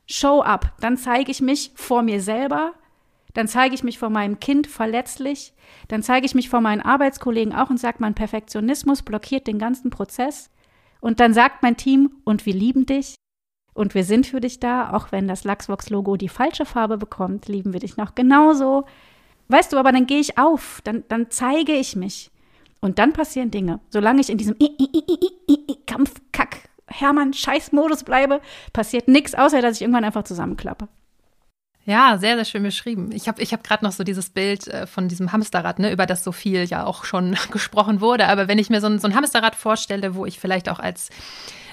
show 0.08 0.41
up, 0.41 0.74
dann 0.80 0.97
zeige 0.97 1.32
ich 1.32 1.41
mich 1.41 1.72
vor 1.76 2.01
mir 2.01 2.22
selber, 2.22 2.74
dann 3.34 3.47
zeige 3.47 3.75
ich 3.75 3.84
mich 3.84 3.99
vor 3.99 4.09
meinem 4.09 4.39
Kind 4.39 4.67
verletzlich, 4.67 5.53
dann 5.88 6.03
zeige 6.03 6.25
ich 6.25 6.36
mich 6.36 6.49
vor 6.49 6.61
meinen 6.61 6.82
Arbeitskollegen 6.82 7.53
auch 7.53 7.69
und 7.69 7.80
sage, 7.80 7.97
mein 7.99 8.15
Perfektionismus 8.15 9.03
blockiert 9.03 9.47
den 9.47 9.59
ganzen 9.59 9.89
Prozess. 9.89 10.49
Und 10.99 11.19
dann 11.19 11.34
sagt 11.34 11.61
mein 11.61 11.78
Team, 11.78 12.11
und 12.23 12.45
wir 12.45 12.53
lieben 12.53 12.86
dich 12.86 13.15
und 13.73 13.93
wir 13.93 14.03
sind 14.03 14.25
für 14.25 14.41
dich 14.41 14.59
da, 14.59 14.91
auch 14.93 15.11
wenn 15.11 15.28
das 15.28 15.43
Lachsvox-Logo 15.43 16.17
die 16.17 16.30
falsche 16.30 16.65
Farbe 16.65 16.97
bekommt, 16.97 17.47
lieben 17.47 17.73
wir 17.73 17.80
dich 17.80 17.95
noch 17.95 18.15
genauso. 18.15 18.86
Weißt 19.49 19.71
du, 19.71 19.78
aber 19.78 19.91
dann 19.91 20.07
gehe 20.07 20.19
ich 20.19 20.38
auf, 20.38 20.82
dann, 20.84 21.03
dann 21.07 21.30
zeige 21.30 21.73
ich 21.73 21.95
mich. 21.95 22.32
Und 22.80 22.99
dann 22.99 23.13
passieren 23.13 23.51
Dinge. 23.51 23.80
Solange 23.89 24.21
ich 24.21 24.30
in 24.30 24.38
diesem 24.38 24.55
Kampf, 25.86 26.15
Kack, 26.32 26.69
Hermann, 26.88 27.34
Scheiß-Modus 27.34 28.03
bleibe, 28.03 28.41
passiert 28.73 29.07
nichts, 29.07 29.36
außer 29.36 29.61
dass 29.61 29.75
ich 29.75 29.82
irgendwann 29.82 30.05
einfach 30.05 30.23
zusammenklappe. 30.23 30.88
Ja, 31.88 32.18
sehr, 32.18 32.36
sehr 32.36 32.44
schön 32.44 32.64
beschrieben. 32.64 33.14
Ich 33.14 33.30
habe 33.30 33.42
ich 33.42 33.54
hab 33.54 33.64
gerade 33.64 33.86
noch 33.86 33.94
so 33.94 34.04
dieses 34.04 34.30
Bild 34.30 34.68
äh, 34.68 34.86
von 34.88 35.08
diesem 35.08 35.32
Hamsterrad, 35.32 35.80
ne, 35.80 35.90
über 35.90 36.06
das 36.06 36.22
so 36.22 36.34
viel 36.34 36.66
ja 36.66 36.86
auch 36.86 37.06
schon 37.06 37.38
gesprochen 37.52 38.02
wurde. 38.02 38.28
Aber 38.28 38.50
wenn 38.50 38.60
ich 38.60 38.70
mir 38.70 38.82
so 38.82 38.88
ein, 38.88 39.00
so 39.00 39.08
ein 39.08 39.16
Hamsterrad 39.16 39.56
vorstelle, 39.56 40.14
wo 40.14 40.26
ich 40.26 40.38
vielleicht 40.38 40.68
auch 40.68 40.80
als 40.80 41.10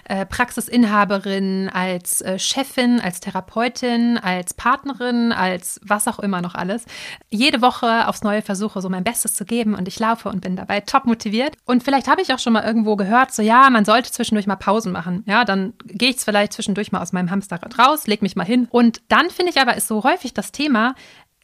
äh, 0.04 0.26
Praxisinhaberin, 0.26 1.70
als 1.72 2.20
äh, 2.20 2.38
Chefin, 2.38 3.00
als 3.00 3.20
Therapeutin, 3.20 4.18
als 4.18 4.54
Partnerin, 4.54 5.32
als 5.32 5.80
was 5.82 6.08
auch 6.08 6.18
immer 6.18 6.42
noch 6.42 6.54
alles, 6.54 6.84
jede 7.30 7.62
Woche 7.62 8.08
aufs 8.08 8.22
Neue 8.22 8.42
versuche, 8.42 8.80
so 8.80 8.88
mein 8.88 9.04
Bestes 9.04 9.34
zu 9.34 9.44
geben 9.44 9.74
und 9.74 9.88
ich 9.88 9.98
laufe 9.98 10.28
und 10.28 10.40
bin 10.40 10.56
dabei 10.56 10.80
top 10.80 11.06
motiviert. 11.06 11.56
Und 11.64 11.82
vielleicht 11.82 12.08
habe 12.08 12.22
ich 12.22 12.32
auch 12.32 12.38
schon 12.38 12.52
mal 12.52 12.64
irgendwo 12.64 12.96
gehört, 12.96 13.32
so 13.32 13.42
ja, 13.42 13.68
man 13.70 13.84
sollte 13.84 14.10
zwischendurch 14.10 14.46
mal 14.46 14.56
Pausen 14.56 14.92
machen. 14.92 15.24
Ja, 15.26 15.44
dann 15.44 15.74
gehe 15.84 16.10
ich 16.10 16.16
vielleicht 16.16 16.52
zwischendurch 16.52 16.92
mal 16.92 17.02
aus 17.02 17.12
meinem 17.12 17.30
Hamsterrad 17.30 17.78
raus, 17.78 18.06
leg 18.06 18.22
mich 18.22 18.36
mal 18.36 18.44
hin. 18.44 18.68
Und 18.70 19.02
dann 19.08 19.30
finde 19.30 19.52
ich 19.52 19.60
aber, 19.60 19.76
ist 19.76 19.88
so 19.88 20.04
häufig 20.04 20.34
das 20.34 20.52
Thema, 20.52 20.94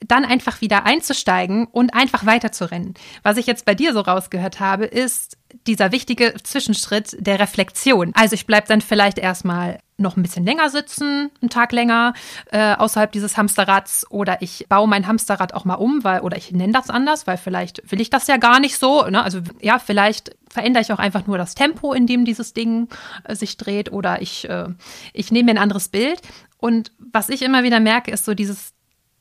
dann 0.06 0.24
einfach 0.24 0.60
wieder 0.60 0.86
einzusteigen 0.86 1.66
und 1.66 1.94
einfach 1.94 2.24
weiterzurennen. 2.26 2.94
Was 3.22 3.36
ich 3.36 3.46
jetzt 3.46 3.64
bei 3.64 3.74
dir 3.74 3.92
so 3.92 4.00
rausgehört 4.00 4.60
habe, 4.60 4.86
ist 4.86 5.36
dieser 5.66 5.92
wichtige 5.92 6.34
Zwischenschritt 6.42 7.16
der 7.18 7.38
Reflexion. 7.38 8.12
Also 8.14 8.34
ich 8.34 8.46
bleibe 8.46 8.66
dann 8.68 8.80
vielleicht 8.80 9.18
erstmal 9.18 9.78
noch 9.98 10.16
ein 10.16 10.22
bisschen 10.22 10.46
länger 10.46 10.70
sitzen, 10.70 11.30
einen 11.42 11.50
Tag 11.50 11.72
länger 11.72 12.14
äh, 12.50 12.74
außerhalb 12.74 13.12
dieses 13.12 13.36
Hamsterrads 13.36 14.10
oder 14.10 14.40
ich 14.40 14.66
baue 14.68 14.88
mein 14.88 15.06
Hamsterrad 15.06 15.52
auch 15.52 15.66
mal 15.66 15.74
um, 15.74 16.02
weil 16.02 16.20
oder 16.20 16.38
ich 16.38 16.52
nenne 16.52 16.72
das 16.72 16.88
anders, 16.88 17.26
weil 17.26 17.36
vielleicht 17.36 17.92
will 17.92 18.00
ich 18.00 18.08
das 18.08 18.26
ja 18.26 18.38
gar 18.38 18.60
nicht 18.60 18.78
so. 18.78 19.02
Ne? 19.06 19.22
Also 19.22 19.40
ja, 19.60 19.78
vielleicht 19.78 20.34
verändere 20.48 20.82
ich 20.82 20.92
auch 20.92 20.98
einfach 20.98 21.26
nur 21.26 21.36
das 21.36 21.54
Tempo, 21.54 21.92
in 21.92 22.06
dem 22.06 22.24
dieses 22.24 22.54
Ding 22.54 22.88
äh, 23.24 23.34
sich 23.34 23.58
dreht 23.58 23.92
oder 23.92 24.22
ich 24.22 24.48
äh, 24.48 24.68
ich 25.12 25.30
nehme 25.30 25.52
mir 25.52 25.58
ein 25.58 25.62
anderes 25.62 25.88
Bild. 25.90 26.22
Und 26.56 26.92
was 26.98 27.28
ich 27.28 27.42
immer 27.42 27.62
wieder 27.62 27.80
merke, 27.80 28.10
ist 28.10 28.24
so 28.24 28.34
dieses 28.34 28.72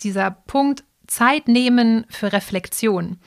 dieser 0.01 0.31
Punkt 0.31 0.83
Zeit 1.07 1.47
nehmen 1.47 2.05
für 2.09 2.31
Reflexion, 2.31 3.17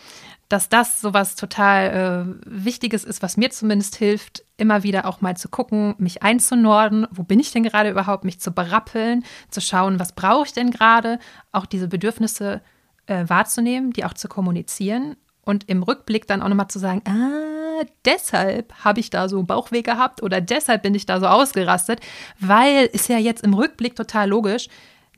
dass 0.49 0.69
das 0.69 1.01
sowas 1.01 1.35
total 1.35 2.37
äh, 2.47 2.65
Wichtiges 2.65 3.05
ist, 3.05 3.23
was 3.23 3.37
mir 3.37 3.51
zumindest 3.51 3.97
hilft, 3.97 4.45
immer 4.57 4.83
wieder 4.83 5.07
auch 5.07 5.21
mal 5.21 5.37
zu 5.37 5.49
gucken, 5.49 5.95
mich 5.99 6.23
einzunorden, 6.23 7.07
wo 7.11 7.23
bin 7.23 7.41
ich 7.41 7.53
denn 7.53 7.63
gerade 7.63 7.91
überhaupt, 7.91 8.25
mich 8.25 8.39
zu 8.39 8.53
berappeln, 8.53 9.25
zu 9.51 9.61
schauen, 9.61 9.99
was 9.99 10.13
brauche 10.13 10.47
ich 10.47 10.53
denn 10.53 10.71
gerade, 10.71 11.19
auch 11.53 11.67
diese 11.67 11.89
Bedürfnisse 11.89 12.61
äh, 13.07 13.25
wahrzunehmen, 13.29 13.93
die 13.93 14.05
auch 14.05 14.15
zu 14.15 14.29
kommunizieren 14.29 15.17
und 15.45 15.69
im 15.69 15.83
Rückblick 15.83 16.27
dann 16.27 16.43
auch 16.43 16.49
nochmal 16.49 16.69
zu 16.69 16.79
sagen, 16.79 17.03
ah, 17.07 17.85
deshalb 18.05 18.73
habe 18.85 19.01
ich 19.01 19.11
da 19.11 19.29
so 19.29 19.43
Bauchweh 19.43 19.83
gehabt 19.83 20.23
oder 20.23 20.41
deshalb 20.41 20.83
bin 20.83 20.95
ich 20.95 21.07
da 21.07 21.19
so 21.19 21.27
ausgerastet, 21.27 22.01
weil 22.39 22.87
ist 22.87 23.09
ja 23.09 23.19
jetzt 23.19 23.43
im 23.43 23.55
Rückblick 23.55 23.97
total 23.97 24.29
logisch, 24.29 24.69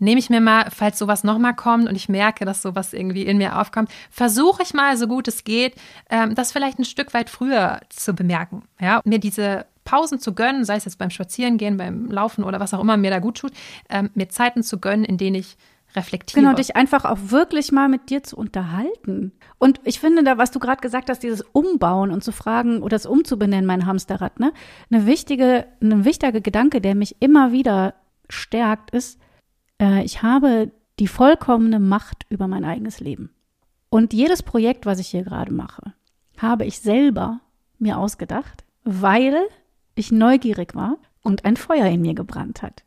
nehme 0.04 0.18
ich 0.18 0.30
mir 0.30 0.40
mal, 0.40 0.66
falls 0.70 0.98
sowas 0.98 1.24
nochmal 1.24 1.54
kommt 1.54 1.88
und 1.88 1.96
ich 1.96 2.08
merke, 2.08 2.44
dass 2.44 2.62
sowas 2.62 2.92
irgendwie 2.92 3.22
in 3.22 3.38
mir 3.38 3.58
aufkommt, 3.58 3.90
versuche 4.10 4.62
ich 4.62 4.74
mal, 4.74 4.96
so 4.96 5.08
gut 5.08 5.28
es 5.28 5.44
geht, 5.44 5.74
ähm, 6.10 6.34
das 6.34 6.52
vielleicht 6.52 6.78
ein 6.78 6.84
Stück 6.84 7.14
weit 7.14 7.30
früher 7.30 7.80
zu 7.88 8.14
bemerken. 8.14 8.62
Ja, 8.80 9.00
mir 9.04 9.18
diese 9.18 9.66
Pausen 9.84 10.18
zu 10.18 10.34
gönnen, 10.34 10.64
sei 10.64 10.76
es 10.76 10.84
jetzt 10.84 10.98
beim 10.98 11.10
Spazierengehen, 11.10 11.76
beim 11.76 12.10
Laufen 12.10 12.44
oder 12.44 12.60
was 12.60 12.74
auch 12.74 12.80
immer 12.80 12.96
mir 12.96 13.10
da 13.10 13.18
gut 13.18 13.38
tut, 13.38 13.52
ähm, 13.90 14.10
mir 14.14 14.28
Zeiten 14.28 14.62
zu 14.62 14.78
gönnen, 14.78 15.04
in 15.04 15.18
denen 15.18 15.36
ich 15.36 15.56
reflektiere. 15.94 16.40
Genau, 16.40 16.54
dich 16.56 16.76
einfach 16.76 17.04
auch 17.04 17.18
wirklich 17.26 17.70
mal 17.70 17.88
mit 17.88 18.10
dir 18.10 18.22
zu 18.22 18.36
unterhalten. 18.36 19.32
Und 19.58 19.80
ich 19.84 20.00
finde 20.00 20.24
da, 20.24 20.38
was 20.38 20.50
du 20.50 20.58
gerade 20.58 20.80
gesagt 20.80 21.08
hast, 21.08 21.22
dieses 21.22 21.42
Umbauen 21.52 22.10
und 22.10 22.24
zu 22.24 22.32
fragen 22.32 22.82
oder 22.82 22.96
das 22.96 23.06
umzubenennen, 23.06 23.66
mein 23.66 23.86
Hamsterrad, 23.86 24.40
ne? 24.40 24.52
Eine 24.90 25.06
wichtige, 25.06 25.66
ein 25.80 26.04
wichtiger 26.04 26.40
Gedanke, 26.40 26.80
der 26.80 26.94
mich 26.94 27.16
immer 27.20 27.52
wieder 27.52 27.94
stärkt, 28.28 28.90
ist, 28.90 29.20
äh, 29.80 30.04
ich 30.04 30.22
habe 30.22 30.70
die 30.98 31.08
vollkommene 31.08 31.80
Macht 31.80 32.26
über 32.28 32.48
mein 32.48 32.64
eigenes 32.64 33.00
Leben. 33.00 33.30
Und 33.90 34.12
jedes 34.12 34.42
Projekt, 34.42 34.86
was 34.86 34.98
ich 34.98 35.08
hier 35.08 35.22
gerade 35.22 35.52
mache, 35.52 35.94
habe 36.38 36.64
ich 36.64 36.80
selber 36.80 37.40
mir 37.78 37.98
ausgedacht, 37.98 38.64
weil 38.84 39.36
ich 39.94 40.12
neugierig 40.12 40.74
war 40.74 40.98
und 41.22 41.44
ein 41.44 41.56
Feuer 41.56 41.86
in 41.86 42.02
mir 42.02 42.14
gebrannt 42.14 42.62
hat. 42.62 42.84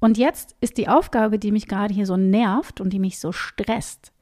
Und 0.00 0.16
jetzt 0.16 0.56
ist 0.60 0.78
die 0.78 0.88
Aufgabe, 0.88 1.38
die 1.38 1.52
mich 1.52 1.66
gerade 1.66 1.92
hier 1.92 2.06
so 2.06 2.16
nervt 2.16 2.80
und 2.80 2.92
die 2.92 2.98
mich 2.98 3.18
so 3.18 3.32
stresst, 3.32 4.12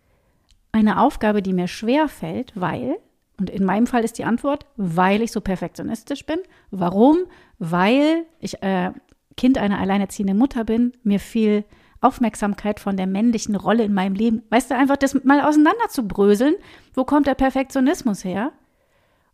eine 0.72 1.00
Aufgabe, 1.00 1.42
die 1.42 1.52
mir 1.52 1.68
schwer 1.68 2.08
fällt, 2.08 2.52
weil, 2.54 2.96
und 3.38 3.50
in 3.50 3.64
meinem 3.64 3.86
Fall 3.86 4.04
ist 4.04 4.18
die 4.18 4.24
Antwort, 4.24 4.66
weil 4.76 5.22
ich 5.22 5.32
so 5.32 5.40
perfektionistisch 5.40 6.26
bin. 6.26 6.38
Warum? 6.70 7.18
Weil 7.58 8.24
ich 8.40 8.62
äh, 8.62 8.92
Kind 9.36 9.58
einer 9.58 9.78
alleinerziehenden 9.78 10.36
Mutter 10.36 10.64
bin, 10.64 10.92
mir 11.02 11.20
viel 11.20 11.64
Aufmerksamkeit 12.00 12.80
von 12.80 12.96
der 12.96 13.06
männlichen 13.06 13.56
Rolle 13.56 13.84
in 13.84 13.94
meinem 13.94 14.14
Leben. 14.14 14.42
Weißt 14.50 14.70
du, 14.70 14.76
einfach 14.76 14.96
das 14.96 15.14
mal 15.24 15.40
auseinander 15.40 15.88
zu 15.88 16.06
bröseln. 16.06 16.54
Wo 16.94 17.04
kommt 17.04 17.26
der 17.26 17.34
Perfektionismus 17.34 18.24
her? 18.24 18.52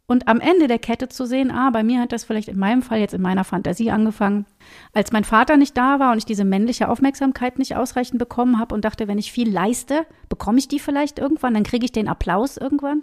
Und 0.06 0.28
am 0.28 0.40
Ende 0.40 0.66
der 0.66 0.78
Kette 0.78 1.08
zu 1.08 1.24
sehen, 1.24 1.50
ah, 1.50 1.70
bei 1.70 1.82
mir 1.82 2.00
hat 2.00 2.12
das 2.12 2.24
vielleicht 2.24 2.48
in 2.48 2.58
meinem 2.58 2.82
Fall 2.82 2.98
jetzt 2.98 3.14
in 3.14 3.22
meiner 3.22 3.44
Fantasie 3.44 3.90
angefangen, 3.90 4.46
als 4.92 5.12
mein 5.12 5.24
Vater 5.24 5.56
nicht 5.56 5.76
da 5.76 6.00
war 6.00 6.12
und 6.12 6.18
ich 6.18 6.24
diese 6.24 6.44
männliche 6.44 6.88
Aufmerksamkeit 6.88 7.58
nicht 7.58 7.76
ausreichend 7.76 8.18
bekommen 8.18 8.58
habe 8.58 8.74
und 8.74 8.84
dachte, 8.84 9.08
wenn 9.08 9.18
ich 9.18 9.32
viel 9.32 9.50
leiste, 9.50 10.04
bekomme 10.28 10.58
ich 10.58 10.68
die 10.68 10.80
vielleicht 10.80 11.18
irgendwann, 11.18 11.54
dann 11.54 11.62
kriege 11.62 11.84
ich 11.84 11.92
den 11.92 12.08
Applaus 12.08 12.56
irgendwann. 12.56 13.02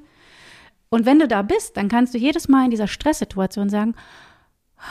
Und 0.90 1.06
wenn 1.06 1.20
du 1.20 1.28
da 1.28 1.42
bist, 1.42 1.78
dann 1.78 1.88
kannst 1.88 2.14
du 2.14 2.18
jedes 2.18 2.48
Mal 2.48 2.66
in 2.66 2.72
dieser 2.72 2.88
Stresssituation 2.88 3.70
sagen, 3.70 3.96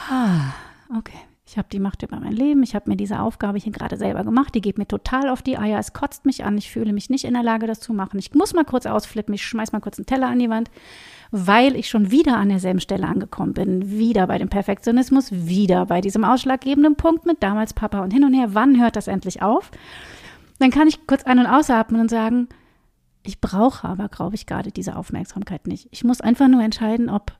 ah, 0.09 0.53
okay, 0.97 1.19
ich 1.49 1.57
habe 1.57 1.67
die 1.71 1.79
Macht 1.79 2.03
über 2.03 2.19
mein 2.19 2.33
Leben. 2.33 2.61
Ich 2.61 2.75
habe 2.75 2.87
mir 2.87 2.95
diese 2.95 3.19
Aufgabe 3.19 3.57
hier 3.57 3.71
gerade 3.71 3.97
selber 3.97 4.23
gemacht. 4.23 4.53
Die 4.53 4.61
geht 4.61 4.77
mir 4.77 4.87
total 4.87 5.29
auf 5.29 5.41
die 5.41 5.57
Eier. 5.57 5.79
Es 5.79 5.93
kotzt 5.93 6.23
mich 6.27 6.45
an. 6.45 6.59
Ich 6.59 6.69
fühle 6.69 6.93
mich 6.93 7.09
nicht 7.09 7.25
in 7.25 7.33
der 7.33 7.41
Lage, 7.41 7.65
das 7.65 7.79
zu 7.79 7.91
machen. 7.91 8.19
Ich 8.19 8.35
muss 8.35 8.53
mal 8.53 8.65
kurz 8.65 8.85
ausflippen. 8.85 9.33
Ich 9.33 9.43
schmeiß 9.43 9.71
mal 9.71 9.79
kurz 9.79 9.97
einen 9.97 10.05
Teller 10.05 10.27
an 10.27 10.37
die 10.37 10.51
Wand, 10.51 10.69
weil 11.31 11.75
ich 11.75 11.89
schon 11.89 12.11
wieder 12.11 12.37
an 12.37 12.49
derselben 12.49 12.79
Stelle 12.79 13.07
angekommen 13.07 13.53
bin. 13.53 13.89
Wieder 13.89 14.27
bei 14.27 14.37
dem 14.37 14.49
Perfektionismus, 14.49 15.31
wieder 15.31 15.87
bei 15.87 16.01
diesem 16.01 16.23
ausschlaggebenden 16.23 16.97
Punkt 16.97 17.25
mit 17.25 17.41
damals 17.41 17.73
Papa 17.73 18.03
und 18.03 18.13
hin 18.13 18.25
und 18.25 18.35
her. 18.35 18.53
Wann 18.53 18.79
hört 18.79 18.95
das 18.95 19.07
endlich 19.07 19.41
auf? 19.41 19.71
Dann 20.59 20.69
kann 20.69 20.87
ich 20.87 21.07
kurz 21.07 21.23
ein- 21.23 21.39
und 21.39 21.47
ausatmen 21.47 21.99
und 21.99 22.11
sagen, 22.11 22.47
ich 23.23 23.41
brauche 23.41 23.87
aber, 23.87 24.07
glaube 24.07 24.35
ich, 24.35 24.45
gerade 24.45 24.71
diese 24.71 24.95
Aufmerksamkeit 24.95 25.65
nicht. 25.65 25.87
Ich 25.89 26.03
muss 26.03 26.21
einfach 26.21 26.47
nur 26.47 26.61
entscheiden, 26.61 27.09
ob, 27.09 27.31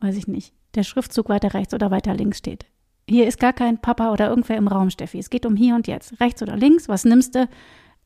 weiß 0.00 0.16
ich 0.16 0.28
nicht, 0.28 0.52
der 0.74 0.82
Schriftzug 0.82 1.30
weiter 1.30 1.54
rechts 1.54 1.72
oder 1.72 1.90
weiter 1.90 2.12
links 2.12 2.36
steht. 2.36 2.66
Hier 3.08 3.26
ist 3.26 3.38
gar 3.38 3.52
kein 3.52 3.78
Papa 3.78 4.12
oder 4.12 4.28
irgendwer 4.28 4.56
im 4.56 4.68
Raum, 4.68 4.90
Steffi. 4.90 5.18
Es 5.18 5.30
geht 5.30 5.44
um 5.46 5.56
hier 5.56 5.74
und 5.74 5.86
jetzt. 5.86 6.20
Rechts 6.20 6.42
oder 6.42 6.56
links, 6.56 6.88
was 6.88 7.04
nimmst 7.04 7.34
du? 7.34 7.48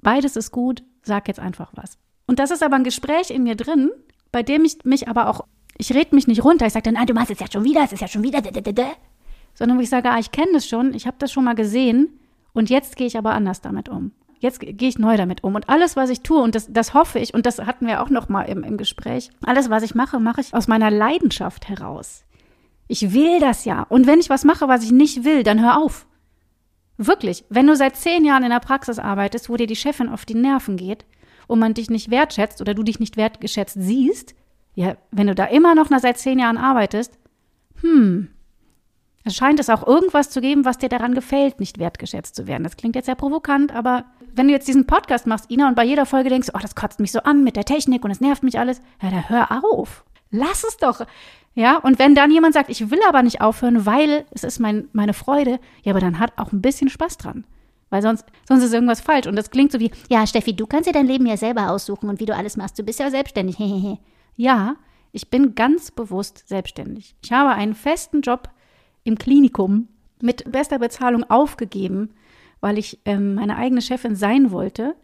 Beides 0.00 0.36
ist 0.36 0.50
gut, 0.50 0.82
sag 1.02 1.28
jetzt 1.28 1.40
einfach 1.40 1.70
was. 1.74 1.98
Und 2.26 2.38
das 2.38 2.50
ist 2.50 2.62
aber 2.62 2.76
ein 2.76 2.84
Gespräch 2.84 3.30
in 3.30 3.44
mir 3.44 3.56
drin, 3.56 3.90
bei 4.32 4.42
dem 4.42 4.64
ich 4.64 4.84
mich 4.84 5.08
aber 5.08 5.28
auch, 5.28 5.46
ich 5.76 5.94
rede 5.94 6.14
mich 6.14 6.26
nicht 6.26 6.44
runter. 6.44 6.66
Ich 6.66 6.72
sage 6.72 6.84
dann, 6.84 6.94
nein, 6.94 7.06
du 7.06 7.14
machst 7.14 7.30
es 7.30 7.38
ja 7.38 7.46
schon 7.50 7.64
wieder, 7.64 7.82
es 7.84 7.92
ist 7.92 8.00
ja 8.00 8.08
schon 8.08 8.22
wieder, 8.22 8.42
sondern 9.54 9.80
ich 9.80 9.88
sage, 9.88 10.10
ah, 10.10 10.18
ich 10.18 10.30
kenne 10.30 10.52
das 10.52 10.66
schon, 10.66 10.94
ich 10.94 11.06
habe 11.06 11.16
das 11.18 11.32
schon 11.32 11.44
mal 11.44 11.54
gesehen 11.54 12.18
und 12.52 12.70
jetzt 12.70 12.96
gehe 12.96 13.06
ich 13.06 13.16
aber 13.16 13.32
anders 13.32 13.60
damit 13.60 13.88
um. 13.88 14.12
Jetzt 14.40 14.60
gehe 14.60 14.88
ich 14.88 14.98
neu 14.98 15.16
damit 15.16 15.42
um. 15.42 15.56
Und 15.56 15.68
alles, 15.68 15.96
was 15.96 16.10
ich 16.10 16.20
tue, 16.20 16.40
und 16.40 16.54
das, 16.54 16.72
das 16.72 16.94
hoffe 16.94 17.18
ich, 17.18 17.34
und 17.34 17.44
das 17.44 17.58
hatten 17.58 17.86
wir 17.86 18.02
auch 18.02 18.10
noch 18.10 18.28
mal 18.28 18.42
im, 18.42 18.62
im 18.62 18.76
Gespräch, 18.76 19.30
alles, 19.44 19.68
was 19.68 19.82
ich 19.82 19.96
mache, 19.96 20.20
mache 20.20 20.40
ich 20.40 20.54
aus 20.54 20.68
meiner 20.68 20.90
Leidenschaft 20.90 21.68
heraus. 21.68 22.24
Ich 22.88 23.12
will 23.12 23.38
das 23.38 23.64
ja. 23.64 23.82
Und 23.88 24.06
wenn 24.06 24.18
ich 24.18 24.30
was 24.30 24.44
mache, 24.44 24.66
was 24.66 24.82
ich 24.82 24.90
nicht 24.90 25.24
will, 25.24 25.42
dann 25.42 25.60
hör 25.60 25.78
auf. 25.78 26.06
Wirklich. 26.96 27.44
Wenn 27.48 27.66
du 27.66 27.76
seit 27.76 27.96
zehn 27.96 28.24
Jahren 28.24 28.42
in 28.42 28.50
der 28.50 28.60
Praxis 28.60 28.98
arbeitest, 28.98 29.48
wo 29.48 29.56
dir 29.56 29.66
die 29.66 29.76
Chefin 29.76 30.08
auf 30.08 30.24
die 30.24 30.34
Nerven 30.34 30.76
geht 30.76 31.04
und 31.46 31.58
man 31.58 31.74
dich 31.74 31.90
nicht 31.90 32.10
wertschätzt 32.10 32.60
oder 32.60 32.74
du 32.74 32.82
dich 32.82 32.98
nicht 32.98 33.16
wertgeschätzt 33.16 33.76
siehst, 33.78 34.34
ja, 34.74 34.96
wenn 35.10 35.26
du 35.28 35.34
da 35.34 35.44
immer 35.44 35.74
noch 35.74 35.90
nach 35.90 36.00
seit 36.00 36.18
zehn 36.18 36.38
Jahren 36.38 36.56
arbeitest, 36.56 37.18
hm, 37.82 38.28
es 39.28 39.36
scheint 39.36 39.60
es 39.60 39.68
auch 39.68 39.86
irgendwas 39.86 40.30
zu 40.30 40.40
geben, 40.40 40.64
was 40.64 40.78
dir 40.78 40.88
daran 40.88 41.14
gefällt, 41.14 41.60
nicht 41.60 41.78
wertgeschätzt 41.78 42.34
zu 42.34 42.46
werden. 42.46 42.64
Das 42.64 42.76
klingt 42.76 42.96
jetzt 42.96 43.06
sehr 43.06 43.14
provokant, 43.14 43.74
aber 43.74 44.06
wenn 44.34 44.46
du 44.48 44.54
jetzt 44.54 44.68
diesen 44.68 44.86
Podcast 44.86 45.26
machst, 45.26 45.50
Ina, 45.50 45.68
und 45.68 45.74
bei 45.74 45.84
jeder 45.84 46.06
Folge 46.06 46.30
denkst, 46.30 46.48
oh, 46.54 46.58
das 46.58 46.74
kotzt 46.74 46.98
mich 46.98 47.12
so 47.12 47.20
an 47.20 47.44
mit 47.44 47.54
der 47.54 47.64
Technik 47.64 48.04
und 48.04 48.10
es 48.10 48.20
nervt 48.20 48.42
mich 48.42 48.58
alles, 48.58 48.80
ja, 49.02 49.10
dann 49.10 49.28
hör 49.28 49.62
auf. 49.62 50.04
Lass 50.30 50.64
es 50.64 50.76
doch. 50.78 51.06
Ja, 51.58 51.78
und 51.78 51.98
wenn 51.98 52.14
dann 52.14 52.30
jemand 52.30 52.54
sagt, 52.54 52.70
ich 52.70 52.88
will 52.88 53.00
aber 53.08 53.24
nicht 53.24 53.40
aufhören, 53.40 53.84
weil 53.84 54.24
es 54.30 54.44
ist 54.44 54.60
mein, 54.60 54.86
meine 54.92 55.12
Freude, 55.12 55.58
ja, 55.82 55.92
aber 55.92 55.98
dann 55.98 56.20
hat 56.20 56.34
auch 56.36 56.52
ein 56.52 56.62
bisschen 56.62 56.88
Spaß 56.88 57.16
dran. 57.16 57.42
Weil 57.90 58.00
sonst, 58.00 58.24
sonst 58.46 58.62
ist 58.62 58.72
irgendwas 58.72 59.00
falsch. 59.00 59.26
Und 59.26 59.34
das 59.34 59.50
klingt 59.50 59.72
so 59.72 59.80
wie, 59.80 59.90
ja, 60.08 60.24
Steffi, 60.24 60.54
du 60.54 60.68
kannst 60.68 60.88
dir 60.88 60.92
dein 60.92 61.08
Leben 61.08 61.26
ja 61.26 61.36
selber 61.36 61.72
aussuchen 61.72 62.08
und 62.08 62.20
wie 62.20 62.26
du 62.26 62.36
alles 62.36 62.56
machst. 62.56 62.78
Du 62.78 62.84
bist 62.84 63.00
ja 63.00 63.10
selbstständig. 63.10 63.56
ja, 64.36 64.76
ich 65.10 65.30
bin 65.30 65.56
ganz 65.56 65.90
bewusst 65.90 66.46
selbstständig. 66.46 67.16
Ich 67.24 67.32
habe 67.32 67.50
einen 67.50 67.74
festen 67.74 68.20
Job 68.20 68.50
im 69.02 69.18
Klinikum 69.18 69.88
mit 70.22 70.52
bester 70.52 70.78
Bezahlung 70.78 71.28
aufgegeben, 71.28 72.14
weil 72.60 72.78
ich 72.78 73.00
ähm, 73.04 73.34
meine 73.34 73.56
eigene 73.56 73.82
Chefin 73.82 74.14
sein 74.14 74.52
wollte 74.52 74.94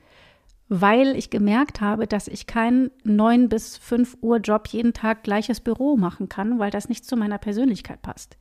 weil 0.69 1.17
ich 1.17 1.31
gemerkt 1.31 1.81
habe, 1.81 2.07
dass 2.07 2.29
ich 2.29 2.47
keinen 2.47 2.91
9 3.05 3.49
bis 3.49 3.77
5 3.77 4.19
Uhr 4.23 4.39
Job 4.39 4.69
jeden 4.69 4.93
Tag 4.93 5.23
gleiches 5.23 5.61
Büro 5.61 5.97
machen 5.97 6.29
kann, 6.29 6.59
weil 6.59 6.71
das 6.71 6.89
nicht 6.89 7.05
zu 7.05 7.17
meiner 7.17 7.39
Persönlichkeit 7.39 8.03
passt. 8.03 8.37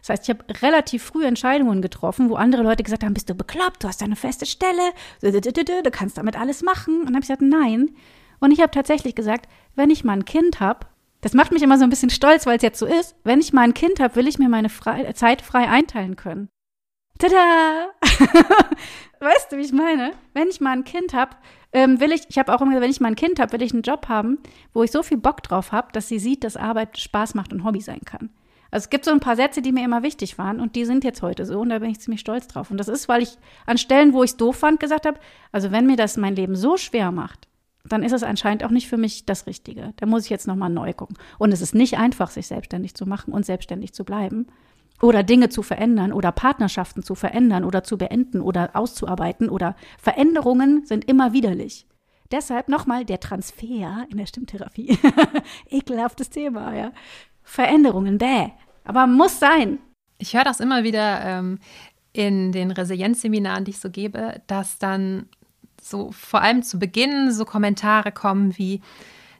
Das 0.00 0.10
heißt, 0.10 0.28
ich 0.28 0.30
habe 0.30 0.44
relativ 0.62 1.02
früh 1.02 1.24
Entscheidungen 1.26 1.82
getroffen, 1.82 2.30
wo 2.30 2.36
andere 2.36 2.62
Leute 2.62 2.84
gesagt 2.84 3.02
haben, 3.02 3.14
bist 3.14 3.28
du 3.28 3.34
bekloppt, 3.34 3.82
du 3.82 3.88
hast 3.88 4.02
eine 4.02 4.16
feste 4.16 4.46
Stelle, 4.46 4.80
du 5.20 5.90
kannst 5.90 6.18
damit 6.18 6.38
alles 6.38 6.62
machen. 6.62 7.00
Und 7.00 7.06
dann 7.06 7.14
habe 7.16 7.24
ich 7.24 7.28
gesagt, 7.28 7.42
nein. 7.42 7.90
Und 8.38 8.52
ich 8.52 8.60
habe 8.60 8.70
tatsächlich 8.70 9.16
gesagt, 9.16 9.48
wenn 9.74 9.90
ich 9.90 10.04
mal 10.04 10.12
ein 10.12 10.24
Kind 10.24 10.60
habe, 10.60 10.86
das 11.20 11.34
macht 11.34 11.50
mich 11.50 11.62
immer 11.62 11.78
so 11.78 11.84
ein 11.84 11.90
bisschen 11.90 12.10
stolz, 12.10 12.46
weil 12.46 12.58
es 12.58 12.62
jetzt 12.62 12.78
so 12.78 12.86
ist, 12.86 13.16
wenn 13.24 13.40
ich 13.40 13.52
mal 13.52 13.62
ein 13.62 13.74
Kind 13.74 13.98
habe, 13.98 14.14
will 14.14 14.28
ich 14.28 14.38
mir 14.38 14.48
meine 14.48 14.68
frei, 14.68 15.12
Zeit 15.14 15.42
frei 15.42 15.68
einteilen 15.68 16.14
können. 16.14 16.48
Tada! 17.18 17.88
weißt 19.20 19.50
du, 19.52 19.56
wie 19.56 19.62
ich 19.62 19.72
meine? 19.72 20.12
Wenn 20.34 20.48
ich 20.48 20.60
mal 20.60 20.72
ein 20.72 20.84
Kind 20.84 21.14
habe, 21.14 21.36
ähm, 21.72 22.00
will 22.00 22.12
ich, 22.12 22.22
ich 22.28 22.38
habe 22.38 22.54
auch 22.54 22.60
immer 22.60 22.70
gesagt, 22.70 22.84
wenn 22.84 22.90
ich 22.90 23.00
mal 23.00 23.08
ein 23.08 23.16
Kind 23.16 23.40
habe, 23.40 23.52
will 23.52 23.62
ich 23.62 23.72
einen 23.72 23.82
Job 23.82 24.08
haben, 24.08 24.38
wo 24.72 24.82
ich 24.82 24.90
so 24.90 25.02
viel 25.02 25.18
Bock 25.18 25.42
drauf 25.42 25.72
habe, 25.72 25.92
dass 25.92 26.08
sie 26.08 26.18
sieht, 26.18 26.44
dass 26.44 26.56
Arbeit 26.56 26.96
Spaß 26.96 27.34
macht 27.34 27.52
und 27.52 27.64
Hobby 27.64 27.80
sein 27.80 28.00
kann. 28.04 28.30
Also 28.70 28.84
es 28.84 28.90
gibt 28.90 29.04
so 29.04 29.10
ein 29.10 29.20
paar 29.20 29.36
Sätze, 29.36 29.62
die 29.62 29.72
mir 29.72 29.84
immer 29.84 30.02
wichtig 30.02 30.38
waren 30.38 30.60
und 30.60 30.76
die 30.76 30.84
sind 30.84 31.02
jetzt 31.02 31.22
heute 31.22 31.46
so 31.46 31.60
und 31.60 31.70
da 31.70 31.78
bin 31.78 31.90
ich 31.90 32.00
ziemlich 32.00 32.20
stolz 32.20 32.48
drauf. 32.48 32.70
Und 32.70 32.78
das 32.78 32.88
ist, 32.88 33.08
weil 33.08 33.22
ich 33.22 33.38
an 33.66 33.78
Stellen, 33.78 34.12
wo 34.12 34.22
ich 34.22 34.32
es 34.32 34.36
doof 34.36 34.56
fand, 34.56 34.78
gesagt 34.78 35.06
habe, 35.06 35.18
also 35.52 35.72
wenn 35.72 35.86
mir 35.86 35.96
das 35.96 36.16
mein 36.16 36.36
Leben 36.36 36.54
so 36.54 36.76
schwer 36.76 37.10
macht, 37.10 37.48
dann 37.84 38.02
ist 38.02 38.12
es 38.12 38.22
anscheinend 38.22 38.64
auch 38.64 38.70
nicht 38.70 38.88
für 38.88 38.98
mich 38.98 39.24
das 39.24 39.46
Richtige. 39.46 39.94
Da 39.96 40.06
muss 40.06 40.24
ich 40.24 40.30
jetzt 40.30 40.46
nochmal 40.46 40.68
neu 40.68 40.92
gucken. 40.92 41.16
Und 41.38 41.52
es 41.52 41.62
ist 41.62 41.74
nicht 41.74 41.96
einfach, 41.96 42.30
sich 42.30 42.46
selbstständig 42.46 42.94
zu 42.94 43.06
machen 43.06 43.32
und 43.32 43.46
selbstständig 43.46 43.94
zu 43.94 44.04
bleiben 44.04 44.46
oder 45.00 45.22
Dinge 45.22 45.48
zu 45.48 45.62
verändern 45.62 46.12
oder 46.12 46.32
Partnerschaften 46.32 47.02
zu 47.02 47.14
verändern 47.14 47.64
oder 47.64 47.84
zu 47.84 47.98
beenden 47.98 48.40
oder 48.40 48.70
auszuarbeiten 48.74 49.48
oder 49.48 49.76
Veränderungen 49.98 50.84
sind 50.86 51.04
immer 51.04 51.32
widerlich. 51.32 51.86
Deshalb 52.30 52.68
nochmal 52.68 53.04
der 53.04 53.20
Transfer 53.20 54.06
in 54.10 54.18
der 54.18 54.26
Stimmtherapie. 54.26 54.98
Ekelhaftes 55.70 56.30
Thema, 56.30 56.74
ja. 56.74 56.92
Veränderungen, 57.42 58.18
bäh. 58.18 58.50
Aber 58.84 59.06
muss 59.06 59.38
sein. 59.38 59.78
Ich 60.18 60.34
höre 60.34 60.44
das 60.44 60.60
immer 60.60 60.84
wieder 60.84 61.24
ähm, 61.24 61.58
in 62.12 62.52
den 62.52 62.70
Resilienzseminaren, 62.70 63.64
die 63.64 63.70
ich 63.70 63.80
so 63.80 63.90
gebe, 63.90 64.42
dass 64.46 64.78
dann 64.78 65.28
so 65.80 66.10
vor 66.12 66.42
allem 66.42 66.62
zu 66.62 66.78
Beginn 66.78 67.32
so 67.32 67.44
Kommentare 67.44 68.12
kommen 68.12 68.58
wie, 68.58 68.82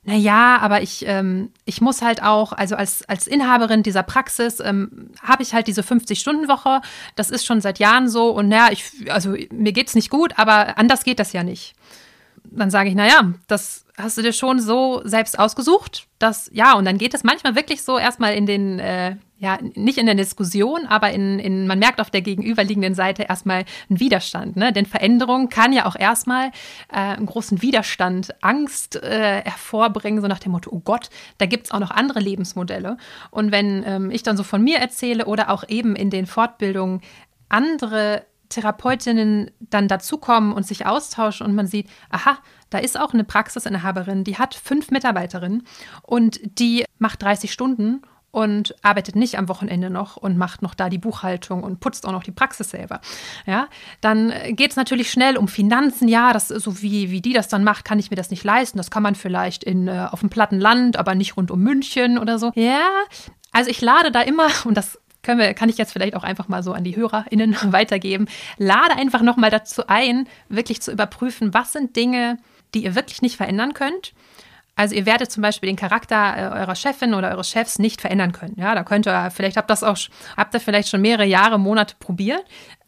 na 0.09 0.14
ja, 0.14 0.56
aber 0.62 0.80
ich, 0.80 1.05
ähm, 1.06 1.51
ich 1.66 1.82
muss 1.82 2.01
halt 2.01 2.22
auch, 2.22 2.52
also 2.52 2.76
als, 2.76 3.06
als 3.10 3.26
Inhaberin 3.26 3.82
dieser 3.82 4.02
Praxis 4.02 4.59
ähm, 4.59 5.10
habe 5.22 5.43
ich 5.43 5.52
halt 5.52 5.66
diese 5.66 5.82
50-Stunden-Woche. 5.82 6.80
Das 7.14 7.28
ist 7.28 7.44
schon 7.44 7.60
seit 7.60 7.78
Jahren 7.78 8.09
so 8.09 8.30
und 8.30 8.48
naja, 8.48 8.72
ich, 8.72 9.12
also 9.12 9.36
mir 9.52 9.72
geht's 9.72 9.94
nicht 9.94 10.09
gut, 10.09 10.32
aber 10.39 10.78
anders 10.78 11.05
geht 11.05 11.18
das 11.18 11.35
ja 11.35 11.43
nicht. 11.43 11.74
Dann 12.44 12.70
sage 12.70 12.89
ich, 12.89 12.94
naja, 12.94 13.35
das 13.48 13.85
hast 13.98 14.16
du 14.16 14.22
dir 14.22 14.32
schon 14.32 14.60
so 14.60 15.02
selbst 15.05 15.39
ausgesucht, 15.39 16.06
dass, 16.18 16.48
ja, 16.55 16.72
und 16.72 16.86
dann 16.86 16.97
geht 16.97 17.12
es 17.12 17.22
manchmal 17.22 17.55
wirklich 17.55 17.82
so 17.82 17.98
erstmal 17.98 18.32
in 18.32 18.47
den, 18.47 18.78
äh, 18.78 19.16
ja, 19.40 19.59
nicht 19.74 19.98
in 19.98 20.06
der 20.06 20.16
Diskussion, 20.16 20.86
aber 20.86 21.12
in, 21.12 21.39
in, 21.39 21.69
man 21.69 21.78
merkt 21.78 22.01
auf 22.01 22.10
der 22.10 22.23
gegenüberliegenden 22.23 22.94
Seite 22.94 23.23
erstmal 23.23 23.65
einen 23.89 24.01
Widerstand. 24.01 24.56
Ne? 24.56 24.73
Denn 24.73 24.85
Veränderung 24.85 25.48
kann 25.48 25.73
ja 25.73 25.86
auch 25.86 25.94
erstmal 25.94 26.48
äh, 26.93 26.97
einen 26.97 27.27
großen 27.27 27.62
Widerstand, 27.62 28.35
Angst 28.43 28.97
äh, 28.97 29.43
hervorbringen, 29.44 30.20
so 30.20 30.27
nach 30.27 30.40
dem 30.40 30.52
Motto, 30.52 30.70
oh 30.73 30.81
Gott, 30.81 31.09
da 31.39 31.47
gibt's 31.47 31.70
auch 31.70 31.78
noch 31.78 31.93
andere 31.93 32.19
Lebensmodelle. 32.19 32.97
Und 33.31 33.52
wenn 33.52 33.85
ähm, 33.86 34.10
ich 34.10 34.24
dann 34.24 34.36
so 34.36 34.43
von 34.43 34.62
mir 34.62 34.78
erzähle 34.78 35.27
oder 35.27 35.51
auch 35.51 35.62
eben 35.69 35.94
in 35.94 36.10
den 36.10 36.27
Fortbildungen 36.27 37.01
andere 37.48 38.24
Therapeutinnen 38.48 39.52
dann 39.60 39.86
dazukommen 39.86 40.52
und 40.52 40.66
sich 40.66 40.86
austauschen 40.86 41.47
und 41.47 41.55
man 41.55 41.66
sieht, 41.66 41.89
aha, 42.10 42.39
da 42.70 42.78
ist 42.78 42.98
auch 42.98 43.12
eine 43.12 43.24
Praxisinhaberin, 43.24 44.24
die 44.24 44.36
hat 44.36 44.55
fünf 44.55 44.90
Mitarbeiterinnen 44.90 45.66
und 46.02 46.40
die 46.59 46.85
macht 46.98 47.23
30 47.23 47.52
Stunden 47.52 48.02
und 48.30 48.74
arbeitet 48.82 49.16
nicht 49.16 49.38
am 49.38 49.48
Wochenende 49.48 49.90
noch 49.90 50.16
und 50.16 50.36
macht 50.36 50.62
noch 50.62 50.74
da 50.74 50.88
die 50.88 50.98
Buchhaltung 50.98 51.62
und 51.62 51.80
putzt 51.80 52.06
auch 52.06 52.12
noch 52.12 52.22
die 52.22 52.30
Praxis 52.30 52.70
selber. 52.70 53.00
Ja, 53.46 53.68
dann 54.00 54.32
geht 54.50 54.70
es 54.70 54.76
natürlich 54.76 55.10
schnell 55.10 55.36
um 55.36 55.48
Finanzen. 55.48 56.09
Ja, 56.09 56.32
das 56.32 56.48
so 56.48 56.82
wie, 56.82 57.10
wie 57.10 57.22
die 57.22 57.32
das 57.32 57.48
dann 57.48 57.64
macht, 57.64 57.84
kann 57.84 57.98
ich 57.98 58.10
mir 58.10 58.16
das 58.16 58.30
nicht 58.30 58.44
leisten. 58.44 58.78
Das 58.78 58.90
kann 58.90 59.02
man 59.02 59.14
vielleicht 59.14 59.64
in, 59.64 59.88
äh, 59.88 60.09
auf 60.10 60.20
dem 60.20 60.30
platten 60.30 60.60
Land, 60.60 60.98
aber 60.98 61.14
nicht 61.14 61.36
rund 61.36 61.50
um 61.50 61.60
München 61.60 62.18
oder 62.18 62.38
so. 62.38 62.52
Ja, 62.55 62.88
also 63.50 63.70
ich 63.70 63.80
lade 63.80 64.12
da 64.12 64.20
immer, 64.20 64.48
und 64.64 64.76
das 64.76 65.00
können 65.22 65.40
wir, 65.40 65.55
kann 65.55 65.68
ich 65.68 65.78
jetzt 65.78 65.92
vielleicht 65.92 66.14
auch 66.14 66.22
einfach 66.22 66.48
mal 66.48 66.62
so 66.62 66.72
an 66.72 66.84
die 66.84 66.96
HörerInnen 66.96 67.56
weitergeben, 67.72 68.26
lade 68.59 68.94
einfach 68.96 69.22
nochmal 69.22 69.50
dazu 69.50 69.86
ein, 69.86 70.28
wirklich 70.48 70.82
zu 70.82 70.92
überprüfen, 70.92 71.55
was 71.55 71.72
sind 71.72 71.96
Dinge, 71.96 72.38
die 72.74 72.84
ihr 72.84 72.94
wirklich 72.94 73.22
nicht 73.22 73.36
verändern 73.36 73.72
könnt 73.72 74.12
also 74.78 74.94
ihr 74.94 75.06
werdet 75.06 75.32
zum 75.32 75.42
Beispiel 75.42 75.66
den 75.66 75.76
Charakter 75.76 76.36
äh, 76.36 76.60
eurer 76.60 76.76
Chefin 76.76 77.12
oder 77.12 77.32
eures 77.32 77.50
Chefs 77.50 77.80
nicht 77.80 78.00
verändern 78.00 78.30
können. 78.30 78.55
Ja, 78.56 78.76
da 78.76 78.84
könnt 78.84 79.09
ihr, 79.09 79.30
vielleicht 79.32 79.56
habt 79.56 79.68
das 79.70 79.82
auch, 79.82 79.98
habt 80.36 80.55
ihr 80.55 80.60
vielleicht 80.60 80.88
schon 80.88 81.00
mehrere 81.00 81.26
Jahre, 81.26 81.59
Monate 81.59 81.96
probiert. 81.98 82.44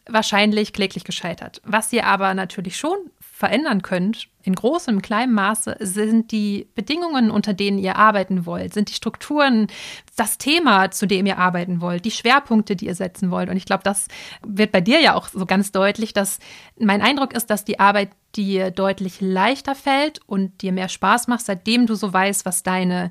Wahrscheinlich 0.09 0.73
kläglich 0.73 1.03
gescheitert. 1.03 1.61
Was 1.65 1.93
ihr 1.93 2.07
aber 2.07 2.33
natürlich 2.35 2.77
schon 2.77 2.97
verändern 3.41 3.81
könnt, 3.81 4.29
in 4.43 4.55
großem, 4.55 5.01
kleinem 5.01 5.33
Maße, 5.33 5.77
sind 5.81 6.31
die 6.31 6.69
Bedingungen, 6.75 7.31
unter 7.31 7.55
denen 7.55 7.79
ihr 7.79 7.97
arbeiten 7.97 8.45
wollt, 8.45 8.75
sind 8.75 8.91
die 8.91 8.95
Strukturen, 8.95 9.69
das 10.15 10.37
Thema, 10.37 10.91
zu 10.91 11.07
dem 11.07 11.25
ihr 11.25 11.39
arbeiten 11.39 11.81
wollt, 11.81 12.05
die 12.05 12.11
Schwerpunkte, 12.11 12.77
die 12.77 12.85
ihr 12.85 12.95
setzen 12.95 13.31
wollt. 13.31 13.49
Und 13.49 13.57
ich 13.57 13.65
glaube, 13.65 13.83
das 13.83 14.09
wird 14.47 14.73
bei 14.73 14.83
dir 14.83 15.01
ja 15.01 15.15
auch 15.15 15.29
so 15.29 15.47
ganz 15.47 15.73
deutlich, 15.73 16.13
dass 16.13 16.39
mein 16.79 17.01
Eindruck 17.01 17.33
ist, 17.33 17.49
dass 17.49 17.65
die 17.65 17.81
Arbeit 17.81 18.11
dir 18.37 18.71
deutlich 18.71 19.23
leichter 19.23 19.75
fällt 19.75 20.21
und 20.27 20.61
dir 20.61 20.73
mehr 20.73 20.91
Spaß 20.91 21.27
macht, 21.27 21.47
seitdem 21.47 21.87
du 21.87 21.95
so 21.95 22.13
weißt, 22.13 22.45
was 22.45 22.63
deine 22.63 23.11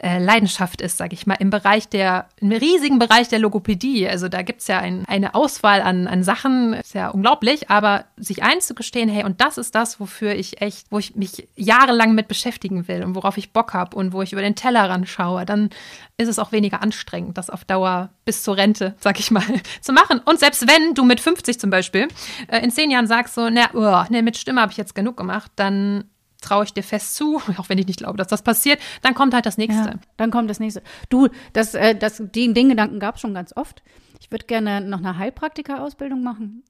Leidenschaft 0.00 0.80
ist, 0.80 0.96
sage 0.96 1.14
ich 1.14 1.26
mal, 1.26 1.36
im 1.38 1.50
Bereich 1.50 1.88
der, 1.88 2.26
im 2.40 2.50
riesigen 2.50 2.98
Bereich 2.98 3.28
der 3.28 3.38
Logopädie. 3.38 4.08
Also 4.08 4.28
da 4.28 4.42
gibt 4.42 4.62
es 4.62 4.66
ja 4.66 4.78
ein, 4.78 5.04
eine 5.06 5.34
Auswahl 5.34 5.80
an, 5.80 6.08
an 6.08 6.24
Sachen, 6.24 6.72
ist 6.72 6.94
ja 6.94 7.08
unglaublich, 7.10 7.70
aber 7.70 8.06
sich 8.16 8.42
einzugestehen, 8.42 9.08
hey, 9.08 9.24
und 9.24 9.40
das 9.40 9.58
ist 9.58 9.74
das, 9.74 10.00
wofür 10.00 10.34
ich 10.34 10.60
echt, 10.60 10.86
wo 10.90 10.98
ich 10.98 11.14
mich 11.14 11.48
jahrelang 11.56 12.14
mit 12.14 12.26
beschäftigen 12.26 12.88
will 12.88 13.04
und 13.04 13.14
worauf 13.14 13.36
ich 13.36 13.52
Bock 13.52 13.74
habe 13.74 13.96
und 13.96 14.12
wo 14.12 14.22
ich 14.22 14.32
über 14.32 14.42
den 14.42 14.56
Tellerrand 14.56 15.08
schaue, 15.08 15.44
dann 15.44 15.70
ist 16.16 16.28
es 16.28 16.38
auch 16.38 16.52
weniger 16.52 16.82
anstrengend, 16.82 17.38
das 17.38 17.50
auf 17.50 17.64
Dauer 17.64 18.10
bis 18.24 18.42
zur 18.42 18.56
Rente, 18.56 18.94
sag 18.98 19.20
ich 19.20 19.30
mal, 19.30 19.44
zu 19.80 19.92
machen. 19.92 20.20
Und 20.24 20.40
selbst 20.40 20.66
wenn 20.66 20.94
du 20.94 21.04
mit 21.04 21.20
50 21.20 21.60
zum 21.60 21.70
Beispiel 21.70 22.08
äh, 22.48 22.58
in 22.58 22.70
zehn 22.70 22.90
Jahren 22.90 23.06
sagst 23.06 23.34
so, 23.34 23.48
na, 23.50 23.70
oh, 23.74 24.10
ne, 24.10 24.22
mit 24.22 24.36
Stimme 24.36 24.62
habe 24.62 24.72
ich 24.72 24.78
jetzt 24.78 24.94
genug 24.94 25.16
gemacht, 25.16 25.52
dann 25.56 26.04
traue 26.42 26.64
ich 26.64 26.72
dir 26.72 26.82
fest 26.82 27.14
zu, 27.14 27.40
auch 27.56 27.68
wenn 27.68 27.78
ich 27.78 27.86
nicht 27.86 27.98
glaube, 27.98 28.18
dass 28.18 28.28
das 28.28 28.42
passiert, 28.42 28.80
dann 29.02 29.14
kommt 29.14 29.34
halt 29.34 29.46
das 29.46 29.58
nächste. 29.58 29.90
Ja, 29.90 29.94
dann 30.16 30.30
kommt 30.30 30.50
das 30.50 30.60
nächste. 30.60 30.82
Du, 31.08 31.28
das, 31.52 31.74
äh, 31.74 31.94
das, 31.94 32.22
den, 32.34 32.54
den 32.54 32.68
Gedanken 32.68 33.00
gab 33.00 33.16
es 33.16 33.20
schon 33.20 33.34
ganz 33.34 33.56
oft. 33.56 33.82
Ich 34.20 34.30
würde 34.30 34.46
gerne 34.46 34.80
noch 34.80 34.98
eine 34.98 35.18
Heilpraktika-Ausbildung 35.18 36.22
machen. 36.22 36.62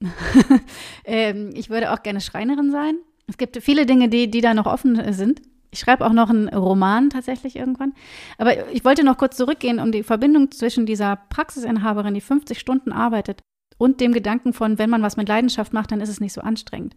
ähm, 1.05 1.51
ich 1.53 1.69
würde 1.69 1.91
auch 1.91 2.01
gerne 2.01 2.19
Schreinerin 2.19 2.71
sein. 2.71 2.95
Es 3.27 3.37
gibt 3.37 3.61
viele 3.61 3.85
Dinge, 3.85 4.09
die, 4.09 4.29
die 4.29 4.41
da 4.41 4.53
noch 4.53 4.65
offen 4.65 5.13
sind. 5.13 5.41
Ich 5.71 5.79
schreibe 5.79 6.05
auch 6.05 6.13
noch 6.13 6.29
einen 6.29 6.49
Roman 6.49 7.09
tatsächlich 7.09 7.55
irgendwann. 7.55 7.93
Aber 8.37 8.71
ich 8.71 8.85
wollte 8.85 9.03
noch 9.03 9.17
kurz 9.17 9.37
zurückgehen, 9.37 9.79
um 9.79 9.91
die 9.91 10.03
Verbindung 10.03 10.51
zwischen 10.51 10.85
dieser 10.85 11.15
Praxisinhaberin, 11.15 12.13
die 12.13 12.21
50 12.21 12.59
Stunden 12.59 12.91
arbeitet, 12.91 13.41
und 13.77 13.99
dem 14.01 14.13
Gedanken 14.13 14.53
von, 14.53 14.77
wenn 14.77 14.89
man 14.89 15.01
was 15.01 15.17
mit 15.17 15.27
Leidenschaft 15.27 15.73
macht, 15.73 15.91
dann 15.91 16.01
ist 16.01 16.09
es 16.09 16.19
nicht 16.19 16.33
so 16.33 16.41
anstrengend. 16.41 16.95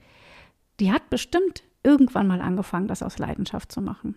Die 0.79 0.93
hat 0.93 1.11
bestimmt 1.11 1.63
irgendwann 1.87 2.27
mal 2.27 2.41
angefangen, 2.41 2.89
das 2.89 3.03
aus 3.03 3.19
Leidenschaft 3.19 3.73
zu 3.73 3.81
machen. 3.81 4.17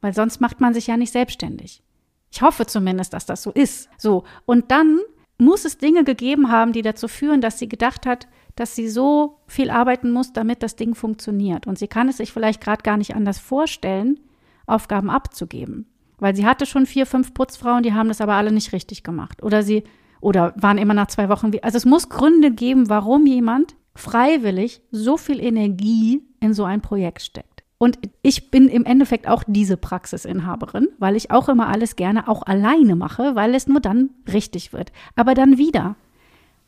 Weil 0.00 0.14
sonst 0.14 0.40
macht 0.40 0.60
man 0.60 0.74
sich 0.74 0.86
ja 0.86 0.96
nicht 0.96 1.12
selbstständig. 1.12 1.82
Ich 2.30 2.42
hoffe 2.42 2.66
zumindest, 2.66 3.12
dass 3.12 3.26
das 3.26 3.42
so 3.42 3.50
ist. 3.50 3.88
So. 3.98 4.24
Und 4.46 4.70
dann 4.70 5.00
muss 5.38 5.64
es 5.64 5.78
Dinge 5.78 6.04
gegeben 6.04 6.50
haben, 6.50 6.72
die 6.72 6.82
dazu 6.82 7.08
führen, 7.08 7.40
dass 7.40 7.58
sie 7.58 7.68
gedacht 7.68 8.06
hat, 8.06 8.28
dass 8.56 8.76
sie 8.76 8.88
so 8.88 9.38
viel 9.46 9.70
arbeiten 9.70 10.10
muss, 10.10 10.32
damit 10.32 10.62
das 10.62 10.76
Ding 10.76 10.94
funktioniert. 10.94 11.66
Und 11.66 11.78
sie 11.78 11.88
kann 11.88 12.08
es 12.08 12.18
sich 12.18 12.32
vielleicht 12.32 12.60
gerade 12.60 12.82
gar 12.82 12.96
nicht 12.96 13.16
anders 13.16 13.38
vorstellen, 13.38 14.20
Aufgaben 14.66 15.10
abzugeben. 15.10 15.86
Weil 16.18 16.36
sie 16.36 16.46
hatte 16.46 16.66
schon 16.66 16.86
vier, 16.86 17.06
fünf 17.06 17.32
Putzfrauen, 17.34 17.82
die 17.82 17.94
haben 17.94 18.08
das 18.08 18.20
aber 18.20 18.34
alle 18.34 18.52
nicht 18.52 18.72
richtig 18.72 19.02
gemacht. 19.02 19.42
Oder 19.42 19.62
sie, 19.62 19.84
oder 20.20 20.52
waren 20.56 20.78
immer 20.78 20.94
nach 20.94 21.06
zwei 21.06 21.28
Wochen 21.28 21.52
wie. 21.52 21.62
Also 21.62 21.78
es 21.78 21.86
muss 21.86 22.10
Gründe 22.10 22.52
geben, 22.52 22.88
warum 22.88 23.26
jemand 23.26 23.74
freiwillig 23.94 24.82
so 24.90 25.16
viel 25.16 25.40
Energie 25.40 26.22
in 26.40 26.54
so 26.54 26.64
ein 26.64 26.80
Projekt 26.80 27.22
steckt. 27.22 27.62
Und 27.78 27.98
ich 28.20 28.50
bin 28.50 28.68
im 28.68 28.84
Endeffekt 28.84 29.26
auch 29.26 29.42
diese 29.46 29.78
Praxisinhaberin, 29.78 30.88
weil 30.98 31.16
ich 31.16 31.30
auch 31.30 31.48
immer 31.48 31.68
alles 31.68 31.96
gerne 31.96 32.28
auch 32.28 32.42
alleine 32.42 32.94
mache, 32.94 33.34
weil 33.36 33.54
es 33.54 33.68
nur 33.68 33.80
dann 33.80 34.10
richtig 34.30 34.74
wird. 34.74 34.92
Aber 35.16 35.32
dann 35.32 35.56
wieder, 35.56 35.96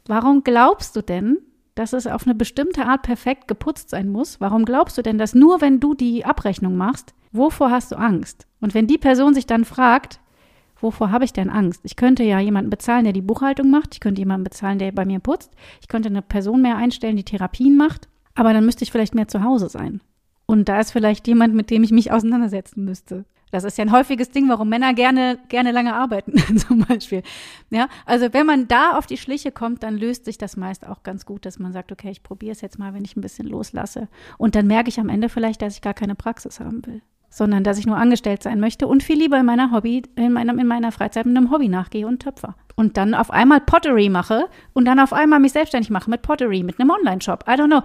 warum 0.06 0.42
glaubst 0.42 0.96
du 0.96 1.02
denn, 1.02 1.36
dass 1.74 1.92
es 1.92 2.06
auf 2.06 2.26
eine 2.26 2.34
bestimmte 2.34 2.86
Art 2.86 3.02
perfekt 3.02 3.46
geputzt 3.46 3.90
sein 3.90 4.08
muss? 4.08 4.40
Warum 4.40 4.64
glaubst 4.64 4.96
du 4.96 5.02
denn, 5.02 5.18
dass 5.18 5.34
nur 5.34 5.60
wenn 5.60 5.80
du 5.80 5.94
die 5.94 6.24
Abrechnung 6.24 6.76
machst, 6.76 7.14
wovor 7.30 7.70
hast 7.70 7.92
du 7.92 7.96
Angst? 7.96 8.46
Und 8.60 8.72
wenn 8.72 8.86
die 8.86 8.98
Person 8.98 9.34
sich 9.34 9.46
dann 9.46 9.66
fragt, 9.66 10.18
wovor 10.80 11.10
habe 11.10 11.24
ich 11.24 11.32
denn 11.34 11.50
Angst? 11.50 11.80
Ich 11.84 11.96
könnte 11.96 12.22
ja 12.22 12.40
jemanden 12.40 12.70
bezahlen, 12.70 13.04
der 13.04 13.12
die 13.12 13.20
Buchhaltung 13.20 13.70
macht. 13.70 13.94
Ich 13.94 14.00
könnte 14.00 14.20
jemanden 14.20 14.44
bezahlen, 14.44 14.78
der 14.78 14.92
bei 14.92 15.04
mir 15.04 15.20
putzt. 15.20 15.52
Ich 15.80 15.88
könnte 15.88 16.08
eine 16.08 16.22
Person 16.22 16.62
mehr 16.62 16.76
einstellen, 16.76 17.16
die 17.16 17.24
Therapien 17.24 17.76
macht. 17.76 18.08
Aber 18.34 18.52
dann 18.52 18.64
müsste 18.64 18.84
ich 18.84 18.92
vielleicht 18.92 19.14
mehr 19.14 19.28
zu 19.28 19.42
Hause 19.42 19.68
sein. 19.68 20.00
Und 20.46 20.68
da 20.68 20.80
ist 20.80 20.92
vielleicht 20.92 21.26
jemand, 21.28 21.54
mit 21.54 21.70
dem 21.70 21.82
ich 21.82 21.92
mich 21.92 22.12
auseinandersetzen 22.12 22.84
müsste. 22.84 23.24
Das 23.52 23.64
ist 23.64 23.76
ja 23.76 23.84
ein 23.84 23.92
häufiges 23.92 24.30
Ding, 24.30 24.48
warum 24.48 24.70
Männer 24.70 24.94
gerne, 24.94 25.38
gerne 25.48 25.72
lange 25.72 25.94
arbeiten, 25.94 26.38
zum 26.56 26.86
Beispiel. 26.86 27.22
Ja, 27.70 27.88
also 28.06 28.32
wenn 28.32 28.46
man 28.46 28.66
da 28.66 28.92
auf 28.96 29.06
die 29.06 29.18
Schliche 29.18 29.52
kommt, 29.52 29.82
dann 29.82 29.98
löst 29.98 30.24
sich 30.24 30.38
das 30.38 30.56
meist 30.56 30.86
auch 30.88 31.02
ganz 31.02 31.26
gut, 31.26 31.44
dass 31.44 31.58
man 31.58 31.72
sagt, 31.72 31.92
okay, 31.92 32.10
ich 32.10 32.22
probiere 32.22 32.52
es 32.52 32.62
jetzt 32.62 32.78
mal, 32.78 32.94
wenn 32.94 33.04
ich 33.04 33.14
ein 33.14 33.20
bisschen 33.20 33.46
loslasse. 33.46 34.08
Und 34.38 34.54
dann 34.54 34.66
merke 34.66 34.88
ich 34.88 34.98
am 34.98 35.10
Ende 35.10 35.28
vielleicht, 35.28 35.60
dass 35.60 35.74
ich 35.74 35.82
gar 35.82 35.92
keine 35.92 36.14
Praxis 36.14 36.60
haben 36.60 36.84
will, 36.86 37.02
sondern 37.28 37.62
dass 37.62 37.78
ich 37.78 37.86
nur 37.86 37.98
angestellt 37.98 38.42
sein 38.42 38.58
möchte 38.58 38.88
und 38.88 39.02
viel 39.02 39.18
lieber 39.18 39.38
in 39.38 39.46
meiner 39.46 39.70
Hobby, 39.70 40.02
in 40.16 40.32
meiner, 40.32 40.58
in 40.58 40.66
meiner 40.66 40.90
Freizeit 40.90 41.26
mit 41.26 41.36
einem 41.36 41.50
Hobby 41.50 41.68
nachgehe 41.68 42.06
und 42.06 42.22
töpfer. 42.22 42.56
Und 42.74 42.96
dann 42.96 43.12
auf 43.12 43.30
einmal 43.30 43.60
Pottery 43.60 44.08
mache 44.08 44.48
und 44.72 44.86
dann 44.86 44.98
auf 44.98 45.12
einmal 45.12 45.40
mich 45.40 45.52
selbstständig 45.52 45.90
mache 45.90 46.08
mit 46.08 46.22
Pottery, 46.22 46.62
mit 46.62 46.80
einem 46.80 46.88
Online-Shop. 46.88 47.44
I 47.46 47.52
don't 47.52 47.66
know 47.66 47.82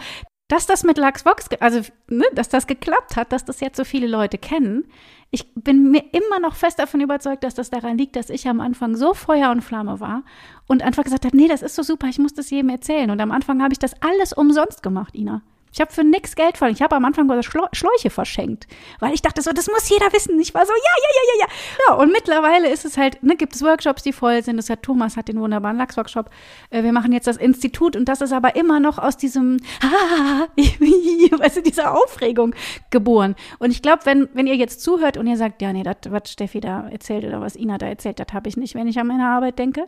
dass 0.48 0.66
das 0.66 0.84
mit 0.84 0.98
Lux 0.98 1.26
Vox, 1.26 1.50
also 1.60 1.82
ne, 2.08 2.26
dass 2.34 2.50
das 2.50 2.68
geklappt 2.68 3.16
hat, 3.16 3.32
dass 3.32 3.46
das 3.46 3.60
jetzt 3.60 3.78
so 3.78 3.84
viele 3.84 4.08
Leute 4.08 4.38
kennen. 4.38 4.86
Ich 5.30 5.54
bin 5.56 5.92
mir 5.92 6.04
immer 6.14 6.40
noch 6.40 6.56
fest 6.56 6.80
davon 6.80 7.02
überzeugt, 7.02 7.44
dass 7.44 7.54
das 7.54 7.70
daran 7.70 7.98
liegt, 7.98 8.16
dass 8.16 8.30
ich 8.30 8.48
am 8.48 8.62
Anfang 8.62 8.96
so 8.96 9.14
Feuer 9.14 9.52
und 9.52 9.62
Flamme 9.62 10.00
war 10.00 10.24
und 10.68 10.82
einfach 10.82 11.04
gesagt 11.04 11.26
habe, 11.26 11.36
nee, 11.36 11.50
das 11.50 11.62
ist 11.62 11.76
so 11.76 11.84
super, 11.84 12.08
ich 12.08 12.18
muss 12.18 12.34
das 12.34 12.50
jedem 12.50 12.70
erzählen. 12.70 13.12
Und 13.12 13.20
am 13.20 13.32
Anfang 13.32 13.62
habe 13.62 13.74
ich 13.74 13.80
das 13.80 14.02
alles 14.02 14.32
umsonst 14.32 14.84
gemacht, 14.84 15.16
Ina. 15.16 15.42
Ich 15.78 15.82
habe 15.82 15.94
für 15.94 16.04
nichts 16.04 16.36
Geld 16.36 16.58
verloren. 16.58 16.74
Ich 16.74 16.82
habe 16.82 16.96
am 16.96 17.06
Anfang 17.06 17.30
Schläuche 17.44 18.10
verschenkt, 18.10 18.66
weil 19.00 19.14
ich 19.14 19.22
dachte 19.22 19.44
so, 19.44 19.52
das 19.52 19.68
muss 19.68 19.88
jeder 19.88 20.12
wissen. 20.12 20.40
Ich 20.40 20.56
war 20.56 20.66
so, 20.66 20.72
ja, 20.72 20.80
ja, 20.80 21.10
ja, 21.14 21.22
ja, 21.28 21.46
ja. 21.46 21.48
Ja, 21.88 22.02
und 22.02 22.12
mittlerweile 22.12 22.68
ist 22.68 22.84
es 22.84 22.98
halt, 22.98 23.22
ne, 23.22 23.36
gibt 23.36 23.54
es 23.54 23.62
Workshops, 23.62 24.02
die 24.02 24.12
voll 24.12 24.42
sind. 24.42 24.58
Das 24.58 24.72
hat 24.72 24.82
Thomas 24.82 25.18
hat 25.18 25.28
den 25.28 25.40
wunderbaren 25.40 25.78
Lachsworkshop. 25.78 26.32
Äh, 26.72 26.82
wir 26.82 26.94
machen 26.94 27.12
jetzt 27.12 27.28
das 27.28 27.38
Institut 27.38 27.96
und 27.96 28.06
das 28.06 28.22
ist 28.22 28.34
aber 28.34 28.56
immer 28.56 28.80
noch 28.80 28.98
aus 28.98 29.18
diesem, 29.18 29.58
weißt 30.58 31.58
du, 31.58 31.62
dieser 31.62 31.94
Aufregung 31.94 32.56
geboren. 32.90 33.36
Und 33.60 33.70
ich 33.70 33.84
glaube, 33.84 34.04
wenn, 34.06 34.30
wenn 34.34 34.48
ihr 34.48 34.56
jetzt 34.56 34.82
zuhört 34.82 35.16
und 35.18 35.28
ihr 35.28 35.38
sagt, 35.38 35.62
ja, 35.62 35.72
nee, 35.74 35.84
das, 35.84 35.98
was 36.10 36.32
Steffi 36.32 36.60
da 36.60 36.90
erzählt 36.90 37.24
oder 37.24 37.40
was 37.40 37.56
Ina 37.56 37.78
da 37.78 37.86
erzählt, 37.86 38.20
das 38.20 38.34
habe 38.34 38.50
ich 38.50 38.58
nicht, 38.58 38.74
wenn 38.74 38.88
ich 38.88 38.98
an 38.98 39.06
meine 39.06 39.28
Arbeit 39.28 39.60
denke. 39.60 39.88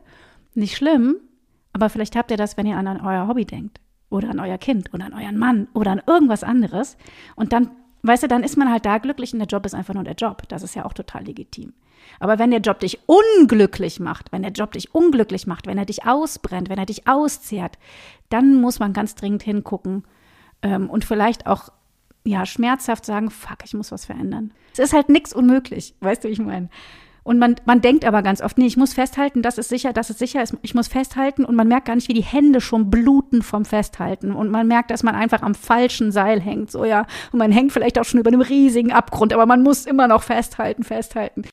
Nicht 0.53 0.77
schlimm, 0.77 1.15
aber 1.73 1.89
vielleicht 1.89 2.15
habt 2.15 2.29
ihr 2.29 2.37
das, 2.37 2.57
wenn 2.57 2.67
ihr 2.67 2.77
an 2.77 3.01
euer 3.03 3.27
Hobby 3.27 3.45
denkt 3.45 3.79
oder 4.09 4.29
an 4.29 4.39
euer 4.39 4.57
Kind 4.57 4.93
oder 4.93 5.05
an 5.05 5.13
euren 5.13 5.37
Mann 5.37 5.67
oder 5.73 5.91
an 5.91 6.01
irgendwas 6.05 6.43
anderes. 6.43 6.97
Und 7.35 7.53
dann, 7.53 7.71
weißt 8.03 8.23
du, 8.23 8.27
dann 8.27 8.43
ist 8.43 8.57
man 8.57 8.71
halt 8.71 8.85
da 8.85 8.97
glücklich 8.97 9.33
und 9.33 9.39
der 9.39 9.47
Job 9.47 9.65
ist 9.65 9.75
einfach 9.75 9.93
nur 9.93 10.03
der 10.03 10.15
Job. 10.15 10.47
Das 10.49 10.63
ist 10.63 10.75
ja 10.75 10.85
auch 10.85 10.93
total 10.93 11.23
legitim. 11.23 11.73
Aber 12.19 12.39
wenn 12.39 12.51
der 12.51 12.61
Job 12.61 12.79
dich 12.79 12.99
unglücklich 13.05 13.99
macht, 13.99 14.31
wenn 14.31 14.41
der 14.41 14.51
Job 14.51 14.71
dich 14.71 14.93
unglücklich 14.95 15.47
macht, 15.47 15.67
wenn 15.67 15.77
er 15.77 15.85
dich 15.85 16.05
ausbrennt, 16.05 16.69
wenn 16.69 16.79
er 16.79 16.85
dich 16.85 17.07
auszehrt, 17.07 17.77
dann 18.29 18.59
muss 18.61 18.79
man 18.79 18.93
ganz 18.93 19.15
dringend 19.15 19.43
hingucken 19.43 20.03
ähm, 20.61 20.89
und 20.89 21.05
vielleicht 21.05 21.45
auch 21.45 21.69
ja 22.25 22.45
schmerzhaft 22.45 23.05
sagen, 23.05 23.29
fuck, 23.29 23.59
ich 23.63 23.73
muss 23.73 23.91
was 23.91 24.05
verändern. 24.05 24.53
Es 24.73 24.79
ist 24.79 24.93
halt 24.93 25.09
nichts 25.09 25.33
unmöglich, 25.33 25.95
weißt 26.01 26.23
du, 26.23 26.29
ich 26.29 26.39
meine. 26.39 26.69
Und 27.29 27.37
man, 27.37 27.57
man 27.65 27.79
denkt 27.79 28.05
aber 28.05 28.23
ganz 28.23 28.41
oft, 28.41 28.57
nee, 28.57 28.65
ich 28.65 28.75
muss 28.75 28.95
festhalten, 28.95 29.43
das 29.43 29.59
ist 29.59 29.69
sicher, 29.69 29.93
das 29.93 30.09
ist 30.09 30.17
sicher, 30.17 30.43
ich 30.63 30.73
muss 30.73 30.87
festhalten 30.87 31.45
und 31.45 31.53
man 31.53 31.67
merkt 31.67 31.85
gar 31.85 31.93
nicht, 31.93 32.07
wie 32.07 32.15
die 32.15 32.23
Hände 32.23 32.59
schon 32.59 32.89
bluten 32.89 33.43
vom 33.43 33.65
Festhalten 33.65 34.31
und 34.31 34.49
man 34.49 34.67
merkt, 34.67 34.89
dass 34.89 35.03
man 35.03 35.13
einfach 35.13 35.43
am 35.43 35.53
falschen 35.53 36.11
Seil 36.11 36.41
hängt, 36.41 36.71
so 36.71 36.85
ja, 36.85 37.05
und 37.31 37.37
man 37.37 37.51
hängt 37.51 37.71
vielleicht 37.71 37.99
auch 37.99 38.03
schon 38.03 38.19
über 38.19 38.29
einem 38.29 38.41
riesigen 38.41 38.91
Abgrund, 38.91 39.31
aber 39.31 39.45
man 39.45 39.61
muss 39.61 39.85
immer 39.85 40.07
noch 40.07 40.23
festhalten, 40.23 40.83
festhalten. 40.83 41.43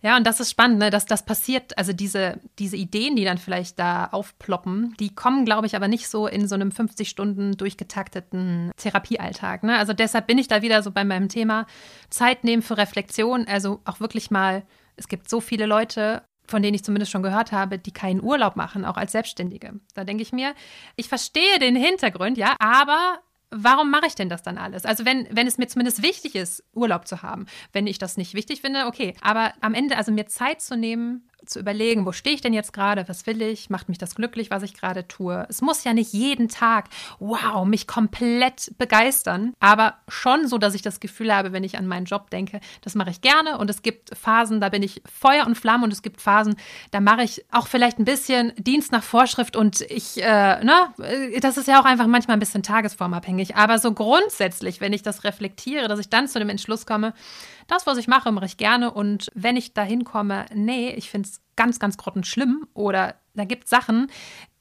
Ja, 0.00 0.16
und 0.16 0.24
das 0.24 0.38
ist 0.38 0.50
spannend, 0.50 0.78
ne, 0.78 0.90
dass 0.90 1.06
das 1.06 1.24
passiert. 1.24 1.76
Also 1.76 1.92
diese, 1.92 2.38
diese 2.60 2.76
Ideen, 2.76 3.16
die 3.16 3.24
dann 3.24 3.38
vielleicht 3.38 3.80
da 3.80 4.06
aufploppen, 4.12 4.94
die 5.00 5.12
kommen, 5.12 5.44
glaube 5.44 5.66
ich, 5.66 5.74
aber 5.74 5.88
nicht 5.88 6.08
so 6.08 6.28
in 6.28 6.46
so 6.46 6.54
einem 6.54 6.70
50 6.70 7.08
Stunden 7.08 7.56
durchgetakteten 7.56 8.70
Therapiealltag. 8.76 9.64
Ne? 9.64 9.76
Also 9.76 9.92
deshalb 9.92 10.28
bin 10.28 10.38
ich 10.38 10.46
da 10.46 10.62
wieder 10.62 10.84
so 10.84 10.92
bei 10.92 11.04
meinem 11.04 11.28
Thema 11.28 11.66
Zeit 12.10 12.44
nehmen 12.44 12.62
für 12.62 12.76
Reflexion, 12.76 13.48
also 13.48 13.80
auch 13.84 13.98
wirklich 13.98 14.30
mal 14.30 14.62
es 14.96 15.08
gibt 15.08 15.28
so 15.28 15.40
viele 15.40 15.66
Leute, 15.66 16.22
von 16.46 16.62
denen 16.62 16.74
ich 16.74 16.84
zumindest 16.84 17.12
schon 17.12 17.22
gehört 17.22 17.52
habe, 17.52 17.78
die 17.78 17.92
keinen 17.92 18.22
Urlaub 18.22 18.56
machen, 18.56 18.84
auch 18.84 18.96
als 18.96 19.12
Selbstständige. 19.12 19.80
Da 19.94 20.04
denke 20.04 20.22
ich 20.22 20.32
mir, 20.32 20.54
ich 20.96 21.08
verstehe 21.08 21.58
den 21.58 21.76
Hintergrund, 21.76 22.38
ja, 22.38 22.54
aber 22.58 23.20
warum 23.50 23.90
mache 23.90 24.06
ich 24.06 24.14
denn 24.14 24.28
das 24.28 24.42
dann 24.42 24.58
alles? 24.58 24.84
Also 24.84 25.04
wenn, 25.04 25.26
wenn 25.30 25.46
es 25.46 25.58
mir 25.58 25.66
zumindest 25.66 26.02
wichtig 26.02 26.34
ist, 26.34 26.64
Urlaub 26.72 27.06
zu 27.06 27.22
haben. 27.22 27.46
Wenn 27.72 27.86
ich 27.86 27.98
das 27.98 28.16
nicht 28.16 28.34
wichtig 28.34 28.60
finde, 28.60 28.86
okay. 28.86 29.14
Aber 29.20 29.52
am 29.60 29.74
Ende, 29.74 29.96
also 29.96 30.12
mir 30.12 30.26
Zeit 30.26 30.60
zu 30.60 30.76
nehmen, 30.76 31.28
zu 31.46 31.60
überlegen, 31.60 32.06
wo 32.06 32.12
stehe 32.12 32.34
ich 32.34 32.40
denn 32.40 32.52
jetzt 32.52 32.72
gerade, 32.72 33.08
was 33.08 33.26
will 33.26 33.42
ich, 33.42 33.70
macht 33.70 33.88
mich 33.88 33.98
das 33.98 34.14
glücklich, 34.14 34.50
was 34.50 34.62
ich 34.62 34.74
gerade 34.74 35.08
tue. 35.08 35.46
Es 35.48 35.62
muss 35.62 35.84
ja 35.84 35.92
nicht 35.92 36.12
jeden 36.12 36.48
Tag, 36.48 36.88
wow, 37.18 37.64
mich 37.64 37.86
komplett 37.86 38.72
begeistern, 38.78 39.52
aber 39.60 39.94
schon 40.08 40.48
so, 40.48 40.58
dass 40.58 40.74
ich 40.74 40.82
das 40.82 41.00
Gefühl 41.00 41.34
habe, 41.34 41.52
wenn 41.52 41.64
ich 41.64 41.78
an 41.78 41.86
meinen 41.86 42.06
Job 42.06 42.30
denke, 42.30 42.60
das 42.82 42.94
mache 42.94 43.10
ich 43.10 43.20
gerne. 43.20 43.58
Und 43.58 43.70
es 43.70 43.82
gibt 43.82 44.16
Phasen, 44.16 44.60
da 44.60 44.68
bin 44.68 44.82
ich 44.82 45.02
Feuer 45.10 45.46
und 45.46 45.56
Flamme. 45.56 45.84
Und 45.84 45.92
es 45.92 46.02
gibt 46.02 46.20
Phasen, 46.20 46.56
da 46.90 47.00
mache 47.00 47.22
ich 47.22 47.44
auch 47.50 47.66
vielleicht 47.66 47.98
ein 47.98 48.04
bisschen 48.04 48.52
Dienst 48.56 48.92
nach 48.92 49.02
Vorschrift. 49.02 49.56
Und 49.56 49.80
ich, 49.82 50.22
äh, 50.22 50.64
ne, 50.64 50.72
das 51.40 51.56
ist 51.56 51.68
ja 51.68 51.80
auch 51.80 51.84
einfach 51.84 52.06
manchmal 52.06 52.36
ein 52.36 52.40
bisschen 52.40 52.62
tagesformabhängig, 52.62 53.56
aber 53.56 53.78
so 53.78 53.92
grundsätzlich, 53.92 54.80
wenn 54.80 54.92
ich 54.92 55.02
das 55.02 55.24
reflektiere, 55.24 55.88
dass 55.88 55.98
ich 55.98 56.08
dann 56.08 56.28
zu 56.28 56.38
dem 56.38 56.48
Entschluss 56.48 56.86
komme, 56.86 57.14
das, 57.66 57.86
was 57.86 57.98
ich 57.98 58.08
mache, 58.08 58.32
mache 58.32 58.46
ich 58.46 58.56
gerne. 58.56 58.92
Und 58.92 59.30
wenn 59.34 59.56
ich 59.56 59.74
da 59.74 59.82
hinkomme, 59.82 60.46
nee, 60.54 60.90
ich 60.90 61.10
finde 61.10 61.28
es 61.28 61.40
ganz, 61.56 61.78
ganz 61.78 61.96
grottenschlimm 61.96 62.66
oder 62.74 63.14
da 63.34 63.44
gibt 63.44 63.64
es 63.64 63.70
Sachen, 63.70 64.08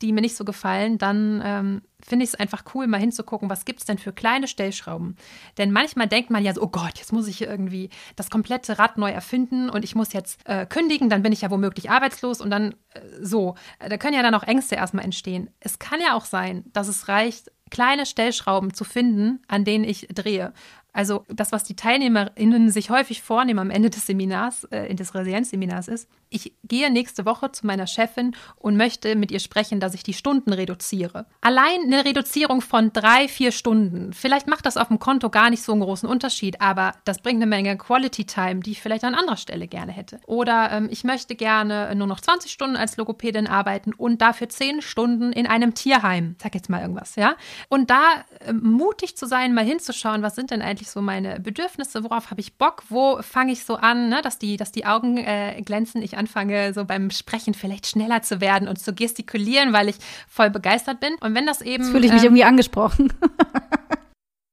die 0.02 0.11
mir 0.11 0.22
nicht 0.22 0.36
so 0.36 0.44
gefallen, 0.44 0.98
dann 0.98 1.41
ähm, 1.44 1.82
finde 2.02 2.23
ich 2.23 2.32
es 2.32 2.36
einfach 2.36 2.64
cool, 2.73 2.88
mal 2.88 2.99
hinzugucken, 2.99 3.49
was 3.49 3.65
gibt 3.65 3.80
es 3.80 3.86
denn 3.86 3.98
für 3.98 4.11
kleine 4.11 4.48
Stellschrauben. 4.48 5.15
Denn 5.57 5.72
manchmal 5.72 6.07
denkt 6.07 6.30
man 6.30 6.44
ja 6.44 6.53
so, 6.53 6.61
oh 6.61 6.68
Gott, 6.68 6.98
jetzt 6.98 7.14
muss 7.14 7.27
ich 7.27 7.41
irgendwie 7.41 7.90
das 8.15 8.30
komplette 8.30 8.77
Rad 8.77 8.98
neu 8.98 9.11
erfinden 9.11 9.69
und 9.69 9.84
ich 9.84 9.95
muss 9.95 10.14
jetzt 10.14 10.40
äh, 10.45 10.65
kündigen, 10.65 11.10
dann 11.10 11.23
bin 11.23 11.32
ich 11.32 11.41
ja 11.41 11.52
womöglich 11.52 11.90
arbeitslos 11.90 12.41
und 12.41 12.49
dann 12.49 12.76
äh, 12.94 12.99
so. 13.22 13.56
Da 13.80 13.98
können 13.98 14.15
ja 14.15 14.23
dann 14.23 14.36
auch 14.36 14.44
Ängste 14.44 14.76
erstmal 14.76 15.06
entstehen. 15.06 15.49
Es 15.60 15.80
kann 15.80 15.99
ja 16.02 16.14
auch 16.14 16.26
sein, 16.26 16.65
dass 16.73 16.88
es 16.88 17.07
reicht, 17.07 17.52
kleine 17.72 18.06
Stellschrauben 18.06 18.73
zu 18.73 18.84
finden, 18.84 19.41
an 19.48 19.65
denen 19.65 19.84
ich 19.84 20.07
drehe. 20.14 20.53
Also 20.95 21.26
das, 21.27 21.51
was 21.51 21.65
die 21.65 21.76
TeilnehmerInnen 21.76 22.72
sich 22.72 22.89
häufig 22.89 23.22
vornehmen 23.22 23.59
am 23.59 23.69
Ende 23.69 23.89
des 23.89 24.05
Seminars, 24.05 24.63
äh, 24.72 24.95
des 24.95 25.13
Resilienzseminars 25.13 25.89
ist, 25.89 26.09
ich 26.36 26.53
gehe 26.64 26.91
nächste 26.91 27.26
Woche 27.26 27.52
zu 27.52 27.66
meiner 27.66 27.88
Chefin 27.88 28.36
und 28.57 28.76
möchte 28.76 29.16
mit 29.16 29.32
ihr 29.32 29.40
sprechen, 29.40 29.80
dass 29.80 29.94
ich 29.94 30.03
die 30.03 30.14
Stunden 30.14 30.52
reduziere. 30.52 31.26
Allein 31.41 31.84
eine 31.86 32.06
Reduzierung 32.06 32.62
von 32.62 32.91
drei, 32.91 33.28
vier 33.28 33.52
Stunden. 33.52 34.14
Vielleicht 34.14 34.48
macht 34.48 34.66
das 34.66 34.78
auf 34.78 34.90
dem 34.90 34.99
Konto 34.99 35.30
gar 35.30 35.49
nicht 35.49 35.64
so 35.64 35.72
einen 35.72 35.82
großen 35.82 36.07
Unterschied, 36.07 36.62
aber 36.62 36.94
das 37.06 37.20
bringt 37.20 37.38
eine 37.38 37.45
Menge 37.45 37.78
Quality 37.78 38.26
Time, 38.26 38.60
die 38.60 38.72
ich 38.72 38.82
vielleicht 38.82 39.03
an 39.03 39.16
anderer 39.16 39.38
Stelle 39.38 39.68
gerne 39.68 39.91
hätte. 39.91 40.20
Oder 40.28 40.72
ähm, 40.72 40.90
ich 40.91 41.03
möchte 41.03 41.36
gerne 41.36 41.95
nur 41.95 42.07
noch 42.07 42.20
20 42.20 42.52
Stunden 42.52 42.76
als 42.76 42.98
Logopädin 42.98 43.48
arbeiten 43.48 43.94
und 43.94 44.22
dafür 44.22 44.49
10 44.49 44.82
Stunden 44.82 45.32
in 45.32 45.48
einem 45.48 45.74
Tierheim. 45.74 46.36
Sag 46.41 46.53
jetzt 46.56 46.70
mal 46.70 46.82
irgendwas, 46.82 47.16
ja? 47.16 47.36
Und 47.70 47.90
da 47.90 48.26
äh, 48.41 48.52
mutig 48.52 49.16
zu 49.16 49.26
sein, 49.26 49.53
mal 49.53 49.66
hinzuschauen, 49.66 50.22
was 50.22 50.36
sind 50.36 50.52
denn 50.52 50.62
eigentlich 50.62 50.90
so 50.90 51.02
meine 51.02 51.40
Bedürfnisse, 51.40 52.03
worauf 52.03 52.32
habe 52.32 52.41
ich 52.41 52.57
Bock, 52.57 52.84
wo 52.90 53.22
fange 53.22 53.53
ich 53.53 53.64
so 53.64 53.76
an, 53.76 54.10
ne? 54.10 54.22
dass, 54.22 54.38
die, 54.38 54.57
dass 54.57 54.72
die 54.72 54.86
Augen 54.86 55.18
äh, 55.18 55.62
glänzen, 55.64 56.02
ich 56.02 56.18
anfange 56.26 56.73
so 56.73 56.85
beim 56.85 57.11
Sprechen 57.11 57.53
vielleicht 57.53 57.88
schneller 57.88 58.22
zu 58.22 58.41
werden 58.41 58.68
und 58.68 58.80
zu 58.80 58.93
gestikulieren, 58.93 59.73
weil 59.73 59.89
ich 59.89 59.95
voll 60.27 60.49
begeistert 60.49 60.99
bin. 60.99 61.15
Und 61.22 61.35
wenn 61.35 61.45
das 61.45 61.61
eben. 61.61 61.84
Jetzt 61.84 61.91
fühle 61.91 62.06
ich 62.06 62.11
mich 62.11 62.22
ähm, 62.22 62.27
irgendwie 62.27 62.43
angesprochen. 62.43 63.14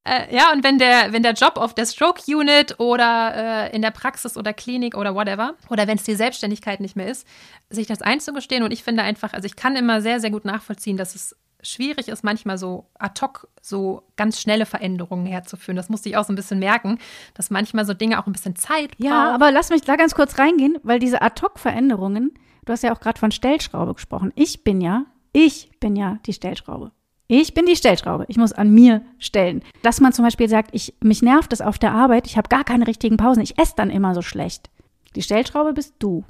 Äh, 0.05 0.35
ja, 0.35 0.51
und 0.51 0.65
wenn 0.65 0.78
der, 0.78 1.12
wenn 1.12 1.23
der 1.23 1.35
Job 1.35 1.57
auf 1.57 1.74
der 1.74 1.86
Stroke 1.86 2.20
Unit 2.27 2.81
oder 2.81 3.69
äh, 3.70 3.77
in 3.77 3.82
der 3.82 3.93
Praxis 3.93 4.36
oder 4.36 4.53
Klinik 4.53 4.97
oder 4.97 5.15
whatever, 5.15 5.55
oder 5.70 5.86
wenn 5.86 5.97
es 5.97 6.03
die 6.03 6.16
Selbstständigkeit 6.16 6.81
nicht 6.81 6.97
mehr 6.97 7.07
ist, 7.07 7.24
sich 7.70 7.86
das 7.86 8.03
einzugestehen. 8.03 8.65
Und 8.65 8.73
ich 8.73 8.82
finde 8.82 9.05
einfach, 9.05 9.32
also 9.32 9.47
ich 9.47 9.55
kann 9.55 9.77
immer 9.77 10.03
sehr, 10.03 10.19
sehr 10.19 10.32
gut 10.32 10.44
nachvollziehen, 10.44 10.97
dass 10.97 11.15
es 11.15 11.36
schwierig 11.62 12.09
ist, 12.09 12.24
manchmal 12.24 12.59
so 12.59 12.86
ad 12.98 13.20
hoc 13.20 13.48
so 13.60 14.02
ganz 14.16 14.40
schnelle 14.40 14.66
Veränderungen 14.66 15.26
herzuführen. 15.26 15.76
Das 15.76 15.89
musste 15.89 16.09
ich 16.09 16.16
auch 16.16 16.24
so 16.24 16.32
ein 16.32 16.36
bisschen 16.36 16.59
merken, 16.59 16.98
dass 17.34 17.51
manchmal 17.51 17.86
so 17.86 17.94
Dinge 17.94 18.20
auch 18.20 18.26
ein 18.26 18.32
bisschen 18.32 18.56
Zeit 18.56 18.98
brauchen. 18.98 19.06
Ja, 19.06 19.34
aber 19.34 19.51
lass 19.51 19.70
mich 19.70 19.82
da 19.82 19.97
ganz 19.97 20.14
kurz 20.14 20.39
reingehen, 20.39 20.78
weil 20.82 20.98
diese 20.98 21.22
ad 21.22 21.40
hoc 21.43 21.59
Veränderungen, 21.59 22.32
du 22.64 22.72
hast 22.72 22.82
ja 22.82 22.94
auch 22.94 23.01
gerade 23.01 23.18
von 23.18 23.30
Stellschraube 23.30 23.94
gesprochen. 23.94 24.32
Ich 24.34 24.64
bin 24.64 24.80
ja, 24.80 25.06
ich 25.32 25.70
bin 25.80 25.97
ja 25.97 26.18
die 26.26 26.32
Stellschraube. 26.32 26.93
Ich 27.28 27.55
bin 27.55 27.64
die 27.64 27.76
Stellschraube. 27.76 28.26
Ich 28.28 28.36
muss 28.36 28.52
an 28.52 28.70
mir 28.70 29.02
stellen. 29.18 29.62
Dass 29.82 30.01
man 30.01 30.12
zum 30.12 30.24
Beispiel 30.24 30.48
sagt, 30.48 30.70
ich, 30.74 30.94
mich 31.01 31.22
nervt 31.22 31.52
es 31.52 31.62
auf 31.62 31.78
der 31.78 31.93
Arbeit, 31.93 32.26
ich 32.26 32.36
habe 32.36 32.48
gar 32.48 32.64
keine 32.64 32.86
richtigen 32.86 33.16
Pausen, 33.16 33.43
ich 33.43 33.59
esse 33.59 33.74
dann 33.76 33.89
immer 33.89 34.14
so 34.14 34.20
schlecht. 34.20 34.68
Die 35.14 35.22
Stellschraube 35.22 35.72
bist 35.72 35.94
du. 35.98 36.24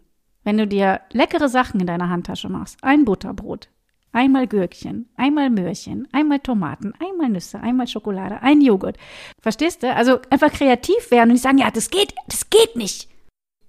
Wenn 0.44 0.58
du 0.58 0.66
dir 0.66 1.00
leckere 1.12 1.48
Sachen 1.48 1.80
in 1.80 1.86
deiner 1.86 2.08
Handtasche 2.08 2.48
machst, 2.48 2.78
ein 2.82 3.04
Butterbrot, 3.04 3.68
Einmal 4.12 4.46
Gürkchen, 4.46 5.08
einmal 5.16 5.48
Möhrchen, 5.48 6.06
einmal 6.12 6.38
Tomaten, 6.40 6.92
einmal 7.00 7.30
Nüsse, 7.30 7.60
einmal 7.60 7.86
Schokolade, 7.86 8.42
ein 8.42 8.60
Joghurt. 8.60 8.98
Verstehst 9.40 9.82
du? 9.82 9.94
Also 9.94 10.20
einfach 10.28 10.52
kreativ 10.52 11.10
werden 11.10 11.30
und 11.30 11.34
nicht 11.34 11.42
sagen, 11.42 11.58
ja, 11.58 11.70
das 11.70 11.88
geht, 11.88 12.14
das 12.28 12.50
geht 12.50 12.76
nicht. 12.76 13.08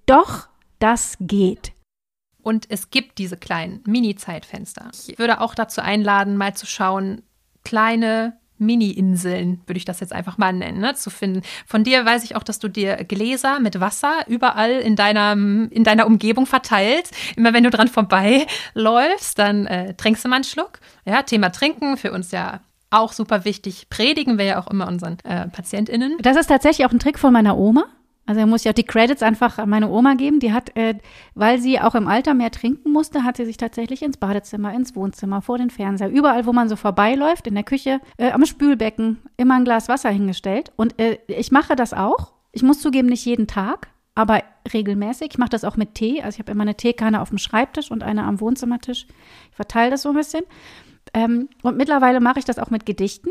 Doch, 0.06 0.50
das 0.80 1.16
geht. 1.22 1.72
Und 2.42 2.70
es 2.70 2.92
gibt 2.92 3.20
diese 3.20 3.38
kleinen 3.38 3.82
Mini-Zeitfenster. 3.88 4.92
Ich 5.08 5.18
würde 5.18 5.40
auch 5.40 5.56
dazu 5.56 5.80
einladen, 5.80 6.36
mal 6.36 6.54
zu 6.54 6.66
schauen, 6.66 7.22
kleine 7.64 8.38
Mini-Inseln, 8.66 9.62
würde 9.66 9.78
ich 9.78 9.86
das 9.86 10.00
jetzt 10.00 10.14
einfach 10.14 10.38
mal 10.38 10.54
nennen, 10.54 10.80
ne, 10.80 10.94
zu 10.96 11.10
finden. 11.10 11.42
Von 11.66 11.84
dir 11.84 12.06
weiß 12.06 12.24
ich 12.24 12.36
auch, 12.36 12.44
dass 12.44 12.60
du 12.60 12.68
dir 12.68 12.96
Gläser 13.04 13.60
mit 13.60 13.80
Wasser 13.80 14.26
überall 14.28 14.72
in 14.72 14.96
deiner, 14.96 15.34
in 15.34 15.84
deiner 15.84 16.08
Umgebung 16.08 16.46
verteilst. 16.46 17.14
Immer 17.36 17.54
wenn 17.54 17.64
du 17.64 17.70
dran 17.70 17.88
vorbeiläufst, 17.88 19.38
dann 19.38 19.68
äh, 19.68 19.94
trinkst 19.94 20.26
du 20.26 20.30
mal 20.30 20.38
einen 20.38 20.44
Schluck. 20.44 20.80
Ja, 21.06 21.24
Thema 21.24 21.50
Trinken 21.50 21.98
für 21.98 22.12
uns 22.12 22.32
ja 22.32 22.62
auch 22.90 23.12
super 23.12 23.44
wichtig. 23.46 23.88
Predigen 23.90 24.38
wir 24.38 24.46
ja 24.46 24.60
auch 24.60 24.68
immer 24.68 24.88
unseren 24.88 25.18
äh, 25.24 25.48
PatientInnen. 25.48 26.18
Das 26.22 26.38
ist 26.38 26.48
tatsächlich 26.48 26.86
auch 26.86 26.92
ein 26.92 27.00
Trick 27.00 27.20
von 27.20 27.34
meiner 27.34 27.58
Oma. 27.58 27.86
Also 28.26 28.40
er 28.40 28.48
muss 28.48 28.64
ja 28.64 28.72
die 28.72 28.84
Credits 28.84 29.22
einfach 29.22 29.58
an 29.58 29.70
meine 29.70 29.90
Oma 29.90 30.14
geben. 30.14 30.40
Die 30.40 30.54
hat, 30.54 30.76
äh, 30.78 30.96
weil 31.36 31.60
sie 31.60 31.80
auch 31.80 31.96
im 31.96 32.08
Alter 32.08 32.34
mehr 32.34 32.52
trinken 32.52 32.92
musste, 32.92 33.24
hat 33.24 33.38
sie 33.38 33.46
sich 33.46 33.58
tatsächlich 33.58 34.02
ins 34.02 34.18
Badezimmer, 34.18 34.74
ins 34.74 34.96
Wohnzimmer, 34.96 35.42
vor 35.42 35.58
den 35.58 35.70
Fernseher, 35.70 36.10
überall, 36.10 36.46
wo 36.46 36.54
man 36.54 36.70
so 36.70 36.76
vorbeiläuft, 36.76 37.48
in 37.48 37.56
der 37.56 37.64
Küche, 37.64 38.00
äh, 38.18 38.32
am 38.32 38.46
Spülbecken, 38.46 39.20
immer 39.36 39.56
ein 39.56 39.66
Glas 39.66 39.90
Wasser 39.90 40.10
hingestellt. 40.10 40.72
Und 40.78 41.00
äh, 41.00 41.18
ich 41.28 41.52
mache 41.52 41.76
das 41.76 41.94
auch. 41.94 42.34
Ich 42.54 42.64
muss 42.64 42.80
zugeben, 42.80 43.10
nicht 43.10 43.26
jeden 43.26 43.48
Tag, 43.48 43.90
aber 44.16 44.44
regelmäßig. 44.72 45.32
Ich 45.32 45.38
mache 45.38 45.50
das 45.50 45.66
auch 45.66 45.76
mit 45.76 45.96
Tee. 45.96 46.22
Also 46.22 46.36
ich 46.36 46.40
habe 46.40 46.52
immer 46.52 46.62
eine 46.62 46.76
Teekanne 46.76 47.22
auf 47.22 47.30
dem 47.30 47.40
Schreibtisch 47.40 47.92
und 47.92 48.04
eine 48.04 48.24
am 48.24 48.40
Wohnzimmertisch. 48.40 49.08
Ich 49.50 49.56
verteile 49.56 49.92
das 49.92 50.04
so 50.04 50.10
ein 50.10 50.16
bisschen. 50.16 50.44
Ähm, 51.14 51.50
und 51.62 51.78
mittlerweile 51.78 52.22
mache 52.22 52.40
ich 52.40 52.46
das 52.46 52.60
auch 52.60 52.70
mit 52.70 52.86
Gedichten. 52.86 53.30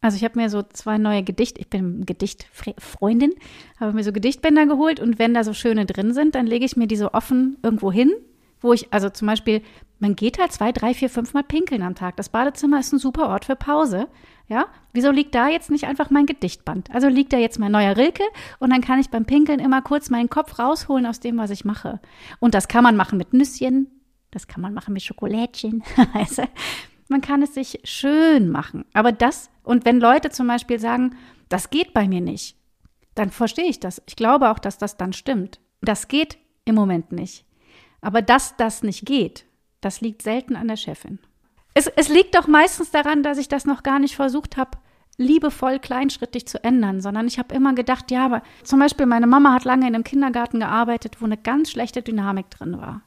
Also 0.00 0.16
ich 0.16 0.24
habe 0.24 0.38
mir 0.38 0.48
so 0.48 0.62
zwei 0.62 0.96
neue 0.96 1.24
Gedichte, 1.24 1.60
ich 1.60 1.68
bin 1.68 2.06
Gedichtfreundin, 2.06 3.32
habe 3.80 3.92
mir 3.92 4.04
so 4.04 4.12
Gedichtbänder 4.12 4.66
geholt 4.66 5.00
und 5.00 5.18
wenn 5.18 5.34
da 5.34 5.42
so 5.42 5.54
schöne 5.54 5.86
drin 5.86 6.14
sind, 6.14 6.34
dann 6.34 6.46
lege 6.46 6.64
ich 6.64 6.76
mir 6.76 6.86
die 6.86 6.96
so 6.96 7.12
offen 7.12 7.56
irgendwo 7.62 7.90
hin, 7.90 8.12
wo 8.60 8.72
ich, 8.72 8.92
also 8.92 9.10
zum 9.10 9.26
Beispiel, 9.26 9.62
man 9.98 10.14
geht 10.14 10.38
halt 10.38 10.52
zwei, 10.52 10.70
drei, 10.70 10.94
vier, 10.94 11.10
fünf 11.10 11.34
Mal 11.34 11.42
pinkeln 11.42 11.82
am 11.82 11.96
Tag. 11.96 12.16
Das 12.16 12.28
Badezimmer 12.28 12.78
ist 12.78 12.92
ein 12.92 13.00
super 13.00 13.28
Ort 13.28 13.46
für 13.46 13.56
Pause. 13.56 14.08
Ja, 14.46 14.66
wieso 14.92 15.10
liegt 15.10 15.34
da 15.34 15.48
jetzt 15.48 15.70
nicht 15.70 15.84
einfach 15.84 16.10
mein 16.10 16.26
Gedichtband? 16.26 16.90
Also 16.94 17.08
liegt 17.08 17.32
da 17.32 17.36
jetzt 17.36 17.58
mein 17.58 17.72
neuer 17.72 17.96
Rilke 17.96 18.22
und 18.60 18.70
dann 18.70 18.80
kann 18.80 18.98
ich 18.98 19.10
beim 19.10 19.26
Pinkeln 19.26 19.58
immer 19.58 19.82
kurz 19.82 20.08
meinen 20.08 20.30
Kopf 20.30 20.58
rausholen 20.58 21.04
aus 21.06 21.20
dem, 21.20 21.36
was 21.36 21.50
ich 21.50 21.64
mache. 21.64 22.00
Und 22.38 22.54
das 22.54 22.68
kann 22.68 22.82
man 22.82 22.96
machen 22.96 23.18
mit 23.18 23.34
Nüsschen, 23.34 23.88
das 24.30 24.46
kann 24.46 24.62
man 24.62 24.72
machen 24.72 24.94
mit 24.94 25.02
Schokolädchen. 25.02 25.82
man 27.08 27.20
kann 27.20 27.42
es 27.42 27.54
sich 27.54 27.80
schön 27.84 28.48
machen. 28.50 28.84
Aber 28.92 29.12
das, 29.12 29.50
und 29.62 29.84
wenn 29.84 30.00
Leute 30.00 30.30
zum 30.30 30.46
Beispiel 30.46 30.78
sagen, 30.78 31.16
das 31.48 31.70
geht 31.70 31.94
bei 31.94 32.06
mir 32.08 32.20
nicht, 32.20 32.56
dann 33.14 33.30
verstehe 33.30 33.68
ich 33.68 33.80
das. 33.80 34.02
Ich 34.06 34.16
glaube 34.16 34.50
auch, 34.50 34.58
dass 34.58 34.78
das 34.78 34.96
dann 34.96 35.12
stimmt. 35.12 35.60
Das 35.80 36.08
geht 36.08 36.38
im 36.64 36.74
Moment 36.74 37.12
nicht. 37.12 37.44
Aber 38.00 38.22
dass 38.22 38.56
das 38.56 38.82
nicht 38.82 39.06
geht, 39.06 39.44
das 39.80 40.00
liegt 40.00 40.22
selten 40.22 40.56
an 40.56 40.68
der 40.68 40.76
Chefin. 40.76 41.18
Es, 41.74 41.86
es 41.86 42.08
liegt 42.08 42.34
doch 42.34 42.46
meistens 42.46 42.90
daran, 42.90 43.22
dass 43.22 43.38
ich 43.38 43.48
das 43.48 43.64
noch 43.64 43.82
gar 43.82 43.98
nicht 43.98 44.16
versucht 44.16 44.56
habe, 44.56 44.78
liebevoll 45.16 45.80
kleinschrittig 45.80 46.46
zu 46.46 46.62
ändern, 46.62 47.00
sondern 47.00 47.26
ich 47.26 47.38
habe 47.38 47.54
immer 47.54 47.74
gedacht, 47.74 48.10
ja, 48.10 48.24
aber 48.24 48.42
zum 48.62 48.78
Beispiel 48.78 49.06
meine 49.06 49.26
Mama 49.26 49.52
hat 49.52 49.64
lange 49.64 49.86
in 49.86 49.94
einem 49.94 50.04
Kindergarten 50.04 50.60
gearbeitet, 50.60 51.20
wo 51.20 51.24
eine 51.24 51.36
ganz 51.36 51.70
schlechte 51.70 52.02
Dynamik 52.02 52.50
drin 52.50 52.80
war. 52.80 53.02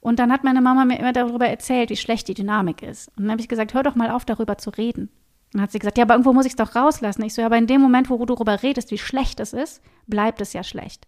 Und 0.00 0.18
dann 0.18 0.32
hat 0.32 0.44
meine 0.44 0.60
Mama 0.60 0.84
mir 0.84 0.98
immer 0.98 1.12
darüber 1.12 1.46
erzählt, 1.46 1.90
wie 1.90 1.96
schlecht 1.96 2.28
die 2.28 2.34
Dynamik 2.34 2.82
ist. 2.82 3.08
Und 3.16 3.24
dann 3.24 3.32
habe 3.32 3.40
ich 3.40 3.48
gesagt, 3.48 3.74
hör 3.74 3.82
doch 3.82 3.94
mal 3.94 4.10
auf, 4.10 4.24
darüber 4.24 4.58
zu 4.58 4.70
reden. 4.70 5.02
Und 5.02 5.54
dann 5.54 5.62
hat 5.62 5.72
sie 5.72 5.78
gesagt, 5.78 5.98
ja, 5.98 6.04
aber 6.04 6.14
irgendwo 6.14 6.32
muss 6.32 6.46
ich 6.46 6.52
es 6.52 6.56
doch 6.56 6.76
rauslassen. 6.76 7.22
Ich 7.22 7.34
so, 7.34 7.40
ja, 7.40 7.46
aber 7.46 7.58
in 7.58 7.66
dem 7.66 7.80
Moment, 7.80 8.10
wo 8.10 8.18
du 8.18 8.26
darüber 8.26 8.62
redest, 8.62 8.90
wie 8.90 8.98
schlecht 8.98 9.40
es 9.40 9.52
ist, 9.52 9.82
bleibt 10.06 10.40
es 10.40 10.52
ja 10.52 10.62
schlecht. 10.62 11.06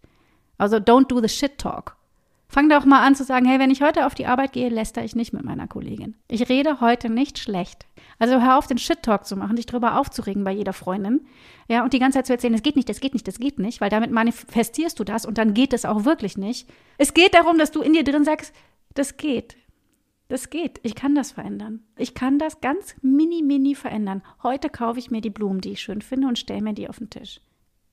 Also 0.59 0.77
don't 0.77 1.07
do 1.07 1.21
the 1.21 1.29
shit 1.29 1.59
talk. 1.59 1.97
Fang 2.49 2.69
doch 2.69 2.85
mal 2.85 3.07
an 3.07 3.15
zu 3.15 3.23
sagen, 3.23 3.47
hey, 3.47 3.61
wenn 3.61 3.71
ich 3.71 3.81
heute 3.81 4.07
auf 4.07 4.17
die 4.17 4.27
Arbeit 4.27 4.53
gehe, 4.53 4.71
läster 4.71 5.05
ich 5.05 5.15
nicht 5.15 5.33
mit 5.33 5.45
meiner 5.45 5.69
Kollegin. 5.69 6.17
Ich 6.27 6.49
rede 6.49 6.81
heute 6.81 7.09
nicht 7.09 7.39
schlecht. 7.39 7.87
Also 8.19 8.43
hör 8.43 8.59
auf, 8.59 8.67
den 8.67 8.77
Shit-Talk 8.77 9.25
zu 9.25 9.37
machen, 9.37 9.55
dich 9.55 9.67
darüber 9.67 9.99
aufzuregen 10.01 10.43
bei 10.43 10.51
jeder 10.51 10.73
Freundin. 10.73 11.21
Ja, 11.69 11.85
und 11.85 11.93
die 11.93 12.01
ganze 12.01 12.19
Zeit 12.19 12.27
zu 12.27 12.33
erzählen, 12.33 12.55
es 12.55 12.65
geht 12.65 12.75
nicht, 12.75 12.89
das 12.89 13.01
geht 13.01 13.15
nicht, 13.15 13.29
das 13.29 13.39
geht 13.39 13.61
nicht, 13.61 13.81
weil 13.81 13.89
damit 13.89 14.11
manifestierst 14.11 14.99
du 14.99 15.05
das 15.05 15.25
und 15.25 15.39
dann 15.39 15.55
geht 15.55 15.73
es 15.73 15.85
auch 15.85 16.05
wirklich 16.05 16.37
nicht. 16.37 16.69
Es 16.99 17.15
geht 17.15 17.35
darum, 17.35 17.57
dass 17.57 17.71
du 17.71 17.83
in 17.83 17.93
dir 17.93 18.03
drin 18.03 18.25
sagst, 18.25 18.53
das 18.95 19.17
geht. 19.17 19.57
Das 20.29 20.49
geht. 20.49 20.79
Ich 20.85 20.95
kann 20.95 21.15
das 21.15 21.33
verändern. 21.33 21.81
Ich 21.97 22.15
kann 22.15 22.39
das 22.39 22.61
ganz 22.61 22.95
mini, 23.03 23.43
mini 23.43 23.75
verändern. 23.75 24.23
Heute 24.43 24.71
kaufe 24.71 24.99
ich 24.99 25.11
mir 25.11 25.21
die 25.21 25.31
Blumen, 25.31 25.61
die 25.61 25.73
ich 25.73 25.81
schön 25.81 26.03
finde, 26.03 26.29
und 26.29 26.39
stelle 26.39 26.63
mir 26.63 26.73
die 26.73 26.89
auf 26.89 26.99
den 26.99 27.11
Tisch. 27.11 27.41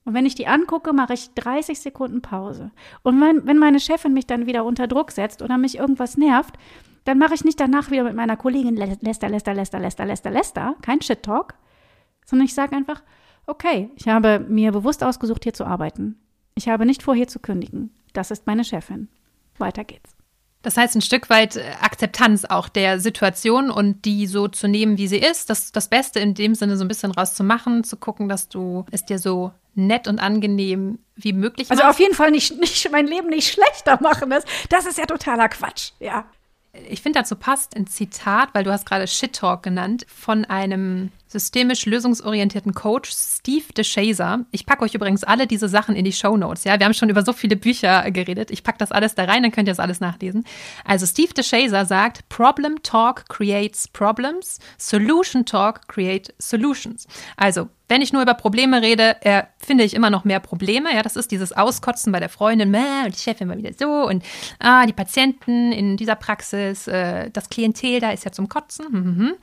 Und 0.06 0.14
wenn 0.14 0.26
ich 0.26 0.36
die 0.36 0.48
angucke, 0.48 0.94
mache 0.94 1.14
ich 1.14 1.34
30 1.34 1.80
Sekunden 1.80 2.22
Pause. 2.22 2.72
Und 3.04 3.20
wenn, 3.20 3.46
wenn 3.46 3.58
meine 3.58 3.80
Chefin 3.80 4.14
mich 4.14 4.28
dann 4.28 4.46
wieder 4.46 4.66
unter 4.66 4.88
Druck 4.88 5.12
setzt 5.12 5.42
oder 5.42 5.58
mich 5.58 5.80
irgendwas 5.80 6.16
nervt, 6.16 6.56
dann 7.04 7.18
mache 7.18 7.34
ich 7.34 7.44
nicht 7.44 7.60
danach 7.60 7.90
wieder 7.90 8.04
mit 8.04 8.16
meiner 8.16 8.38
Kollegin 8.38 8.76
Lester, 8.76 9.30
Lester, 9.30 9.54
Lester, 9.54 9.80
Lester, 9.80 10.06
Lester, 10.06 10.30
Lester, 10.30 10.76
kein 10.82 11.02
Shit-Talk, 11.02 11.56
sondern 12.26 12.46
ich 12.46 12.54
sage 12.54 12.76
einfach, 12.76 13.02
okay, 13.48 13.90
ich 13.96 14.08
habe 14.08 14.46
mir 14.48 14.72
bewusst 14.72 15.04
ausgesucht, 15.04 15.44
hier 15.44 15.54
zu 15.54 15.66
arbeiten. 15.66 16.20
Ich 16.56 16.70
habe 16.70 16.86
nicht 16.86 17.04
vor, 17.04 17.16
hier 17.16 17.28
zu 17.28 17.40
kündigen. 17.40 17.94
Das 18.14 18.32
ist 18.32 18.46
meine 18.46 18.64
Chefin. 18.64 19.10
Weiter 19.58 19.84
geht's. 19.84 20.17
Das 20.64 20.76
heißt, 20.76 20.96
ein 20.96 21.02
Stück 21.02 21.30
weit 21.30 21.56
äh, 21.56 21.64
Akzeptanz 21.82 22.46
auch 22.46 22.68
der 22.68 23.00
Situation 23.00 23.70
und 23.70 24.06
die 24.06 24.28
so 24.28 24.48
zu 24.48 24.68
nehmen, 24.68 24.98
wie 24.98 25.08
sie 25.08 25.20
ist. 25.20 25.50
Das, 25.50 25.72
das 25.72 25.88
Beste 25.88 26.20
in 26.20 26.34
dem 26.34 26.56
Sinne 26.56 26.78
so 26.78 26.84
ein 26.84 26.88
bisschen 26.88 27.12
rauszumachen, 27.12 27.84
zu 27.84 27.98
gucken, 27.98 28.28
dass 28.28 28.50
du 28.50 28.86
es 28.92 29.06
dir 29.06 29.20
so 29.20 29.52
nett 29.76 30.08
und 30.08 30.20
angenehm 30.20 31.00
wie 31.16 31.34
möglich 31.34 31.70
also 31.70 31.84
machst. 31.84 31.86
Also 31.86 31.96
auf 31.96 32.00
jeden 32.00 32.16
Fall 32.16 32.32
nicht, 32.32 32.60
nicht 32.60 32.92
mein 32.92 33.08
Leben 33.08 33.30
nicht 33.30 33.54
schlechter 33.54 34.02
machen. 34.02 34.30
Das, 34.30 34.44
das 34.70 34.86
ist 34.86 34.98
ja 34.98 35.06
totaler 35.06 35.50
Quatsch. 35.50 35.92
Ja. 36.00 36.26
Ich 36.90 37.02
finde, 37.02 37.20
dazu 37.20 37.36
passt 37.36 37.76
ein 37.76 37.88
Zitat, 37.88 38.50
weil 38.54 38.64
du 38.64 38.72
hast 38.72 38.86
gerade 38.86 39.08
Shit 39.08 39.34
Talk 39.34 39.64
genannt, 39.64 40.06
von 40.14 40.46
einem 40.46 41.12
systemisch 41.28 41.86
lösungsorientierten 41.86 42.74
Coach 42.74 43.12
Steve 43.12 43.66
DeShazer. 43.76 44.46
Ich 44.52 44.66
packe 44.66 44.84
euch 44.84 44.94
übrigens 44.94 45.24
alle 45.24 45.48
diese 45.48 45.70
Sachen 45.70 45.96
in 45.96 46.06
die 46.06 46.12
Show 46.12 46.38
Notes. 46.38 46.64
Ja, 46.64 46.80
wir 46.80 46.86
haben 46.86 46.94
schon 46.94 47.10
über 47.10 47.24
so 47.24 47.34
viele 47.34 47.56
Bücher 47.56 48.10
geredet. 48.12 48.52
Ich 48.52 48.64
packe 48.64 48.78
das 48.78 48.92
alles 48.92 49.16
da 49.16 49.26
rein, 49.26 49.44
dann 49.44 49.52
könnt 49.52 49.68
ihr 49.68 49.72
das 49.72 49.80
alles 49.80 50.00
nachlesen. 50.00 50.46
Also 50.86 51.06
Steve 51.06 51.34
DeShazer 51.34 51.86
sagt, 51.86 52.28
Problem 52.30 52.82
Talk 52.84 53.28
creates 53.30 53.88
problems, 53.88 54.60
Solution 54.78 55.46
Talk 55.46 55.88
create 55.88 56.34
solutions. 56.40 57.08
Also 57.36 57.70
wenn 57.90 58.02
ich 58.02 58.12
nur 58.12 58.22
über 58.22 58.34
Probleme 58.34 58.82
rede, 58.82 59.16
äh, 59.22 59.44
finde 59.58 59.84
ich 59.84 59.94
immer 59.94 60.10
noch 60.10 60.26
mehr 60.26 60.40
Probleme. 60.40 60.94
Ja, 60.94 61.04
das 61.04 61.16
ist 61.16 61.32
dieses 61.32 61.54
Auskotzen 61.54 62.12
bei 62.12 62.20
der 62.20 62.30
Freundin, 62.30 62.76
und 62.76 63.16
die 63.16 63.20
Chefin 63.20 63.48
war 63.50 63.58
wieder 63.58 63.72
so 63.78 64.08
und 64.08 64.24
ah, 64.60 64.86
die 64.86 64.94
Patienten 64.94 65.72
in 65.72 65.98
dieser 65.98 66.16
Praxis, 66.16 66.88
äh, 66.88 67.30
das 67.32 67.50
Klientel 67.50 68.00
da 68.00 68.12
ist 68.12 68.26
ja 68.26 68.32
zum 68.32 68.50
Kotzen. 68.50 68.88
Hm, 68.88 68.94
hm, 68.94 69.18
hm. 69.18 69.34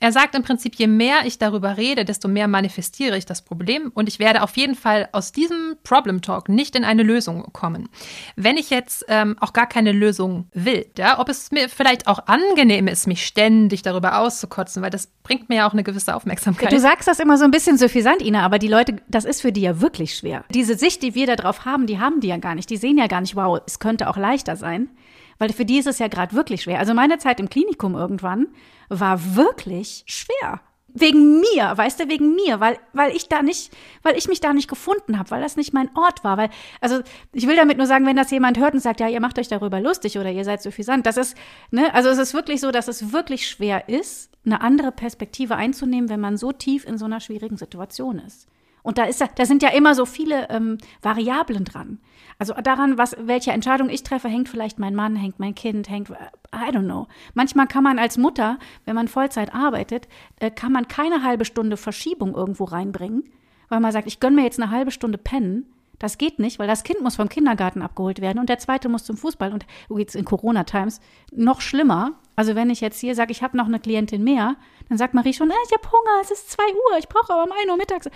Er 0.00 0.12
sagt 0.12 0.36
im 0.36 0.44
Prinzip, 0.44 0.76
je 0.76 0.86
mehr 0.86 1.26
ich 1.26 1.38
darüber 1.38 1.76
rede, 1.76 2.04
desto 2.04 2.28
mehr 2.28 2.46
manifestiere 2.46 3.18
ich 3.18 3.26
das 3.26 3.42
Problem 3.42 3.90
und 3.94 4.08
ich 4.08 4.20
werde 4.20 4.42
auf 4.42 4.56
jeden 4.56 4.76
Fall 4.76 5.08
aus 5.10 5.32
diesem 5.32 5.76
Problem 5.82 6.22
Talk 6.22 6.48
nicht 6.48 6.76
in 6.76 6.84
eine 6.84 7.02
Lösung 7.02 7.52
kommen. 7.52 7.88
Wenn 8.36 8.56
ich 8.56 8.70
jetzt 8.70 9.04
ähm, 9.08 9.36
auch 9.40 9.52
gar 9.52 9.66
keine 9.66 9.90
Lösung 9.90 10.46
will, 10.54 10.86
ja, 10.96 11.18
ob 11.18 11.28
es 11.28 11.50
mir 11.50 11.68
vielleicht 11.68 12.06
auch 12.06 12.26
angenehm 12.26 12.86
ist, 12.86 13.08
mich 13.08 13.26
ständig 13.26 13.82
darüber 13.82 14.20
auszukotzen, 14.20 14.82
weil 14.82 14.90
das 14.90 15.08
bringt 15.24 15.48
mir 15.48 15.56
ja 15.56 15.68
auch 15.68 15.72
eine 15.72 15.82
gewisse 15.82 16.14
Aufmerksamkeit. 16.14 16.70
Du 16.70 16.78
sagst 16.78 17.08
das 17.08 17.18
immer 17.18 17.36
so 17.36 17.44
ein 17.44 17.50
bisschen 17.50 17.76
suffisant, 17.76 18.22
Ina, 18.22 18.44
aber 18.44 18.60
die 18.60 18.68
Leute, 18.68 18.96
das 19.08 19.24
ist 19.24 19.42
für 19.42 19.50
die 19.50 19.62
ja 19.62 19.80
wirklich 19.80 20.14
schwer. 20.14 20.44
Diese 20.54 20.76
Sicht, 20.76 21.02
die 21.02 21.16
wir 21.16 21.26
da 21.26 21.34
drauf 21.34 21.64
haben, 21.64 21.88
die 21.88 21.98
haben 21.98 22.20
die 22.20 22.28
ja 22.28 22.36
gar 22.36 22.54
nicht. 22.54 22.70
Die 22.70 22.76
sehen 22.76 22.98
ja 22.98 23.08
gar 23.08 23.20
nicht, 23.20 23.34
wow, 23.34 23.60
es 23.66 23.80
könnte 23.80 24.08
auch 24.08 24.16
leichter 24.16 24.54
sein. 24.54 24.90
Weil 25.38 25.52
für 25.52 25.64
die 25.64 25.78
ist 25.78 25.86
es 25.86 25.98
ja 25.98 26.08
gerade 26.08 26.34
wirklich 26.34 26.62
schwer. 26.62 26.78
Also 26.78 26.94
meine 26.94 27.18
Zeit 27.18 27.40
im 27.40 27.48
Klinikum 27.48 27.94
irgendwann 27.94 28.48
war 28.88 29.36
wirklich 29.36 30.04
schwer. 30.06 30.60
Wegen 30.88 31.40
mir, 31.40 31.76
weißt 31.76 32.00
du, 32.00 32.08
wegen 32.08 32.34
mir, 32.34 32.60
weil, 32.60 32.78
weil 32.94 33.14
ich 33.14 33.28
da 33.28 33.42
nicht, 33.42 33.76
weil 34.02 34.16
ich 34.16 34.26
mich 34.26 34.40
da 34.40 34.54
nicht 34.54 34.68
gefunden 34.68 35.18
habe, 35.18 35.30
weil 35.30 35.42
das 35.42 35.56
nicht 35.56 35.74
mein 35.74 35.90
Ort 35.94 36.24
war. 36.24 36.38
Weil, 36.38 36.48
also 36.80 37.00
ich 37.32 37.46
will 37.46 37.56
damit 37.56 37.76
nur 37.76 37.86
sagen, 37.86 38.06
wenn 38.06 38.16
das 38.16 38.30
jemand 38.30 38.58
hört 38.58 38.74
und 38.74 38.80
sagt, 38.80 39.00
ja, 39.00 39.08
ihr 39.08 39.20
macht 39.20 39.38
euch 39.38 39.48
darüber 39.48 39.80
lustig 39.80 40.18
oder 40.18 40.30
ihr 40.30 40.44
seid 40.44 40.62
suffisant, 40.62 41.06
das 41.06 41.18
ist, 41.18 41.36
ne, 41.70 41.92
also 41.94 42.08
es 42.08 42.18
ist 42.18 42.32
wirklich 42.32 42.60
so, 42.60 42.70
dass 42.70 42.88
es 42.88 43.12
wirklich 43.12 43.46
schwer 43.46 43.88
ist, 43.88 44.30
eine 44.46 44.62
andere 44.62 44.90
Perspektive 44.90 45.56
einzunehmen, 45.56 46.08
wenn 46.08 46.20
man 46.20 46.38
so 46.38 46.52
tief 46.52 46.86
in 46.86 46.96
so 46.96 47.04
einer 47.04 47.20
schwierigen 47.20 47.58
Situation 47.58 48.18
ist. 48.18 48.48
Und 48.82 48.98
da 48.98 49.04
ist 49.04 49.22
da 49.34 49.46
sind 49.46 49.62
ja 49.62 49.70
immer 49.70 49.94
so 49.94 50.06
viele 50.06 50.48
ähm, 50.50 50.78
Variablen 51.02 51.64
dran. 51.64 51.98
Also 52.38 52.54
daran, 52.54 52.98
was, 52.98 53.16
welche 53.18 53.50
Entscheidung 53.50 53.90
ich 53.90 54.04
treffe, 54.04 54.28
hängt 54.28 54.48
vielleicht 54.48 54.78
mein 54.78 54.94
Mann, 54.94 55.16
hängt 55.16 55.40
mein 55.40 55.56
Kind, 55.56 55.90
hängt, 55.90 56.10
I 56.10 56.70
don't 56.70 56.84
know. 56.84 57.08
Manchmal 57.34 57.66
kann 57.66 57.82
man 57.82 57.98
als 57.98 58.16
Mutter, 58.16 58.58
wenn 58.84 58.94
man 58.94 59.08
Vollzeit 59.08 59.52
arbeitet, 59.52 60.06
äh, 60.38 60.50
kann 60.50 60.70
man 60.70 60.86
keine 60.86 61.24
halbe 61.24 61.44
Stunde 61.44 61.76
Verschiebung 61.76 62.34
irgendwo 62.34 62.64
reinbringen, 62.64 63.24
weil 63.68 63.80
man 63.80 63.90
sagt, 63.90 64.06
ich 64.06 64.20
gönne 64.20 64.36
mir 64.36 64.44
jetzt 64.44 64.60
eine 64.60 64.70
halbe 64.70 64.92
Stunde 64.92 65.18
pennen. 65.18 65.66
Das 65.98 66.16
geht 66.16 66.38
nicht, 66.38 66.60
weil 66.60 66.68
das 66.68 66.84
Kind 66.84 67.00
muss 67.00 67.16
vom 67.16 67.28
Kindergarten 67.28 67.82
abgeholt 67.82 68.20
werden 68.20 68.38
und 68.38 68.48
der 68.48 68.58
zweite 68.58 68.88
muss 68.88 69.04
zum 69.04 69.16
Fußball. 69.16 69.52
Und 69.52 69.66
oh, 69.88 69.98
jetzt 69.98 70.14
in 70.14 70.24
Corona-Times 70.24 71.00
noch 71.32 71.60
schlimmer. 71.60 72.12
Also 72.36 72.54
wenn 72.54 72.70
ich 72.70 72.80
jetzt 72.80 73.00
hier 73.00 73.16
sage, 73.16 73.32
ich 73.32 73.42
habe 73.42 73.56
noch 73.56 73.66
eine 73.66 73.80
Klientin 73.80 74.22
mehr, 74.22 74.54
dann 74.88 74.96
sagt 74.96 75.12
Marie 75.12 75.34
schon, 75.34 75.50
äh, 75.50 75.54
ich 75.66 75.72
habe 75.72 75.90
Hunger, 75.90 76.20
es 76.22 76.30
ist 76.30 76.52
zwei 76.52 76.62
Uhr, 76.62 76.98
ich 77.00 77.08
brauche 77.08 77.32
aber 77.32 77.42
um 77.42 77.50
1 77.50 77.68
Uhr 77.68 77.76
mittags. 77.76 78.08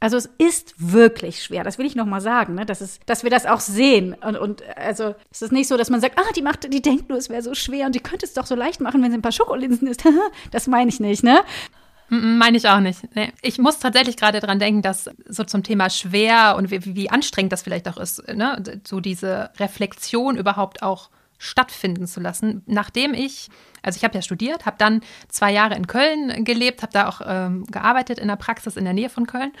Also 0.00 0.16
es 0.16 0.28
ist 0.38 0.74
wirklich 0.78 1.42
schwer, 1.42 1.64
das 1.64 1.78
will 1.78 1.86
ich 1.86 1.96
nochmal 1.96 2.20
sagen, 2.20 2.54
ne? 2.54 2.66
dass, 2.66 2.80
es, 2.80 3.00
dass 3.06 3.24
wir 3.24 3.30
das 3.30 3.46
auch 3.46 3.60
sehen. 3.60 4.14
Und, 4.14 4.36
und 4.36 4.62
also 4.76 5.14
es 5.30 5.42
ist 5.42 5.52
nicht 5.52 5.68
so, 5.68 5.76
dass 5.76 5.90
man 5.90 6.00
sagt, 6.00 6.18
ah, 6.18 6.32
die 6.36 6.42
macht, 6.42 6.72
die 6.72 6.82
denkt 6.82 7.08
nur, 7.08 7.18
es 7.18 7.28
wäre 7.30 7.42
so 7.42 7.54
schwer 7.54 7.86
und 7.86 7.94
die 7.94 8.00
könnte 8.00 8.26
es 8.26 8.34
doch 8.34 8.46
so 8.46 8.54
leicht 8.54 8.80
machen, 8.80 9.02
wenn 9.02 9.10
sie 9.10 9.18
ein 9.18 9.22
paar 9.22 9.32
Schokolinsen 9.32 9.88
isst. 9.88 10.04
das 10.50 10.66
meine 10.66 10.88
ich 10.88 11.00
nicht, 11.00 11.22
ne? 11.22 11.40
Meine 12.10 12.56
ich 12.56 12.66
auch 12.68 12.80
nicht. 12.80 13.00
Nee. 13.14 13.32
Ich 13.42 13.58
muss 13.58 13.80
tatsächlich 13.80 14.16
gerade 14.16 14.40
dran 14.40 14.58
denken, 14.58 14.80
dass 14.80 15.10
so 15.26 15.44
zum 15.44 15.62
Thema 15.62 15.90
schwer 15.90 16.54
und 16.56 16.70
wie, 16.70 16.94
wie 16.96 17.10
anstrengend 17.10 17.52
das 17.52 17.62
vielleicht 17.62 17.86
auch 17.86 17.98
ist, 17.98 18.26
ne? 18.34 18.62
so 18.86 19.00
diese 19.00 19.50
Reflexion 19.58 20.36
überhaupt 20.36 20.82
auch 20.82 21.10
stattfinden 21.38 22.06
zu 22.06 22.20
lassen. 22.20 22.62
Nachdem 22.66 23.12
ich, 23.12 23.48
also 23.82 23.96
ich 23.96 24.04
habe 24.04 24.14
ja 24.14 24.22
studiert, 24.22 24.64
habe 24.64 24.76
dann 24.78 25.02
zwei 25.28 25.52
Jahre 25.52 25.76
in 25.76 25.86
Köln 25.86 26.44
gelebt, 26.44 26.82
habe 26.82 26.92
da 26.92 27.08
auch 27.08 27.20
ähm, 27.24 27.64
gearbeitet 27.66 28.18
in 28.18 28.28
der 28.28 28.36
Praxis 28.36 28.76
in 28.76 28.84
der 28.84 28.94
Nähe 28.94 29.10
von 29.10 29.26
Köln. 29.26 29.52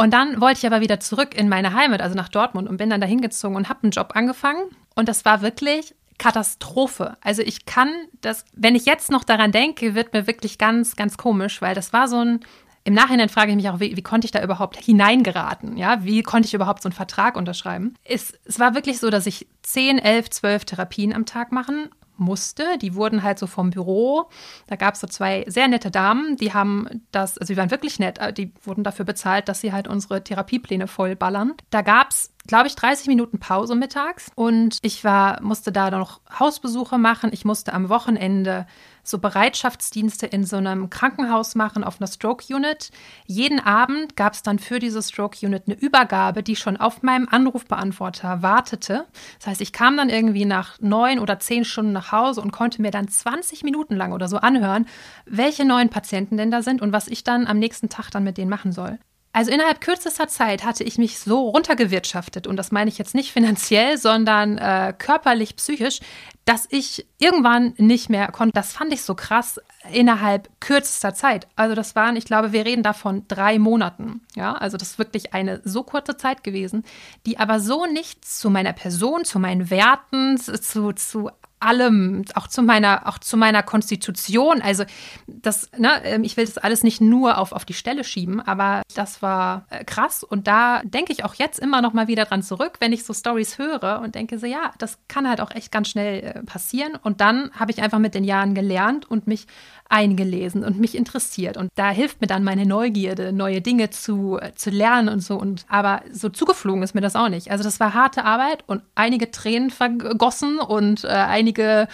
Und 0.00 0.14
dann 0.14 0.40
wollte 0.40 0.60
ich 0.60 0.66
aber 0.66 0.80
wieder 0.80 0.98
zurück 0.98 1.36
in 1.36 1.50
meine 1.50 1.74
Heimat, 1.74 2.00
also 2.00 2.16
nach 2.16 2.30
Dortmund 2.30 2.70
und 2.70 2.78
bin 2.78 2.88
dann 2.88 3.02
dahin 3.02 3.20
gezogen 3.20 3.54
und 3.54 3.68
habe 3.68 3.82
einen 3.82 3.90
Job 3.90 4.12
angefangen. 4.14 4.62
Und 4.94 5.10
das 5.10 5.26
war 5.26 5.42
wirklich 5.42 5.94
Katastrophe. 6.16 7.18
Also 7.20 7.42
ich 7.42 7.66
kann 7.66 7.90
das, 8.22 8.46
wenn 8.54 8.74
ich 8.74 8.86
jetzt 8.86 9.10
noch 9.10 9.24
daran 9.24 9.52
denke, 9.52 9.94
wird 9.94 10.14
mir 10.14 10.26
wirklich 10.26 10.56
ganz, 10.56 10.96
ganz 10.96 11.18
komisch, 11.18 11.60
weil 11.60 11.74
das 11.74 11.92
war 11.92 12.08
so 12.08 12.16
ein, 12.16 12.40
im 12.84 12.94
Nachhinein 12.94 13.28
frage 13.28 13.50
ich 13.50 13.56
mich 13.56 13.68
auch, 13.68 13.78
wie, 13.78 13.94
wie, 13.94 14.02
konnte 14.02 14.24
ich 14.24 14.30
da 14.30 14.42
überhaupt 14.42 14.78
hineingeraten? 14.82 15.76
Ja, 15.76 16.02
wie 16.02 16.22
konnte 16.22 16.46
ich 16.46 16.54
überhaupt 16.54 16.80
so 16.80 16.88
einen 16.88 16.94
Vertrag 16.94 17.36
unterschreiben? 17.36 17.92
Es, 18.02 18.32
es 18.46 18.58
war 18.58 18.74
wirklich 18.74 19.00
so, 19.00 19.10
dass 19.10 19.26
ich 19.26 19.48
10, 19.64 19.98
11, 19.98 20.30
12 20.30 20.64
Therapien 20.64 21.12
am 21.12 21.26
Tag 21.26 21.52
machen 21.52 21.90
musste. 22.20 22.78
Die 22.78 22.94
wurden 22.94 23.22
halt 23.22 23.38
so 23.38 23.46
vom 23.46 23.70
Büro. 23.70 24.28
Da 24.66 24.76
gab 24.76 24.94
es 24.94 25.00
so 25.00 25.06
zwei 25.06 25.44
sehr 25.48 25.68
nette 25.68 25.90
Damen, 25.90 26.36
die 26.36 26.52
haben 26.52 26.86
das, 27.10 27.38
also 27.38 27.52
die 27.52 27.56
waren 27.58 27.70
wirklich 27.70 27.98
nett, 27.98 28.18
äh, 28.18 28.32
die 28.32 28.52
wurden 28.62 28.84
dafür 28.84 29.04
bezahlt, 29.04 29.48
dass 29.48 29.60
sie 29.60 29.72
halt 29.72 29.88
unsere 29.88 30.22
Therapiepläne 30.22 30.86
vollballern. 30.86 31.54
Da 31.70 31.82
gab 31.82 32.10
es 32.10 32.32
glaube 32.50 32.66
ich, 32.66 32.74
30 32.74 33.06
Minuten 33.06 33.38
Pause 33.38 33.76
mittags 33.76 34.28
und 34.34 34.78
ich 34.82 35.04
war, 35.04 35.40
musste 35.40 35.70
da 35.70 35.88
noch 35.92 36.20
Hausbesuche 36.36 36.98
machen. 36.98 37.30
Ich 37.32 37.44
musste 37.44 37.72
am 37.72 37.88
Wochenende 37.88 38.66
so 39.04 39.18
Bereitschaftsdienste 39.18 40.26
in 40.26 40.42
so 40.42 40.56
einem 40.56 40.90
Krankenhaus 40.90 41.54
machen 41.54 41.84
auf 41.84 42.00
einer 42.00 42.08
Stroke 42.08 42.52
Unit. 42.52 42.90
Jeden 43.24 43.60
Abend 43.60 44.16
gab 44.16 44.32
es 44.32 44.42
dann 44.42 44.58
für 44.58 44.80
diese 44.80 45.00
Stroke 45.00 45.46
Unit 45.46 45.62
eine 45.68 45.78
Übergabe, 45.78 46.42
die 46.42 46.56
schon 46.56 46.76
auf 46.76 47.04
meinem 47.04 47.28
Anrufbeantworter 47.30 48.42
wartete. 48.42 49.06
Das 49.38 49.46
heißt, 49.46 49.60
ich 49.60 49.72
kam 49.72 49.96
dann 49.96 50.10
irgendwie 50.10 50.44
nach 50.44 50.80
neun 50.80 51.20
oder 51.20 51.38
zehn 51.38 51.64
Stunden 51.64 51.92
nach 51.92 52.10
Hause 52.10 52.40
und 52.40 52.50
konnte 52.50 52.82
mir 52.82 52.90
dann 52.90 53.06
20 53.06 53.62
Minuten 53.62 53.94
lang 53.94 54.12
oder 54.12 54.26
so 54.26 54.38
anhören, 54.38 54.86
welche 55.24 55.64
neuen 55.64 55.88
Patienten 55.88 56.36
denn 56.36 56.50
da 56.50 56.62
sind 56.62 56.82
und 56.82 56.92
was 56.92 57.06
ich 57.06 57.22
dann 57.22 57.46
am 57.46 57.60
nächsten 57.60 57.88
Tag 57.90 58.10
dann 58.10 58.24
mit 58.24 58.38
denen 58.38 58.50
machen 58.50 58.72
soll. 58.72 58.98
Also 59.32 59.52
innerhalb 59.52 59.80
kürzester 59.80 60.26
Zeit 60.26 60.64
hatte 60.64 60.82
ich 60.82 60.98
mich 60.98 61.20
so 61.20 61.50
runtergewirtschaftet, 61.50 62.48
und 62.48 62.56
das 62.56 62.72
meine 62.72 62.90
ich 62.90 62.98
jetzt 62.98 63.14
nicht 63.14 63.32
finanziell, 63.32 63.96
sondern 63.96 64.58
äh, 64.58 64.92
körperlich, 64.96 65.54
psychisch, 65.54 66.00
dass 66.44 66.66
ich 66.68 67.06
irgendwann 67.18 67.74
nicht 67.76 68.08
mehr 68.08 68.26
konnte. 68.32 68.54
Das 68.54 68.72
fand 68.72 68.92
ich 68.92 69.02
so 69.02 69.14
krass 69.14 69.60
innerhalb 69.92 70.48
kürzester 70.58 71.14
Zeit. 71.14 71.46
Also 71.54 71.76
das 71.76 71.94
waren, 71.94 72.16
ich 72.16 72.24
glaube, 72.24 72.50
wir 72.50 72.64
reden 72.64 72.82
davon 72.82 73.24
drei 73.28 73.60
Monaten. 73.60 74.22
Ja, 74.34 74.54
also 74.54 74.76
das 74.76 74.92
ist 74.92 74.98
wirklich 74.98 75.32
eine 75.32 75.60
so 75.64 75.84
kurze 75.84 76.16
Zeit 76.16 76.42
gewesen, 76.42 76.84
die 77.24 77.38
aber 77.38 77.60
so 77.60 77.86
nichts 77.86 78.40
zu 78.40 78.50
meiner 78.50 78.72
Person, 78.72 79.24
zu 79.24 79.38
meinen 79.38 79.70
Werten, 79.70 80.38
zu, 80.38 80.94
zu 80.94 81.30
allem, 81.60 82.24
auch 82.34 82.48
zu 82.48 82.62
meiner, 82.62 83.06
auch 83.06 83.18
zu 83.18 83.36
meiner 83.36 83.62
Konstitution. 83.62 84.62
Also 84.62 84.84
das, 85.26 85.70
ne, 85.76 86.02
ähm, 86.04 86.24
ich 86.24 86.36
will 86.36 86.46
das 86.46 86.58
alles 86.58 86.82
nicht 86.82 87.00
nur 87.00 87.38
auf, 87.38 87.52
auf 87.52 87.64
die 87.64 87.74
Stelle 87.74 88.02
schieben, 88.04 88.40
aber 88.40 88.82
das 88.94 89.22
war 89.22 89.66
äh, 89.70 89.84
krass. 89.84 90.24
Und 90.24 90.46
da 90.46 90.82
denke 90.84 91.12
ich 91.12 91.24
auch 91.24 91.34
jetzt 91.34 91.58
immer 91.58 91.82
noch 91.82 91.92
mal 91.92 92.08
wieder 92.08 92.24
dran 92.24 92.42
zurück, 92.42 92.74
wenn 92.80 92.92
ich 92.92 93.04
so 93.04 93.12
Stories 93.12 93.58
höre 93.58 94.00
und 94.02 94.14
denke 94.14 94.38
so, 94.38 94.46
ja, 94.46 94.72
das 94.78 94.98
kann 95.08 95.28
halt 95.28 95.40
auch 95.40 95.50
echt 95.50 95.70
ganz 95.70 95.88
schnell 95.88 96.22
äh, 96.22 96.42
passieren. 96.42 96.96
Und 97.02 97.20
dann 97.20 97.50
habe 97.52 97.70
ich 97.70 97.82
einfach 97.82 97.98
mit 97.98 98.14
den 98.14 98.24
Jahren 98.24 98.54
gelernt 98.54 99.10
und 99.10 99.26
mich 99.26 99.46
eingelesen 99.90 100.64
und 100.64 100.78
mich 100.78 100.94
interessiert. 100.94 101.56
Und 101.56 101.70
da 101.74 101.90
hilft 101.90 102.20
mir 102.20 102.26
dann 102.26 102.44
meine 102.44 102.64
Neugierde, 102.64 103.32
neue 103.32 103.60
Dinge 103.60 103.90
zu, 103.90 104.38
zu 104.54 104.70
lernen 104.70 105.08
und 105.08 105.20
so. 105.20 105.36
Und 105.36 105.66
aber 105.68 106.02
so 106.12 106.28
zugeflogen 106.28 106.82
ist 106.82 106.94
mir 106.94 107.00
das 107.00 107.16
auch 107.16 107.28
nicht. 107.28 107.50
Also 107.50 107.64
das 107.64 107.80
war 107.80 107.92
harte 107.92 108.24
Arbeit 108.24 108.64
und 108.66 108.82
einige 108.94 109.30
Tränen 109.30 109.70
vergossen 109.70 110.58
und 110.60 111.04
äh, 111.04 111.08
einige, 111.08 111.88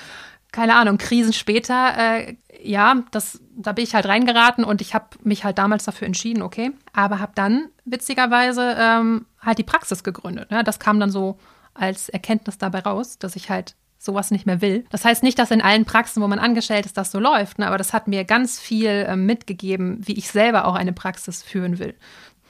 keine 0.52 0.74
Ahnung, 0.76 0.98
Krisen 0.98 1.32
später. 1.32 1.94
Äh, 1.96 2.36
ja, 2.62 3.02
das, 3.12 3.40
da 3.56 3.72
bin 3.72 3.84
ich 3.84 3.94
halt 3.94 4.06
reingeraten 4.06 4.64
und 4.64 4.80
ich 4.82 4.94
habe 4.94 5.06
mich 5.22 5.44
halt 5.44 5.56
damals 5.58 5.84
dafür 5.84 6.06
entschieden, 6.06 6.42
okay. 6.42 6.72
Aber 6.92 7.18
habe 7.18 7.32
dann 7.34 7.70
witzigerweise 7.86 8.76
ähm, 8.78 9.26
halt 9.40 9.58
die 9.58 9.64
Praxis 9.64 10.04
gegründet. 10.04 10.50
Ne? 10.50 10.64
Das 10.64 10.78
kam 10.78 11.00
dann 11.00 11.10
so 11.10 11.38
als 11.72 12.08
Erkenntnis 12.10 12.58
dabei 12.58 12.80
raus, 12.80 13.18
dass 13.18 13.36
ich 13.36 13.48
halt 13.48 13.74
sowas 13.98 14.30
nicht 14.30 14.46
mehr 14.46 14.60
will. 14.60 14.84
Das 14.90 15.04
heißt 15.04 15.22
nicht, 15.22 15.38
dass 15.38 15.50
in 15.50 15.60
allen 15.60 15.84
Praxen, 15.84 16.22
wo 16.22 16.28
man 16.28 16.38
angestellt 16.38 16.86
ist, 16.86 16.96
das 16.96 17.10
so 17.10 17.18
läuft, 17.18 17.58
ne? 17.58 17.66
aber 17.66 17.78
das 17.78 17.92
hat 17.92 18.08
mir 18.08 18.24
ganz 18.24 18.58
viel 18.58 18.88
äh, 18.88 19.16
mitgegeben, 19.16 19.98
wie 20.02 20.14
ich 20.14 20.28
selber 20.28 20.66
auch 20.66 20.74
eine 20.74 20.92
Praxis 20.92 21.42
führen 21.42 21.78
will. 21.78 21.94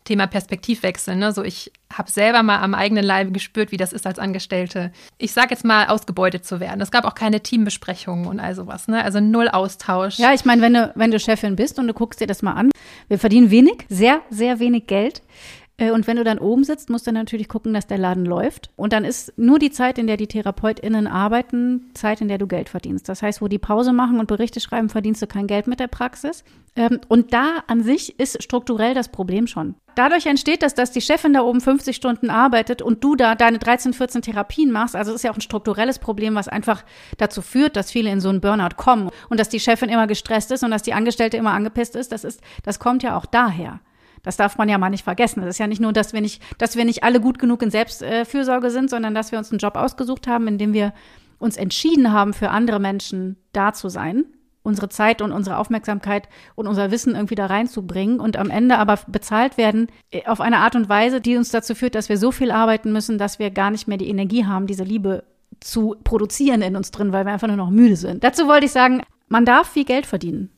Thema 0.06 0.26
Perspektivwechsel. 0.26 1.16
Ne? 1.16 1.32
So, 1.32 1.42
ich 1.42 1.72
habe 1.92 2.10
selber 2.10 2.42
mal 2.42 2.60
am 2.60 2.74
eigenen 2.74 3.04
Leibe 3.04 3.32
gespürt, 3.32 3.72
wie 3.72 3.76
das 3.76 3.92
ist 3.92 4.06
als 4.06 4.18
Angestellte. 4.18 4.92
Ich 5.18 5.32
sage 5.32 5.50
jetzt 5.50 5.64
mal, 5.64 5.88
ausgebeutet 5.88 6.46
zu 6.46 6.60
werden. 6.60 6.80
Es 6.80 6.90
gab 6.90 7.04
auch 7.04 7.14
keine 7.14 7.42
Teambesprechungen 7.42 8.26
und 8.26 8.40
all 8.40 8.54
sowas. 8.54 8.88
Ne? 8.88 9.04
Also 9.04 9.20
null 9.20 9.48
Austausch. 9.48 10.18
Ja, 10.18 10.32
ich 10.32 10.44
meine, 10.44 10.62
wenn 10.62 10.74
du, 10.74 10.92
wenn 10.94 11.10
du 11.10 11.20
Chefin 11.20 11.56
bist 11.56 11.78
und 11.78 11.88
du 11.88 11.92
guckst 11.92 12.20
dir 12.20 12.26
das 12.26 12.42
mal 12.42 12.52
an, 12.52 12.70
wir 13.08 13.18
verdienen 13.18 13.50
wenig, 13.50 13.84
sehr, 13.88 14.22
sehr 14.30 14.58
wenig 14.58 14.86
Geld. 14.86 15.22
Äh, 15.78 15.90
und 15.90 16.06
wenn 16.06 16.16
du 16.16 16.24
dann 16.24 16.38
oben 16.38 16.64
sitzt, 16.64 16.90
musst 16.90 17.06
du 17.06 17.12
natürlich 17.12 17.48
gucken, 17.48 17.74
dass 17.74 17.86
der 17.86 17.98
Laden 17.98 18.24
läuft. 18.24 18.70
Und 18.76 18.92
dann 18.92 19.04
ist 19.04 19.32
nur 19.36 19.58
die 19.58 19.70
Zeit, 19.70 19.98
in 19.98 20.06
der 20.06 20.16
die 20.16 20.26
TherapeutInnen 20.26 21.06
arbeiten, 21.06 21.90
Zeit, 21.94 22.20
in 22.20 22.28
der 22.28 22.38
du 22.38 22.46
Geld 22.46 22.68
verdienst. 22.68 23.08
Das 23.08 23.22
heißt, 23.22 23.42
wo 23.42 23.48
die 23.48 23.58
Pause 23.58 23.92
machen 23.92 24.18
und 24.18 24.26
Berichte 24.26 24.60
schreiben, 24.60 24.88
verdienst 24.88 25.22
du 25.22 25.26
kein 25.26 25.46
Geld 25.46 25.66
mit 25.66 25.80
der 25.80 25.88
Praxis. 25.88 26.44
Ähm, 26.74 27.00
und 27.08 27.32
da 27.32 27.64
an 27.66 27.82
sich 27.82 28.18
ist 28.18 28.42
strukturell 28.42 28.94
das 28.94 29.08
Problem 29.08 29.46
schon. 29.46 29.74
Dadurch 29.94 30.26
entsteht 30.26 30.62
das, 30.62 30.74
dass 30.74 30.92
die 30.92 31.00
Chefin 31.00 31.32
da 31.32 31.40
oben 31.40 31.62
50 31.62 31.96
Stunden 31.96 32.28
arbeitet 32.28 32.82
und 32.82 33.02
du 33.02 33.16
da 33.16 33.34
deine 33.34 33.58
13, 33.58 33.94
14 33.94 34.20
Therapien 34.20 34.70
machst. 34.70 34.94
Also 34.94 35.10
es 35.10 35.16
ist 35.16 35.22
ja 35.22 35.30
auch 35.30 35.36
ein 35.36 35.40
strukturelles 35.40 35.98
Problem, 35.98 36.34
was 36.34 36.48
einfach 36.48 36.84
dazu 37.16 37.40
führt, 37.40 37.76
dass 37.76 37.90
viele 37.90 38.10
in 38.10 38.20
so 38.20 38.28
einen 38.28 38.42
Burnout 38.42 38.76
kommen 38.76 39.08
und 39.30 39.40
dass 39.40 39.48
die 39.48 39.60
Chefin 39.60 39.88
immer 39.88 40.06
gestresst 40.06 40.50
ist 40.50 40.62
und 40.62 40.70
dass 40.70 40.82
die 40.82 40.92
Angestellte 40.92 41.38
immer 41.38 41.52
angepisst 41.52 41.96
ist. 41.96 42.12
Das 42.12 42.24
ist, 42.24 42.42
das 42.62 42.78
kommt 42.78 43.02
ja 43.02 43.16
auch 43.16 43.24
daher. 43.24 43.80
Das 44.26 44.36
darf 44.36 44.58
man 44.58 44.68
ja 44.68 44.76
mal 44.76 44.90
nicht 44.90 45.04
vergessen. 45.04 45.40
Das 45.40 45.50
ist 45.50 45.58
ja 45.58 45.68
nicht 45.68 45.80
nur, 45.80 45.92
dass 45.92 46.12
wir 46.12 46.20
nicht, 46.20 46.42
dass 46.58 46.74
wir 46.74 46.84
nicht 46.84 47.04
alle 47.04 47.20
gut 47.20 47.38
genug 47.38 47.62
in 47.62 47.70
Selbstfürsorge 47.70 48.70
sind, 48.70 48.90
sondern 48.90 49.14
dass 49.14 49.30
wir 49.30 49.38
uns 49.38 49.52
einen 49.52 49.60
Job 49.60 49.76
ausgesucht 49.76 50.26
haben, 50.26 50.48
in 50.48 50.58
dem 50.58 50.72
wir 50.72 50.92
uns 51.38 51.56
entschieden 51.56 52.12
haben, 52.12 52.34
für 52.34 52.50
andere 52.50 52.80
Menschen 52.80 53.36
da 53.52 53.72
zu 53.72 53.88
sein, 53.88 54.24
unsere 54.64 54.88
Zeit 54.88 55.22
und 55.22 55.30
unsere 55.30 55.58
Aufmerksamkeit 55.58 56.28
und 56.56 56.66
unser 56.66 56.90
Wissen 56.90 57.14
irgendwie 57.14 57.36
da 57.36 57.46
reinzubringen 57.46 58.18
und 58.18 58.36
am 58.36 58.50
Ende 58.50 58.78
aber 58.78 58.98
bezahlt 59.06 59.58
werden 59.58 59.86
äh, 60.10 60.26
auf 60.26 60.40
eine 60.40 60.58
Art 60.58 60.74
und 60.74 60.88
Weise, 60.88 61.20
die 61.20 61.36
uns 61.36 61.52
dazu 61.52 61.76
führt, 61.76 61.94
dass 61.94 62.08
wir 62.08 62.18
so 62.18 62.32
viel 62.32 62.50
arbeiten 62.50 62.92
müssen, 62.92 63.18
dass 63.18 63.38
wir 63.38 63.52
gar 63.52 63.70
nicht 63.70 63.86
mehr 63.86 63.96
die 63.96 64.08
Energie 64.08 64.44
haben, 64.44 64.66
diese 64.66 64.82
Liebe 64.82 65.22
zu 65.60 65.94
produzieren 66.02 66.62
in 66.62 66.74
uns 66.74 66.90
drin, 66.90 67.12
weil 67.12 67.26
wir 67.26 67.32
einfach 67.32 67.46
nur 67.46 67.56
noch 67.56 67.70
müde 67.70 67.94
sind. 67.94 68.24
Dazu 68.24 68.48
wollte 68.48 68.66
ich 68.66 68.72
sagen, 68.72 69.02
man 69.28 69.44
darf 69.44 69.68
viel 69.68 69.84
Geld 69.84 70.04
verdienen. 70.04 70.50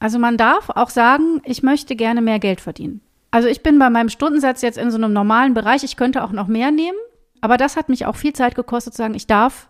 Also 0.00 0.18
man 0.18 0.36
darf 0.36 0.68
auch 0.70 0.90
sagen, 0.90 1.40
ich 1.44 1.62
möchte 1.62 1.94
gerne 1.94 2.22
mehr 2.22 2.40
Geld 2.40 2.60
verdienen. 2.60 3.00
Also 3.34 3.48
ich 3.48 3.64
bin 3.64 3.80
bei 3.80 3.90
meinem 3.90 4.10
Stundensatz 4.10 4.62
jetzt 4.62 4.78
in 4.78 4.92
so 4.92 4.96
einem 4.96 5.12
normalen 5.12 5.54
Bereich. 5.54 5.82
Ich 5.82 5.96
könnte 5.96 6.22
auch 6.22 6.30
noch 6.30 6.46
mehr 6.46 6.70
nehmen, 6.70 6.96
aber 7.40 7.56
das 7.56 7.76
hat 7.76 7.88
mich 7.88 8.06
auch 8.06 8.14
viel 8.14 8.32
Zeit 8.32 8.54
gekostet 8.54 8.94
zu 8.94 8.98
sagen, 8.98 9.14
ich 9.14 9.26
darf 9.26 9.68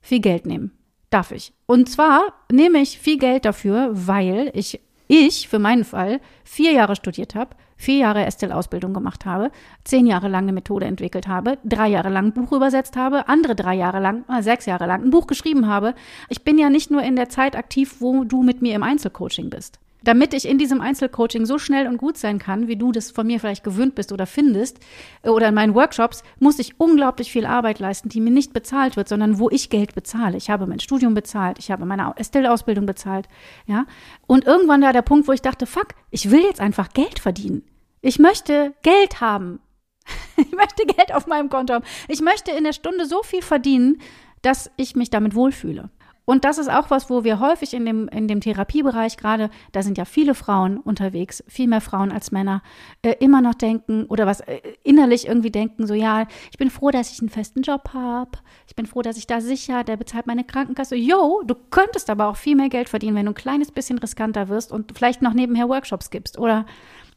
viel 0.00 0.20
Geld 0.20 0.46
nehmen. 0.46 0.72
Darf 1.10 1.30
ich. 1.30 1.52
Und 1.66 1.90
zwar 1.90 2.22
nehme 2.50 2.78
ich 2.78 2.98
viel 2.98 3.18
Geld 3.18 3.44
dafür, 3.44 3.90
weil 3.92 4.50
ich, 4.54 4.80
ich 5.08 5.46
für 5.46 5.58
meinen 5.58 5.84
Fall 5.84 6.22
vier 6.42 6.72
Jahre 6.72 6.96
studiert 6.96 7.34
habe, 7.34 7.54
vier 7.76 7.98
Jahre 7.98 8.24
Estelle-Ausbildung 8.24 8.94
gemacht 8.94 9.26
habe, 9.26 9.50
zehn 9.84 10.06
Jahre 10.06 10.28
lang 10.28 10.44
eine 10.44 10.54
Methode 10.54 10.86
entwickelt 10.86 11.28
habe, 11.28 11.58
drei 11.64 11.88
Jahre 11.88 12.08
lang 12.08 12.28
ein 12.28 12.32
Buch 12.32 12.52
übersetzt 12.52 12.96
habe, 12.96 13.28
andere 13.28 13.54
drei 13.54 13.74
Jahre 13.74 14.00
lang, 14.00 14.24
äh, 14.30 14.42
sechs 14.42 14.64
Jahre 14.64 14.86
lang 14.86 15.02
ein 15.02 15.10
Buch 15.10 15.26
geschrieben 15.26 15.66
habe. 15.66 15.94
Ich 16.30 16.44
bin 16.44 16.56
ja 16.56 16.70
nicht 16.70 16.90
nur 16.90 17.02
in 17.02 17.16
der 17.16 17.28
Zeit 17.28 17.56
aktiv, 17.56 17.96
wo 17.98 18.24
du 18.24 18.42
mit 18.42 18.62
mir 18.62 18.74
im 18.74 18.82
Einzelcoaching 18.82 19.50
bist. 19.50 19.81
Damit 20.04 20.34
ich 20.34 20.48
in 20.48 20.58
diesem 20.58 20.80
Einzelcoaching 20.80 21.46
so 21.46 21.58
schnell 21.58 21.86
und 21.86 21.96
gut 21.96 22.16
sein 22.16 22.38
kann, 22.38 22.68
wie 22.68 22.76
du 22.76 22.92
das 22.92 23.10
von 23.10 23.26
mir 23.26 23.40
vielleicht 23.40 23.64
gewöhnt 23.64 23.94
bist 23.94 24.12
oder 24.12 24.26
findest, 24.26 24.78
äh, 25.22 25.28
oder 25.28 25.48
in 25.48 25.54
meinen 25.54 25.74
Workshops, 25.74 26.22
muss 26.38 26.58
ich 26.58 26.80
unglaublich 26.80 27.30
viel 27.30 27.46
Arbeit 27.46 27.78
leisten, 27.78 28.08
die 28.08 28.20
mir 28.20 28.30
nicht 28.30 28.52
bezahlt 28.52 28.96
wird, 28.96 29.08
sondern 29.08 29.38
wo 29.38 29.48
ich 29.50 29.70
Geld 29.70 29.94
bezahle. 29.94 30.36
Ich 30.36 30.50
habe 30.50 30.66
mein 30.66 30.80
Studium 30.80 31.14
bezahlt, 31.14 31.58
ich 31.58 31.70
habe 31.70 31.86
meine 31.86 32.14
Estelle-Ausbildung 32.16 32.86
bezahlt, 32.86 33.28
ja. 33.66 33.86
Und 34.26 34.44
irgendwann 34.46 34.82
war 34.82 34.92
der 34.92 35.02
Punkt, 35.02 35.28
wo 35.28 35.32
ich 35.32 35.42
dachte, 35.42 35.66
fuck, 35.66 35.88
ich 36.10 36.30
will 36.30 36.42
jetzt 36.42 36.60
einfach 36.60 36.92
Geld 36.92 37.18
verdienen. 37.18 37.62
Ich 38.00 38.18
möchte 38.18 38.74
Geld 38.82 39.20
haben. 39.20 39.60
Ich 40.36 40.50
möchte 40.50 40.86
Geld 40.86 41.14
auf 41.14 41.26
meinem 41.26 41.48
Konto 41.48 41.74
haben. 41.74 41.84
Ich 42.08 42.20
möchte 42.20 42.50
in 42.50 42.64
der 42.64 42.72
Stunde 42.72 43.06
so 43.06 43.22
viel 43.22 43.42
verdienen, 43.42 44.00
dass 44.40 44.70
ich 44.76 44.96
mich 44.96 45.10
damit 45.10 45.34
wohlfühle. 45.34 45.90
Und 46.24 46.44
das 46.44 46.58
ist 46.58 46.70
auch 46.70 46.90
was, 46.90 47.10
wo 47.10 47.24
wir 47.24 47.40
häufig 47.40 47.74
in 47.74 47.84
dem, 47.84 48.08
in 48.08 48.28
dem 48.28 48.40
Therapiebereich 48.40 49.16
gerade, 49.16 49.50
da 49.72 49.82
sind 49.82 49.98
ja 49.98 50.04
viele 50.04 50.34
Frauen 50.34 50.78
unterwegs, 50.78 51.42
viel 51.48 51.66
mehr 51.66 51.80
Frauen 51.80 52.12
als 52.12 52.30
Männer, 52.30 52.62
äh, 53.02 53.14
immer 53.18 53.40
noch 53.40 53.54
denken 53.54 54.04
oder 54.04 54.24
was 54.26 54.40
äh, 54.40 54.60
innerlich 54.84 55.26
irgendwie 55.26 55.50
denken, 55.50 55.86
so 55.86 55.94
ja, 55.94 56.26
ich 56.50 56.58
bin 56.58 56.70
froh, 56.70 56.90
dass 56.90 57.10
ich 57.10 57.20
einen 57.20 57.28
festen 57.28 57.62
Job 57.62 57.90
habe, 57.92 58.38
ich 58.68 58.76
bin 58.76 58.86
froh, 58.86 59.02
dass 59.02 59.16
ich 59.16 59.26
da 59.26 59.40
sicher, 59.40 59.82
der 59.82 59.96
bezahlt 59.96 60.28
meine 60.28 60.44
Krankenkasse. 60.44 60.94
Jo, 60.94 61.42
du 61.44 61.54
könntest 61.70 62.08
aber 62.08 62.28
auch 62.28 62.36
viel 62.36 62.54
mehr 62.54 62.68
Geld 62.68 62.88
verdienen, 62.88 63.16
wenn 63.16 63.26
du 63.26 63.32
ein 63.32 63.36
kleines 63.36 63.72
bisschen 63.72 63.98
riskanter 63.98 64.48
wirst 64.48 64.70
und 64.70 64.92
vielleicht 64.96 65.22
noch 65.22 65.34
nebenher 65.34 65.68
Workshops 65.68 66.10
gibst. 66.10 66.38
Oder 66.38 66.66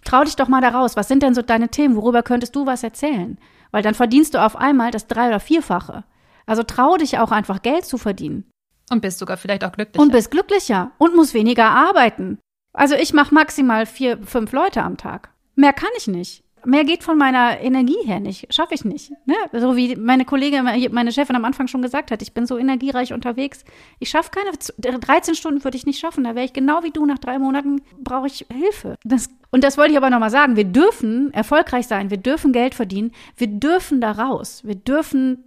trau 0.04 0.24
dich 0.24 0.36
doch 0.36 0.48
mal 0.48 0.62
da 0.62 0.70
raus. 0.70 0.96
Was 0.96 1.08
sind 1.08 1.22
denn 1.22 1.36
so 1.36 1.44
deine 1.44 1.70
Themen? 1.70 1.96
Worüber 1.96 2.24
könntest 2.24 2.56
du 2.56 2.66
was 2.66 2.84
erzählen? 2.84 3.38
Weil 3.72 3.84
dann 3.84 3.94
verdienst 3.94 4.34
du 4.34 4.44
auf 4.44 4.56
einmal 4.56 4.92
das 4.92 5.08
drei- 5.08 5.28
oder 5.28 5.40
vierfache. 5.40 6.04
Also 6.46 6.64
trau 6.64 6.98
dich 6.98 7.20
auch 7.20 7.32
einfach 7.32 7.62
Geld 7.62 7.86
zu 7.86 7.98
verdienen. 7.98 8.46
Und 8.90 9.02
bist 9.02 9.20
sogar 9.20 9.38
vielleicht 9.38 9.64
auch 9.64 9.72
glücklicher. 9.72 10.02
Und 10.02 10.12
bist 10.12 10.32
glücklicher 10.32 10.92
und 10.98 11.16
musst 11.16 11.34
weniger 11.34 11.70
arbeiten. 11.70 12.40
Also 12.74 12.96
ich 12.96 13.14
mache 13.14 13.34
maximal 13.34 13.86
vier, 13.86 14.20
fünf 14.24 14.52
Leute 14.52 14.84
am 14.84 14.98
Tag. 14.98 15.30
Mehr 15.56 15.74
kann 15.74 15.90
ich 15.98 16.08
nicht. 16.08 16.44
Mehr 16.66 16.84
geht 16.84 17.04
von 17.04 17.18
meiner 17.18 17.60
Energie 17.62 17.98
her 18.06 18.20
nicht. 18.20 18.52
Schaffe 18.54 18.74
ich 18.74 18.84
nicht. 18.84 19.12
Ne? 19.26 19.36
So 19.54 19.76
wie 19.76 19.96
meine 19.96 20.26
Kollegin, 20.26 20.68
meine 20.92 21.12
Chefin 21.12 21.36
am 21.36 21.46
Anfang 21.46 21.68
schon 21.68 21.84
gesagt 21.84 22.10
hat, 22.10 22.24
ich 22.24 22.34
bin 22.34 22.48
so 22.48 22.58
energiereich 22.58 23.14
unterwegs. 23.14 23.64
Ich 24.00 24.10
schaffe 24.10 24.32
keine, 24.32 24.52
13 25.00 25.36
Stunden 25.36 25.64
würde 25.64 25.78
ich 25.78 25.86
nicht 25.86 26.00
schaffen. 26.00 26.24
Da 26.24 26.34
wäre 26.34 26.46
ich 26.46 26.54
genau 26.54 26.84
wie 26.84 26.90
du, 26.90 27.06
nach 27.06 27.20
drei 27.20 27.38
Monaten 27.38 27.82
brauche 28.00 28.28
ich 28.28 28.48
Hilfe. 28.52 28.98
Das, 29.04 29.30
und 29.52 29.64
das 29.64 29.78
wollte 29.78 29.92
ich 29.92 29.98
aber 29.98 30.10
nochmal 30.10 30.32
sagen. 30.32 30.56
Wir 30.56 30.64
dürfen 30.64 31.32
erfolgreich 31.34 31.88
sein. 31.88 32.10
Wir 32.10 32.18
dürfen 32.18 32.52
Geld 32.52 32.74
verdienen. 32.74 33.12
Wir 33.38 33.48
dürfen 33.48 34.02
da 34.02 34.12
raus. 34.14 34.64
Wir 34.66 34.76
dürfen, 34.76 35.44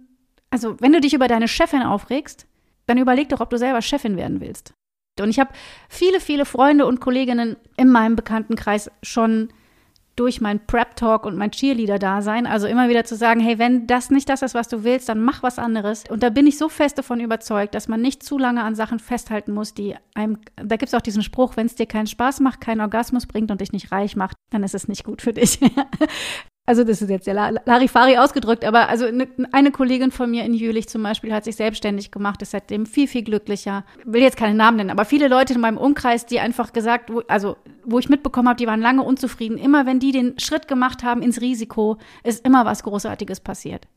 also 0.49 0.77
wenn 0.79 0.93
du 0.93 1.01
dich 1.01 1.13
über 1.13 1.27
deine 1.27 1.49
Chefin 1.49 1.81
aufregst, 1.81 2.47
dann 2.89 2.97
überleg 2.97 3.29
doch, 3.29 3.39
ob 3.39 3.49
du 3.49 3.57
selber 3.57 3.81
Chefin 3.81 4.17
werden 4.17 4.41
willst. 4.41 4.73
Und 5.19 5.29
ich 5.29 5.39
habe 5.39 5.51
viele, 5.89 6.19
viele 6.19 6.45
Freunde 6.45 6.85
und 6.85 6.99
Kolleginnen 6.99 7.57
in 7.77 7.89
meinem 7.89 8.15
Bekanntenkreis 8.15 8.89
schon 9.03 9.49
durch 10.15 10.41
mein 10.41 10.65
Prep-Talk 10.65 11.25
und 11.25 11.37
mein 11.37 11.51
Cheerleader-Dasein, 11.51 12.45
also 12.45 12.67
immer 12.67 12.89
wieder 12.89 13.05
zu 13.05 13.15
sagen, 13.15 13.39
hey, 13.39 13.57
wenn 13.57 13.87
das 13.87 14.09
nicht 14.09 14.27
das 14.27 14.41
ist, 14.41 14.53
was 14.53 14.67
du 14.67 14.83
willst, 14.83 15.07
dann 15.07 15.23
mach 15.23 15.43
was 15.43 15.57
anderes. 15.57 16.03
Und 16.09 16.23
da 16.23 16.29
bin 16.29 16.45
ich 16.45 16.57
so 16.57 16.67
fest 16.67 16.97
davon 16.97 17.21
überzeugt, 17.21 17.73
dass 17.73 17.87
man 17.87 18.01
nicht 18.01 18.21
zu 18.21 18.37
lange 18.37 18.63
an 18.63 18.75
Sachen 18.75 18.99
festhalten 18.99 19.53
muss, 19.53 19.73
die 19.73 19.95
einem, 20.15 20.39
da 20.57 20.75
gibt 20.75 20.89
es 20.89 20.93
auch 20.93 21.01
diesen 21.01 21.23
Spruch, 21.23 21.55
wenn 21.55 21.67
es 21.67 21.75
dir 21.75 21.85
keinen 21.85 22.07
Spaß 22.07 22.41
macht, 22.41 22.59
keinen 22.59 22.81
Orgasmus 22.81 23.27
bringt 23.27 23.49
und 23.49 23.61
dich 23.61 23.71
nicht 23.71 23.93
reich 23.93 24.17
macht, 24.17 24.35
dann 24.49 24.63
ist 24.63 24.75
es 24.75 24.89
nicht 24.89 25.05
gut 25.05 25.21
für 25.21 25.31
dich. 25.31 25.59
also 26.69 26.83
das 26.83 27.01
ist 27.01 27.09
jetzt 27.09 27.25
sehr 27.25 27.33
Larifari 27.33 28.19
ausgedrückt, 28.19 28.63
aber 28.63 28.89
also 28.89 29.05
eine, 29.05 29.27
eine, 29.51 29.71
Kollegin 29.71 30.11
von 30.11 30.29
mir 30.29 30.43
in 30.43 30.53
Jülich 30.53 30.87
zum 30.87 31.01
Beispiel 31.01 31.33
hat 31.33 31.45
sich 31.45 31.55
selbstständig 31.55 32.11
gemacht, 32.11 32.43
ist 32.43 32.51
seitdem 32.51 32.85
viel, 32.85 33.07
viel 33.07 33.23
glücklicher. 33.23 33.83
Will 34.05 34.21
jetzt 34.21 34.37
keinen 34.37 34.57
Namen 34.57 34.77
nennen, 34.77 34.91
aber 34.91 35.03
viele 35.03 35.29
Leute 35.29 35.55
in 35.55 35.61
meinem 35.61 35.79
Umkreis, 35.79 36.27
die 36.27 36.39
einfach 36.39 36.71
gesagt, 36.71 37.11
wo, 37.11 37.23
also 37.27 37.57
wo 37.85 37.97
ich 37.97 38.07
mitbekommen 38.07 38.49
habe, 38.49 38.57
die 38.57 38.67
waren 38.67 38.81
lange 38.81 39.01
unzufrieden. 39.01 39.57
Immer 39.57 39.87
wenn 39.87 39.99
die 39.99 40.11
den 40.11 40.37
Schritt 40.37 40.67
gemacht 40.67 41.01
haben 41.01 41.23
ins 41.23 41.41
Risiko, 41.41 41.97
ist 42.23 42.45
immer 42.45 42.65
was 42.65 42.83
Großartiges 42.83 43.39
passiert. 43.39 43.87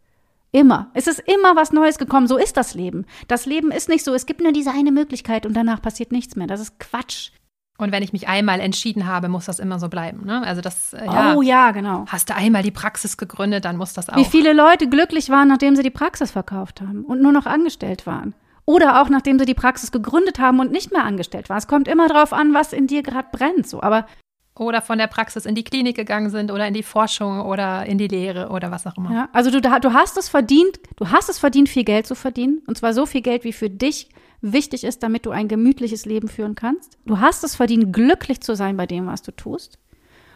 Immer. 0.50 0.90
Es 0.94 1.06
ist 1.06 1.18
immer 1.18 1.54
was 1.56 1.72
Neues 1.72 1.98
gekommen. 1.98 2.26
So 2.26 2.38
ist 2.38 2.56
das 2.56 2.72
Leben. 2.72 3.04
Das 3.28 3.44
Leben 3.44 3.70
ist 3.70 3.90
nicht 3.90 4.02
so, 4.02 4.14
es 4.14 4.24
gibt 4.24 4.40
nur 4.40 4.52
diese 4.52 4.70
eine 4.70 4.92
Möglichkeit 4.92 5.44
und 5.44 5.52
danach 5.52 5.82
passiert 5.82 6.10
nichts 6.10 6.36
mehr. 6.36 6.46
Das 6.46 6.60
ist 6.62 6.78
Quatsch. 6.78 7.32
Und 7.78 7.90
wenn 7.90 8.02
ich 8.02 8.12
mich 8.12 8.28
einmal 8.28 8.60
entschieden 8.60 9.06
habe, 9.06 9.28
muss 9.28 9.46
das 9.46 9.58
immer 9.58 9.78
so 9.78 9.88
bleiben. 9.88 10.24
Ne? 10.24 10.42
Also 10.46 10.60
das, 10.60 10.92
äh, 10.92 11.04
ja, 11.04 11.34
oh 11.34 11.42
ja, 11.42 11.70
genau. 11.72 12.04
Hast 12.06 12.30
du 12.30 12.34
einmal 12.34 12.62
die 12.62 12.70
Praxis 12.70 13.16
gegründet, 13.16 13.64
dann 13.64 13.76
muss 13.76 13.92
das 13.92 14.08
auch. 14.08 14.16
Wie 14.16 14.24
viele 14.24 14.52
Leute 14.52 14.88
glücklich 14.88 15.30
waren, 15.30 15.48
nachdem 15.48 15.74
sie 15.74 15.82
die 15.82 15.90
Praxis 15.90 16.30
verkauft 16.30 16.80
haben 16.80 17.04
und 17.04 17.22
nur 17.22 17.32
noch 17.32 17.46
angestellt 17.46 18.06
waren. 18.06 18.34
Oder 18.64 19.02
auch 19.02 19.08
nachdem 19.08 19.38
sie 19.38 19.46
die 19.46 19.54
Praxis 19.54 19.90
gegründet 19.90 20.38
haben 20.38 20.60
und 20.60 20.70
nicht 20.70 20.92
mehr 20.92 21.04
angestellt 21.04 21.48
waren. 21.48 21.58
Es 21.58 21.66
kommt 21.66 21.88
immer 21.88 22.08
darauf 22.08 22.32
an, 22.32 22.54
was 22.54 22.72
in 22.72 22.86
dir 22.86 23.02
gerade 23.02 23.28
brennt. 23.32 23.68
So. 23.68 23.82
Aber 23.82 24.06
oder 24.54 24.82
von 24.82 24.98
der 24.98 25.06
Praxis 25.06 25.46
in 25.46 25.54
die 25.54 25.64
Klinik 25.64 25.96
gegangen 25.96 26.30
sind 26.30 26.50
oder 26.50 26.66
in 26.66 26.74
die 26.74 26.82
Forschung 26.82 27.40
oder 27.40 27.86
in 27.86 27.96
die 27.98 28.08
Lehre 28.08 28.50
oder 28.50 28.70
was 28.70 28.86
auch 28.86 28.96
immer. 28.96 29.12
Ja, 29.12 29.28
also 29.32 29.50
du, 29.50 29.60
du 29.60 29.92
hast 29.92 30.18
es 30.18 30.28
verdient, 30.28 30.78
du 30.96 31.08
hast 31.08 31.30
es 31.30 31.38
verdient, 31.38 31.68
viel 31.68 31.84
Geld 31.84 32.06
zu 32.06 32.14
verdienen. 32.14 32.62
Und 32.66 32.76
zwar 32.76 32.92
so 32.92 33.06
viel 33.06 33.22
Geld, 33.22 33.44
wie 33.44 33.52
für 33.52 33.70
dich 33.70 34.10
wichtig 34.42 34.84
ist, 34.84 35.02
damit 35.02 35.24
du 35.24 35.30
ein 35.30 35.48
gemütliches 35.48 36.04
Leben 36.04 36.28
führen 36.28 36.54
kannst. 36.54 36.98
Du 37.06 37.20
hast 37.20 37.44
es 37.44 37.56
verdient, 37.56 37.92
glücklich 37.92 38.40
zu 38.40 38.54
sein 38.54 38.76
bei 38.76 38.86
dem, 38.86 39.06
was 39.06 39.22
du 39.22 39.32
tust. 39.32 39.78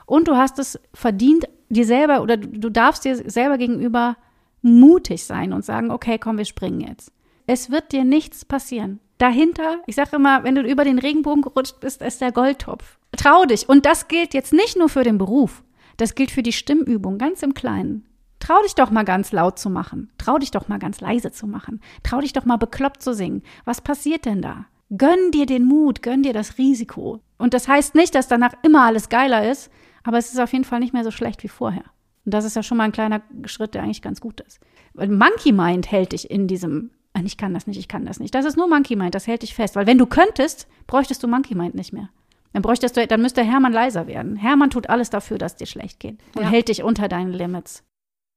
Und 0.07 0.29
du 0.29 0.37
hast 0.37 0.59
es 0.59 0.79
verdient, 0.95 1.49
dir 1.69 1.85
selber 1.85 2.23
oder 2.23 2.37
du 2.37 2.71
darfst 2.71 3.05
dir 3.05 3.17
selber 3.29 3.59
gegenüber 3.59 4.17
mutig 4.63 5.25
sein 5.25 5.53
und 5.53 5.65
sagen, 5.65 5.91
okay, 5.91 6.19
komm, 6.19 6.39
wir 6.39 6.45
springen 6.45 6.81
jetzt. 6.81 7.13
Es 7.47 7.71
wird 7.71 7.93
dir 7.93 8.05
nichts 8.05 8.45
passieren. 8.45 9.01
Dahinter, 9.19 9.79
ich 9.87 9.97
sage 9.97 10.17
immer, 10.17 10.45
wenn 10.45 10.55
du 10.55 10.63
über 10.63 10.85
den 10.85 10.99
Regenbogen 10.99 11.43
gerutscht 11.43 11.81
bist, 11.81 12.03
ist 12.03 12.21
der 12.21 12.33
Goldtopf. 12.33 12.99
Trau 13.17 13.45
dich. 13.45 13.69
Und 13.69 13.87
das 13.87 14.09
gilt 14.09 14.35
jetzt 14.35 14.53
nicht 14.53 14.77
nur 14.77 14.89
für 14.89 15.05
den 15.05 15.19
Beruf. 15.19 15.63
Das 15.97 16.15
gilt 16.15 16.31
für 16.31 16.43
die 16.43 16.53
Stimmübung, 16.53 17.17
ganz 17.17 17.43
im 17.43 17.55
Kleinen. 17.55 18.05
Trau 18.47 18.63
dich 18.63 18.77
doch 18.77 18.93
mal 18.93 19.03
ganz 19.03 19.33
laut 19.33 19.59
zu 19.59 19.69
machen. 19.69 20.09
Trau 20.19 20.39
dich 20.39 20.53
doch 20.53 20.69
mal 20.69 20.79
ganz 20.79 21.01
leise 21.01 21.33
zu 21.33 21.49
machen. 21.49 21.81
Trau 22.05 22.21
dich 22.21 22.33
doch 22.33 22.45
mal 22.45 22.59
bekloppt 22.59 23.03
zu 23.03 23.13
singen. 23.13 23.43
Was 23.65 23.81
passiert 23.81 24.25
denn 24.25 24.41
da? 24.41 24.67
Gönn 24.97 25.33
dir 25.33 25.47
den 25.47 25.65
Mut, 25.65 26.01
gönn 26.01 26.23
dir 26.23 26.33
das 26.33 26.57
Risiko. 26.57 27.19
Und 27.39 27.55
das 27.55 27.67
heißt 27.67 27.97
nicht, 27.97 28.15
dass 28.15 28.29
danach 28.29 28.53
immer 28.63 28.85
alles 28.85 29.09
geiler 29.09 29.51
ist, 29.51 29.69
aber 30.05 30.19
es 30.19 30.33
ist 30.33 30.39
auf 30.39 30.53
jeden 30.53 30.63
Fall 30.63 30.79
nicht 30.79 30.93
mehr 30.93 31.03
so 31.03 31.11
schlecht 31.11 31.43
wie 31.43 31.49
vorher. 31.49 31.83
Und 32.25 32.35
das 32.35 32.45
ist 32.45 32.55
ja 32.55 32.63
schon 32.63 32.79
mal 32.79 32.85
ein 32.85 32.93
kleiner 32.93 33.21
Schritt, 33.47 33.75
der 33.75 33.83
eigentlich 33.83 34.01
ganz 34.01 34.21
gut 34.21 34.41
ist. 34.43 34.61
Weil 34.95 35.09
Monkey 35.09 35.51
Mind 35.51 35.91
hält 35.91 36.13
dich 36.13 36.31
in 36.31 36.47
diesem, 36.47 36.93
ich 37.25 37.37
kann 37.37 37.53
das 37.53 37.67
nicht, 37.67 37.81
ich 37.81 37.89
kann 37.89 38.07
das 38.07 38.21
nicht. 38.21 38.33
Das 38.33 38.45
ist 38.45 38.57
nur 38.57 38.69
Monkey 38.69 38.95
Mind, 38.95 39.17
das 39.17 39.27
hält 39.27 39.43
dich 39.43 39.57
fest. 39.57 39.75
Weil 39.75 39.89
wenn 39.89 39.99
du 39.99 40.07
könntest, 40.07 40.69
bräuchtest 40.87 41.21
du 41.21 41.27
Monkey 41.27 41.57
Mind 41.57 41.75
nicht 41.75 41.93
mehr. 41.93 42.11
Dann 42.53 42.63
bräuchtest 42.63 42.97
du, 42.97 43.05
dann 43.09 43.23
müsste 43.23 43.43
Hermann 43.43 43.73
leiser 43.73 44.07
werden. 44.07 44.37
Hermann 44.37 44.71
tut 44.71 44.89
alles 44.89 45.11
dafür, 45.11 45.37
dass 45.37 45.57
dir 45.57 45.67
schlecht 45.67 45.99
geht 45.99 46.21
und 46.37 46.45
ja. 46.45 46.49
hält 46.49 46.69
dich 46.69 46.85
unter 46.85 47.09
deinen 47.09 47.33
Limits. 47.33 47.83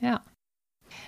Ja. 0.02 0.22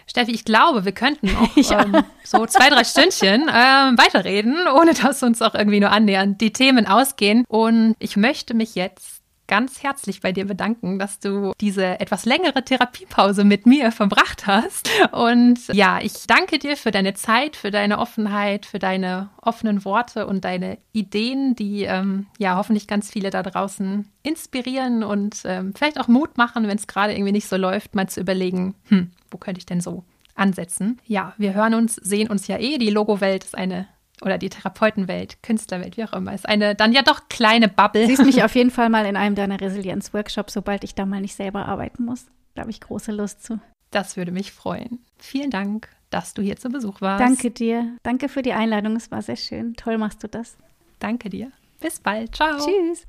Steffi, 0.08 0.32
ich 0.32 0.46
glaube, 0.46 0.86
wir 0.86 0.92
könnten 0.92 1.30
auch 1.36 1.56
ja. 1.56 1.84
ähm, 1.84 2.04
so 2.24 2.46
zwei, 2.46 2.70
drei 2.70 2.84
Stündchen 2.84 3.44
ähm, 3.44 3.98
weiterreden, 3.98 4.68
ohne 4.68 4.94
dass 4.94 5.24
uns 5.24 5.42
auch 5.42 5.56
irgendwie 5.56 5.80
nur 5.80 5.92
annähernd 5.92 6.42
die 6.42 6.54
Themen 6.54 6.86
ausgehen. 6.86 7.46
Und 7.48 7.96
ich 8.00 8.18
möchte 8.18 8.54
mich 8.54 8.76
jetzt 8.76 9.21
ganz 9.52 9.84
herzlich 9.84 10.22
bei 10.22 10.32
dir 10.32 10.46
bedanken, 10.46 10.98
dass 10.98 11.20
du 11.20 11.52
diese 11.60 12.00
etwas 12.00 12.24
längere 12.24 12.64
Therapiepause 12.64 13.44
mit 13.44 13.66
mir 13.66 13.92
verbracht 13.92 14.48
hast. 14.48 14.90
Und 15.12 15.68
ja, 15.74 16.00
ich 16.02 16.26
danke 16.26 16.58
dir 16.58 16.78
für 16.78 16.92
deine 16.92 17.16
Zeit, 17.16 17.58
für 17.58 17.70
deine 17.70 18.00
Offenheit, 18.00 18.66
für 18.66 18.80
deine 18.80 19.30
offenen 19.42 19.84
Worte 19.84 20.26
und 20.26 20.46
deine 20.46 20.78
Ideen, 20.94 21.54
die 21.54 21.84
ähm, 21.84 22.28
ja 22.38 22.56
hoffentlich 22.56 22.88
ganz 22.88 23.12
viele 23.12 23.30
da 23.30 23.44
draußen 23.44 24.08
inspirieren 24.24 25.04
und 25.04 25.42
ähm, 25.44 25.74
vielleicht 25.76 26.00
auch 26.00 26.08
Mut 26.08 26.38
machen, 26.38 26.70
wenn 26.70 26.78
es 26.78 26.88
gerade 26.88 27.14
irgendwie 27.14 27.34
nicht 27.34 27.50
so 27.50 27.58
läuft, 27.58 27.94
mal 27.94 28.08
zu 28.08 28.22
überlegen, 28.22 28.76
hm, 28.88 29.12
wo 29.32 29.38
könnte 29.38 29.60
ich 29.60 29.66
denn 29.66 29.82
so 29.82 30.06
ansetzen? 30.34 31.02
Ja, 31.06 31.34
wir 31.38 31.54
hören 31.54 31.74
uns, 31.74 31.96
sehen 31.96 32.30
uns 32.30 32.48
ja 32.48 32.58
eh. 32.58 32.78
Die 32.78 32.90
Logo-Welt 32.90 33.44
ist 33.44 33.58
eine 33.58 33.90
oder 34.22 34.38
die 34.38 34.50
Therapeutenwelt, 34.50 35.42
Künstlerwelt, 35.44 35.98
wie 35.98 36.04
auch 36.04 36.14
immer, 36.14 36.34
ist 36.34 36.48
eine 36.48 36.76
dann 36.76 36.94
ja 36.94 37.02
doch 37.02 37.28
kleine 37.30 37.68
Bubble. 37.68 38.06
Siehst 38.08 38.24
mich 38.24 38.44
auf 38.44 38.56
jeden 38.56 38.72
Fall 38.72 38.90
mal 38.90 39.06
in 39.06 39.16
einem 39.16 39.36
deiner 39.36 39.60
Resilienz-Workshops, 39.60 40.54
sobald 40.54 40.84
ich 40.84 40.96
da 40.96 41.06
mal 41.06 41.22
nicht 41.22 41.36
selber 41.36 41.66
arbeiten 41.66 42.06
muss. 42.06 42.26
Da 42.56 42.62
habe 42.62 42.72
ich 42.72 42.82
große 42.82 43.12
Lust 43.12 43.44
zu. 43.44 43.60
Das 43.92 44.18
würde 44.18 44.32
mich 44.32 44.52
freuen. 44.52 45.00
Vielen 45.18 45.50
Dank, 45.50 45.90
dass 46.10 46.34
du 46.34 46.42
hier 46.42 46.56
zu 46.56 46.70
Besuch 46.70 47.02
warst. 47.02 47.22
Danke 47.22 47.52
dir. 47.52 47.98
Danke 48.04 48.30
für 48.30 48.42
die 48.42 48.54
Einladung. 48.54 48.96
Es 48.96 49.12
war 49.12 49.22
sehr 49.22 49.36
schön. 49.36 49.76
Toll 49.76 49.98
machst 49.98 50.24
du 50.24 50.28
das. 50.28 50.58
Danke 51.00 51.30
dir. 51.30 51.52
Bis 51.80 52.00
bald. 52.00 52.36
Ciao. 52.36 52.58
Tschüss. 52.58 53.08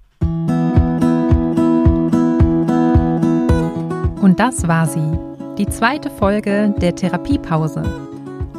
Und 4.21 4.37
das 4.39 4.67
war 4.67 4.87
sie. 4.87 5.19
Die 5.59 5.67
zweite 5.67 6.11
Folge 6.11 6.75
der 6.79 6.95
Therapiepause 6.95 8.12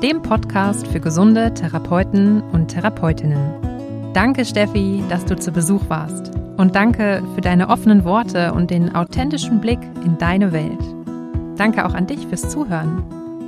dem 0.03 0.21
Podcast 0.21 0.85
für 0.87 0.99
gesunde 0.99 1.53
Therapeuten 1.53 2.41
und 2.51 2.67
Therapeutinnen. 2.67 4.11
Danke, 4.13 4.43
Steffi, 4.43 5.01
dass 5.07 5.23
du 5.23 5.37
zu 5.37 5.53
Besuch 5.53 5.83
warst. 5.87 6.29
Und 6.57 6.75
danke 6.75 7.23
für 7.33 7.39
deine 7.39 7.69
offenen 7.69 8.03
Worte 8.03 8.53
und 8.53 8.69
den 8.69 8.93
authentischen 8.93 9.61
Blick 9.61 9.79
in 10.03 10.17
deine 10.17 10.51
Welt. 10.51 10.81
Danke 11.55 11.85
auch 11.85 11.93
an 11.93 12.05
dich 12.05 12.27
fürs 12.27 12.49
Zuhören. 12.49 13.01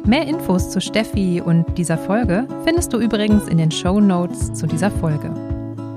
Mehr 0.05 0.25
Infos 0.25 0.69
zu 0.69 0.79
Steffi 0.79 1.41
und 1.45 1.77
dieser 1.77 1.97
Folge 1.97 2.47
findest 2.63 2.93
du 2.93 2.99
übrigens 2.99 3.49
in 3.49 3.57
den 3.57 3.71
Show 3.71 3.99
Notes 3.99 4.53
zu 4.53 4.65
dieser 4.65 4.91
Folge. 4.91 5.31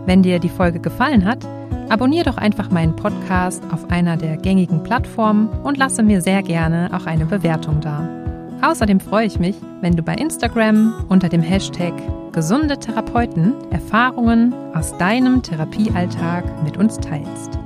Wenn 0.06 0.24
dir 0.24 0.40
die 0.40 0.48
Folge 0.48 0.80
gefallen 0.80 1.24
hat, 1.24 1.46
abonniere 1.88 2.24
doch 2.24 2.36
einfach 2.36 2.72
meinen 2.72 2.96
Podcast 2.96 3.62
auf 3.70 3.92
einer 3.92 4.16
der 4.16 4.36
gängigen 4.36 4.82
Plattformen 4.82 5.50
und 5.62 5.78
lasse 5.78 6.02
mir 6.02 6.20
sehr 6.20 6.42
gerne 6.42 6.90
auch 6.92 7.06
eine 7.06 7.26
Bewertung 7.26 7.80
da. 7.80 8.17
Außerdem 8.60 8.98
freue 8.98 9.26
ich 9.26 9.38
mich, 9.38 9.56
wenn 9.80 9.94
du 9.94 10.02
bei 10.02 10.14
Instagram 10.14 11.04
unter 11.08 11.28
dem 11.28 11.42
Hashtag 11.42 11.92
gesunde 12.32 12.78
Therapeuten 12.78 13.54
Erfahrungen 13.70 14.52
aus 14.74 14.96
deinem 14.98 15.42
Therapiealltag 15.42 16.44
mit 16.64 16.76
uns 16.76 16.98
teilst. 16.98 17.58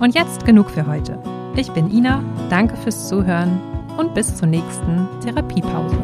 Und 0.00 0.14
jetzt 0.14 0.46
genug 0.46 0.70
für 0.70 0.86
heute. 0.86 1.18
Ich 1.56 1.70
bin 1.72 1.90
Ina, 1.90 2.24
danke 2.48 2.76
fürs 2.76 3.08
Zuhören 3.08 3.60
und 3.98 4.14
bis 4.14 4.34
zur 4.34 4.48
nächsten 4.48 5.06
Therapiepause. 5.22 5.98